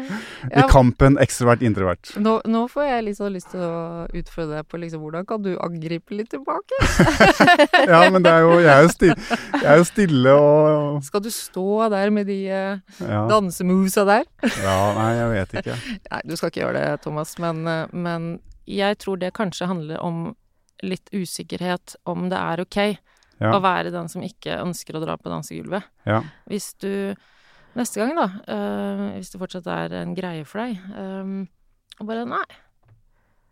I 0.58 0.64
kampen 0.68 1.16
ekstrovert-introvert. 1.22 2.12
Nå, 2.20 2.34
nå 2.44 2.64
får 2.68 2.84
jeg 2.90 3.14
sånn 3.16 3.32
lyst 3.38 3.50
til 3.54 3.62
å 3.64 4.04
utfordre 4.20 4.58
deg 4.60 4.68
på 4.68 4.80
liksom, 4.82 5.00
hvordan 5.06 5.24
kan 5.30 5.42
du 5.46 5.54
angripe 5.64 6.12
litt 6.18 6.28
tilbake? 6.34 6.76
Ja, 7.88 8.02
men 8.12 8.22
det 8.24 8.30
er 8.34 8.44
jo 8.44 8.58
Jeg 8.58 8.68
er 8.74 8.82
jo 8.84 8.92
stille, 8.92 9.16
jeg 9.54 9.68
er 9.72 9.78
jo 9.80 9.86
stille 9.88 10.34
og 10.38 11.02
Skal 11.06 11.22
du 11.24 11.30
stå 11.32 11.64
der 11.92 12.12
med 12.14 12.28
de 12.28 12.38
uh, 12.52 13.00
ja. 13.00 13.22
dansemovesa 13.30 14.04
der? 14.08 14.26
ja, 14.62 14.76
nei, 14.96 15.08
jeg 15.16 15.30
vet 15.32 15.56
ikke. 15.62 15.76
Nei, 16.12 16.20
du 16.28 16.36
skal 16.38 16.52
ikke 16.52 16.62
gjøre 16.66 16.78
det, 16.82 17.00
Thomas, 17.04 17.32
men, 17.42 17.62
eh, 17.68 17.86
men 17.98 18.28
jeg 18.68 18.98
tror 19.02 19.18
det 19.20 19.32
kanskje 19.36 19.68
handler 19.70 20.00
om 20.04 20.34
litt 20.84 21.08
usikkerhet 21.12 21.96
om 22.06 22.28
det 22.30 22.38
er 22.38 22.60
ok 22.62 22.76
Ja, 23.40 23.52
å 23.54 23.60
være 23.62 23.90
den 23.94 24.08
som 24.10 24.22
ikke 24.26 24.56
ønsker 24.64 24.96
å 24.98 25.02
dra 25.04 25.14
på 25.18 25.30
dansegulvet. 25.30 25.84
ja, 26.06 26.22
Hvis 26.50 26.72
du 26.82 27.14
neste 27.78 28.00
gang, 28.00 28.16
da, 28.18 28.24
øh, 28.50 29.02
hvis 29.18 29.30
det 29.30 29.38
fortsatt 29.40 29.66
er 29.70 29.94
en 30.00 30.14
greie 30.18 30.44
for 30.48 30.58
deg, 30.64 30.80
øh, 30.90 31.46
og 32.00 32.06
bare 32.08 32.24
Nei, 32.26 32.42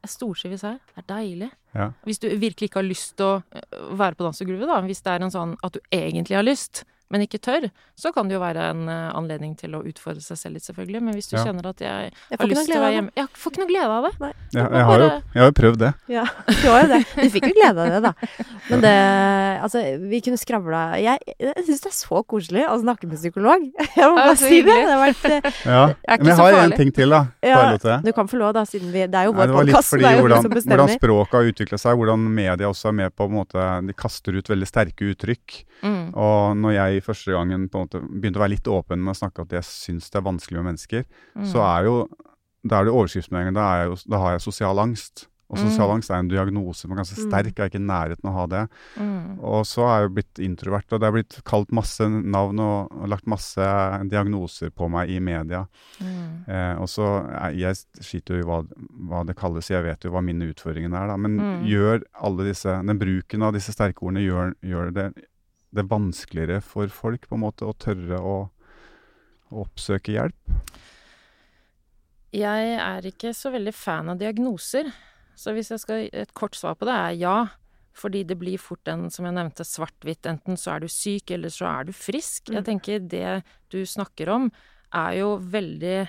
jeg 0.03 0.11
stortrives 0.13 0.63
her. 0.67 0.79
Det 0.95 1.03
er 1.05 1.07
deilig. 1.15 1.51
ja. 1.75 1.89
Hvis 2.07 2.19
du 2.23 2.29
virkelig 2.29 2.69
ikke 2.71 2.79
har 2.83 2.87
lyst 2.91 3.17
til 3.19 3.27
å 3.27 3.43
øh, 3.43 3.97
være 3.99 4.15
på 4.19 4.27
dansegulvet, 4.27 4.69
da, 4.71 4.81
hvis 4.87 5.03
det 5.03 5.13
er 5.15 5.23
en 5.27 5.35
sånn 5.35 5.57
at 5.67 5.73
du 5.75 5.81
egentlig 5.95 6.37
har 6.39 6.47
lyst, 6.47 6.85
men 7.11 7.23
ikke 7.23 7.39
tør, 7.39 7.69
så 7.95 8.11
kan 8.13 8.27
det 8.29 8.35
jo 8.35 8.41
være 8.43 8.71
en 8.73 8.89
øh, 8.89 9.13
anledning 9.15 9.53
til 9.59 9.77
å 9.79 9.83
utfordre 9.87 10.21
seg 10.25 10.39
selv 10.41 10.57
litt, 10.59 10.65
selvfølgelig. 10.67 11.03
Men 11.07 11.15
hvis 11.15 11.29
du 11.31 11.37
Ja. 11.37 11.45
kjenner 11.47 11.69
at 11.71 11.79
jeg 11.81 12.13
Jeg 12.31 12.39
har 12.41 12.47
lyst 12.51 12.67
til 12.67 12.77
å 12.77 12.83
være 12.83 12.95
hjemme 12.97 13.11
Jeg 13.17 13.29
får 13.37 13.53
ikke 13.53 13.63
noe 13.63 13.71
glede 13.71 13.93
av 13.97 14.03
det. 14.07 14.13
Jeg, 14.21 14.35
Det 14.53 14.63
jeg, 14.63 14.85
har 14.91 14.99
jo, 15.05 15.09
jeg 15.35 15.43
har 15.43 15.51
jo 15.51 15.57
prøvd 15.61 15.79
det. 15.85 15.93
Ja, 16.09 16.25
du 16.63 16.67
har 16.73 16.81
jo 16.83 16.89
det. 16.95 17.01
Du 17.15 17.31
fikk 17.37 17.47
jo 17.47 17.55
glede 17.61 17.85
av 17.85 17.93
det, 17.95 18.01
da. 18.03 18.13
Men 18.71 18.81
det 18.87 18.95
Altså, 19.67 19.83
vi 20.11 20.21
kunne 20.21 20.39
skravla 20.41 20.81
Jeg, 21.01 21.19
jeg 21.41 21.65
syns 21.67 21.85
det 21.87 21.91
er 21.93 21.97
så 21.97 22.23
koselig 22.27 22.65
å 22.69 22.77
snakke 22.83 23.07
med 23.09 23.19
psykolog. 23.21 23.63
Jeg 23.97 24.11
må 24.11 24.17
bare 24.19 24.37
si 24.41 24.61
det. 24.67 24.75
Det 24.77 24.93
har 24.93 25.03
vært 25.05 25.25
eh, 25.31 25.51
Ja. 25.67 25.83
er 26.07 26.19
Men 26.19 26.33
jeg 26.33 26.37
har 26.43 26.59
en 26.65 26.75
ting 26.77 26.91
til, 26.93 27.11
da. 27.11 27.23
Får 27.41 27.49
Ja, 27.49 27.57
jeg 27.63 27.73
lov 27.73 27.81
til 27.81 27.91
det? 27.91 27.99
Du 28.07 28.13
kan 28.17 28.29
få 28.29 28.41
lov, 28.41 28.53
da, 28.57 28.65
siden 28.69 28.91
vi 28.93 29.07
Det 29.07 29.15
er 29.21 29.29
jo 29.31 29.33
Nei, 29.33 29.39
vår 29.41 29.47
det 29.47 29.55
var 29.57 29.65
litt 29.69 29.75
podkast, 29.77 29.91
fordi 29.95 30.03
det 30.03 30.11
er 30.11 30.17
jo 30.17 30.27
hvordan, 30.27 30.51
hvordan 30.67 30.93
språket 30.97 31.39
har 31.39 31.51
utvikla 31.53 31.79
seg, 31.81 31.97
hvordan 32.01 32.27
media 32.37 32.69
også 32.71 32.91
er 32.91 32.97
med 33.01 33.15
på, 33.15 33.27
på 33.27 33.31
en 33.31 33.39
måte, 33.39 33.67
De 33.87 33.97
kaster 33.97 34.37
ut 34.37 34.51
veldig 34.53 34.69
sterke 34.69 35.09
uttrykk. 35.13 35.57
Mm. 35.83 36.15
Og 36.15 36.57
når 36.57 36.73
jeg 36.77 36.96
første 37.05 37.33
gangen 37.33 37.69
på 37.69 37.79
en 37.81 37.87
måte 37.89 38.01
begynte 38.09 38.37
å 38.41 38.45
være 38.47 38.55
litt 38.57 38.65
åpen 38.69 38.99
med 39.03 39.15
å 39.15 39.19
snakke 39.21 39.43
at 39.43 39.49
jeg 39.51 39.63
syns 39.63 40.11
det 40.11 40.17
er 40.21 40.29
vanskelig 40.31 40.63
med 40.63 40.69
mennesker, 40.75 41.05
Mm. 41.37 41.47
så 41.53 41.61
er 41.79 41.85
jo 41.85 42.09
Da 42.67 42.81
er 42.81 42.85
det 42.87 42.95
overskriften 42.95 43.31
med 43.31 43.47
en 43.47 43.55
gang. 43.55 43.55
Da, 43.55 43.95
da 44.11 44.19
har 44.19 44.31
jeg 44.33 44.41
sosial 44.43 44.77
angst. 44.79 45.29
Og 45.49 45.57
sosial 45.59 45.87
Mm. 45.87 45.95
angst 45.95 46.11
er 46.11 46.17
en 46.19 46.27
diagnose, 46.29 46.89
men 46.89 46.99
ganske 46.99 47.15
Mm. 47.15 47.31
sterk. 47.31 47.55
Jeg 47.55 47.63
er 47.63 47.71
ikke 47.71 47.79
i 47.79 47.87
nærheten 47.87 48.25
av 48.27 48.33
å 48.35 48.39
ha 48.41 48.47
det. 48.47 48.69
Mm. 48.99 49.39
Og 49.41 49.63
så 49.65 49.87
er 49.87 50.01
jeg 50.03 50.15
blitt 50.17 50.35
introvert, 50.43 50.91
og 50.93 50.99
det 50.99 51.07
er 51.07 51.13
blitt 51.13 51.45
kalt 51.45 51.71
masse 51.71 52.01
navn 52.01 52.59
og, 52.59 52.91
og 52.91 53.09
lagt 53.09 53.25
masse 53.29 53.55
diagnoser 54.09 54.71
på 54.75 54.91
meg 54.91 55.09
i 55.11 55.21
media. 55.21 55.69
Mm. 56.03 56.49
Eh, 56.49 56.75
og 56.81 56.89
så 56.89 57.07
er, 57.31 57.53
Jeg 57.57 57.77
skiter 58.03 58.35
jo 58.35 58.43
i 58.43 58.47
hva, 58.47 58.67
hva 59.09 59.25
det 59.25 59.37
kalles, 59.37 59.69
jeg 59.71 59.85
vet 59.85 60.01
jo 60.01 60.11
hva 60.11 60.25
mine 60.25 60.53
utfordringer 60.53 60.93
er, 60.93 61.07
da. 61.07 61.17
Men 61.17 61.39
Mm. 61.39 61.65
gjør 61.69 62.03
alle 62.21 62.45
disse 62.53 62.83
Den 62.85 62.99
bruken 62.99 63.43
av 63.43 63.53
disse 63.55 63.71
sterke 63.73 64.03
ordene 64.03 64.27
gjør, 64.27 64.55
gjør 64.65 64.93
det, 64.93 65.15
det 65.77 65.89
vanskeligere 65.91 66.61
for 66.65 66.91
folk 66.93 67.29
på 67.29 67.37
en 67.37 67.45
måte 67.45 67.69
å 67.69 67.77
tørre 67.79 68.21
å, 68.21 68.37
å 69.53 69.65
oppsøke 69.65 70.17
hjelp? 70.17 70.57
Jeg 72.37 72.73
er 72.83 73.07
ikke 73.09 73.33
så 73.37 73.53
veldig 73.55 73.75
fan 73.77 74.11
av 74.13 74.19
diagnoser. 74.21 74.91
Så 75.37 75.53
hvis 75.53 75.71
jeg 75.73 75.83
skal 75.83 76.09
Et 76.13 76.33
kort 76.37 76.57
svar 76.57 76.77
på 76.77 76.89
det 76.89 76.97
er 76.97 77.17
ja. 77.21 77.39
Fordi 77.97 78.25
det 78.29 78.37
blir 78.37 78.61
fort 78.61 78.89
en, 78.93 79.07
som 79.09 79.25
jeg 79.25 79.37
nevnte, 79.39 79.65
svart-hvitt. 79.65 80.27
Enten 80.29 80.59
så 80.61 80.75
er 80.75 80.85
du 80.85 80.89
syk, 80.93 81.31
eller 81.33 81.53
så 81.53 81.65
er 81.71 81.87
du 81.89 81.95
frisk. 81.97 82.51
Mm. 82.51 82.59
Jeg 82.59 82.67
tenker 82.67 83.07
det 83.15 83.31
du 83.73 83.79
snakker 83.89 84.29
om, 84.35 84.51
er 84.93 85.15
jo 85.23 85.31
veldig 85.41 86.03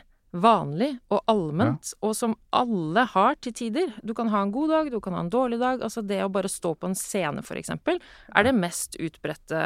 vanlig 0.44 0.90
og 1.14 1.22
allment, 1.32 1.94
og 2.06 2.14
som 2.18 2.36
alle 2.56 3.04
har 3.14 3.38
til 3.44 3.56
tider. 3.58 3.94
Du 4.06 4.14
kan 4.18 4.30
ha 4.34 4.42
en 4.46 4.54
god 4.56 4.74
dag, 4.74 4.92
du 4.94 5.00
kan 5.04 5.18
ha 5.18 5.24
en 5.26 5.32
dårlig 5.34 5.60
dag. 5.62 5.84
Altså 5.86 6.04
det 6.06 6.20
å 6.24 6.32
bare 6.34 6.52
stå 6.52 6.74
på 6.78 6.90
en 6.90 6.98
scene, 6.98 7.44
eksempel, 7.58 8.02
er 8.36 8.48
det 8.48 8.56
mest 8.58 9.00
utbredte 9.02 9.62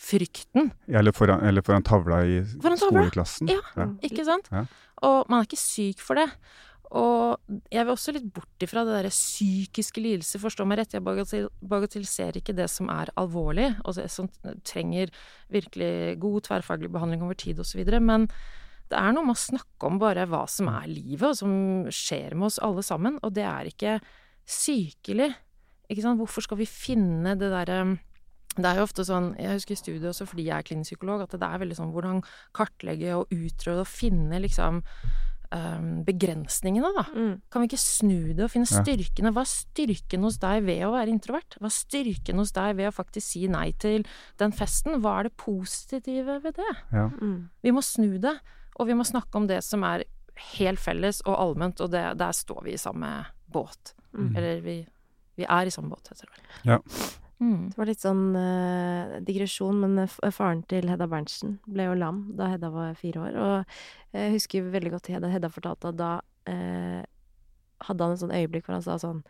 frykten. 0.00 0.72
Eller 0.88 1.14
foran, 1.16 1.44
eller 1.46 1.64
foran 1.66 1.86
tavla 1.86 2.24
i 2.24 2.40
Foran 2.56 2.80
tavla? 2.80 3.04
skoleklassen? 3.04 3.52
Ja. 3.52 3.60
Ja. 3.76 3.88
Ikke 4.06 4.26
sant? 4.26 4.50
Ja. 4.52 4.66
Og 5.06 5.30
man 5.30 5.40
er 5.40 5.48
ikke 5.48 5.60
syk 5.60 6.02
for 6.04 6.20
det. 6.20 6.28
Og 6.90 7.38
jeg 7.70 7.86
vil 7.86 7.92
også 7.94 8.12
litt 8.16 8.26
bort 8.34 8.64
ifra 8.64 8.82
det 8.82 8.96
derre 8.96 9.12
psykiske 9.14 10.02
lidelser, 10.02 10.42
forstå 10.42 10.64
meg 10.66 10.80
rett. 10.80 10.96
Jeg 10.96 11.04
bagatel 11.06 11.46
bagatelliserer 11.62 12.40
ikke 12.40 12.56
det 12.58 12.66
som 12.72 12.90
er 12.90 13.12
alvorlig, 13.20 13.68
og 13.86 13.94
som 14.10 14.26
trenger 14.66 15.12
virkelig 15.54 16.18
god 16.22 16.48
tverrfaglig 16.48 16.90
behandling 16.90 17.22
over 17.22 17.38
tid 17.38 17.62
osv. 17.62 17.84
Men 18.02 18.26
det 18.90 18.98
er 18.98 19.14
noe 19.14 19.26
med 19.28 19.38
å 19.38 19.40
snakke 19.40 19.86
om 19.86 20.00
bare 20.02 20.26
hva 20.30 20.42
som 20.50 20.70
er 20.72 20.88
livet, 20.90 21.28
og 21.28 21.38
som 21.38 21.52
skjer 21.94 22.34
med 22.34 22.48
oss 22.50 22.60
alle 22.62 22.82
sammen. 22.86 23.20
Og 23.22 23.34
det 23.36 23.46
er 23.46 23.70
ikke 23.70 23.96
sykelig. 24.50 25.30
Ikke 25.90 26.04
sant? 26.04 26.18
Hvorfor 26.18 26.46
skal 26.46 26.58
vi 26.60 26.68
finne 26.70 27.36
det 27.38 27.52
derre 27.52 27.82
det 28.58 28.66
er 28.66 28.80
jo 28.80 28.84
ofte 28.88 29.04
sånn, 29.06 29.30
Jeg 29.38 29.60
husker 29.60 29.76
i 29.76 29.78
studiet 29.78 30.10
også 30.10 30.26
fordi 30.26 30.48
jeg 30.48 30.56
er 30.56 30.66
klinisk 30.66 30.90
psykolog, 30.90 31.22
at 31.22 31.34
det 31.38 31.46
er 31.46 31.60
veldig 31.62 31.76
sånn 31.78 31.92
hvordan 31.94 32.22
kartlegge 32.56 33.14
og 33.14 33.30
utrede 33.30 33.84
og 33.84 33.86
finne 33.88 34.40
liksom 34.42 34.80
um, 35.54 35.90
begrensningene, 36.06 36.90
da. 36.96 37.04
Mm. 37.14 37.32
Kan 37.46 37.62
vi 37.62 37.70
ikke 37.70 37.82
snu 37.82 38.32
det 38.34 38.46
og 38.46 38.52
finne 38.52 38.68
styrkene? 38.68 39.32
Hva 39.36 39.44
er 39.46 39.52
styrken 39.52 40.26
hos 40.26 40.40
deg 40.42 40.64
ved 40.66 40.82
å 40.86 40.92
være 40.96 41.14
introvert? 41.14 41.58
Hva 41.60 41.70
er 41.70 41.76
styrken 41.78 42.42
hos 42.42 42.54
deg 42.56 42.74
ved 42.80 42.90
å 42.90 42.94
faktisk 42.96 43.26
si 43.26 43.44
nei 43.50 43.68
til 43.80 44.06
den 44.42 44.54
festen? 44.56 44.98
Hva 44.98 45.20
er 45.20 45.30
det 45.30 45.36
positive 45.40 46.40
ved 46.42 46.58
det? 46.58 46.72
Ja. 46.90 47.06
Mm. 47.20 47.50
Vi 47.62 47.74
må 47.76 47.86
snu 47.86 48.16
det, 48.22 48.34
og 48.78 48.86
vi 48.88 48.94
må 48.98 49.04
snakke 49.04 49.36
om 49.40 49.46
det 49.50 49.62
som 49.66 49.82
er 49.84 50.04
helt 50.56 50.80
felles 50.80 51.20
og 51.26 51.34
allment, 51.36 51.80
og 51.84 51.90
det, 51.92 52.04
der 52.20 52.32
står 52.36 52.62
vi 52.64 52.72
i 52.76 52.80
samme 52.80 53.10
båt. 53.52 53.94
Mm. 54.16 54.30
Eller 54.36 54.60
vi, 54.64 54.76
vi 55.36 55.44
er 55.44 55.66
i 55.68 55.72
samme 55.74 55.90
båt, 55.92 56.08
heter 56.12 56.26
det 56.30 56.36
vel. 56.36 56.70
Ja. 56.72 56.78
Mm. 57.40 57.70
Det 57.72 57.78
var 57.80 57.88
litt 57.88 58.02
sånn 58.04 58.24
uh, 58.36 59.18
digresjon, 59.24 59.78
men 59.80 59.98
eh, 60.02 60.10
f- 60.10 60.34
faren 60.36 60.60
til 60.68 60.90
Hedda 60.92 61.06
Berntsen 61.08 61.54
ble 61.64 61.86
jo 61.88 61.94
lam 61.96 62.18
da 62.36 62.50
Hedda 62.52 62.68
var 62.74 62.98
fire 63.00 63.22
år. 63.28 63.38
Og 63.40 64.18
jeg 64.18 64.34
husker 64.34 64.66
veldig 64.74 64.92
godt 64.92 65.08
Hedda, 65.12 65.30
Hedda 65.32 65.48
fortalte 65.52 65.88
at 65.92 65.96
da 66.00 66.10
uh, 66.20 67.00
hadde 67.88 68.04
han 68.04 68.12
et 68.12 68.20
sånn 68.20 68.34
øyeblikk 68.36 68.66
hvor 68.68 68.76
han 68.76 68.84
sa 68.84 68.98
sånn 69.00 69.22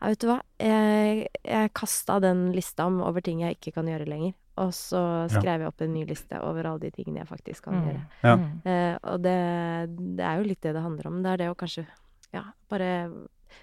Ja, 0.00 0.10
vet 0.10 0.20
du 0.24 0.26
hva, 0.28 0.40
jeg, 0.58 1.28
jeg 1.46 1.70
kasta 1.78 2.18
den 2.20 2.48
lista 2.52 2.88
om 2.90 2.98
over 3.06 3.22
ting 3.24 3.40
jeg 3.44 3.56
ikke 3.60 3.76
kan 3.78 3.86
gjøre 3.88 4.08
lenger. 4.10 4.34
Og 4.58 4.70
så 4.72 5.28
Ja. 5.28 5.40
skrev 5.40 5.60
jeg 5.60 5.68
opp 5.68 5.80
en 5.82 5.92
ny 5.92 6.04
liste 6.06 6.40
over 6.42 6.64
alle 6.66 6.78
de 6.80 6.90
tingene 6.90 7.18
jeg 7.18 7.28
faktisk 7.28 7.62
kan 7.62 7.74
Mm. 7.74 7.84
gjøre. 7.86 8.02
Ja. 8.24 8.36
Mm. 8.36 8.66
Eh, 8.66 8.98
og 9.04 9.22
det, 9.22 10.16
det 10.16 10.24
er 10.24 10.36
jo 10.38 10.48
litt 10.48 10.60
det 10.62 10.72
det 10.74 10.82
handler 10.82 11.06
om. 11.06 11.22
Det 11.22 11.32
er 11.32 11.36
det 11.36 11.50
å 11.50 11.56
kanskje 11.56 11.86
ja, 12.32 12.42
bare 12.70 13.10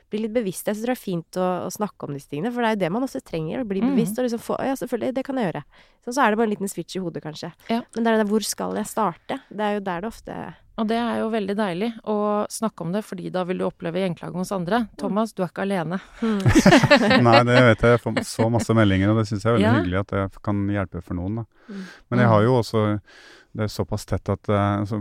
bli 0.10 0.20
litt 0.24 0.34
bevisst. 0.34 0.66
Jeg 0.66 0.76
synes 0.76 0.86
det 0.86 0.90
er 0.90 0.96
fint 0.96 1.32
å, 1.38 1.66
å 1.68 1.70
snakke 1.72 2.08
om 2.08 2.14
disse 2.14 2.30
tingene, 2.30 2.52
for 2.54 2.62
det 2.62 2.70
er 2.70 2.76
jo 2.76 2.80
det 2.86 2.92
man 2.92 3.04
også 3.04 3.22
trenger. 3.24 3.62
Å 3.62 3.68
bli 3.68 3.82
Mhm. 3.82 3.96
bevisst 3.96 4.18
og 4.18 4.26
liksom 4.26 4.40
få 4.42 4.56
Ja, 4.64 4.74
selvfølgelig, 4.74 5.14
det 5.14 5.26
kan 5.26 5.36
jeg 5.36 5.54
gjøre. 5.54 5.64
Sånn, 6.06 6.14
så 6.14 6.22
er 6.26 6.30
det 6.32 6.38
bare 6.38 6.48
en 6.50 6.56
liten 6.56 6.70
switch 6.70 6.96
i 6.96 7.00
hodet, 7.00 7.22
kanskje. 7.24 7.52
Ja. 7.70 7.82
Men 7.96 8.04
det 8.04 8.08
er 8.08 8.18
det 8.18 8.26
der 8.26 8.32
hvor 8.32 8.44
skal 8.46 8.74
jeg 8.76 8.86
starte? 8.86 9.40
Det 9.50 9.60
er 9.60 9.74
jo 9.76 9.80
der 9.82 10.02
det 10.02 10.08
ofte 10.14 10.56
Og 10.82 10.88
det 10.90 10.98
er 10.98 11.20
jo 11.22 11.28
veldig 11.30 11.54
deilig 11.56 11.90
å 12.10 12.16
snakke 12.50 12.82
om 12.82 12.92
det, 12.96 13.04
fordi 13.06 13.30
da 13.30 13.44
vil 13.46 13.60
du 13.62 13.66
oppleve 13.68 14.02
gjenklaget 14.02 14.40
hos 14.42 14.52
andre. 14.56 14.80
Thomas, 14.98 15.34
du 15.38 15.44
er 15.44 15.52
ikke 15.52 15.66
alene. 15.68 16.00
Nei, 17.24 17.44
det 17.46 17.60
vet 17.68 17.84
jeg. 17.86 17.92
Jeg 17.98 18.02
får 18.04 18.18
så 18.26 18.48
masse 18.54 18.74
meldinger, 18.78 19.12
og 19.14 19.20
det 19.22 19.28
syns 19.30 19.46
jeg 19.46 19.52
er 19.54 19.58
veldig 19.60 19.68
Ja. 19.70 19.76
hyggelig 19.82 20.00
at 20.02 20.14
det 20.16 20.42
kan 20.44 20.64
hjelpe 20.74 21.04
for 21.04 21.14
noen. 21.20 21.36
da. 21.36 21.46
Mm. 21.70 21.84
Men 22.10 22.20
jeg 22.24 22.28
har 22.34 22.42
jo 22.44 22.58
også 22.62 23.00
Det 23.56 23.62
er 23.68 23.70
såpass 23.70 24.04
tett 24.10 24.28
at 24.34 24.50
eh, 24.50 24.80
altså, 24.82 24.98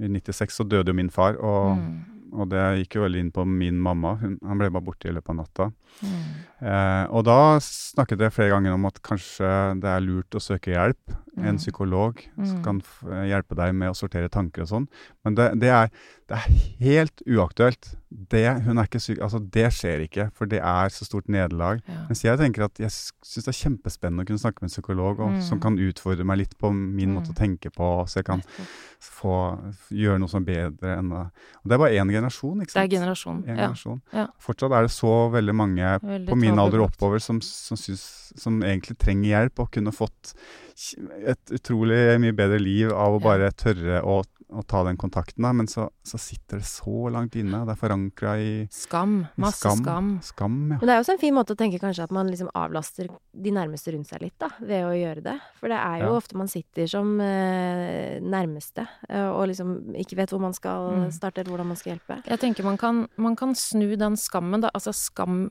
I 0.00 0.08
96 0.08 0.56
så 0.56 0.64
døde 0.66 0.88
jo 0.88 0.94
min 0.96 1.10
far, 1.10 1.34
og, 1.36 1.76
Mm. 1.76 2.04
og 2.40 2.48
det 2.48 2.62
gikk 2.88 2.94
jo 2.96 3.02
veldig 3.02 3.20
inn 3.20 3.30
på 3.30 3.44
min 3.46 3.76
mamma. 3.78 4.14
Hun, 4.16 4.38
han 4.48 4.56
ble 4.56 4.70
bare 4.70 4.80
borte 4.86 5.10
i 5.10 5.12
løpet 5.12 5.28
av 5.28 5.36
natta. 5.36 5.66
Mm. 6.00 6.22
Eh, 6.62 7.04
og 7.12 7.24
da 7.28 7.58
snakket 7.60 8.18
jeg 8.24 8.32
flere 8.32 8.48
ganger 8.54 8.72
om 8.72 8.86
at 8.86 9.02
kanskje 9.02 9.78
det 9.78 9.84
er 9.92 10.00
lurt 10.00 10.30
å 10.32 10.40
søke 10.40 10.72
hjelp. 10.72 11.18
En 11.34 11.54
Mm. 11.54 11.56
psykolog 11.56 12.18
som 12.44 12.56
Mm. 12.58 12.62
kan 12.64 12.80
f 12.84 13.00
hjelpe 13.08 13.56
deg 13.56 13.74
med 13.74 13.88
å 13.90 13.96
sortere 13.96 14.28
tanker 14.28 14.62
og 14.62 14.68
sånn. 14.68 14.88
Men 15.24 15.34
det, 15.34 15.58
det, 15.60 15.68
er, 15.70 15.88
det 16.28 16.36
er 16.36 16.50
helt 16.80 17.22
uaktuelt. 17.26 17.94
Det, 18.12 18.62
hun 18.64 18.76
er 18.76 18.84
ikke 18.84 19.00
syk, 19.00 19.18
altså 19.18 19.40
det 19.50 19.72
skjer 19.72 20.02
ikke, 20.06 20.30
for 20.34 20.44
det 20.44 20.60
er 20.60 20.88
så 20.92 21.06
stort 21.08 21.28
nederlag. 21.32 21.80
Ja. 21.88 22.04
Mens 22.10 22.20
jeg 22.22 22.36
tenker 22.38 22.64
at 22.64 22.76
jeg 22.78 22.90
syns 22.90 23.46
det 23.46 23.48
er 23.48 23.60
kjempespennende 23.70 24.20
å 24.20 24.26
kunne 24.28 24.42
snakke 24.44 24.60
med 24.60 24.68
en 24.68 24.74
psykolog 24.76 25.20
og, 25.20 25.30
Mm. 25.32 25.40
som 25.42 25.58
kan 25.58 25.78
utfordre 25.78 26.22
meg 26.24 26.36
litt 26.38 26.58
på 26.58 26.70
min 26.70 27.08
Mm. 27.08 27.22
måte 27.22 27.32
å 27.32 27.34
tenke 27.34 27.72
på, 27.72 28.04
så 28.06 28.16
jeg 28.20 28.24
kan 28.26 28.42
få 29.00 29.72
gjøre 29.90 30.18
noe 30.20 30.28
som 30.28 30.42
er 30.42 30.68
bedre 30.70 30.98
enn 30.98 31.08
det. 31.08 31.24
Og 31.64 31.64
det 31.64 31.72
er 31.72 31.78
bare 31.78 31.96
én 31.96 32.12
generasjon, 32.12 32.60
ikke 32.60 32.74
Det 32.76 32.84
er 32.84 32.98
generasjon. 32.98 33.42
En 33.48 33.56
Ja. 33.56 33.68
generasjon. 33.68 34.00
Ja. 34.12 34.26
Fortsatt 34.38 34.72
er 34.72 34.82
det 34.82 34.90
så 34.90 35.30
veldig 35.32 35.54
mange 35.54 35.98
Veldig 36.02 36.28
på 36.28 36.36
min 36.38 36.58
alder 36.58 36.80
oppover 36.86 37.18
som, 37.20 37.40
som, 37.40 37.76
synes, 37.76 38.32
som 38.36 38.60
egentlig 38.60 38.98
trenger 38.98 39.28
hjelp 39.48 39.58
og 39.58 39.70
kunne 39.72 39.92
fått 39.92 40.34
et 41.32 41.50
utrolig 41.58 42.18
mye 42.22 42.32
bedre 42.36 42.58
liv 42.62 42.92
av 42.92 43.16
å 43.16 43.20
bare 43.22 43.50
tørre 43.52 44.00
å, 44.04 44.22
å 44.52 44.62
ta 44.68 44.82
den 44.84 44.96
kontakten. 45.00 45.42
Da. 45.44 45.52
Men 45.56 45.68
så, 45.70 45.86
så 46.04 46.18
sitter 46.20 46.60
det 46.60 46.66
så 46.68 47.08
langt 47.12 47.36
inne, 47.40 47.62
og 47.62 47.68
det 47.70 47.74
er 47.76 47.80
forankra 47.80 48.34
i, 48.40 48.50
Skam. 48.72 49.22
Masse 49.40 49.72
skam. 49.78 50.10
Skam, 50.24 50.56
ja. 50.72 50.78
Men 50.80 50.84
det 50.88 50.94
er 50.96 51.00
også 51.02 51.14
en 51.16 51.22
fin 51.22 51.34
måte 51.36 51.54
å 51.56 51.58
tenke 51.60 51.80
kanskje 51.82 52.04
at 52.04 52.12
man 52.14 52.28
liksom 52.32 52.50
avlaster 52.58 53.08
de 53.32 53.54
nærmeste 53.56 53.94
rundt 53.94 54.10
seg 54.10 54.24
litt, 54.26 54.36
da, 54.42 54.50
ved 54.60 54.84
å 54.88 54.92
gjøre 54.96 55.24
det. 55.24 55.36
For 55.60 55.72
det 55.72 55.80
er 55.80 56.04
jo 56.04 56.12
Ja. 56.12 56.18
ofte 56.20 56.36
man 56.36 56.48
sitter 56.52 56.86
som 56.90 57.14
eh, 57.20 58.20
nærmeste, 58.20 58.86
eh, 59.08 59.28
og 59.32 59.48
liksom 59.52 59.94
ikke 60.04 60.16
vet 60.20 60.30
hvor 60.34 60.40
man 60.44 60.52
skal 60.56 60.90
Mm. 60.92 61.10
starte, 61.12 61.40
eller 61.40 61.52
hvordan 61.54 61.66
man 61.72 61.76
skal 61.80 61.94
hjelpe. 61.96 62.20
Jeg 62.28 62.38
tenker 62.40 62.64
man 62.64 62.76
kan, 62.78 63.06
man 63.16 63.36
kan 63.36 63.54
snu 63.54 63.96
den 63.96 64.16
skammen, 64.16 64.60
da. 64.60 64.70
Altså 64.74 64.92
skam 64.92 65.50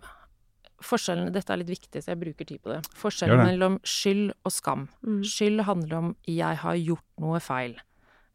Forskjellen 0.85 1.31
Dette 1.33 1.53
er 1.53 1.61
litt 1.61 1.71
viktig, 1.71 2.01
så 2.01 2.13
jeg 2.13 2.21
bruker 2.21 2.47
tid 2.47 2.61
på 2.63 2.73
det. 2.73 2.81
Forskjellen 2.97 3.41
det. 3.41 3.47
mellom 3.51 3.77
skyld 3.87 4.31
og 4.45 4.53
skam. 4.53 4.87
Mm. 5.05 5.21
Skyld 5.23 5.63
handler 5.67 5.97
om 5.97 6.15
'jeg 6.27 6.57
har 6.57 6.75
gjort 6.75 7.07
noe 7.19 7.39
feil'. 7.39 7.79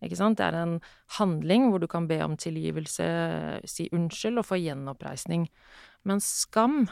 Ikke 0.02 0.16
sant? 0.16 0.38
Det 0.38 0.46
er 0.46 0.62
en 0.62 0.80
handling 1.18 1.70
hvor 1.70 1.80
du 1.80 1.86
kan 1.86 2.06
be 2.06 2.20
om 2.22 2.36
tilgivelse, 2.36 3.04
si 3.64 3.88
unnskyld 3.92 4.38
og 4.38 4.44
få 4.44 4.60
gjenoppreisning. 4.60 5.48
Men 6.04 6.20
skam, 6.20 6.88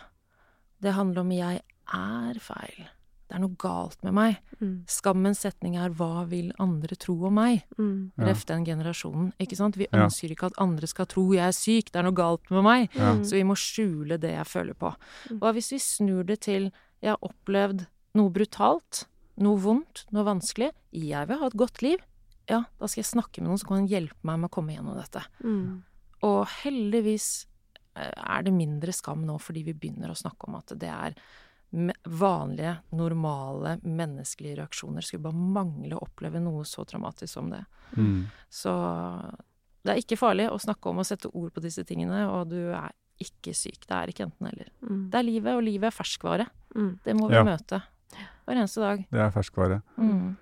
det 0.83 0.95
handler 0.95 1.21
om 1.21 1.31
'jeg 1.31 1.61
er 1.93 2.35
feil'. 2.41 2.89
Det 3.35 3.41
er 3.41 3.43
noe 3.49 3.59
galt 3.59 3.99
med 4.07 4.15
meg. 4.15 4.37
Mm. 4.61 4.85
Skammens 4.87 5.41
setning 5.43 5.75
er 5.75 5.91
'hva 5.91 6.23
vil 6.31 6.53
andre 6.63 6.95
tro 6.95 7.17
om 7.27 7.35
meg'? 7.35 7.65
Mm. 7.77 8.13
Ref 8.17 8.45
den 8.47 8.65
generasjonen. 8.65 9.33
Ikke 9.41 9.57
sant? 9.57 9.75
Vi 9.75 9.89
ønsker 9.91 10.31
ikke 10.31 10.47
at 10.47 10.59
andre 10.63 10.87
skal 10.87 11.07
tro 11.07 11.33
jeg 11.33 11.43
er 11.43 11.51
syk, 11.51 11.91
det 11.91 11.97
er 11.97 12.05
noe 12.07 12.15
galt 12.15 12.49
med 12.51 12.63
meg. 12.63 12.91
Mm. 12.95 13.25
Så 13.25 13.35
vi 13.35 13.43
må 13.43 13.57
skjule 13.59 14.21
det 14.21 14.31
jeg 14.37 14.47
føler 14.47 14.75
på. 14.75 14.95
Hva 15.35 15.53
hvis 15.53 15.73
vi 15.73 15.79
snur 15.83 16.23
det 16.23 16.47
til 16.47 16.71
jeg 17.03 17.11
har 17.11 17.19
opplevd 17.27 17.89
noe 18.15 18.31
brutalt, 18.31 19.09
noe 19.43 19.59
vondt, 19.59 20.07
noe 20.13 20.23
vanskelig, 20.25 20.71
jeg 20.93 21.27
vil 21.27 21.39
ha 21.41 21.47
et 21.47 21.59
godt 21.59 21.83
liv, 21.83 21.99
ja, 22.47 22.63
da 22.79 22.87
skal 22.87 23.03
jeg 23.03 23.11
snakke 23.11 23.43
med 23.43 23.51
noen 23.51 23.59
som 23.59 23.73
kan 23.73 23.89
hjelpe 23.91 24.23
meg 24.23 24.39
med 24.39 24.47
å 24.47 24.55
komme 24.55 24.77
gjennom 24.77 24.95
dette. 24.95 25.25
Mm. 25.43 25.83
Og 26.23 26.47
heldigvis 26.63 27.49
eh, 27.99 28.15
er 28.15 28.47
det 28.47 28.55
mindre 28.55 28.95
skam 28.95 29.27
nå 29.27 29.41
fordi 29.43 29.65
vi 29.67 29.75
begynner 29.75 30.13
å 30.13 30.15
snakke 30.15 30.47
om 30.47 30.55
at 30.61 30.71
det 30.79 30.93
er 30.93 31.19
vanlige, 32.05 32.77
normale, 32.95 33.77
menneskelige 33.83 34.59
reaksjoner. 34.61 35.05
Skulle 35.05 35.25
bare 35.27 35.35
mangle 35.57 35.97
å 35.97 36.05
oppleve 36.07 36.43
noe 36.43 36.65
så 36.69 36.85
traumatisk 36.89 37.33
som 37.33 37.51
det. 37.51 37.65
Mm. 37.97 38.27
Så 38.53 38.75
det 39.85 39.93
er 39.95 40.01
ikke 40.03 40.19
farlig 40.21 40.47
å 40.51 40.61
snakke 40.63 40.91
om 40.91 41.03
og 41.03 41.09
sette 41.09 41.31
ord 41.35 41.53
på 41.55 41.65
disse 41.65 41.85
tingene, 41.87 42.25
og 42.31 42.49
du 42.53 42.61
er 42.73 42.93
ikke 43.21 43.53
syk. 43.55 43.83
Det 43.87 43.97
er 43.97 44.11
ikke 44.13 44.27
enten-eller. 44.29 44.71
Mm. 44.87 45.03
Det 45.11 45.19
er 45.21 45.27
livet, 45.27 45.53
og 45.55 45.67
livet 45.67 45.91
er 45.91 45.95
ferskvare. 45.97 46.47
Mm. 46.75 46.93
Det 47.05 47.15
må 47.19 47.29
vi 47.29 47.37
Ja. 47.39 47.45
møte 47.47 47.83
hver 48.45 48.57
eneste 48.57 48.81
dag. 48.83 49.05
Det 49.11 49.21
er 49.21 49.31
ferskvare. 49.35 49.83
Mm. 49.99 50.37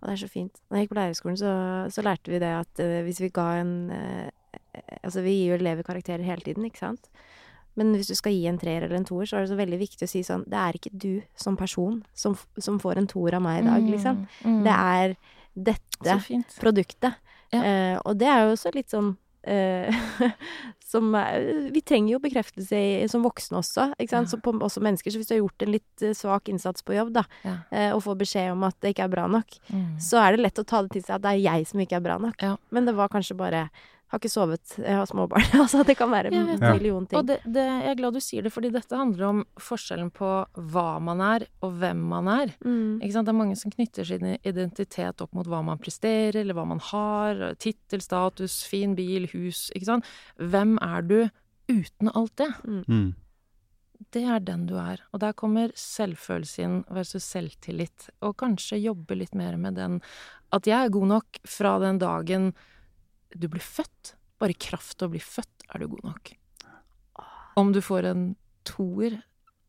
Og 0.00 0.08
det 0.08 0.12
er 0.12 0.26
så 0.26 0.28
fint. 0.28 0.60
Da 0.68 0.76
jeg 0.76 0.86
gikk 0.86 0.94
på 0.94 1.00
lærerskolen, 1.00 1.38
så, 1.40 1.52
så 1.92 2.02
lærte 2.04 2.32
vi 2.32 2.38
det 2.42 2.52
at 2.52 2.80
uh, 2.84 3.02
hvis 3.06 3.20
vi 3.24 3.30
ga 3.34 3.48
en 3.60 3.90
uh, 3.90 4.30
Altså, 5.04 5.22
vi 5.22 5.32
gir 5.34 5.52
jo 5.52 5.56
elever 5.58 5.82
karakterer 5.86 6.22
hele 6.22 6.42
tiden, 6.42 6.64
ikke 6.66 6.78
sant? 6.78 7.08
Men 7.76 7.92
hvis 7.96 8.06
du 8.12 8.14
skal 8.14 8.32
gi 8.36 8.44
en 8.46 8.58
treer 8.58 8.84
eller 8.86 8.96
en 9.00 9.04
toer, 9.08 9.26
så 9.26 9.36
er 9.36 9.44
det 9.46 9.50
så 9.50 9.56
veldig 9.58 9.78
viktig 9.80 10.06
å 10.06 10.10
si 10.10 10.22
sånn 10.26 10.44
Det 10.46 10.58
er 10.60 10.76
ikke 10.78 10.92
du 10.92 11.22
som 11.34 11.56
person 11.58 12.02
som, 12.14 12.36
som 12.58 12.78
får 12.82 13.00
en 13.00 13.08
toer 13.10 13.34
av 13.34 13.42
meg 13.42 13.62
i 13.62 13.66
dag, 13.66 13.88
liksom. 13.96 14.24
Mm. 14.44 14.60
Det 14.66 14.76
er 14.78 15.16
dette 15.54 16.16
produktet. 16.60 17.14
Ja. 17.54 17.60
Uh, 17.60 17.96
og 18.04 18.16
det 18.18 18.26
er 18.30 18.44
jo 18.46 18.54
også 18.56 18.72
litt 18.74 18.90
sånn 18.90 19.12
uh, 19.46 20.00
som 20.90 21.12
er, 21.18 21.68
Vi 21.74 21.82
trenger 21.86 22.14
jo 22.16 22.20
bekreftelse 22.22 22.78
i, 22.78 23.08
som 23.10 23.22
voksne 23.26 23.58
også, 23.60 23.88
ikke 23.98 24.10
sant? 24.14 24.28
Ja. 24.28 24.32
Så 24.34 24.40
på, 24.42 24.54
også 24.62 24.82
mennesker. 24.84 25.10
Så 25.14 25.20
hvis 25.20 25.30
du 25.30 25.34
har 25.36 25.42
gjort 25.42 25.64
en 25.66 25.72
litt 25.74 26.02
eh, 26.06 26.14
svak 26.16 26.50
innsats 26.52 26.82
på 26.86 26.94
jobb, 26.96 27.12
da, 27.16 27.24
Ja. 27.46 27.56
uh, 27.70 27.90
og 27.96 28.04
får 28.06 28.18
beskjed 28.24 28.52
om 28.54 28.66
at 28.66 28.78
det 28.82 28.94
ikke 28.94 29.06
er 29.08 29.14
bra 29.16 29.26
nok, 29.30 29.58
Mm. 29.70 29.96
så 30.02 30.20
er 30.22 30.34
det 30.36 30.44
lett 30.44 30.58
å 30.62 30.66
ta 30.66 30.82
det 30.82 30.92
til 30.94 31.02
seg 31.02 31.16
at 31.16 31.22
det 31.24 31.30
er 31.34 31.42
jeg 31.44 31.66
som 31.70 31.80
ikke 31.82 31.96
er 31.98 32.04
bra 32.04 32.18
nok. 32.22 32.42
Men 32.70 32.84
det 32.86 32.94
var 32.94 33.08
kanskje 33.10 33.36
bare 33.38 33.68
Har 34.12 34.20
ikke 34.20 34.30
sovet, 34.30 34.74
jeg 34.78 34.94
har 34.94 35.06
små 35.08 35.24
barn. 35.30 35.46
altså, 35.62 35.80
det 35.86 35.96
kan 35.98 36.10
være 36.12 36.30
en 36.30 36.52
million 36.60 37.06
ting. 37.08 37.18
Og 37.18 37.26
det, 37.28 37.38
det, 37.48 37.64
jeg 37.64 37.90
er 37.90 37.98
glad 37.98 38.14
du 38.14 38.20
sier 38.22 38.44
det, 38.46 38.52
fordi 38.54 38.70
dette 38.74 38.98
handler 38.98 39.26
om 39.30 39.40
forskjellen 39.58 40.12
på 40.14 40.30
hva 40.74 40.88
man 41.02 41.22
er, 41.24 41.46
og 41.64 41.78
hvem 41.80 42.04
man 42.12 42.28
er. 42.30 42.52
Mm. 42.64 43.00
Ikke 43.00 43.16
sant? 43.16 43.26
Det 43.26 43.34
er 43.34 43.40
mange 43.40 43.58
som 43.58 43.74
knytter 43.74 44.06
sin 44.08 44.28
identitet 44.36 45.24
opp 45.24 45.34
mot 45.34 45.48
hva 45.50 45.64
man 45.66 45.80
presterer, 45.82 46.42
eller 46.42 46.58
hva 46.58 46.66
man 46.74 46.82
har. 46.92 47.42
Tittel, 47.62 48.04
status, 48.04 48.60
fin 48.68 48.94
bil, 48.98 49.26
hus. 49.32 49.66
Ikke 49.74 49.90
sant? 49.94 50.14
Hvem 50.38 50.76
er 50.84 51.08
du 51.08 51.18
uten 51.72 52.12
alt 52.12 52.36
det? 52.38 52.50
Mm. 52.68 53.14
Det 54.14 54.22
er 54.30 54.42
den 54.44 54.68
du 54.68 54.76
er. 54.78 55.02
Og 55.14 55.22
der 55.24 55.34
kommer 55.38 55.72
selvfølelse 55.78 56.62
inn 56.62 56.78
versus 56.92 57.26
selvtillit. 57.26 58.10
Og 58.22 58.36
kanskje 58.42 58.82
jobbe 58.82 59.16
litt 59.18 59.34
mer 59.38 59.56
med 59.60 59.78
den 59.80 59.98
at 60.54 60.68
jeg 60.70 60.86
er 60.86 60.94
god 60.94 61.10
nok 61.16 61.42
fra 61.48 61.76
den 61.82 61.98
dagen 62.02 62.52
du 63.40 63.48
blir 63.50 63.62
født. 63.64 64.14
Bare 64.42 64.56
kraft 64.58 64.98
til 64.98 65.08
å 65.08 65.12
bli 65.12 65.22
født 65.22 65.68
er 65.70 65.82
du 65.82 65.88
god 65.92 66.10
nok. 66.10 66.34
Om 67.60 67.70
du 67.74 67.80
får 67.84 68.10
en 68.10 68.26
toer, 68.66 69.20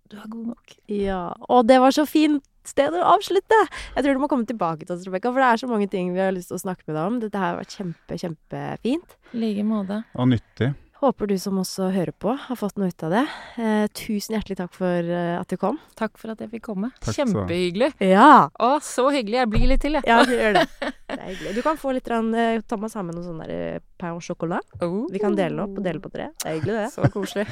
du 0.10 0.18
er 0.18 0.30
god 0.30 0.52
nok. 0.54 0.76
Ja. 0.92 1.34
Og 1.50 1.66
det 1.70 1.80
var 1.82 1.94
så 1.94 2.06
fint 2.10 2.46
sted 2.66 2.94
å 2.98 3.04
avslutte! 3.14 3.58
Jeg 3.94 4.06
tror 4.06 4.18
du 4.18 4.22
må 4.24 4.30
komme 4.30 4.48
tilbake 4.50 4.86
til 4.86 4.96
oss, 4.96 5.06
Rebekka, 5.06 5.32
for 5.34 5.42
det 5.42 5.50
er 5.52 5.62
så 5.62 5.70
mange 5.70 5.90
ting 5.92 6.12
vi 6.16 6.24
har 6.24 6.34
lyst 6.34 6.50
til 6.50 6.58
å 6.58 6.64
snakke 6.64 6.86
med 6.88 6.98
deg 6.98 7.04
om. 7.04 7.20
Dette 7.22 7.42
her 7.42 7.54
har 7.54 7.60
vært 7.62 7.78
kjempe, 7.78 8.18
kjempefint. 8.22 9.16
I 9.34 9.44
like 9.44 9.66
måte. 9.68 10.02
Og 10.18 10.32
nyttig. 10.34 10.72
Håper 11.02 11.28
du 11.28 11.36
som 11.36 11.58
også 11.60 11.90
hører 11.92 12.14
på, 12.16 12.32
har 12.40 12.56
fått 12.56 12.78
noe 12.80 12.88
ut 12.88 13.04
av 13.04 13.12
det. 13.12 13.24
Eh, 13.60 13.84
tusen 14.00 14.38
hjertelig 14.38 14.56
takk 14.62 14.72
for 14.78 15.04
eh, 15.04 15.36
at 15.36 15.50
du 15.52 15.58
kom. 15.60 15.76
Takk 16.00 16.16
for 16.16 16.32
at 16.32 16.40
jeg 16.40 16.48
fikk 16.54 16.64
komme. 16.70 16.88
Takk. 17.04 17.18
Kjempehyggelig. 17.18 17.90
Ja! 18.00 18.48
Å, 18.48 18.70
så 18.80 19.10
hyggelig. 19.12 19.42
Jeg 19.42 19.50
blir 19.52 19.68
litt 19.74 19.84
til, 19.84 19.98
jeg. 20.00 20.08
Ja, 20.08 20.24
du 20.24 20.32
gjør 20.32 20.62
det. 20.62 20.64
Det 21.12 21.20
er 21.20 21.28
hyggelig. 21.34 21.52
Du 21.58 21.62
kan 21.66 21.76
få 21.80 21.92
litt 21.96 22.08
grann, 22.08 22.32
eh, 22.40 22.64
ta 22.64 22.80
med 22.80 22.92
sammen 22.94 23.16
noe 23.16 23.28
sånn 23.28 23.44
der 23.44 23.52
eh, 23.52 23.84
pain 24.00 24.16
au 24.16 24.24
chocolat. 24.24 24.64
Oh. 24.80 25.04
Vi 25.12 25.20
kan 25.20 25.36
dele 25.36 25.52
den 25.52 25.66
opp 25.68 25.76
og 25.76 25.84
dele 25.84 26.00
på 26.00 26.12
tre. 26.16 26.32
Det 26.40 26.48
er 26.48 26.56
hyggelig, 26.62 26.76
det. 26.80 26.88
Så 26.96 27.04
koselig. 27.12 27.46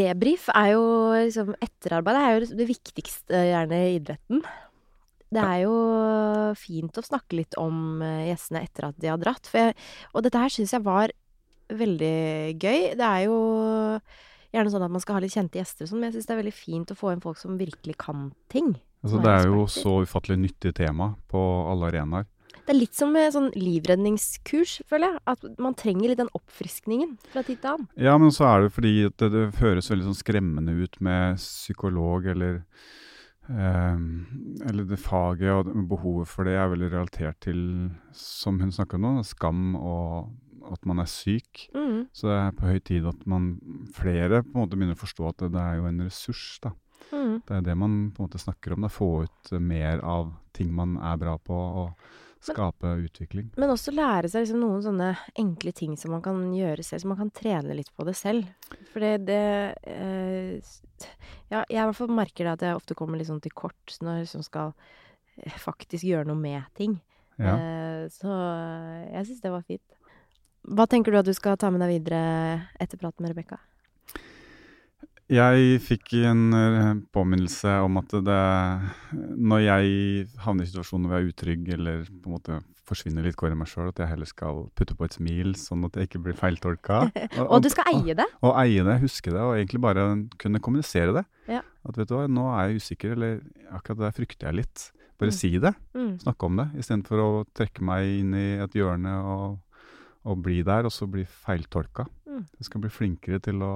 Debrief 0.00 0.46
er 0.54 0.74
jo 0.76 0.84
liksom 1.18 1.54
Etterarbeid 1.58 2.16
er 2.22 2.30
jo 2.36 2.54
det 2.62 2.66
viktigste, 2.70 3.34
gjerne, 3.50 3.74
i 3.90 3.96
idretten. 3.98 4.38
Det 5.30 5.42
er 5.42 5.60
jo 5.62 5.74
fint 6.58 6.98
å 6.98 7.06
snakke 7.06 7.38
litt 7.38 7.54
om 7.60 8.00
eh, 8.02 8.30
gjestene 8.32 8.64
etter 8.66 8.88
at 8.88 8.98
de 8.98 9.10
har 9.12 9.20
dratt. 9.22 9.50
Jeg, 9.54 9.76
og 10.10 10.26
dette 10.26 10.42
her 10.42 10.52
syns 10.52 10.74
jeg 10.74 10.86
var 10.86 11.14
veldig 11.70 12.58
gøy. 12.58 12.80
Det 12.98 13.06
er 13.06 13.28
jo 13.28 13.38
gjerne 14.50 14.72
sånn 14.74 14.86
at 14.86 14.92
man 14.92 15.02
skal 15.02 15.18
ha 15.18 15.22
litt 15.22 15.34
kjente 15.36 15.60
gjester 15.60 15.86
og 15.86 15.92
sånn, 15.92 16.02
men 16.02 16.10
jeg 16.10 16.18
syns 16.18 16.28
det 16.28 16.34
er 16.34 16.42
veldig 16.42 16.56
fint 16.56 16.92
å 16.92 16.98
få 16.98 17.14
inn 17.14 17.22
folk 17.22 17.38
som 17.38 17.60
virkelig 17.60 17.94
kan 18.02 18.30
ting. 18.50 18.74
Altså, 19.04 19.22
det 19.22 19.32
er 19.32 19.46
jo 19.48 19.64
så 19.70 19.94
ufattelig 20.04 20.36
nyttig 20.42 20.74
tema 20.76 21.14
på 21.30 21.40
alle 21.70 21.88
arenaer. 21.92 22.26
Det 22.60 22.74
er 22.74 22.78
litt 22.82 22.94
som 22.94 23.12
med 23.14 23.32
sånn 23.34 23.48
livredningskurs, 23.56 24.80
føler 24.90 25.14
jeg. 25.14 25.22
At 25.32 25.60
man 25.62 25.74
trenger 25.78 26.10
litt 26.10 26.20
den 26.20 26.32
oppfriskningen 26.36 27.16
fra 27.32 27.42
tid 27.46 27.62
til 27.62 27.72
annen. 27.72 27.88
Ja, 27.98 28.16
men 28.20 28.34
så 28.34 28.46
er 28.50 28.66
det 28.66 28.74
fordi 28.76 28.92
det, 29.08 29.30
det 29.32 29.46
høres 29.62 29.90
veldig 29.90 30.10
sånn 30.10 30.18
skremmende 30.18 30.74
ut 30.76 30.98
med 31.02 31.40
psykolog 31.40 32.28
eller 32.30 32.60
Eller 33.50 34.86
det 34.86 35.00
faget 35.02 35.50
og 35.50 35.72
behovet 35.90 36.30
for 36.30 36.46
det 36.46 36.54
er 36.54 36.70
veldig 36.70 36.92
relatert 36.92 37.40
til, 37.42 37.90
som 38.14 38.60
hun 38.62 38.70
snakker 38.74 39.00
om 39.00 39.06
nå, 39.08 39.24
skam 39.26 39.74
og 39.74 40.30
at 40.70 40.86
man 40.86 41.00
er 41.02 41.08
syk. 41.10 41.66
Mm. 41.74 42.06
Så 42.14 42.28
det 42.28 42.36
er 42.36 42.54
på 42.56 42.68
høy 42.70 42.78
tid 42.86 43.08
at 43.10 43.26
man 43.28 43.52
flere 43.96 44.42
på 44.44 44.54
en 44.54 44.62
måte 44.62 44.78
begynner 44.78 44.98
å 44.98 45.02
forstå 45.02 45.28
at 45.30 45.42
det, 45.42 45.50
det 45.56 45.64
er 45.64 45.80
jo 45.80 45.88
en 45.90 46.02
ressurs. 46.06 46.44
da. 46.62 46.72
Mm. 47.10 47.36
Det 47.46 47.56
er 47.56 47.66
det 47.66 47.76
man 47.78 47.98
på 48.14 48.22
en 48.22 48.28
måte 48.28 48.42
snakker 48.42 48.76
om. 48.76 48.86
da, 48.86 48.92
Få 48.92 49.10
ut 49.26 49.52
eh, 49.52 49.62
mer 49.62 50.04
av 50.06 50.34
ting 50.56 50.72
man 50.74 50.96
er 50.98 51.18
bra 51.20 51.36
på, 51.42 51.56
og 51.56 52.29
skape 52.40 52.94
utvikling. 53.04 53.50
Men 53.60 53.72
også 53.72 53.92
lære 53.94 54.30
seg 54.32 54.44
liksom 54.44 54.62
noen 54.62 54.82
sånne 54.84 55.10
enkle 55.38 55.72
ting 55.76 55.96
som 56.00 56.14
man 56.14 56.22
kan 56.24 56.40
gjøre 56.56 56.84
selv, 56.86 57.02
så 57.02 57.10
man 57.10 57.20
kan 57.20 57.32
trene 57.36 57.76
litt 57.76 57.92
på 57.96 58.06
det 58.08 58.16
selv. 58.18 58.48
For 58.92 59.04
det, 59.04 59.12
det 59.28 59.42
eh, 59.84 60.72
Ja, 61.50 61.64
jeg 61.66 61.76
i 61.76 61.84
hvert 61.84 61.98
fall 61.98 62.12
merker 62.14 62.46
det 62.46 62.56
at 62.56 62.66
jeg 62.66 62.80
ofte 62.80 62.96
kommer 62.98 63.20
litt 63.20 63.28
sånn 63.30 63.42
til 63.44 63.54
kort 63.56 63.96
når 64.00 64.20
jeg 64.20 64.28
liksom 64.28 64.44
skal 64.46 64.74
eh, 65.42 65.56
faktisk 65.60 66.06
gjøre 66.08 66.30
noe 66.30 66.40
med 66.40 66.64
ting. 66.78 66.98
Ja. 67.40 67.56
Eh, 67.56 68.04
så 68.12 68.36
jeg 69.10 69.28
syns 69.28 69.44
det 69.44 69.52
var 69.52 69.66
fint. 69.68 69.84
Hva 70.70 70.84
tenker 70.88 71.12
du 71.12 71.20
at 71.20 71.28
du 71.28 71.34
skal 71.36 71.56
ta 71.60 71.70
med 71.72 71.80
deg 71.84 71.94
videre 71.94 72.70
etter 72.80 73.00
praten 73.00 73.24
med 73.24 73.32
Rebekka? 73.32 73.60
Jeg 75.30 75.78
fikk 75.86 76.12
en 76.26 76.40
eh, 76.58 76.94
påminnelse 77.14 77.76
om 77.84 78.00
at 78.00 78.10
det 78.26 78.38
Når 79.38 79.60
jeg 79.62 80.26
havner 80.42 80.66
i 80.66 80.70
situasjoner 80.72 81.06
hvor 81.06 81.20
jeg 81.20 81.26
er 81.28 81.30
utrygg 81.34 81.68
eller 81.76 82.02
på 82.10 82.30
en 82.30 82.34
måte 82.34 82.58
forsvinner 82.90 83.22
litt 83.22 83.36
kår 83.38 83.52
i 83.54 83.58
meg 83.60 83.68
sjøl, 83.70 83.92
at 83.92 84.00
jeg 84.02 84.10
heller 84.10 84.26
skal 84.26 84.64
putte 84.74 84.96
på 84.98 85.06
et 85.06 85.14
smil, 85.14 85.52
sånn 85.54 85.84
at 85.86 85.94
jeg 85.94 86.08
ikke 86.08 86.22
blir 86.24 86.34
feiltolka. 86.34 87.04
Og 87.46 87.60
du 87.62 87.68
skal 87.70 87.86
eie 87.92 88.16
det! 88.18 88.26
Og 88.42 88.56
eie 88.58 88.82
det, 88.82 88.96
huske 89.04 89.30
det, 89.30 89.38
og 89.38 89.52
egentlig 89.54 89.78
bare 89.84 90.06
kunne 90.42 90.58
kommunisere 90.58 91.14
det. 91.20 91.22
Ja. 91.46 91.60
At 91.86 92.00
vet 92.00 92.10
du 92.10 92.16
hva, 92.16 92.24
nå 92.26 92.48
er 92.50 92.72
jeg 92.72 92.82
usikker, 92.82 93.14
eller 93.14 93.38
akkurat 93.78 94.02
der 94.08 94.16
frykter 94.18 94.50
jeg 94.50 94.58
litt. 94.64 94.88
Bare 95.22 95.30
Mm. 95.30 95.36
si 95.38 95.52
det. 95.62 95.74
Mm. 95.94 96.10
Snakke 96.24 96.48
om 96.50 96.58
det, 96.58 96.66
istedenfor 96.82 97.22
å 97.22 97.30
trekke 97.54 97.86
meg 97.86 98.10
inn 98.24 98.34
i 98.34 98.46
et 98.64 98.74
hjørne 98.74 99.14
og, 99.36 99.60
og 100.26 100.42
bli 100.42 100.58
der, 100.66 100.90
og 100.90 100.90
så 100.90 101.06
bli 101.06 101.22
feiltolka. 101.30 102.08
Mm. 102.26 102.42
Jeg 102.58 102.66
skal 102.72 102.82
bli 102.82 102.90
flinkere 102.90 103.38
til 103.46 103.62
å 103.62 103.72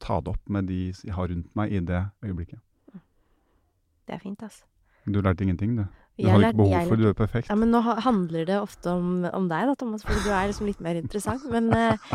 ta 0.00 0.20
det 0.20 0.32
opp 0.34 0.48
med 0.48 0.68
de 0.70 0.80
jeg 0.92 1.14
har 1.14 1.30
rundt 1.32 1.54
meg 1.58 1.72
i 1.72 1.80
det 1.80 2.02
øyeblikket. 2.24 2.60
Det 4.06 4.16
er 4.16 4.22
fint, 4.22 4.42
altså. 4.42 4.64
Du 5.06 5.20
lærte 5.20 5.44
ingenting, 5.44 5.76
du. 5.78 5.84
Du 6.18 6.26
har 6.28 6.42
ikke 6.42 6.58
behov 6.58 6.88
for 6.90 6.96
å 6.96 7.00
du 7.00 7.06
er 7.08 7.14
perfekt. 7.16 7.48
Ja, 7.48 7.56
men 7.56 7.70
nå 7.72 7.80
handler 7.80 8.44
det 8.48 8.58
ofte 8.60 8.92
om, 8.92 9.22
om 9.24 9.46
deg 9.48 9.70
da, 9.70 9.74
Thomas, 9.78 10.02
for 10.04 10.18
du 10.24 10.32
er 10.34 10.50
liksom 10.50 10.68
litt 10.68 10.82
mer 10.84 10.98
interessant. 11.00 11.46
Men 11.52 11.70
eh, 11.76 12.10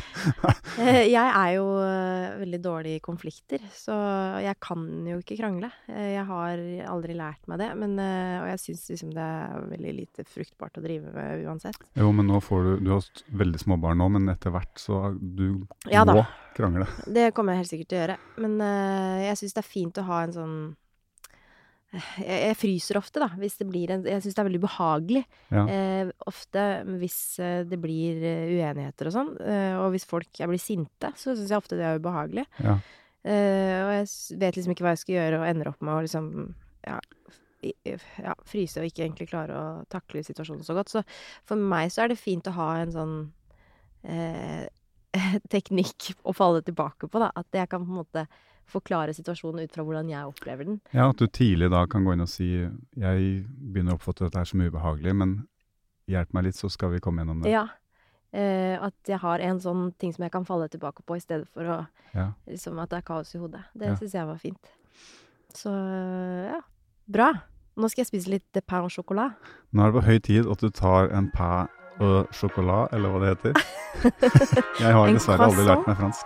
eh, 0.84 1.02
jeg 1.10 1.24
er 1.26 1.56
jo 1.56 1.66
eh, 1.82 2.36
veldig 2.44 2.60
dårlig 2.62 2.96
i 3.00 3.04
konflikter, 3.06 3.64
så 3.74 3.96
jeg 4.44 4.60
kan 4.62 4.86
jo 5.10 5.18
ikke 5.24 5.40
krangle. 5.40 5.72
Eh, 5.90 6.12
jeg 6.16 6.28
har 6.30 6.64
aldri 6.92 7.18
lært 7.18 7.50
meg 7.50 7.64
det, 7.64 7.72
men, 7.82 7.98
og 7.98 8.48
jeg 8.52 8.64
syns 8.68 8.86
liksom 8.94 9.16
det 9.16 9.26
er 9.26 9.68
veldig 9.74 9.96
lite 10.04 10.28
fruktbart 10.30 10.78
å 10.82 10.86
drive 10.86 11.16
med 11.16 11.46
uansett. 11.50 11.82
Jo, 11.98 12.12
men 12.16 12.30
nå 12.30 12.42
får 12.44 12.66
du 12.66 12.72
Du 12.86 12.92
har 12.94 13.06
veldig 13.42 13.62
små 13.62 13.80
barn 13.82 14.02
nå, 14.04 14.10
men 14.14 14.30
etter 14.36 14.54
hvert 14.54 14.78
så 14.82 15.08
du 15.18 15.66
Ja 15.90 16.06
må 16.06 16.22
krangle. 16.56 16.86
Det 17.10 17.32
kommer 17.36 17.54
jeg 17.56 17.64
helt 17.66 17.72
sikkert 17.74 17.90
til 17.92 17.98
å 17.98 18.02
gjøre. 18.04 18.18
Men 18.46 18.58
eh, 18.64 19.22
jeg 19.30 19.40
syns 19.42 19.56
det 19.58 19.64
er 19.64 19.72
fint 19.74 20.02
å 20.02 20.06
ha 20.08 20.24
en 20.26 20.36
sånn 20.36 20.58
jeg, 22.22 22.58
fryser 22.60 23.00
ofte, 23.00 23.22
da, 23.24 23.30
hvis 23.40 23.58
det 23.60 23.68
blir 23.70 23.92
en 23.94 24.04
Jeg 24.08 24.24
syns 24.24 24.36
det 24.36 24.42
er 24.44 24.48
veldig 24.50 24.62
ubehagelig. 24.64 25.24
Ja. 25.54 25.64
Eh, 25.72 26.12
ofte 26.30 26.66
hvis 27.02 27.20
eh, 27.44 27.64
det 27.68 27.80
blir 27.82 28.22
eh, 28.26 28.52
uenigheter 28.56 29.10
og 29.10 29.16
sånn, 29.16 29.32
eh, 29.42 29.74
og 29.80 29.90
hvis 29.96 30.08
folk 30.10 30.42
jeg 30.42 30.52
blir 30.52 30.62
sinte, 30.62 31.12
så 31.16 31.34
syns 31.34 31.52
jeg 31.52 31.62
ofte 31.62 31.80
det 31.80 31.88
er 31.88 32.02
ubehagelig. 32.02 32.46
Ja. 32.64 32.78
Eh, 33.26 33.80
og 33.82 33.92
jeg 33.96 34.40
vet 34.42 34.60
liksom 34.60 34.76
ikke 34.76 34.86
hva 34.86 34.94
jeg 34.94 35.04
skal 35.04 35.18
gjøre, 35.18 35.42
og 35.42 35.50
ender 35.50 35.72
opp 35.72 35.82
med 35.86 35.96
å 35.96 36.06
liksom 36.06 36.32
ja, 36.86 37.00
ja, 38.22 38.36
fryse 38.46 38.82
og 38.82 38.90
ikke 38.90 39.06
egentlig 39.06 39.30
klare 39.32 39.58
å 39.58 39.68
takle 39.92 40.24
situasjonen 40.26 40.66
så 40.66 40.76
godt. 40.78 40.94
Så 40.94 41.06
for 41.48 41.60
meg 41.60 41.94
så 41.94 42.06
er 42.06 42.14
det 42.14 42.22
fint 42.22 42.48
å 42.50 42.56
ha 42.58 42.72
en 42.82 42.94
sånn 42.94 43.16
eh, 44.04 44.66
teknikk 45.54 46.12
å 46.24 46.36
falle 46.36 46.64
tilbake 46.66 47.10
på, 47.10 47.22
da. 47.24 47.32
At 47.36 47.50
jeg 47.56 47.72
kan 47.72 47.86
på 47.86 47.94
en 47.94 48.04
måte 48.04 48.28
forklare 48.68 49.14
situasjonen 49.14 49.64
ut 49.68 49.72
fra 49.76 49.84
hvordan 49.86 50.10
jeg 50.10 50.26
opplever 50.26 50.66
den. 50.66 50.80
ja, 50.94 51.10
at 51.10 51.18
du 51.22 51.28
tidlig 51.28 51.70
da 51.72 51.86
kan 51.88 52.04
gå 52.06 52.14
inn 52.14 52.22
og 52.26 52.30
si 52.32 52.48
jeg 52.98 53.46
begynner 53.48 53.94
å 53.94 54.00
oppfatte 54.00 54.26
dette 54.26 54.38
her 54.42 54.46
som 54.50 54.62
ubehagelig, 54.66 55.14
men 55.16 55.48
hjelp 56.10 56.34
meg 56.34 56.44
litt, 56.50 56.56
så 56.58 56.70
skal 56.70 56.90
vi 56.94 57.00
komme 57.00 57.22
gjennom 57.24 57.42
det. 57.44 57.52
Ja. 57.52 57.68
Eh, 58.36 58.76
at 58.84 58.94
jeg 59.08 59.18
har 59.22 59.40
en 59.40 59.60
sånn 59.64 59.94
ting 59.98 60.12
som 60.14 60.24
jeg 60.26 60.32
kan 60.34 60.44
falle 60.46 60.68
tilbake 60.70 61.06
på, 61.08 61.16
i 61.16 61.24
stedet 61.24 61.48
for 61.54 61.64
å 61.64 61.88
Ja. 62.14 62.32
liksom 62.48 62.78
at 62.82 62.90
det 62.90 62.98
er 62.98 63.02
kaos 63.08 63.34
i 63.36 63.38
hodet. 63.40 63.64
Det 63.74 63.88
Ja. 63.88 63.96
syns 63.96 64.12
jeg 64.14 64.26
var 64.28 64.38
fint. 64.38 64.72
Så 65.54 65.70
ja, 65.72 66.62
bra. 67.08 67.34
Nå 67.78 67.90
skal 67.90 68.04
jeg 68.06 68.08
spise 68.08 68.30
litt 68.30 68.66
pain 68.68 68.84
au 68.84 68.90
chocolat. 68.90 69.34
Nå 69.74 69.84
er 69.84 69.92
det 69.92 70.02
på 70.02 70.06
høy 70.08 70.20
tid 70.22 70.48
at 70.52 70.60
du 70.60 70.70
tar 70.70 71.10
en 71.12 71.30
pain 71.32 71.68
au 72.00 72.26
chocolat, 72.32 72.92
eller 72.94 73.10
hva 73.10 73.20
det 73.24 73.38
heter. 73.38 73.54
Jeg 74.84 74.94
har 74.94 75.08
dessverre 75.12 75.48
aldri 75.48 75.64
lært 75.66 75.88
meg 75.88 75.96
fransk. 75.98 76.26